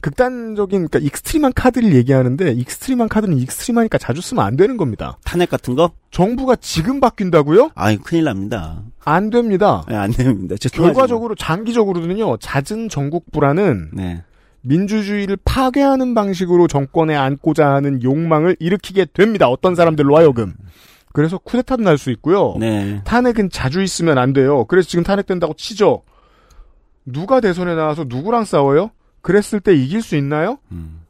극단적인 0.00 0.88
그러니까 0.88 0.98
extreme한 0.98 1.52
카드를 1.54 1.94
얘기하는데 1.94 2.52
extreme한 2.52 3.08
카드는 3.08 3.36
extreme하니까 3.38 3.98
자주 3.98 4.20
쓰면 4.20 4.44
안 4.44 4.56
되는 4.56 4.76
겁니다. 4.76 5.18
탄핵 5.24 5.50
같은 5.50 5.74
거? 5.74 5.90
정부가 6.10 6.56
지금 6.56 7.00
바뀐다고요? 7.00 7.70
아이 7.74 7.96
큰일 7.96 8.24
납니다. 8.24 8.82
안 9.04 9.30
됩니다. 9.30 9.84
네, 9.88 9.96
안 9.96 10.10
됩니다. 10.10 10.56
결과적으로 10.72 11.34
장기적으로는요. 11.34 12.38
잦은 12.38 12.88
정국 12.88 13.30
불안은 13.30 13.90
네. 13.92 14.22
민주주의를 14.62 15.38
파괴하는 15.44 16.14
방식으로 16.14 16.66
정권에 16.66 17.14
앉고자 17.16 17.66
하는 17.68 18.02
욕망을 18.02 18.56
일으키게 18.58 19.06
됩니다. 19.12 19.48
어떤 19.48 19.74
사람들로 19.74 20.16
하여금. 20.16 20.54
그래서 21.12 21.38
쿠데타도 21.38 21.82
날 21.82 21.98
수 21.98 22.10
있고요. 22.12 22.54
네. 22.58 23.00
탄핵은 23.04 23.50
자주 23.50 23.82
있으면 23.82 24.16
안 24.18 24.32
돼요. 24.32 24.64
그래서 24.66 24.88
지금 24.88 25.02
탄핵된다고 25.02 25.54
치죠. 25.54 26.02
누가 27.04 27.40
대선에 27.40 27.74
나와서 27.74 28.04
누구랑 28.06 28.44
싸워요? 28.44 28.90
그랬을 29.22 29.60
때 29.60 29.74
이길 29.74 30.02
수 30.02 30.16
있나요? 30.16 30.58
음. 30.72 31.00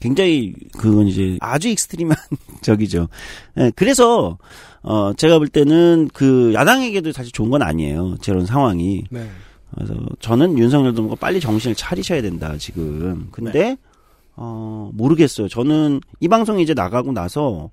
굉장히 0.00 0.52
그건 0.78 1.06
이제 1.06 1.38
아주 1.40 1.68
extreme한 1.68 2.16
거죠. 2.60 3.08
예, 3.58 3.72
그래서 3.74 4.36
어 4.82 5.12
제가 5.14 5.38
볼 5.38 5.48
때는 5.48 6.10
그 6.12 6.52
야당에게도 6.52 7.12
사실 7.12 7.32
좋은 7.32 7.48
건 7.50 7.62
아니에요. 7.62 8.16
저런 8.20 8.44
상황이. 8.44 9.04
네. 9.10 9.26
그래서 9.74 9.94
저는 10.20 10.58
윤석열 10.58 10.94
정부가 10.94 11.16
빨리 11.18 11.40
정신을 11.40 11.74
차리셔야 11.74 12.20
된다 12.20 12.54
지금. 12.58 13.28
근데 13.32 13.76
어 14.36 14.90
모르겠어요. 14.92 15.48
저는 15.48 16.00
이 16.20 16.28
방송 16.28 16.60
이제 16.60 16.74
나가고 16.74 17.12
나서 17.12 17.70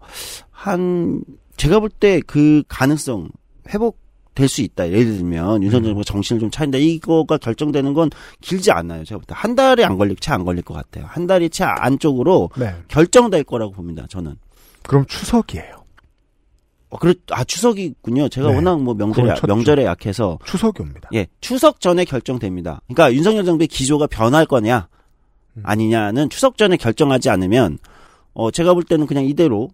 한 0.52 1.22
제가 1.58 1.80
볼 1.82 1.90
때 1.99 2.22
그 2.22 2.64
가능성 2.70 3.30
회복 3.74 3.99
될 4.34 4.48
수 4.48 4.62
있다. 4.62 4.88
예를 4.90 5.18
들면 5.18 5.62
윤석열 5.64 5.86
정부가 5.88 6.03
정신을 6.06 6.40
좀 6.40 6.49
차린다. 6.52 6.78
이거가 6.78 7.38
결정되는 7.38 7.94
건 7.94 8.10
길지 8.41 8.72
않아요. 8.72 9.03
제가 9.03 9.20
볼 9.20 9.26
때 9.26 9.34
한 9.36 9.56
달에 9.56 9.84
안 9.84 9.98
걸릴 9.98 10.16
채 10.16 10.32
안 10.32 10.45
걸릴 10.45 10.62
것 10.64 10.74
같아요. 10.74 11.06
한 11.08 11.28
달이 11.28 11.49
채 11.49 11.64
안쪽으로 11.66 12.49
네. 12.58 12.74
결정될 12.88 13.44
거라고 13.44 13.74
봅니다. 13.74 14.06
저는. 14.10 14.36
그럼 14.84 15.06
추석이에요. 15.06 15.82
어, 16.90 16.98
그래, 16.98 17.14
아, 17.32 17.44
추석이군요. 17.44 18.28
제가 18.30 18.49
네. 18.49 18.56
워낙 18.56 18.82
뭐 18.82 18.94
명절에, 18.94 19.36
명절에 19.48 19.86
약해서. 19.86 20.38
추석이 20.45 20.82
옵니다. 20.82 21.10
예, 21.14 21.28
추석 21.40 21.80
전에 21.80 22.03
결정됩니다. 22.03 22.82
그러니까 22.88 23.14
윤석열 23.14 23.45
정부의 23.45 23.68
기조가 23.68 24.08
변할 24.08 24.45
거냐, 24.45 24.90
음. 25.56 25.62
아니냐는 25.66 26.30
추석 26.30 26.58
전에 26.58 26.76
결정하지 26.78 27.30
않으면, 27.30 27.78
어, 28.34 28.52
제가 28.52 28.74
볼 28.74 28.84
때는 28.84 29.06
그냥 29.08 29.24
이대로, 29.26 29.70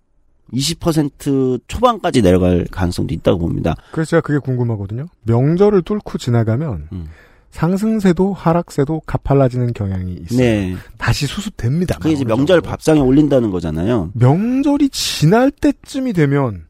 20% 0.54 1.62
초반까지 1.68 2.22
내려갈 2.22 2.66
가능성도 2.70 3.14
있다고 3.14 3.40
봅니다. 3.40 3.76
그래서 3.92 4.12
제가 4.12 4.22
그게 4.22 4.40
궁금하거든요. 4.40 5.08
명절을 5.24 5.82
뚫고 5.84 6.18
지나가면 6.18 6.90
음. 6.92 7.08
상승세도 7.50 8.34
하락세도 8.34 9.02
가팔라지는 9.06 9.74
경향이 9.74 10.14
있어요. 10.14 10.38
네. 10.38 10.76
다시 10.98 11.26
수습됩니다. 11.26 11.98
그게 11.98 12.14
이제 12.14 12.24
명절 12.24 12.62
밥상에 12.62 13.00
올린다는 13.00 13.50
거잖아요. 13.52 14.12
명절이 14.14 14.90
지날 14.90 15.50
때쯤이 15.50 16.14
되면 16.14 16.67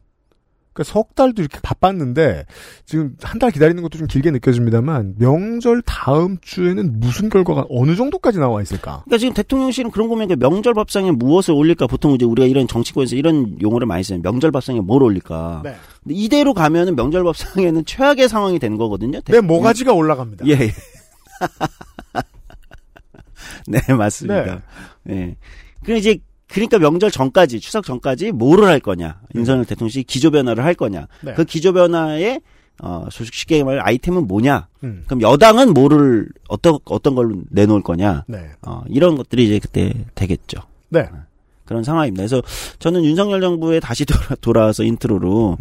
그러니까 0.77 0.83
석 0.93 1.15
달도 1.15 1.41
이렇게 1.41 1.59
바빴는데 1.61 2.45
지금 2.85 3.15
한 3.23 3.37
달 3.39 3.51
기다리는 3.51 3.81
것도 3.83 3.97
좀 3.97 4.07
길게 4.07 4.31
느껴집니다만 4.31 5.15
명절 5.17 5.81
다음 5.85 6.37
주에는 6.41 6.99
무슨 6.99 7.29
결과가 7.29 7.65
어느 7.69 7.95
정도까지 7.95 8.39
나와 8.39 8.61
있을까? 8.61 9.03
그러니까 9.05 9.17
지금 9.17 9.33
대통령실은 9.33 9.91
그런 9.91 10.07
거면 10.09 10.27
그 10.27 10.33
명절 10.35 10.73
밥상에 10.73 11.11
무엇을 11.11 11.53
올릴까? 11.53 11.87
보통 11.87 12.13
이제 12.13 12.25
우리가 12.25 12.47
이런 12.47 12.67
정치권에서 12.67 13.15
이런 13.15 13.59
용어를 13.61 13.87
많이 13.87 14.03
써요. 14.03 14.19
명절 14.23 14.51
밥상에 14.51 14.79
뭘 14.81 15.03
올릴까? 15.03 15.61
네. 15.63 15.75
근데 16.03 16.15
이대로 16.15 16.53
가면은 16.53 16.95
명절 16.95 17.23
밥상에는 17.23 17.85
최악의 17.89 18.29
상황이 18.29 18.59
되는 18.59 18.77
거거든요. 18.77 19.21
내 19.21 19.39
모가지가 19.41 19.93
올라갑니다. 19.93 20.45
예. 20.47 20.51
예. 20.51 20.71
네, 23.67 23.79
맞습니다. 23.93 24.61
네. 25.03 25.35
그럼 25.83 25.97
이제 25.99 26.17
그러니까 26.47 26.79
명절 26.79 27.11
전까지 27.11 27.59
추석 27.59 27.85
전까지 27.85 28.31
뭐를 28.31 28.65
할 28.65 28.79
거냐 28.79 29.19
윤석열 29.35 29.65
대통령이 29.65 30.03
기조 30.03 30.31
변화를 30.31 30.63
할 30.63 30.73
거냐 30.73 31.07
네. 31.21 31.33
그 31.33 31.43
기조 31.43 31.73
변화의 31.73 32.41
어 32.81 33.07
소식 33.11 33.33
쉽게 33.33 33.63
말해 33.63 33.79
아이템은 33.81 34.27
뭐냐 34.27 34.67
음. 34.83 35.03
그럼 35.07 35.21
여당은 35.21 35.73
뭐를 35.73 36.29
어떤 36.47 36.77
어떤 36.85 37.15
걸로 37.15 37.41
내놓을 37.49 37.81
거냐 37.81 38.23
네. 38.27 38.49
어 38.61 38.83
이런 38.87 39.15
것들이 39.15 39.45
이제 39.45 39.59
그때 39.59 39.93
되겠죠 40.15 40.59
네. 40.89 41.09
그런 41.65 41.83
상황입니다 41.83 42.21
그래서 42.21 42.41
저는 42.79 43.03
윤석열 43.03 43.41
정부에 43.41 43.79
다시 43.79 44.05
돌아, 44.05 44.35
돌아와서 44.39 44.83
intro로 44.83 45.57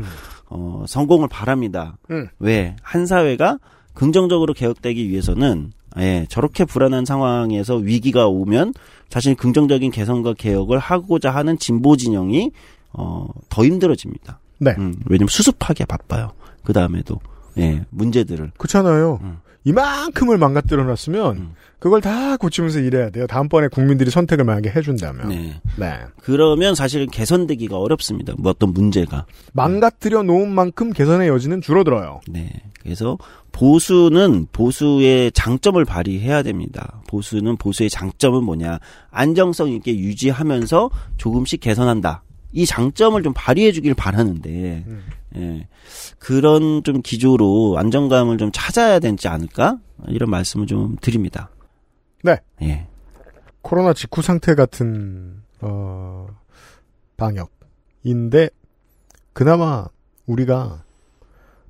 어 0.50 0.84
성공을 0.86 1.28
바랍니다 1.28 1.96
음. 2.10 2.28
왜? 2.38 2.77
한 2.77 3.06
사회가 3.06 3.58
긍정적으로 3.94 4.52
개혁되기 4.52 5.08
위해서는 5.08 5.72
예, 5.98 6.26
저렇게 6.28 6.64
불안한 6.64 7.04
상황에서 7.04 7.76
위기가 7.76 8.28
오면 8.28 8.74
자신이 9.08 9.34
긍정적인 9.36 9.90
개선과 9.90 10.34
개혁을 10.34 10.78
하고자 10.78 11.30
하는 11.30 11.58
진보 11.58 11.96
진영이 11.96 12.50
어, 12.92 13.28
더 13.48 13.64
힘들어집니다. 13.64 14.40
네. 14.58 14.74
음, 14.78 14.96
왜냐면 15.06 15.28
수습하기가 15.28 15.86
바빠요. 15.86 16.32
그 16.64 16.72
다음에도 16.72 17.20
예, 17.58 17.84
문제들을 17.90 18.52
그렇잖아요. 18.56 19.20
음. 19.22 19.38
이만큼을 19.66 20.38
망가뜨려 20.38 20.84
놨으면 20.84 21.54
그걸 21.80 22.00
다 22.00 22.36
고치면서 22.36 22.78
일해야 22.80 23.10
돼요. 23.10 23.26
다음번에 23.26 23.66
국민들이 23.68 24.10
선택을 24.10 24.44
만약에 24.44 24.70
해준다면. 24.70 25.28
네. 25.28 25.60
네. 25.76 25.98
그러면 26.22 26.76
사실은 26.76 27.08
개선되기가 27.08 27.76
어렵습니다. 27.76 28.34
뭐 28.38 28.50
어떤 28.52 28.72
문제가. 28.72 29.26
망가뜨려 29.52 30.22
놓은 30.22 30.52
만큼 30.52 30.92
개선의 30.92 31.28
여지는 31.28 31.60
줄어들어요. 31.60 32.20
네. 32.28 32.50
그래서 32.80 33.18
보수는 33.50 34.46
보수의 34.52 35.32
장점을 35.32 35.84
발휘해야 35.84 36.44
됩니다. 36.44 37.02
보수는 37.08 37.56
보수의 37.56 37.90
장점은 37.90 38.44
뭐냐? 38.44 38.78
안정성 39.10 39.70
있게 39.70 39.98
유지하면서 39.98 40.90
조금씩 41.16 41.60
개선한다. 41.60 42.22
이 42.52 42.64
장점을 42.64 43.20
좀 43.22 43.32
발휘해 43.34 43.72
주길 43.72 43.94
바라는데, 43.94 44.84
예. 45.36 45.68
그런 46.18 46.82
좀 46.84 47.02
기조로 47.02 47.76
안정감을 47.78 48.38
좀 48.38 48.50
찾아야 48.52 48.98
되지 48.98 49.28
않을까? 49.28 49.78
이런 50.08 50.30
말씀을 50.30 50.66
좀 50.66 50.96
드립니다. 51.00 51.50
네. 52.22 52.40
예. 52.62 52.86
코로나 53.62 53.92
직후 53.92 54.22
상태 54.22 54.54
같은 54.54 55.42
어, 55.60 56.26
방역인데 57.16 58.50
그나마 59.32 59.86
우리가 60.26 60.82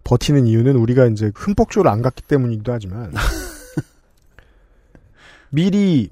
버티는 0.05 0.47
이유는 0.47 0.77
우리가 0.77 1.07
이제 1.07 1.33
흠뻑쇼를 1.35 1.91
안 1.91 2.03
갔기 2.03 2.23
때문이기도 2.23 2.73
하지만 2.73 3.13
미리 5.51 6.11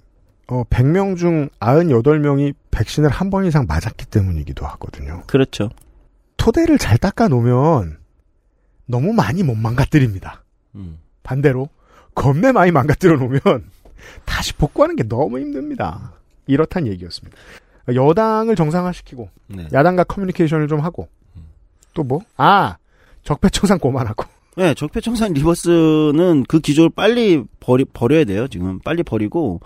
어, 0.49 0.65
100명 0.65 1.16
중 1.16 1.49
98명이 1.61 2.55
백신을 2.71 3.09
한 3.11 3.31
번 3.31 3.45
이상 3.47 3.66
맞았기 3.66 4.07
때문이기도 4.07 4.66
하거든요. 4.66 5.23
그렇죠. 5.27 5.71
토대를 6.36 6.78
잘 6.78 6.98
닦아 6.98 7.28
놓으면 7.28 7.98
너무 8.86 9.12
많이 9.12 9.43
못 9.43 9.55
망가뜨립니다. 9.55 10.44
음. 10.74 10.98
반대로 11.23 11.69
겁내 12.15 12.52
많이 12.52 12.70
망가뜨려 12.70 13.16
놓으면 13.16 13.40
다시 14.24 14.52
복구하는 14.55 14.97
게 14.97 15.02
너무 15.05 15.39
힘듭니다. 15.39 16.12
이렇단 16.47 16.86
얘기였습니다. 16.86 17.36
여당을 17.94 18.56
정상화시키고 18.56 19.28
네. 19.48 19.69
야당과 19.73 20.05
커뮤니케이션을 20.05 20.69
좀 20.69 20.81
하고 20.81 21.09
또 21.93 22.02
뭐? 22.02 22.20
아 22.36 22.77
적폐청산 23.23 23.78
고만하고 23.78 24.24
네, 24.56 24.73
적폐청산 24.74 25.32
리버스는 25.32 26.44
그 26.47 26.61
기조를 26.61 26.90
빨리 26.90 27.43
버리, 27.59 27.85
버려야 27.85 28.24
돼요, 28.24 28.47
지금. 28.47 28.78
빨리 28.78 29.02
버리고. 29.02 29.61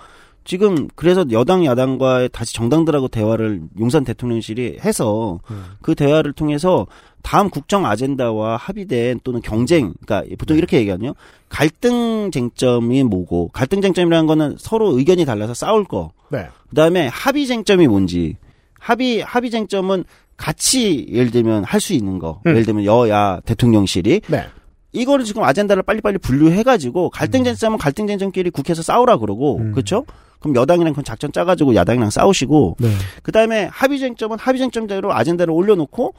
지금, 0.48 0.88
그래서 0.94 1.26
여당, 1.30 1.66
야당과 1.66 2.28
다시 2.32 2.54
정당들하고 2.54 3.08
대화를 3.08 3.60
용산 3.78 4.02
대통령실이 4.02 4.78
해서 4.80 5.40
그 5.82 5.94
대화를 5.94 6.32
통해서 6.32 6.86
다음 7.22 7.50
국정 7.50 7.84
아젠다와 7.84 8.56
합의된 8.56 9.20
또는 9.24 9.42
경쟁, 9.42 9.92
그러니까 10.06 10.34
보통 10.38 10.56
이렇게 10.56 10.78
얘기하거든요. 10.78 11.12
갈등 11.50 12.30
쟁점이 12.32 13.02
뭐고, 13.02 13.48
갈등 13.48 13.82
쟁점이라는 13.82 14.26
거는 14.26 14.56
서로 14.58 14.96
의견이 14.96 15.26
달라서 15.26 15.52
싸울 15.52 15.84
거. 15.84 16.12
네. 16.30 16.46
그 16.70 16.74
다음에 16.74 17.08
합의 17.08 17.46
쟁점이 17.46 17.86
뭔지. 17.86 18.38
합의, 18.80 19.20
합의 19.20 19.50
쟁점은 19.50 20.04
같이 20.38 21.08
예를 21.10 21.30
들면 21.30 21.64
할 21.64 21.78
수 21.78 21.92
있는 21.92 22.18
거. 22.18 22.40
음. 22.46 22.52
예를 22.52 22.64
들면 22.64 22.86
여야 22.86 23.40
대통령실이 23.44 24.22
네. 24.28 24.46
이거를 24.92 25.26
지금 25.26 25.42
아젠다를 25.42 25.82
빨리빨리 25.82 26.16
분류해가지고 26.16 27.10
갈등 27.10 27.44
쟁점은 27.44 27.76
갈등 27.76 28.06
쟁점끼리 28.06 28.48
국회에서 28.48 28.80
싸우라 28.80 29.18
그러고 29.18 29.58
그렇죠? 29.72 30.06
그럼 30.40 30.54
여당이랑 30.54 30.94
그 30.94 31.02
작전 31.02 31.32
짜가지고 31.32 31.74
야당이랑 31.74 32.10
싸우시고 32.10 32.76
네. 32.80 32.88
그 33.22 33.32
다음에 33.32 33.68
합의 33.72 33.98
쟁점은 33.98 34.38
합의 34.38 34.58
쟁점대로 34.60 35.12
아젠다를 35.12 35.52
올려놓고 35.52 36.14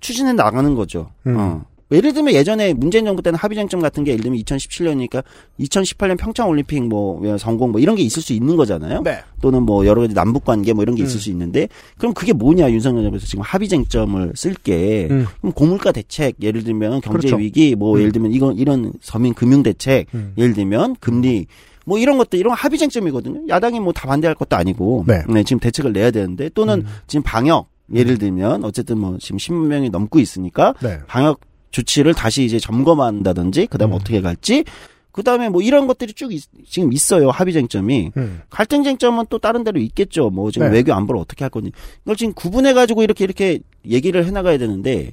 추진해 0.00 0.32
나가는 0.32 0.74
거죠. 0.74 1.10
음. 1.26 1.36
어. 1.36 1.64
예를 1.90 2.12
들면 2.14 2.34
예전에 2.34 2.72
문재인 2.72 3.04
정부 3.04 3.22
때는 3.22 3.38
합의 3.38 3.56
쟁점 3.56 3.80
같은 3.80 4.04
게 4.04 4.12
예를 4.12 4.22
들면 4.22 4.40
2017년이니까 4.40 5.22
2018년 5.60 6.18
평창 6.18 6.48
올림픽 6.48 6.82
뭐 6.82 7.36
성공 7.38 7.72
뭐 7.72 7.80
이런 7.80 7.94
게 7.94 8.02
있을 8.02 8.22
수 8.22 8.32
있는 8.32 8.56
거잖아요. 8.56 9.02
네. 9.02 9.20
또는 9.40 9.62
뭐 9.62 9.86
여러 9.86 10.00
가지 10.00 10.14
남북 10.14 10.44
관계 10.44 10.72
뭐 10.72 10.82
이런 10.82 10.96
게 10.96 11.02
있을 11.02 11.16
음. 11.16 11.20
수 11.20 11.30
있는데 11.30 11.68
그럼 11.98 12.14
그게 12.14 12.32
뭐냐 12.32 12.70
윤석열 12.70 13.02
정부에서 13.04 13.26
지금 13.26 13.42
합의 13.42 13.68
쟁점을 13.68 14.32
쓸게 14.34 15.08
음. 15.10 15.26
그럼 15.40 15.52
고물가 15.52 15.92
대책 15.92 16.36
예를 16.40 16.64
들면 16.64 17.02
경제 17.02 17.28
그렇죠. 17.28 17.36
위기 17.36 17.74
뭐 17.74 17.94
음. 17.94 18.00
예를 18.00 18.12
들면 18.12 18.32
이건 18.32 18.56
이런 18.56 18.92
서민 19.00 19.34
금융 19.34 19.62
대책 19.62 20.06
음. 20.14 20.32
예를 20.38 20.54
들면 20.54 20.96
금리 21.00 21.46
뭐 21.84 21.98
이런 21.98 22.16
것들 22.18 22.38
이런 22.38 22.54
합의 22.54 22.78
쟁점이거든요. 22.78 23.48
야당이 23.48 23.80
뭐 23.80 23.92
다 23.92 24.08
반대할 24.08 24.34
것도 24.34 24.56
아니고 24.56 25.04
네. 25.06 25.22
지금 25.44 25.60
대책을 25.60 25.92
내야 25.92 26.10
되는데 26.10 26.48
또는 26.54 26.80
음. 26.80 26.86
지금 27.06 27.22
방역 27.22 27.68
예를 27.92 28.18
들면 28.18 28.64
어쨌든 28.64 28.98
뭐 28.98 29.18
지금 29.20 29.36
10만 29.36 29.66
명이 29.66 29.90
넘고 29.90 30.18
있으니까 30.18 30.74
네. 30.82 30.98
방역 31.06 31.40
조치를 31.70 32.14
다시 32.14 32.44
이제 32.44 32.58
점검한다든지 32.58 33.66
그다음에 33.66 33.94
어떻게 33.94 34.20
갈지 34.20 34.64
그다음에 35.12 35.48
뭐 35.48 35.60
이런 35.62 35.86
것들이 35.86 36.12
쭉 36.12 36.32
있- 36.32 36.48
지금 36.68 36.92
있어요 36.92 37.30
합의 37.30 37.52
쟁점이 37.52 38.10
음. 38.16 38.40
갈등 38.50 38.82
쟁점은 38.82 39.26
또 39.30 39.38
다른 39.38 39.62
데로 39.64 39.78
있겠죠 39.80 40.30
뭐 40.30 40.50
지금 40.50 40.68
네. 40.70 40.74
외교 40.78 40.92
안보를 40.94 41.20
어떻게 41.20 41.44
할 41.44 41.50
건지 41.50 41.70
이걸 42.04 42.16
지금 42.16 42.32
구분해 42.32 42.72
가지고 42.72 43.02
이렇게 43.02 43.24
이렇게 43.24 43.60
얘기를 43.88 44.24
해나가야 44.24 44.56
되는데 44.58 45.12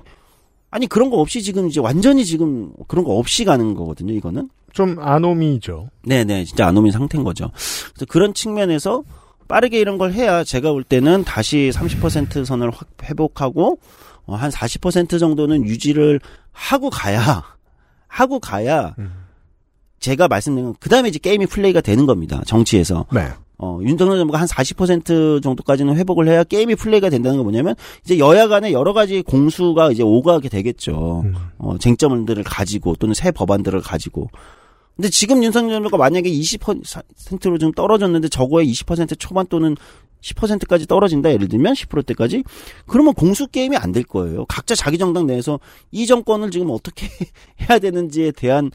아니 0.70 0.88
그런 0.88 1.10
거 1.10 1.18
없이 1.18 1.42
지금 1.44 1.68
이제 1.68 1.80
완전히 1.82 2.24
지금 2.26 2.72
그런 2.88 3.04
거 3.04 3.14
없이 3.18 3.44
가는 3.44 3.74
거거든요 3.76 4.14
이거는 4.14 4.50
좀 4.74 4.98
아노미죠. 5.00 5.90
네네 6.04 6.46
진짜 6.46 6.68
아노미 6.68 6.92
상태인 6.92 7.24
거죠 7.24 7.52
그래서 7.94 8.06
그런 8.08 8.34
측면에서 8.34 9.04
빠르게 9.48 9.80
이런 9.80 9.98
걸 9.98 10.14
해야 10.14 10.44
제가 10.44 10.72
볼 10.72 10.84
때는 10.84 11.24
다시 11.26 11.72
30% 11.74 12.46
선을 12.46 12.72
확 12.72 12.88
회복하고 13.04 13.80
어, 14.26 14.36
한 14.36 14.50
40% 14.50 15.20
정도는 15.20 15.66
유지를 15.66 16.20
하고 16.52 16.90
가야 16.90 17.44
하고 18.08 18.40
가야 18.40 18.96
제가 20.00 20.28
말씀드린 20.28 20.66
건 20.66 20.76
그다음에 20.80 21.10
이제 21.10 21.20
게임이 21.20 21.46
플레이가 21.48 21.82
되는 21.82 22.06
겁니다. 22.06 22.42
정치에서. 22.46 23.06
네. 23.14 23.28
어, 23.58 23.80
윤석열 23.84 24.18
정부가 24.18 24.40
한 24.40 24.48
40% 24.48 25.44
정도까지는 25.44 25.96
회복을 25.96 26.28
해야 26.28 26.44
게임이 26.44 26.76
플레이가 26.76 27.10
된다는 27.10 27.38
건 27.38 27.46
뭐냐면 27.46 27.76
이제 28.04 28.18
여야 28.18 28.48
간에 28.48 28.72
여러 28.72 28.92
가지 28.94 29.22
공수가 29.22 29.92
이제 29.92 30.02
오가게 30.02 30.50
되겠죠. 30.50 31.24
어, 31.60 31.78
쟁점들을 31.78 32.44
가지고 32.44 32.96
또는 32.96 33.14
새 33.14 33.32
법안들을 33.32 33.80
가지고. 33.82 34.30
근데 34.96 35.10
지금 35.10 35.44
윤석열 35.44 35.74
정부가 35.76 35.98
만약에 35.98 36.30
20%로 36.30 37.58
좀 37.58 37.72
떨어졌는데 37.72 38.28
저거에 38.30 38.66
20% 38.66 39.18
초반 39.20 39.48
또는 39.48 39.76
10%까지 40.22 40.86
떨어진다 40.86 41.32
예를 41.32 41.48
들면 41.48 41.74
10%대까지 41.74 42.44
그러면 42.86 43.14
공수 43.14 43.48
게임이 43.48 43.76
안 43.78 43.92
될 43.92 44.04
거예요. 44.04 44.46
각자 44.46 44.76
자기 44.76 44.98
정당 44.98 45.26
내에서 45.26 45.60
이 45.92 46.06
정권을 46.06 46.52
지금 46.52 46.70
어떻게 46.70 47.08
해야 47.60 47.80
되는지에 47.80 48.32
대한 48.32 48.72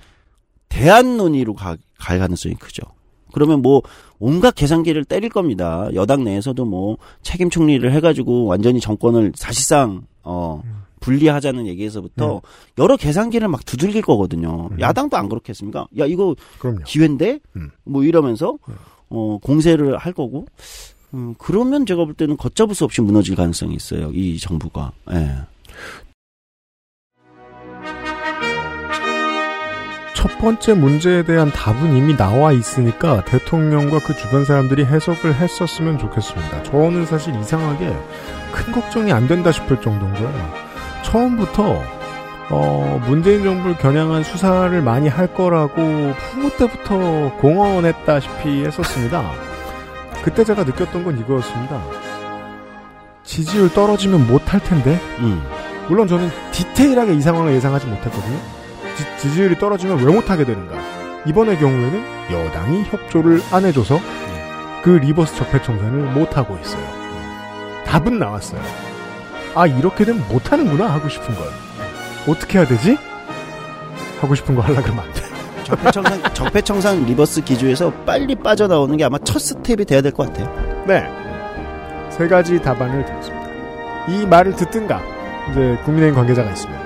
대안 0.69 1.17
논의로 1.17 1.55
가, 1.55 1.77
갈 1.99 2.19
가능성이 2.19 2.55
크죠. 2.57 2.83
그러면 3.33 3.63
뭐 3.63 3.83
온갖 4.19 4.55
계산기를 4.55 5.05
때릴 5.05 5.31
겁니다. 5.31 5.89
여당 5.95 6.25
내에서도 6.25 6.65
뭐 6.65 6.97
책임 7.23 7.51
총리를 7.51 7.93
해가지고 7.93 8.47
완전히 8.47 8.81
정권을 8.81 9.33
사실상 9.37 10.07
어 10.23 10.63
분리하자는 11.07 11.67
얘기에서부터 11.69 12.43
여러 12.79 12.97
계산기를 12.97 13.47
막 13.49 13.65
두들길 13.65 14.03
거거든요. 14.03 14.71
야당도 14.81 15.17
안 15.17 15.29
그렇겠습니까? 15.29 15.87
야 15.99 16.07
이거 16.07 16.35
그럼요. 16.59 16.81
기회인데 16.85 17.41
뭐 17.85 18.03
이러면서 18.03 18.59
어 19.09 19.39
공세를 19.43 19.97
할 19.97 20.13
거고. 20.13 20.47
음, 21.15 21.35
그러면 21.39 21.87
제가 21.87 22.05
볼 22.05 22.15
때는 22.15 22.37
걷잡을 22.37 22.75
수 22.75 22.85
없이 22.85 23.01
무너질 23.01 23.37
가능성이 23.37 23.75
있어요. 23.77 24.11
이 24.13 24.39
정부가. 24.39 24.91
예. 25.13 25.37
첫 30.15 30.39
번째 30.39 30.75
문제에 30.75 31.25
대한 31.25 31.51
답은 31.53 31.97
이미 31.97 32.17
나와 32.17 32.51
있으니까 32.53 33.25
대통령과 33.25 34.01
그 34.01 34.17
주변 34.17 34.45
사람들이 34.45 34.85
해석을 34.85 35.37
했었으면 35.37 35.99
좋겠습니다. 35.99 36.65
저는 36.65 37.07
사실 37.07 37.35
이상하게 37.39 37.97
큰 38.53 38.73
걱정이 38.73 39.13
안 39.13 39.29
된다 39.29 39.53
싶을 39.53 39.81
정도인 39.81 40.13
거예요. 40.15 40.66
처음부터 41.03 41.83
어, 42.49 43.03
문재인 43.07 43.43
정부를 43.43 43.77
겨냥한 43.77 44.23
수사를 44.23 44.81
많이 44.83 45.09
할 45.09 45.27
거라고 45.35 45.83
후보 45.83 46.57
때부터 46.57 47.33
공언했다시피 47.39 48.65
했었습니다. 48.65 49.31
그때 50.23 50.45
제가 50.45 50.65
느꼈던 50.65 51.05
건 51.05 51.19
이거였습니다. 51.19 51.81
지지율 53.25 53.69
떨어지면 53.73 54.27
못할 54.29 54.61
텐데. 54.61 55.01
물론 55.89 56.07
저는 56.09 56.31
디테일하게 56.53 57.15
이 57.15 57.21
상황을 57.21 57.53
예상하지 57.55 57.87
못했거든요. 57.87 58.39
지, 59.19 59.31
지율이 59.31 59.59
떨어지면 59.59 60.05
왜 60.05 60.13
못하게 60.13 60.45
되는가. 60.45 60.75
이번의 61.27 61.59
경우에는 61.59 62.05
여당이 62.31 62.85
협조를 62.85 63.41
안 63.53 63.65
해줘서 63.65 63.99
그 64.83 64.91
reverse 64.91 65.35
적폐청산을 65.37 66.13
못하고 66.13 66.57
있어요. 66.61 66.85
답은 67.85 68.19
나왔어요. 68.19 68.86
아, 69.57 69.67
이렇게 69.67 70.05
되면 70.05 70.23
못하는구나 70.29 70.87
하고 70.87 71.09
싶은 71.09 71.35
걸. 71.35 71.47
어떻게 72.29 72.59
해야 72.59 72.67
되지? 72.67 72.99
하고 74.21 74.35
싶은 74.35 74.55
거 74.55 74.61
하려고 74.61 74.83
그러면 74.83 75.05
안 75.07 75.13
돼. 75.15 75.23
적폐청산, 75.65 76.35
적폐청산 76.35 77.05
reverse 77.07 77.43
기조에서 77.43 77.91
빨리 78.05 78.35
빠져나오는 78.37 78.97
게 78.97 79.05
아마 79.05 79.19
첫 79.19 79.39
스텝이 79.39 79.85
돼야 79.87 80.01
될 80.03 80.13
것 80.13 80.29
같아요. 80.29 80.85
네. 80.87 81.09
세 82.11 82.29
가지 82.29 82.61
답안을 82.61 83.05
드렸습니다. 83.05 83.47
이 84.09 84.27
말을 84.27 84.55
듣든가, 84.57 85.01
이제 85.51 85.77
국민의힘 85.85 86.15
관계자가 86.15 86.51
있으면. 86.53 86.77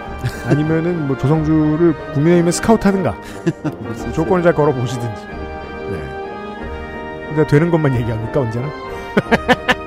아니면은 0.46 1.06
뭐 1.08 1.16
조성주를 1.18 1.94
국민의힘에 2.14 2.50
스카우트 2.52 2.86
하든가. 2.86 3.16
조건을 4.14 4.42
잘 4.44 4.54
걸어 4.54 4.72
보시든지. 4.72 5.22
네. 5.90 7.26
근데 7.28 7.46
되는 7.48 7.70
것만 7.70 7.94
얘기합니까, 7.96 8.40
언제나? 8.40 8.68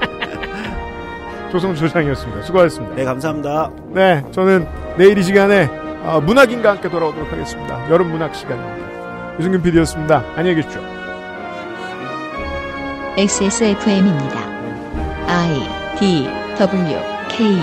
조성주 1.54 1.88
소장이었습니다. 1.88 2.42
수고하셨습니다. 2.42 2.96
네, 2.96 3.04
감사합니다. 3.04 3.70
네, 3.92 4.24
저는 4.32 4.68
내일 4.98 5.20
이 5.20 5.24
시간에 5.24 5.70
어, 6.02 6.20
문학인과 6.20 6.72
함께 6.72 6.90
돌아오도록 6.90 7.32
하겠습니다. 7.32 7.92
여름 7.92 8.10
문학 8.10 8.34
시간입니다. 8.34 9.38
유승균 9.38 9.62
PD였습니다. 9.62 10.24
안녕히 10.36 10.56
계십시오. 10.56 10.82
XSFM입니다. 13.18 14.40
I 15.28 15.70
D 16.00 16.28
W 16.58 16.98
K 17.30 17.60